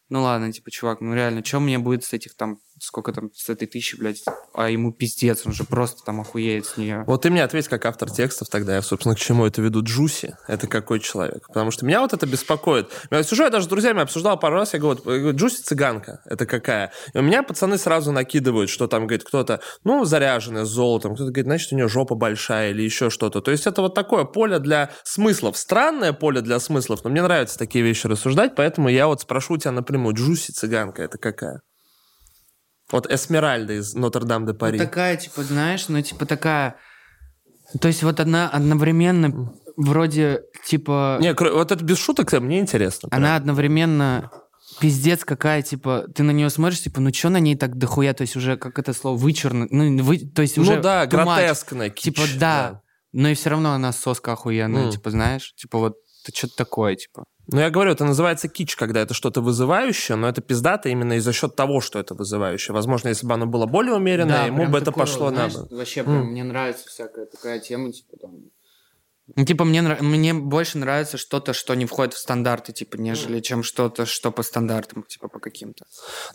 ну 0.09 0.21
ладно, 0.21 0.51
типа, 0.51 0.71
чувак, 0.71 1.01
ну 1.01 1.13
реально, 1.13 1.43
что 1.43 1.59
мне 1.59 1.79
будет 1.79 2.03
с 2.03 2.13
этих 2.13 2.35
там, 2.35 2.59
сколько 2.79 3.11
там, 3.11 3.31
с 3.33 3.49
этой 3.49 3.67
тысячи, 3.67 3.95
блядь, 3.95 4.23
а 4.53 4.69
ему 4.69 4.91
пиздец, 4.91 5.45
он 5.45 5.53
же 5.53 5.63
просто 5.63 6.03
там 6.03 6.21
охуеет 6.21 6.65
с 6.65 6.77
нее. 6.77 7.03
Вот 7.07 7.23
ты 7.23 7.29
мне 7.29 7.43
ответь, 7.43 7.67
как 7.67 7.85
автор 7.85 8.11
текстов 8.11 8.49
тогда, 8.49 8.75
я, 8.75 8.81
собственно, 8.81 9.15
к 9.15 9.19
чему 9.19 9.45
это 9.45 9.61
веду. 9.61 9.81
Джуси— 9.83 10.35
это 10.47 10.67
какой 10.67 10.99
человек? 10.99 11.47
Потому 11.47 11.71
что 11.71 11.85
меня 11.85 12.01
вот 12.01 12.13
это 12.13 12.27
беспокоит. 12.27 12.91
Я 13.09 13.23
сижу, 13.23 13.43
я 13.43 13.49
даже 13.49 13.65
с 13.65 13.69
друзьями 13.69 14.01
обсуждал 14.01 14.37
пару 14.39 14.55
раз, 14.55 14.73
я 14.73 14.79
говорю, 14.79 15.33
Джуси 15.33 15.61
цыганка, 15.63 16.21
это 16.25 16.45
какая? 16.45 16.91
И 17.13 17.17
у 17.17 17.21
меня 17.21 17.43
пацаны 17.43 17.77
сразу 17.77 18.11
накидывают, 18.11 18.69
что 18.69 18.87
там, 18.87 19.07
говорит, 19.07 19.23
кто-то, 19.23 19.61
ну, 19.83 20.05
заряженный 20.05 20.65
с 20.65 20.69
золотом, 20.69 21.15
кто-то 21.15 21.31
говорит, 21.31 21.45
значит, 21.45 21.71
у 21.71 21.75
нее 21.75 21.87
жопа 21.87 22.15
большая 22.15 22.71
или 22.71 22.83
еще 22.83 23.09
что-то. 23.09 23.41
То 23.41 23.51
есть 23.51 23.65
это 23.65 23.81
вот 23.81 23.95
такое 23.95 24.25
поле 24.25 24.59
для 24.59 24.91
смыслов. 25.03 25.57
Странное 25.57 26.13
поле 26.13 26.41
для 26.41 26.59
смыслов, 26.59 27.03
но 27.03 27.09
мне 27.09 27.23
нравится 27.23 27.57
такие 27.57 27.83
вещи 27.83 28.07
рассуждать, 28.07 28.53
поэтому 28.55 28.89
я 28.89 29.07
вот 29.07 29.21
спрошу 29.21 29.57
тебя 29.57 29.71
напрямую, 29.71 29.94
Джуси 29.97 30.51
цыганка, 30.51 31.03
это 31.03 31.17
какая? 31.17 31.61
Вот 32.91 33.11
Эсмеральда 33.11 33.73
из 33.73 33.93
Нотр-Дам-де-Пари. 33.95 34.77
Ну, 34.77 34.83
такая, 34.83 35.17
типа, 35.17 35.43
знаешь, 35.43 35.87
ну, 35.89 36.01
типа, 36.01 36.25
такая... 36.25 36.75
То 37.81 37.87
есть 37.87 38.03
вот 38.03 38.19
она 38.19 38.47
одновременно 38.47 39.51
вроде, 39.75 40.43
типа... 40.65 41.17
Не, 41.19 41.33
вот 41.33 41.71
это 41.71 41.83
без 41.83 41.97
шуток, 41.97 42.31
мне 42.33 42.59
интересно. 42.59 43.09
прям. 43.09 43.21
Она 43.21 43.35
одновременно 43.35 44.31
пиздец 44.79 45.23
какая, 45.25 45.61
типа, 45.61 46.05
ты 46.13 46.23
на 46.23 46.31
нее 46.31 46.49
смотришь, 46.49 46.81
типа, 46.81 47.01
ну 47.01 47.13
что 47.13 47.29
на 47.29 47.39
ней 47.39 47.55
так 47.55 47.77
дохуя, 47.77 48.13
то 48.13 48.21
есть 48.21 48.35
уже, 48.35 48.57
как 48.57 48.77
это 48.77 48.93
слово, 48.93 49.17
вычурно, 49.17 49.67
ну, 49.69 50.03
вы, 50.03 50.19
то 50.19 50.41
есть 50.41 50.57
уже... 50.57 50.75
Ну 50.75 50.81
да, 50.81 51.05
гротескно, 51.05 51.89
кич, 51.89 52.15
Типа, 52.15 52.27
да, 52.39 52.81
но 53.13 53.29
и 53.29 53.33
все 53.33 53.49
равно 53.49 53.73
она 53.73 53.91
соска 53.93 54.33
охуенная, 54.33 54.85
М. 54.85 54.91
типа, 54.91 55.11
знаешь, 55.11 55.53
типа, 55.55 55.79
вот, 55.79 55.95
это 56.23 56.37
что-то 56.37 56.55
такое, 56.57 56.95
типа. 56.95 57.25
Ну, 57.47 57.59
я 57.59 57.69
говорю, 57.69 57.91
это 57.91 58.05
называется 58.05 58.47
кич, 58.47 58.75
когда 58.75 59.01
это 59.01 59.13
что-то 59.13 59.41
вызывающее, 59.41 60.15
но 60.15 60.27
это 60.27 60.41
пиздато 60.41 60.89
именно 60.89 61.13
из-за 61.13 61.31
счет 61.31 61.55
того, 61.55 61.79
что 61.79 61.99
это 61.99 62.15
вызывающее. 62.15 62.73
Возможно, 62.73 63.09
если 63.09 63.27
бы 63.27 63.33
оно 63.33 63.45
было 63.45 63.65
более 63.65 63.93
умеренное, 63.93 64.47
ему 64.47 64.57
прям 64.57 64.71
бы 64.71 64.77
это 64.79 64.85
такое, 64.87 65.05
пошло 65.05 65.29
знаешь, 65.29 65.53
на. 65.53 65.77
Вообще, 65.77 66.03
прям, 66.03 66.31
мне 66.31 66.43
нравится 66.43 66.87
всякая 66.87 67.25
такая 67.25 67.59
тема, 67.59 67.91
типа, 67.91 68.17
там... 68.17 68.31
Ну, 69.35 69.43
типа, 69.43 69.65
мне, 69.65 69.81
мне 69.81 70.35
больше 70.35 70.77
нравится 70.77 71.17
что-то, 71.17 71.53
что 71.53 71.73
не 71.73 71.87
входит 71.87 72.13
в 72.13 72.19
стандарты, 72.19 72.73
типа, 72.73 72.97
нежели 72.97 73.39
чем 73.39 73.63
что-то, 73.63 74.05
что 74.05 74.31
по 74.31 74.43
стандартам, 74.43 75.01
типа, 75.01 75.29
по 75.29 75.39
каким-то. 75.39 75.85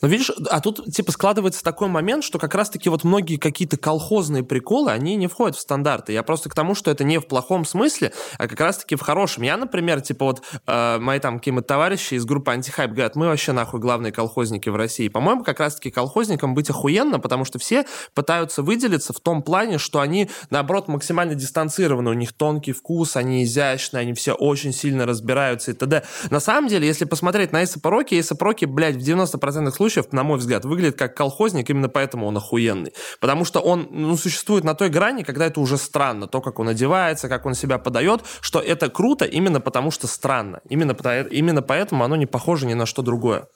Но 0.02 0.08
видишь, 0.08 0.32
а 0.50 0.60
тут 0.60 0.92
типа 0.92 1.12
складывается 1.12 1.62
такой 1.62 1.86
момент, 1.86 2.24
что 2.24 2.40
как 2.40 2.52
раз-таки 2.52 2.88
вот 2.88 3.04
многие 3.04 3.36
какие-то 3.36 3.76
колхозные 3.76 4.42
приколы, 4.42 4.90
они 4.90 5.14
не 5.14 5.28
входят 5.28 5.56
в 5.56 5.60
стандарты. 5.60 6.12
Я 6.12 6.24
просто 6.24 6.50
к 6.50 6.54
тому, 6.54 6.74
что 6.74 6.90
это 6.90 7.04
не 7.04 7.18
в 7.18 7.28
плохом 7.28 7.64
смысле, 7.64 8.12
а 8.38 8.48
как 8.48 8.58
раз-таки 8.58 8.96
в 8.96 9.02
хорошем. 9.02 9.44
Я, 9.44 9.56
например, 9.56 10.00
типа 10.00 10.24
вот 10.24 10.42
э, 10.66 10.98
мои 10.98 11.20
там 11.20 11.38
какие-то 11.38 11.62
товарищи 11.62 12.14
из 12.14 12.24
группы 12.24 12.50
Антихайп 12.50 12.90
говорят, 12.90 13.14
мы 13.14 13.26
вообще 13.26 13.52
нахуй 13.52 13.78
главные 13.78 14.10
колхозники 14.10 14.68
в 14.68 14.74
России. 14.74 15.06
По-моему, 15.06 15.44
как 15.44 15.60
раз-таки 15.60 15.92
колхозникам 15.92 16.54
быть 16.54 16.68
охуенно, 16.70 17.20
потому 17.20 17.44
что 17.44 17.60
все 17.60 17.86
пытаются 18.14 18.64
выделиться 18.64 19.12
в 19.12 19.20
том 19.20 19.42
плане, 19.42 19.78
что 19.78 20.00
они, 20.00 20.28
наоборот, 20.50 20.88
максимально 20.88 21.36
дистанцированы, 21.36 22.10
у 22.10 22.14
них 22.14 22.32
тонкий 22.32 22.72
вкус, 22.80 23.16
они 23.16 23.44
изящные, 23.44 24.00
они 24.00 24.14
все 24.14 24.32
очень 24.32 24.72
сильно 24.72 25.06
разбираются 25.06 25.70
и 25.70 25.74
т.д. 25.74 26.02
На 26.30 26.40
самом 26.40 26.68
деле, 26.68 26.86
если 26.86 27.04
посмотреть 27.04 27.52
на 27.52 27.60
Эйса 27.60 27.78
Роки, 27.82 28.14
Эйса 28.14 28.36
Роки, 28.38 28.64
блядь, 28.64 28.96
в 28.96 29.00
90% 29.00 29.70
случаев, 29.70 30.12
на 30.12 30.22
мой 30.22 30.38
взгляд, 30.38 30.64
выглядит 30.64 30.98
как 30.98 31.16
колхозник, 31.16 31.70
именно 31.70 31.88
поэтому 31.88 32.26
он 32.26 32.36
охуенный. 32.36 32.92
Потому 33.20 33.44
что 33.44 33.60
он 33.60 33.88
ну, 33.90 34.16
существует 34.16 34.64
на 34.64 34.74
той 34.74 34.88
грани, 34.88 35.22
когда 35.22 35.46
это 35.46 35.60
уже 35.60 35.76
странно, 35.76 36.26
то, 36.26 36.40
как 36.40 36.58
он 36.58 36.68
одевается, 36.68 37.28
как 37.28 37.46
он 37.46 37.54
себя 37.54 37.78
подает, 37.78 38.22
что 38.40 38.60
это 38.60 38.88
круто 38.88 39.24
именно 39.24 39.60
потому, 39.60 39.90
что 39.90 40.06
странно. 40.06 40.60
Именно, 40.68 40.92
именно 41.30 41.62
поэтому 41.62 42.04
оно 42.04 42.16
не 42.16 42.26
похоже 42.26 42.66
ни 42.66 42.74
на 42.74 42.86
что 42.86 43.02
другое. 43.02 43.46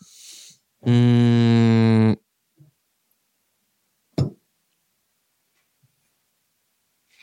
М, 0.84 2.18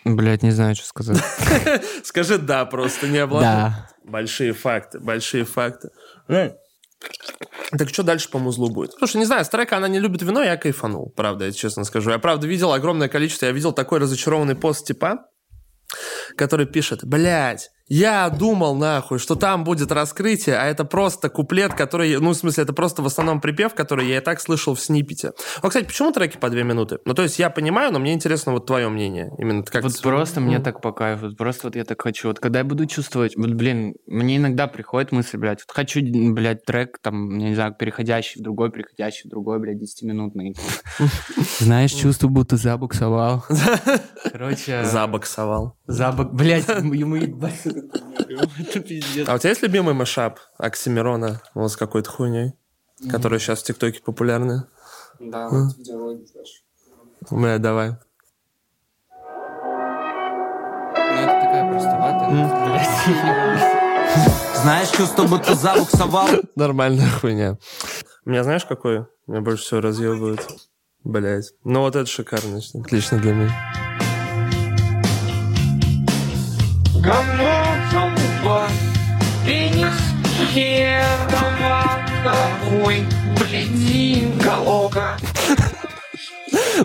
Блядь, 0.03 0.43
не 0.43 0.51
знаю, 0.51 0.75
что 0.75 0.85
сказать. 0.85 1.23
Скажи 2.03 2.37
«да», 2.37 2.65
просто 2.65 3.07
не 3.07 3.19
обладай. 3.19 3.49
Да. 3.49 3.89
Большие 4.03 4.53
факты, 4.53 4.99
большие 4.99 5.45
факты. 5.45 5.89
Так 7.77 7.89
что 7.89 8.03
дальше 8.03 8.29
по 8.29 8.37
музлу 8.37 8.69
будет? 8.69 8.93
Что, 9.03 9.17
не 9.17 9.25
знаю, 9.25 9.45
с 9.45 9.49
трека 9.49 9.77
она 9.77 9.87
не 9.87 9.99
любит 9.99 10.21
вино, 10.21 10.43
я 10.43 10.57
кайфанул. 10.57 11.11
Правда, 11.15 11.45
я 11.45 11.51
честно 11.51 11.83
скажу. 11.83 12.11
Я, 12.11 12.19
правда, 12.19 12.47
видел 12.47 12.73
огромное 12.73 13.07
количество. 13.07 13.45
Я 13.45 13.51
видел 13.51 13.71
такой 13.71 13.99
разочарованный 13.99 14.55
пост 14.55 14.85
типа, 14.85 15.25
который 16.35 16.65
пишет, 16.65 17.03
блядь, 17.03 17.69
я 17.93 18.29
думал, 18.29 18.75
нахуй, 18.75 19.19
что 19.19 19.35
там 19.35 19.65
будет 19.65 19.91
раскрытие, 19.91 20.55
а 20.55 20.63
это 20.63 20.85
просто 20.85 21.27
куплет, 21.27 21.73
который, 21.73 22.17
ну, 22.21 22.29
в 22.29 22.35
смысле, 22.35 22.63
это 22.63 22.71
просто 22.71 23.01
в 23.01 23.05
основном 23.05 23.41
припев, 23.41 23.73
который 23.73 24.07
я 24.07 24.17
и 24.17 24.19
так 24.21 24.39
слышал 24.39 24.75
в 24.75 24.79
сниппете. 24.79 25.31
Ну, 25.61 25.67
кстати, 25.67 25.83
почему 25.83 26.13
треки 26.13 26.37
по 26.37 26.49
две 26.49 26.63
минуты? 26.63 26.99
Ну, 27.03 27.13
то 27.13 27.23
есть 27.23 27.37
я 27.37 27.49
понимаю, 27.49 27.91
но 27.91 27.99
мне 27.99 28.13
интересно 28.13 28.53
вот 28.53 28.65
твое 28.65 28.87
мнение. 28.87 29.29
Именно 29.37 29.63
как 29.63 29.83
Вот 29.83 30.01
просто 30.01 30.39
мне 30.39 30.59
так 30.59 30.79
по 30.79 30.93
кайфу, 30.93 31.25
вот 31.25 31.37
просто 31.37 31.67
вот 31.67 31.75
я 31.75 31.83
так 31.83 32.01
хочу. 32.01 32.29
Вот 32.29 32.39
когда 32.39 32.59
я 32.59 32.65
буду 32.65 32.85
чувствовать, 32.85 33.35
вот, 33.35 33.49
блин, 33.49 33.95
мне 34.07 34.37
иногда 34.37 34.67
приходит 34.67 35.11
мысль, 35.11 35.35
блядь, 35.37 35.59
вот 35.67 35.75
хочу, 35.75 35.99
блядь, 36.01 36.63
трек, 36.63 36.97
там, 37.01 37.37
не 37.37 37.55
знаю, 37.55 37.75
переходящий 37.77 38.39
в 38.39 38.43
другой, 38.43 38.71
переходящий 38.71 39.27
в 39.27 39.31
другой, 39.31 39.59
блядь, 39.59 39.81
10-минутный. 39.81 40.55
Знаешь, 41.59 41.91
чувство, 41.91 42.29
будто 42.29 42.55
забуксовал. 42.55 43.43
Короче, 44.31 44.85
Забоксовал. 44.85 45.75
забок, 45.87 46.30
блядь, 46.31 46.67
ему 46.69 47.15
ебать. 47.15 47.65
Это 47.65 48.79
пиздец. 48.79 49.27
А 49.27 49.35
у 49.35 49.37
тебя 49.37 49.49
есть 49.49 49.61
любимый 49.61 49.93
машап 49.93 50.39
Оксимирона 50.57 51.41
вот 51.53 51.71
с 51.71 51.77
какой-то 51.77 52.09
хуйней, 52.09 52.53
которая 53.09 53.39
сейчас 53.39 53.61
в 53.61 53.63
ТикТоке 53.63 54.01
популярна? 54.01 54.67
Да, 55.19 55.49
вот 55.49 55.75
знаешь. 55.77 56.63
Бля, 57.29 57.57
давай. 57.59 57.95
Ну, 60.95 61.17
это 61.17 61.39
такая 61.41 61.69
блядь. 61.69 61.91
Знаешь, 64.61 64.89
чувство, 64.89 65.23
будто 65.23 65.55
забуксовал 65.55 66.27
Нормальная 66.55 67.09
хуйня. 67.09 67.57
Меня 68.25 68.43
знаешь, 68.43 68.65
какой 68.65 69.07
меня 69.25 69.41
больше 69.41 69.63
всего 69.63 69.81
разъебывает? 69.81 70.47
Блять. 71.03 71.53
Ну 71.63 71.79
вот 71.79 71.95
это 71.95 72.05
шикарно. 72.05 72.59
Отлично 72.75 73.17
для 73.17 73.33
меня. 73.33 74.00
Говно 77.03 77.65
залупа, 77.91 78.67
пенис, 79.43 79.97
едова, 80.53 81.99
нахуй, 82.23 83.03
блядин, 83.39 84.37
головка. 84.37 85.17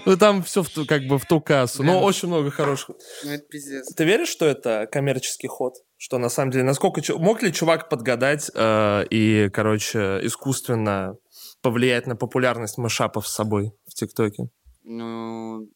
Ну 0.06 0.16
там 0.16 0.42
все 0.42 0.62
в 0.62 0.70
ту- 0.70 0.86
как 0.86 1.02
бы 1.06 1.18
в 1.18 1.26
ту 1.26 1.40
кассу. 1.40 1.82
Но 1.82 2.00
очень 2.02 2.28
много 2.28 2.50
хороших. 2.50 2.96
Ну, 3.24 3.30
это 3.30 3.44
пиздец. 3.44 3.92
Ты 3.94 4.04
веришь, 4.04 4.28
что 4.28 4.46
это 4.46 4.88
коммерческий 4.90 5.48
ход? 5.48 5.74
Что 5.98 6.16
на 6.18 6.28
самом 6.30 6.50
деле, 6.50 6.64
насколько 6.64 7.02
мог 7.18 7.42
ли 7.42 7.52
чувак 7.52 7.88
подгадать 7.88 8.50
э, 8.54 9.04
и, 9.10 9.50
короче, 9.52 10.20
искусственно 10.22 11.16
повлиять 11.62 12.06
на 12.06 12.16
популярность 12.16 12.78
мышапов 12.78 13.26
с 13.26 13.34
собой 13.34 13.72
в 13.86 13.94
ТикТоке? 13.94 14.44
Ну, 14.84 15.66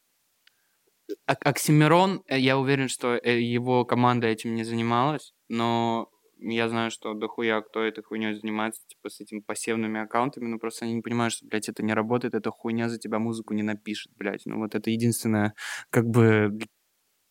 Ок- 1.30 1.46
Оксимирон, 1.46 2.22
э, 2.26 2.38
я 2.38 2.58
уверен, 2.58 2.88
что 2.88 3.14
э, 3.14 3.40
его 3.40 3.84
команда 3.84 4.26
этим 4.26 4.54
не 4.54 4.64
занималась, 4.64 5.32
но 5.48 6.10
я 6.38 6.68
знаю, 6.68 6.90
что 6.90 7.14
дохуя 7.14 7.60
кто 7.60 7.82
этой 7.82 8.02
хуйней 8.02 8.34
занимается, 8.34 8.80
типа 8.88 9.10
с 9.10 9.20
этими 9.20 9.40
пассивными 9.40 10.00
аккаунтами, 10.00 10.46
но 10.46 10.58
просто 10.58 10.86
они 10.86 10.94
не 10.94 11.02
понимают, 11.02 11.34
что, 11.34 11.46
блядь, 11.46 11.68
это 11.68 11.82
не 11.84 11.92
работает, 11.92 12.34
эта 12.34 12.50
хуйня 12.50 12.88
за 12.88 12.98
тебя 12.98 13.18
музыку 13.18 13.54
не 13.54 13.62
напишет, 13.62 14.12
блядь. 14.16 14.46
Ну 14.46 14.58
вот 14.58 14.74
это 14.74 14.90
единственное, 14.90 15.54
как 15.90 16.06
бы, 16.06 16.58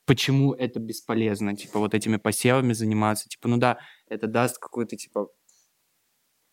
почему 0.06 0.54
это 0.54 0.80
бесполезно, 0.80 1.56
типа 1.56 1.80
вот 1.80 1.94
этими 1.94 2.18
посевами 2.18 2.74
заниматься. 2.74 3.28
Типа, 3.28 3.50
ну 3.50 3.58
да, 3.58 3.80
это 4.08 4.28
даст 4.28 4.60
какое-то, 4.60 4.96
типа, 4.96 5.28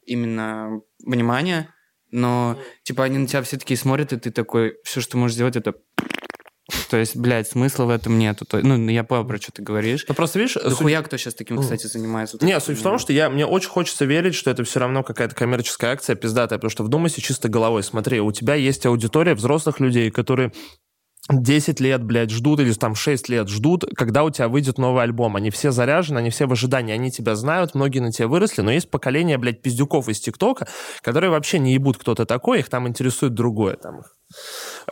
именно 0.05 0.81
внимание, 1.05 1.73
но, 2.11 2.59
типа, 2.83 3.05
они 3.05 3.19
на 3.19 3.27
тебя 3.27 3.43
все 3.43 3.57
таки 3.59 3.77
смотрят, 3.77 4.13
и 4.13 4.17
ты 4.19 4.31
такой, 4.31 4.79
все, 4.85 5.01
что 5.01 5.19
можешь 5.19 5.35
сделать, 5.35 5.57
это... 5.57 5.75
То 6.89 6.97
есть, 6.97 7.17
блядь, 7.17 7.49
смысла 7.49 7.85
в 7.85 7.91
этом 7.91 8.19
нету. 8.19 8.45
То- 8.45 8.59
Ну, 8.59 8.89
я 8.89 9.05
понял, 9.05 9.25
про 9.25 9.39
что 9.39 9.53
ты 9.53 9.63
говоришь. 9.63 10.05
Ну 10.09 10.15
просто 10.15 10.39
видишь, 10.39 10.55
Да 10.55 10.71
суть- 10.71 10.79
хуя 10.79 11.03
кто 11.03 11.17
сейчас 11.17 11.35
таким, 11.35 11.59
кстати, 11.61 11.87
занимается? 11.87 12.37
вот 12.37 12.43
Не, 12.47 12.59
суть 12.61 12.79
в 12.79 12.83
том, 12.83 12.99
что 12.99 13.13
я, 13.13 13.29
мне 13.31 13.45
очень 13.47 13.69
хочется 13.71 14.05
верить, 14.05 14.35
что 14.35 14.51
это 14.51 14.65
все 14.65 14.81
равно 14.81 15.03
какая-то 15.03 15.35
коммерческая 15.35 15.93
акция 15.93 16.17
пиздатая, 16.17 16.59
потому 16.59 16.71
что 16.71 16.85
вдумайся 16.85 17.21
чисто 17.21 17.49
головой. 17.49 17.83
Смотри, 17.83 18.21
у 18.21 18.31
тебя 18.33 18.55
есть 18.55 18.87
аудитория 18.87 19.35
взрослых 19.35 19.81
людей, 19.81 20.11
которые 20.11 20.53
10 21.29 21.81
лет, 21.81 22.05
блядь, 22.05 22.31
ждут, 22.31 22.61
или 22.61 22.73
там 22.73 22.95
6 22.95 23.29
лет 23.29 23.49
ждут, 23.49 23.85
когда 23.97 24.23
у 24.23 24.31
тебя 24.31 24.49
выйдет 24.49 24.79
новый 24.79 25.03
альбом. 25.03 25.35
Они 25.35 25.51
все 25.51 25.73
заряжены, 25.73 26.19
они 26.19 26.31
все 26.31 26.47
в 26.47 26.53
ожидании, 26.53 26.95
они 26.95 27.11
тебя 27.11 27.35
знают, 27.35 27.75
многие 27.75 27.99
на 27.99 28.13
тебя 28.13 28.29
выросли, 28.29 28.63
но 28.63 28.71
есть 28.71 28.91
поколение, 28.91 29.37
блядь, 29.37 29.61
пиздюков 29.61 30.09
из 30.09 30.21
ТикТока, 30.21 30.69
которые 31.03 31.31
вообще 31.31 31.59
не 31.59 31.75
ебут, 31.75 31.99
кто 31.99 32.15
ты 32.15 32.27
такой, 32.27 32.61
их 32.61 32.69
там 32.69 32.87
интересует 32.87 33.35
другое. 33.35 33.75
Там. 33.77 34.01
их. 34.01 34.16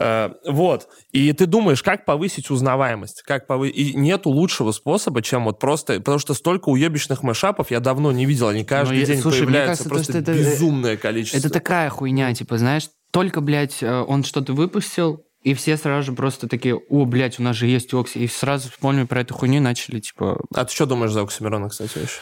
Э, 0.01 0.31
вот. 0.47 0.89
И 1.13 1.33
ты 1.33 1.47
думаешь, 1.47 1.83
как 1.83 2.05
повысить 2.05 2.51
узнаваемость? 2.51 3.23
Как 3.23 3.47
повы... 3.47 3.69
И 3.69 3.95
нету 3.95 4.31
лучшего 4.31 4.73
способа, 4.73 5.23
чем 5.23 5.45
вот 5.45 5.59
просто... 5.59 5.95
Потому 5.99 6.19
что 6.19 6.35
столько 6.35 6.69
уебищных 6.69 7.23
мэшапов 7.23 7.71
я 7.71 7.81
давно 7.81 8.13
не 8.13 8.27
видел. 8.27 8.49
Они 8.49 8.65
каждый 8.65 8.95
Ну, 8.95 9.01
я- 9.01 9.07
день 9.07 9.21
слушай, 9.21 9.41
появляются. 9.41 9.85
кажется, 9.85 9.85
то, 9.85 9.89
просто 9.91 10.13
что 10.13 10.21
это- 10.21 10.33
безумное 10.35 10.97
количество. 10.97 11.39
Это 11.39 11.51
такая 11.51 11.91
хуйня, 11.91 12.33
типа, 12.35 12.59
знаешь, 12.59 12.89
только, 13.13 13.41
блядь, 13.41 13.83
э, 13.83 14.01
он 14.03 14.25
что-то 14.25 14.53
выпустил, 14.55 15.25
и 15.43 15.53
все 15.55 15.77
сразу 15.77 16.07
же 16.07 16.13
просто 16.13 16.49
такие, 16.49 16.75
о, 16.75 17.05
блядь, 17.05 17.39
у 17.39 17.43
нас 17.43 17.55
же 17.57 17.67
есть 17.67 17.93
Окси, 17.93 18.25
и 18.25 18.29
сразу 18.29 18.71
вспомнили 18.71 19.05
про 19.05 19.21
эту 19.21 19.35
хуйню 19.35 19.59
и 19.59 19.61
начали, 19.61 20.01
типа, 20.01 20.41
А 20.55 20.65
ты 20.65 20.75
что 20.75 20.87
думаешь 20.87 21.13
за 21.13 21.21
Оксимирона, 21.23 21.69
кстати, 21.69 21.99
еще? 21.99 22.19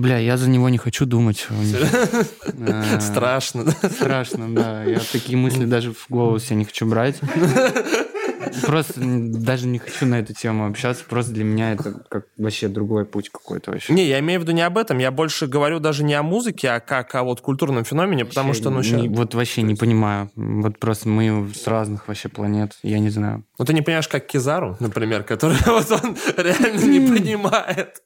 Бля, 0.00 0.18
я 0.18 0.36
за 0.36 0.48
него 0.48 0.68
не 0.68 0.78
хочу 0.78 1.06
думать. 1.06 1.46
Э, 2.60 3.00
Страшно, 3.00 3.64
да? 3.64 3.88
Страшно, 3.88 4.52
да. 4.54 4.82
Я 4.84 4.98
такие 5.12 5.38
мысли 5.38 5.64
даже 5.64 5.92
в 5.92 6.06
голову 6.08 6.38
себе 6.38 6.56
не 6.56 6.64
хочу 6.64 6.86
брать. 6.86 7.16
Просто 8.62 8.94
даже 9.00 9.66
не 9.66 9.78
хочу 9.78 10.06
на 10.06 10.18
эту 10.20 10.34
тему 10.34 10.66
общаться. 10.66 11.04
Просто 11.08 11.32
для 11.32 11.44
меня 11.44 11.72
это 11.72 11.92
как 12.08 12.26
вообще 12.36 12.68
другой 12.68 13.04
путь 13.04 13.30
какой-то 13.30 13.70
вообще. 13.70 13.92
Не, 13.92 14.06
я 14.06 14.18
имею 14.20 14.40
в 14.40 14.42
виду 14.42 14.52
не 14.52 14.62
об 14.62 14.76
этом. 14.78 14.98
Я 14.98 15.10
больше 15.10 15.46
говорю 15.46 15.78
даже 15.78 16.02
не 16.04 16.14
о 16.14 16.22
музыке, 16.22 16.70
а 16.70 16.80
как 16.80 17.14
о 17.14 17.22
вот 17.22 17.40
культурном 17.40 17.84
феномене, 17.84 18.24
потому 18.24 18.54
что, 18.54 18.70
ну, 18.70 18.78
не- 18.78 18.84
ща- 18.84 19.08
Вот 19.10 19.34
вообще 19.34 19.62
не 19.62 19.74
понимаю. 19.74 20.30
Вот 20.34 20.78
просто 20.78 21.08
мы 21.08 21.48
с 21.54 21.66
разных 21.66 22.08
вообще 22.08 22.28
планет. 22.28 22.72
Я 22.82 22.98
не 22.98 23.10
знаю. 23.10 23.44
Ну, 23.58 23.64
ты 23.64 23.72
не 23.72 23.82
понимаешь, 23.82 24.08
как 24.08 24.26
Кизару, 24.26 24.76
например, 24.80 25.22
который 25.22 25.58
вот 25.66 25.90
он 25.92 26.16
реально 26.36 26.84
не 26.84 27.00
понимает. 27.18 28.02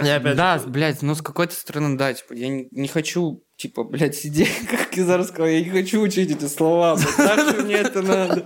Я 0.00 0.16
опять 0.16 0.36
Да, 0.36 0.60
блядь, 0.66 1.02
ну 1.02 1.14
с 1.14 1.22
какой-то 1.22 1.54
стороны, 1.54 1.96
да, 1.96 2.12
типа, 2.12 2.32
я 2.34 2.48
не, 2.48 2.68
не 2.72 2.88
хочу, 2.88 3.44
типа, 3.56 3.84
блядь, 3.84 4.16
сидеть, 4.16 4.66
как 4.70 4.90
Кизар 4.90 5.22
сказал, 5.24 5.46
я 5.46 5.60
не 5.62 5.70
хочу 5.70 6.00
учить 6.00 6.30
эти 6.30 6.46
слова, 6.46 6.98
нахуй 7.18 7.62
мне 7.64 7.76
это 7.76 8.02
надо. 8.02 8.44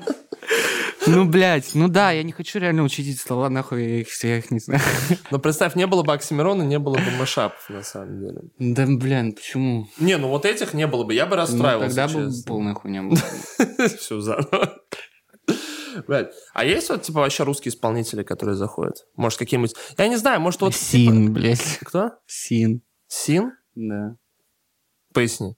Ну, 1.07 1.25
блядь, 1.25 1.71
ну 1.75 1.89
да, 1.89 2.11
я 2.13 2.23
не 2.23 2.33
хочу 2.33 2.59
реально 2.59 2.83
учить 2.83 3.09
эти 3.09 3.17
слова, 3.19 3.49
нахуй 3.49 3.83
я 3.83 4.01
их 4.01 4.09
всех 4.09 4.51
не 4.51 4.59
знаю. 4.59 4.83
Но 5.31 5.39
представь, 5.39 5.75
не 5.75 5.87
было 5.87 6.03
бы 6.03 6.13
Оксимирона, 6.13 6.65
не 6.65 6.79
было 6.79 6.97
бы 6.97 7.11
мышапов, 7.19 7.65
на 7.71 7.83
самом 7.83 8.21
деле. 8.21 8.41
Да, 8.59 8.85
блин, 8.87 9.33
почему? 9.33 9.89
Не, 9.99 10.19
ну 10.19 10.29
вот 10.29 10.45
этих 10.45 10.75
не 10.75 10.87
было 10.87 11.05
бы, 11.05 11.15
я 11.15 11.25
бы 11.25 11.31
Ну, 11.37 11.43
расстраивался, 11.43 11.97
тогда 11.97 12.15
бы 12.15 12.27
честно. 12.27 12.43
полная 12.47 12.75
хуйня 12.75 13.03
была. 13.05 13.21
Все 13.99 14.21
заново. 14.21 14.83
Блядь. 16.07 16.33
А 16.55 16.65
есть 16.65 16.89
вот, 16.91 17.03
типа, 17.03 17.21
вообще 17.21 17.43
русские 17.45 17.71
исполнители, 17.73 18.23
которые 18.23 18.55
заходят? 18.57 19.07
Может, 19.17 19.39
какие-нибудь... 19.39 19.75
Я 19.97 20.09
не 20.09 20.17
знаю, 20.17 20.41
может, 20.41 20.61
вот... 20.61 20.73
типа- 20.75 20.85
Син, 20.85 21.33
блядь. 21.33 21.79
Кто? 21.83 22.13
Син. 22.27 22.83
Син? 23.09 23.53
Да. 23.75 24.17
Поясни. 25.13 25.55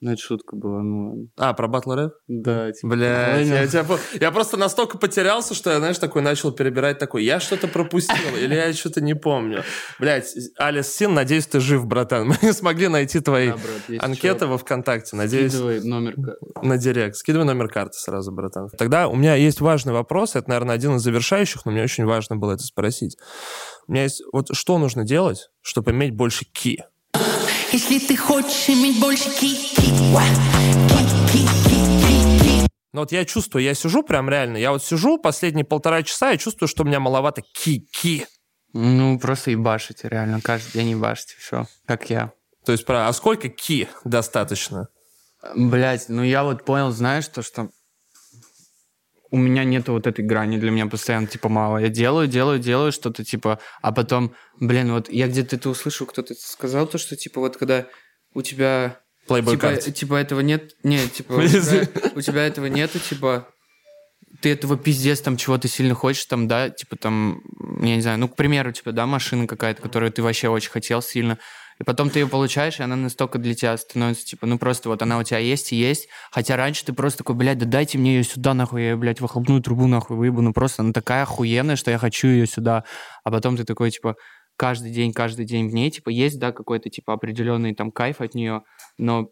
Ну, 0.00 0.12
это 0.12 0.20
шутка 0.20 0.54
была, 0.54 0.82
ну 0.82 1.08
ладно. 1.08 1.28
А, 1.36 1.54
про 1.54 1.66
батл 1.66 1.92
рэп? 1.92 2.12
Да, 2.28 2.70
типа. 2.70 2.90
Понял. 2.90 3.04
я, 3.04 3.66
тебя 3.66 3.84
я 4.20 4.30
просто 4.30 4.56
настолько 4.56 4.96
потерялся, 4.96 5.54
что 5.54 5.70
я, 5.70 5.78
знаешь, 5.78 5.98
такой 5.98 6.22
начал 6.22 6.52
перебирать 6.52 6.98
такой, 6.98 7.24
я 7.24 7.40
что-то 7.40 7.66
пропустил, 7.66 8.36
или 8.40 8.54
я 8.54 8.72
что-то 8.72 9.00
не 9.00 9.14
помню. 9.14 9.64
Блядь, 9.98 10.32
Алис 10.56 10.94
Син, 10.94 11.14
надеюсь, 11.14 11.46
ты 11.46 11.58
жив, 11.58 11.86
братан. 11.86 12.28
Мы 12.28 12.36
не 12.42 12.52
смогли 12.52 12.86
найти 12.86 13.18
твои 13.18 13.48
Да, 13.48 13.54
брат, 13.54 13.82
если 13.88 14.04
анкеты 14.04 14.46
во 14.46 14.58
ВКонтакте. 14.58 15.16
Надеюсь, 15.16 15.52
скидывай 15.52 15.80
номер. 15.82 16.14
на 16.62 16.78
директ. 16.78 17.16
Скидывай 17.16 17.44
номер 17.44 17.68
карты 17.68 17.98
сразу, 17.98 18.30
братан. 18.30 18.68
Тогда 18.78 19.08
у 19.08 19.16
меня 19.16 19.34
есть 19.34 19.60
важный 19.60 19.92
вопрос. 19.92 20.36
Это, 20.36 20.48
наверное, 20.48 20.76
один 20.76 20.96
из 20.96 21.02
завершающих, 21.02 21.64
но 21.64 21.72
мне 21.72 21.82
очень 21.82 22.04
важно 22.04 22.36
было 22.36 22.52
это 22.52 22.62
спросить. 22.62 23.16
У 23.88 23.92
меня 23.92 24.04
есть... 24.04 24.22
Вот 24.32 24.48
что 24.52 24.78
нужно 24.78 25.04
делать, 25.04 25.50
чтобы 25.60 25.90
иметь 25.90 26.14
больше 26.14 26.44
ки? 26.44 26.84
Если 27.70 27.98
ты 27.98 28.16
хочешь 28.16 28.70
иметь 28.70 28.98
больше. 28.98 29.28
Ну 32.94 33.00
вот 33.00 33.12
я 33.12 33.24
чувствую, 33.26 33.62
я 33.62 33.74
сижу 33.74 34.02
прям 34.02 34.30
реально, 34.30 34.56
я 34.56 34.72
вот 34.72 34.82
сижу 34.82 35.18
последние 35.18 35.66
полтора 35.66 36.02
часа 36.02 36.32
и 36.32 36.38
чувствую, 36.38 36.68
что 36.68 36.82
у 36.82 36.86
меня 36.86 36.98
маловато 36.98 37.42
ки-ки. 37.42 38.26
Ну, 38.72 39.18
просто 39.18 39.50
ебашите, 39.50 40.08
реально, 40.08 40.40
каждый 40.40 40.72
день 40.72 40.90
ебашите, 40.90 41.34
все, 41.38 41.66
как 41.86 42.08
я. 42.08 42.32
То 42.64 42.72
есть, 42.72 42.86
про... 42.86 43.06
а 43.06 43.12
сколько 43.12 43.50
ки 43.50 43.88
достаточно? 44.04 44.88
Блять, 45.54 46.06
ну 46.08 46.22
я 46.22 46.44
вот 46.44 46.64
понял, 46.64 46.90
знаешь, 46.90 47.28
то, 47.28 47.42
что 47.42 47.68
у 49.30 49.36
меня 49.36 49.64
нету 49.64 49.92
вот 49.92 50.06
этой 50.06 50.24
грани, 50.24 50.58
для 50.58 50.70
меня 50.70 50.86
постоянно, 50.86 51.26
типа, 51.26 51.48
мало. 51.48 51.78
Я 51.78 51.88
делаю, 51.88 52.28
делаю, 52.28 52.58
делаю 52.58 52.92
что-то, 52.92 53.24
типа, 53.24 53.58
а 53.82 53.92
потом, 53.92 54.34
блин, 54.58 54.92
вот 54.92 55.10
я 55.10 55.28
где-то 55.28 55.56
это 55.56 55.68
услышал, 55.68 56.06
кто-то 56.06 56.34
сказал 56.34 56.86
то, 56.86 56.98
что, 56.98 57.16
типа, 57.16 57.40
вот 57.40 57.56
когда 57.56 57.86
у 58.34 58.42
тебя... 58.42 59.00
Playboy 59.28 59.50
типа, 59.50 59.60
карте. 59.60 59.92
типа, 59.92 60.14
этого 60.14 60.40
нет... 60.40 60.74
Нет, 60.82 61.12
типа, 61.12 61.32
у 61.32 61.42
тебя, 61.46 61.88
у 62.14 62.20
тебя 62.20 62.46
этого 62.46 62.66
нету, 62.66 62.98
типа, 62.98 63.48
ты 64.40 64.50
этого 64.50 64.76
пиздец, 64.76 65.20
там, 65.20 65.36
чего 65.36 65.58
ты 65.58 65.68
сильно 65.68 65.94
хочешь, 65.94 66.24
там, 66.26 66.48
да, 66.48 66.70
типа, 66.70 66.96
там, 66.96 67.42
я 67.80 67.96
не 67.96 68.00
знаю, 68.00 68.18
ну, 68.18 68.28
к 68.28 68.36
примеру, 68.36 68.72
типа, 68.72 68.92
да, 68.92 69.06
машина 69.06 69.46
какая-то, 69.46 69.82
которую 69.82 70.12
ты 70.12 70.22
вообще 70.22 70.48
очень 70.48 70.70
хотел 70.70 71.02
сильно, 71.02 71.38
и 71.80 71.84
потом 71.84 72.10
ты 72.10 72.20
ее 72.20 72.26
получаешь, 72.26 72.80
и 72.80 72.82
она 72.82 72.96
настолько 72.96 73.38
для 73.38 73.54
тебя 73.54 73.76
становится, 73.76 74.24
типа, 74.24 74.46
ну, 74.46 74.58
просто 74.58 74.88
вот 74.88 75.02
она 75.02 75.18
у 75.18 75.22
тебя 75.22 75.38
есть 75.38 75.72
и 75.72 75.76
есть, 75.76 76.08
хотя 76.30 76.56
раньше 76.56 76.84
ты 76.84 76.92
просто 76.92 77.18
такой, 77.18 77.36
блядь, 77.36 77.58
да 77.58 77.66
дайте 77.66 77.98
мне 77.98 78.16
ее 78.16 78.24
сюда, 78.24 78.54
нахуй, 78.54 78.82
я, 78.82 78.90
ее, 78.90 78.96
блядь, 78.96 79.20
выхлопную 79.20 79.62
трубу, 79.62 79.86
нахуй, 79.86 80.16
выебу, 80.16 80.42
ну, 80.42 80.52
просто 80.52 80.82
она 80.82 80.92
такая 80.92 81.22
охуенная, 81.22 81.76
что 81.76 81.90
я 81.90 81.98
хочу 81.98 82.28
ее 82.28 82.46
сюда, 82.46 82.84
а 83.24 83.30
потом 83.30 83.56
ты 83.56 83.64
такой, 83.64 83.90
типа, 83.90 84.16
каждый 84.56 84.90
день, 84.90 85.12
каждый 85.12 85.44
день 85.44 85.68
в 85.68 85.74
ней, 85.74 85.90
типа, 85.90 86.10
есть, 86.10 86.38
да, 86.38 86.52
какой-то, 86.52 86.90
типа, 86.90 87.14
определенный 87.14 87.74
там 87.74 87.92
кайф 87.92 88.20
от 88.20 88.34
нее, 88.34 88.62
но 88.98 89.28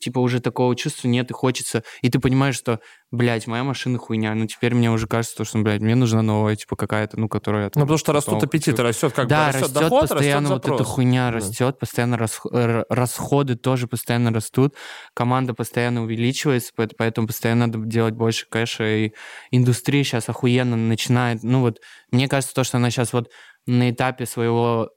типа 0.00 0.18
уже 0.18 0.40
такого 0.40 0.74
чувства 0.74 1.06
нет 1.08 1.30
и 1.30 1.34
хочется, 1.34 1.84
и 2.02 2.08
ты 2.10 2.18
понимаешь, 2.18 2.56
что, 2.56 2.80
блядь, 3.12 3.46
моя 3.46 3.62
машина 3.62 3.98
хуйня, 3.98 4.34
ну 4.34 4.46
теперь 4.46 4.74
мне 4.74 4.90
уже 4.90 5.06
кажется, 5.06 5.36
то, 5.36 5.44
что, 5.44 5.58
блядь, 5.58 5.80
мне 5.82 5.94
нужна 5.94 6.22
новая, 6.22 6.56
типа 6.56 6.74
какая-то, 6.74 7.20
ну, 7.20 7.28
которая... 7.28 7.66
Ну, 7.74 7.82
потому 7.82 7.98
что 7.98 8.12
растут 8.12 8.34
потом- 8.34 8.48
аппетит, 8.48 8.78
растет 8.80 9.12
как 9.12 9.28
да, 9.28 9.46
бы, 9.46 9.52
растет 9.52 9.62
растет 9.62 9.80
доход, 9.82 10.00
постоянно 10.08 10.48
растет 10.50 10.68
вот 10.68 10.74
эта 10.74 10.84
хуйня 10.84 11.30
Да. 11.30 11.36
растет, 11.36 11.78
постоянно 11.78 12.14
расх- 12.16 12.52
р- 12.52 12.86
расходы 12.88 13.56
тоже 13.56 13.86
постоянно 13.86 14.32
растут, 14.32 14.74
команда 15.14 15.54
постоянно 15.54 16.02
увеличивается, 16.02 16.72
поэт- 16.74 16.94
поэтому 16.96 17.26
постоянно 17.26 17.66
надо 17.66 17.78
делать 17.80 18.14
больше 18.14 18.46
кэша, 18.48 18.84
и 18.84 19.12
индустрия 19.50 20.02
сейчас 20.02 20.28
охуенно 20.28 20.76
начинает, 20.76 21.42
ну 21.42 21.60
вот, 21.60 21.78
мне 22.10 22.26
кажется, 22.26 22.54
то, 22.54 22.64
что 22.64 22.78
она 22.78 22.90
сейчас 22.90 23.12
вот 23.12 23.30
на 23.66 23.90
этапе 23.90 24.24
своего 24.26 24.90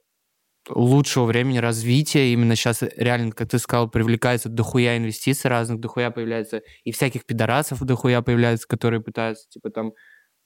лучшего 0.68 1.24
времени 1.24 1.58
развития, 1.58 2.32
именно 2.32 2.56
сейчас 2.56 2.82
реально, 2.82 3.32
как 3.32 3.48
ты 3.50 3.58
сказал, 3.58 3.88
привлекается 3.88 4.48
дохуя 4.48 4.96
инвестиций 4.96 5.50
разных, 5.50 5.80
дохуя 5.80 6.10
появляется 6.10 6.62
и 6.84 6.92
всяких 6.92 7.24
пидорасов 7.26 7.82
дохуя 7.82 8.22
появляется, 8.22 8.66
которые 8.66 9.00
пытаются, 9.00 9.48
типа, 9.48 9.70
там, 9.70 9.92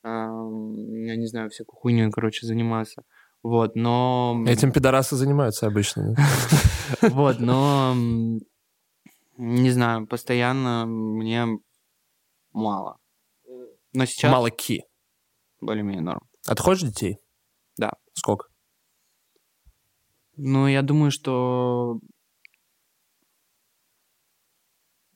ам, 0.03 0.75
я 1.05 1.17
не 1.17 1.27
знаю, 1.27 1.51
всякую 1.51 1.77
хуйню, 1.79 2.11
короче, 2.11 2.47
заниматься. 2.47 3.03
Вот, 3.43 3.77
но... 3.77 4.45
Этим 4.47 4.73
пидорасы 4.73 5.17
занимаются 5.17 5.67
обычно. 5.67 6.15
Вот, 7.03 7.39
но... 7.39 7.95
Не 9.37 9.71
знаю, 9.71 10.07
постоянно 10.07 10.85
мне 10.87 11.47
мало. 12.53 12.97
Но 13.93 14.05
сейчас 14.07 14.33
Мало 14.33 14.51
ки. 14.51 14.83
более-менее 15.61 16.03
норм. 16.03 16.23
А 16.47 16.55
ты 16.55 16.63
хочешь 16.63 16.89
детей? 16.89 17.19
Да. 17.77 17.93
Сколько? 18.15 18.49
Ну, 20.39 20.69
я 20.69 20.83
думаю, 20.83 21.11
что... 21.11 21.99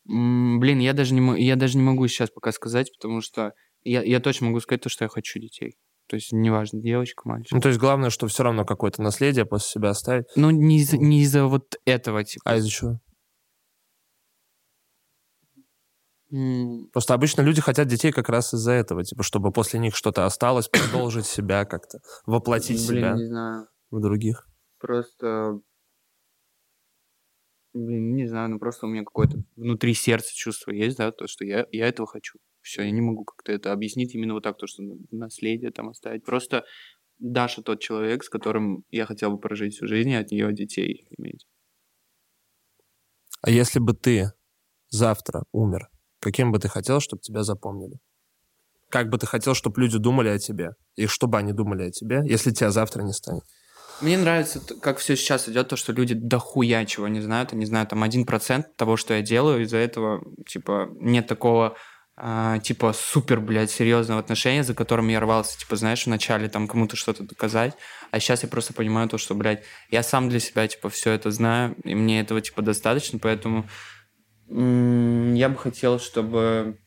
Блин, 0.05 0.81
я 0.81 0.93
даже, 0.95 1.15
не, 1.15 1.43
я 1.45 1.55
даже 1.55 1.79
не 1.79 1.85
могу 1.85 2.09
сейчас 2.09 2.29
пока 2.29 2.51
сказать, 2.51 2.93
потому 2.99 3.21
что 3.21 3.53
я, 3.85 4.03
я 4.03 4.19
точно 4.19 4.47
могу 4.49 4.59
сказать 4.59 4.83
то, 4.83 4.89
что 4.89 5.05
я 5.05 5.09
хочу 5.09 5.39
детей. 5.39 5.77
То 6.09 6.17
есть, 6.17 6.33
неважно, 6.33 6.81
девочка, 6.81 7.23
мальчик. 7.25 7.53
Ну, 7.53 7.61
то 7.61 7.69
есть 7.69 7.81
главное, 7.81 8.11
что 8.11 8.27
все 8.27 8.43
равно 8.43 8.65
какое-то 8.65 9.01
наследие 9.01 9.47
после 9.47 9.71
себя 9.71 9.91
оставить. 9.91 10.27
Ну, 10.35 10.51
не 10.51 10.79
из- 10.81 10.93
не 10.93 11.23
из-за 11.23 11.47
вот 11.47 11.77
этого, 11.85 12.25
типа. 12.25 12.43
А 12.45 12.57
из-за 12.57 12.69
чего? 12.69 13.01
Просто 16.93 17.15
обычно 17.15 17.43
люди 17.43 17.61
хотят 17.61 17.87
детей 17.87 18.11
как 18.11 18.29
раз 18.29 18.55
из-за 18.55 18.73
этого, 18.73 19.05
типа, 19.05 19.23
чтобы 19.23 19.53
после 19.53 19.79
них 19.79 19.95
что-то 19.95 20.27
осталось, 20.27 20.67
продолжить 20.69 21.27
себя 21.27 21.65
как-то, 21.65 21.99
воплотить 22.27 22.89
Блин, 22.89 23.01
себя 23.01 23.13
не 23.15 23.27
знаю. 23.27 23.69
в 23.91 24.01
других. 24.01 24.49
Просто... 24.83 25.61
Блин, 27.73 28.15
не 28.17 28.27
знаю, 28.27 28.51
ну 28.51 28.59
просто 28.59 28.87
у 28.87 28.91
меня 28.91 29.05
какое-то 29.05 29.39
внутри 29.57 29.95
сердца 29.95 30.35
чувство 30.35 30.73
есть, 30.73 30.99
да, 30.99 31.11
то, 31.13 31.27
что 31.27 31.45
я, 31.45 31.67
я 31.71 31.87
этого 31.87 32.07
хочу. 32.07 32.39
Все, 32.61 32.83
я 32.83 32.91
не 32.91 33.01
могу 33.01 33.25
как-то 33.25 33.53
это 33.53 33.73
объяснить 33.73 34.15
именно 34.15 34.35
вот 34.35 34.43
так, 34.43 34.59
то, 34.59 34.67
что 34.67 34.83
наследие 35.11 35.71
там 35.71 35.89
оставить. 35.89 36.25
Просто 36.25 36.65
Даша 37.19 37.63
тот 37.63 37.81
человек, 37.81 38.25
с 38.25 38.29
которым 38.29 38.85
я 38.91 39.07
хотел 39.07 39.31
бы 39.31 39.39
прожить 39.39 39.75
всю 39.75 39.87
жизнь 39.87 40.11
и 40.11 40.17
от 40.17 40.33
нее 40.33 40.53
детей 40.53 41.07
иметь. 41.17 41.47
А 43.41 43.51
если 43.51 43.79
бы 43.79 43.95
ты 43.95 44.33
завтра 44.89 45.45
умер, 45.53 45.89
каким 46.19 46.51
бы 46.51 46.59
ты 46.59 46.69
хотел, 46.69 46.99
чтобы 47.01 47.23
тебя 47.23 47.45
запомнили? 47.45 48.01
Как 48.91 49.09
бы 49.09 49.17
ты 49.17 49.27
хотел, 49.27 49.55
чтобы 49.55 49.81
люди 49.81 49.99
думали 49.99 50.29
о 50.29 50.39
тебе? 50.39 50.73
И 50.97 51.07
чтобы 51.07 51.39
они 51.39 51.53
думали 51.53 51.85
о 51.85 51.91
тебе, 51.91 52.23
если 52.27 52.51
тебя 52.51 52.71
завтра 52.71 53.03
не 53.03 53.13
станет? 53.13 53.45
Мне 54.03 54.19
нравится, 54.19 54.61
как 54.81 54.99
все 54.99 55.17
сейчас 55.17 55.49
идет, 55.49 55.69
то, 55.69 55.77
что 55.77 55.93
люди 55.93 56.15
дохуя 56.15 56.85
чего 56.85 57.07
не 57.09 57.21
знают. 57.21 57.53
Они 57.53 57.65
знают 57.65 57.91
там 57.91 58.03
1% 58.03 58.65
того, 58.77 58.97
что 58.97 59.15
я 59.15 59.23
делаю. 59.23 59.63
Из-за 59.63 59.79
этого, 59.79 60.23
типа, 60.47 60.89
нет 61.01 61.29
такого, 61.29 61.77
а, 62.17 62.59
типа, 62.59 62.93
супер, 62.93 63.41
блядь, 63.41 63.71
серьезного 63.71 64.21
отношения, 64.21 64.65
за 64.65 64.75
которым 64.75 65.09
я 65.09 65.21
рвался, 65.21 65.59
типа, 65.59 65.77
знаешь, 65.77 66.05
вначале 66.07 66.49
там 66.49 66.69
кому-то 66.69 66.97
что-то 66.97 67.23
доказать. 67.23 67.75
А 68.11 68.21
сейчас 68.21 68.43
я 68.43 68.49
просто 68.49 68.75
понимаю 68.75 69.09
то, 69.09 69.19
что, 69.19 69.35
блядь, 69.35 69.63
я 69.91 70.03
сам 70.03 70.29
для 70.29 70.41
себя, 70.41 70.67
типа, 70.67 70.91
все 70.91 71.13
это 71.13 71.31
знаю, 71.31 71.77
и 71.85 71.95
мне 71.95 72.21
этого, 72.21 72.41
типа, 72.41 72.61
достаточно, 72.63 73.19
поэтому 73.19 73.69
м, 74.51 75.35
я 75.35 75.49
бы 75.49 75.57
хотел, 75.57 75.99
чтобы 75.99 76.79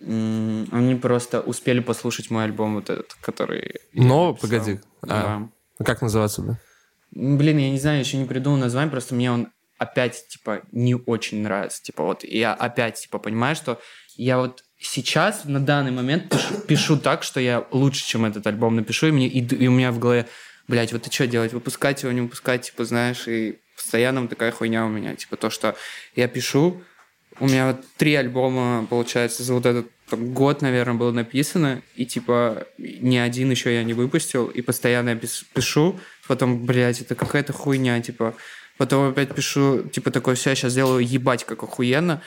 м, 0.00 0.68
они 0.72 0.94
просто 0.96 1.40
успели 1.40 1.80
послушать 1.80 2.30
мой 2.30 2.44
альбом 2.44 2.74
вот 2.74 2.90
этот, 2.90 3.14
который... 3.22 3.76
Но, 3.94 4.34
погоди. 4.34 4.80
А, 5.02 5.06
Да. 5.06 5.48
Как 5.84 6.02
называться 6.02 6.42
бы? 6.42 6.58
Блин, 7.10 7.58
я 7.58 7.70
не 7.70 7.78
знаю, 7.78 8.00
еще 8.00 8.16
не 8.16 8.26
придумал 8.26 8.58
название, 8.58 8.90
просто 8.90 9.14
мне 9.14 9.30
он 9.30 9.48
опять, 9.78 10.26
типа, 10.28 10.62
не 10.72 10.94
очень 10.94 11.42
нравится. 11.42 11.82
Типа, 11.82 12.02
вот 12.02 12.24
я 12.24 12.54
опять, 12.54 13.00
типа, 13.00 13.18
понимаю, 13.18 13.56
что 13.56 13.80
я 14.16 14.38
вот 14.38 14.64
сейчас, 14.78 15.44
на 15.44 15.60
данный 15.60 15.90
момент, 15.90 16.30
пишу, 16.30 16.60
пишу 16.66 16.96
так, 16.98 17.22
что 17.22 17.40
я 17.40 17.66
лучше, 17.70 18.04
чем 18.06 18.24
этот 18.24 18.46
альбом 18.46 18.76
напишу, 18.76 19.08
и, 19.08 19.12
мне, 19.12 19.28
и, 19.28 19.40
и 19.40 19.66
у 19.66 19.72
меня 19.72 19.92
в 19.92 19.98
голове, 19.98 20.26
блядь, 20.68 20.92
вот 20.92 21.02
ты 21.02 21.12
что 21.12 21.26
делать, 21.26 21.52
выпускать 21.52 22.02
его, 22.02 22.12
не 22.12 22.22
выпускать, 22.22 22.62
типа, 22.62 22.84
знаешь, 22.84 23.28
и 23.28 23.58
постоянно 23.74 24.22
вот 24.22 24.30
такая 24.30 24.52
хуйня 24.52 24.86
у 24.86 24.88
меня, 24.88 25.14
типа, 25.14 25.36
то, 25.36 25.50
что 25.50 25.76
я 26.14 26.28
пишу, 26.28 26.82
у 27.38 27.46
меня 27.46 27.72
вот 27.72 27.84
три 27.98 28.14
альбома, 28.14 28.86
получается, 28.88 29.42
за 29.42 29.52
вот 29.52 29.66
этот 29.66 29.90
там, 30.08 30.32
год, 30.32 30.62
наверное, 30.62 30.94
было 30.94 31.10
написано, 31.10 31.82
и, 31.96 32.06
типа, 32.06 32.66
ни 32.78 33.16
один 33.16 33.50
еще 33.50 33.74
я 33.74 33.82
не 33.82 33.92
выпустил, 33.92 34.46
и 34.46 34.62
постоянно 34.62 35.10
я 35.10 35.16
пишу, 35.16 35.98
Потом, 36.28 36.64
блядь, 36.64 37.00
это 37.00 37.14
какая-то 37.14 37.52
хуйня, 37.52 38.00
типа. 38.00 38.34
Потом 38.78 39.10
опять 39.10 39.34
пишу, 39.34 39.84
типа, 39.84 40.10
такой, 40.10 40.34
все, 40.34 40.50
я 40.50 40.56
сейчас 40.56 40.74
делаю 40.74 41.06
ебать 41.06 41.44
как 41.44 41.62
охуенно. 41.62 42.22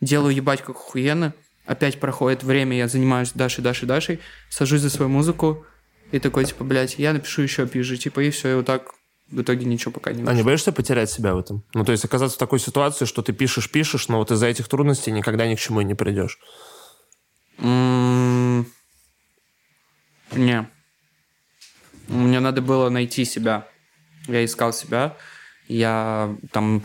Делаю 0.00 0.34
ебать 0.34 0.60
как 0.60 0.76
охуенно. 0.76 1.34
Опять 1.66 1.98
проходит 1.98 2.42
время, 2.42 2.76
я 2.76 2.88
занимаюсь 2.88 3.32
Дашей, 3.32 3.62
Дашей, 3.64 3.88
Дашей. 3.88 4.20
Сажусь 4.50 4.80
за 4.80 4.90
свою 4.90 5.08
музыку. 5.08 5.64
И 6.12 6.18
такой, 6.18 6.44
типа, 6.44 6.64
блядь, 6.64 6.98
я 6.98 7.12
напишу 7.12 7.42
еще 7.42 7.66
пизже, 7.66 7.96
типа, 7.96 8.20
и 8.20 8.30
все, 8.30 8.52
и 8.52 8.54
вот 8.56 8.66
так 8.66 8.92
в 9.30 9.40
итоге 9.40 9.64
ничего 9.64 9.90
пока 9.90 10.12
не 10.12 10.20
А 10.20 10.24
вышло. 10.26 10.36
не 10.36 10.42
боишься 10.42 10.72
потерять 10.72 11.10
себя 11.10 11.34
в 11.34 11.38
этом? 11.38 11.64
Ну, 11.72 11.84
то 11.84 11.92
есть 11.92 12.04
оказаться 12.04 12.36
в 12.36 12.38
такой 12.38 12.60
ситуации, 12.60 13.04
что 13.04 13.22
ты 13.22 13.32
пишешь, 13.32 13.70
пишешь, 13.70 14.08
но 14.08 14.18
вот 14.18 14.30
из-за 14.30 14.46
этих 14.46 14.68
трудностей 14.68 15.10
никогда 15.10 15.46
ни 15.46 15.54
к 15.54 15.60
чему 15.60 15.80
и 15.80 15.84
не 15.84 15.94
придешь. 15.94 16.38
Не. 17.58 18.66
Мне 22.08 22.40
надо 22.40 22.60
было 22.60 22.90
найти 22.90 23.24
себя. 23.24 23.68
Я 24.26 24.44
искал 24.44 24.72
себя. 24.72 25.16
Я 25.68 26.36
там 26.52 26.82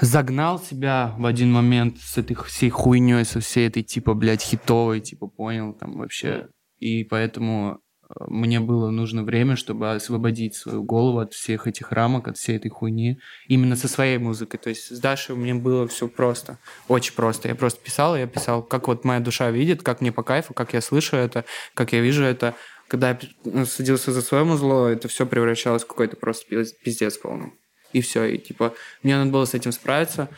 загнал 0.00 0.60
себя 0.60 1.14
в 1.18 1.26
один 1.26 1.52
момент 1.52 1.98
с 1.98 2.18
этой 2.18 2.36
всей 2.36 2.70
хуйней, 2.70 3.24
со 3.24 3.40
всей 3.40 3.66
этой, 3.66 3.82
типа, 3.82 4.14
блядь, 4.14 4.42
хитовой, 4.42 5.00
типа, 5.00 5.26
понял, 5.26 5.72
там 5.72 5.98
вообще. 5.98 6.48
И 6.78 7.04
поэтому 7.04 7.80
мне 8.20 8.60
было 8.60 8.90
нужно 8.90 9.22
время, 9.22 9.56
чтобы 9.56 9.92
освободить 9.92 10.54
свою 10.54 10.82
голову 10.82 11.18
от 11.20 11.32
всех 11.32 11.66
этих 11.66 11.92
рамок, 11.92 12.28
от 12.28 12.36
всей 12.36 12.56
этой 12.56 12.68
хуйни. 12.68 13.18
Именно 13.46 13.76
со 13.76 13.88
своей 13.88 14.18
музыкой. 14.18 14.58
То 14.58 14.68
есть 14.70 14.94
с 14.94 14.98
Дашей 14.98 15.34
мне 15.34 15.54
было 15.54 15.86
все 15.88 16.08
просто. 16.08 16.58
Очень 16.88 17.14
просто. 17.14 17.48
Я 17.48 17.54
просто 17.54 17.82
писал, 17.82 18.16
я 18.16 18.26
писал, 18.26 18.62
как 18.62 18.88
вот 18.88 19.04
моя 19.04 19.20
душа 19.20 19.50
видит, 19.50 19.82
как 19.82 20.00
мне 20.00 20.12
по 20.12 20.22
кайфу, 20.22 20.54
как 20.54 20.72
я 20.74 20.80
слышу 20.80 21.16
это, 21.16 21.44
как 21.74 21.92
я 21.92 22.00
вижу 22.00 22.22
это. 22.22 22.54
Когда 22.88 23.10
я 23.10 23.18
ну, 23.44 23.64
садился 23.64 24.12
за 24.12 24.20
свое 24.20 24.44
музло, 24.44 24.88
это 24.88 25.08
все 25.08 25.24
превращалось 25.24 25.84
в 25.84 25.86
какой-то 25.86 26.16
просто 26.16 26.54
пиз- 26.54 26.74
пиздец 26.84 27.16
полный. 27.16 27.52
И 27.92 28.00
все. 28.00 28.24
И 28.24 28.38
типа, 28.38 28.74
мне 29.02 29.16
надо 29.16 29.30
было 29.30 29.44
с 29.44 29.54
этим 29.54 29.72
справиться. 29.72 30.28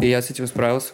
И 0.00 0.08
я 0.08 0.20
с 0.20 0.30
этим 0.30 0.46
справился. 0.46 0.92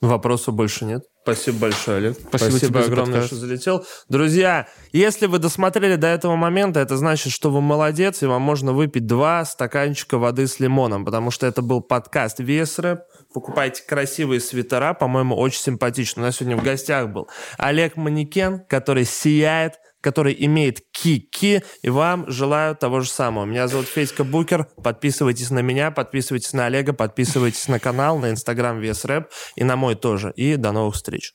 Вопросов 0.00 0.54
больше 0.54 0.86
нет. 0.86 1.04
Спасибо 1.22 1.58
большое, 1.58 1.98
Олег. 1.98 2.16
Спасибо 2.28 2.58
тебе 2.58 2.80
за 2.80 2.86
огромное, 2.86 3.20
подкаст. 3.20 3.26
что 3.26 3.36
залетел. 3.36 3.84
Друзья, 4.08 4.66
если 4.92 5.26
вы 5.26 5.38
досмотрели 5.38 5.96
до 5.96 6.06
этого 6.06 6.36
момента, 6.36 6.80
это 6.80 6.96
значит, 6.96 7.32
что 7.32 7.50
вы 7.50 7.60
молодец, 7.60 8.22
и 8.22 8.26
вам 8.26 8.40
можно 8.40 8.72
выпить 8.72 9.06
два 9.06 9.44
стаканчика 9.44 10.16
воды 10.16 10.46
с 10.46 10.58
лимоном, 10.58 11.04
потому 11.04 11.30
что 11.30 11.46
это 11.46 11.60
был 11.60 11.82
подкаст 11.82 12.40
Вес 12.40 12.78
Рэп. 12.78 13.00
Покупайте 13.34 13.82
красивые 13.86 14.40
свитера, 14.40 14.94
по-моему, 14.94 15.36
очень 15.36 15.60
симпатично. 15.60 16.22
У 16.22 16.24
нас 16.24 16.36
сегодня 16.36 16.56
в 16.56 16.64
гостях 16.64 17.10
был 17.10 17.28
Олег 17.58 17.96
Манекен, 17.96 18.64
который 18.66 19.04
сияет, 19.04 19.74
который 20.00 20.34
имеет 20.38 20.80
кики, 20.90 21.62
и 21.82 21.90
вам 21.90 22.30
желаю 22.30 22.76
того 22.76 23.00
же 23.00 23.10
самого. 23.10 23.44
Меня 23.44 23.68
зовут 23.68 23.86
Федька 23.86 24.24
Букер. 24.24 24.64
Подписывайтесь 24.82 25.50
на 25.50 25.60
меня, 25.60 25.90
подписывайтесь 25.90 26.52
на 26.52 26.66
Олега, 26.66 26.92
подписывайтесь 26.92 27.68
на 27.68 27.78
канал, 27.78 28.18
на 28.18 28.30
инстаграм 28.30 28.78
Вес 28.80 29.04
Рэп 29.04 29.30
и 29.56 29.64
на 29.64 29.76
мой 29.76 29.94
тоже. 29.94 30.32
И 30.36 30.56
до 30.56 30.72
новых 30.72 30.94
встреч. 30.94 31.34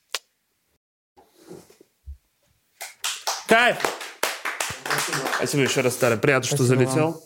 Кайф! 3.48 3.78
Спасибо 5.36 5.64
еще 5.64 5.82
раз, 5.82 5.94
Старый. 5.94 6.18
Приятно, 6.18 6.48
что 6.48 6.64
Спасибо 6.64 6.86
залетел. 6.86 7.24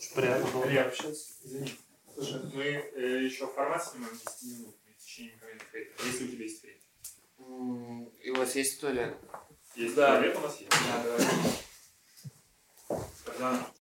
Слушай, 2.15 2.41
мы 2.53 2.63
э, 2.63 3.23
еще 3.23 3.47
формат 3.47 3.81
снимаем 3.85 4.13
10 4.13 4.59
минут 4.59 4.75
в 4.97 5.05
течение 5.05 5.33
какого-нибудь 5.37 5.65
Если 6.05 6.25
у 6.25 6.27
тебя 6.27 6.43
есть 6.43 6.63
время. 6.63 8.09
И 8.21 8.29
у 8.31 8.35
вас 8.35 8.55
есть 8.55 8.81
туалет? 8.81 9.15
Есть 9.79 9.95
да. 9.95 10.17
туалет 10.17 10.35
у 10.35 10.41
нас 10.41 10.59
есть? 10.59 10.73
Да, 12.89 12.97
Тогда 13.23 13.71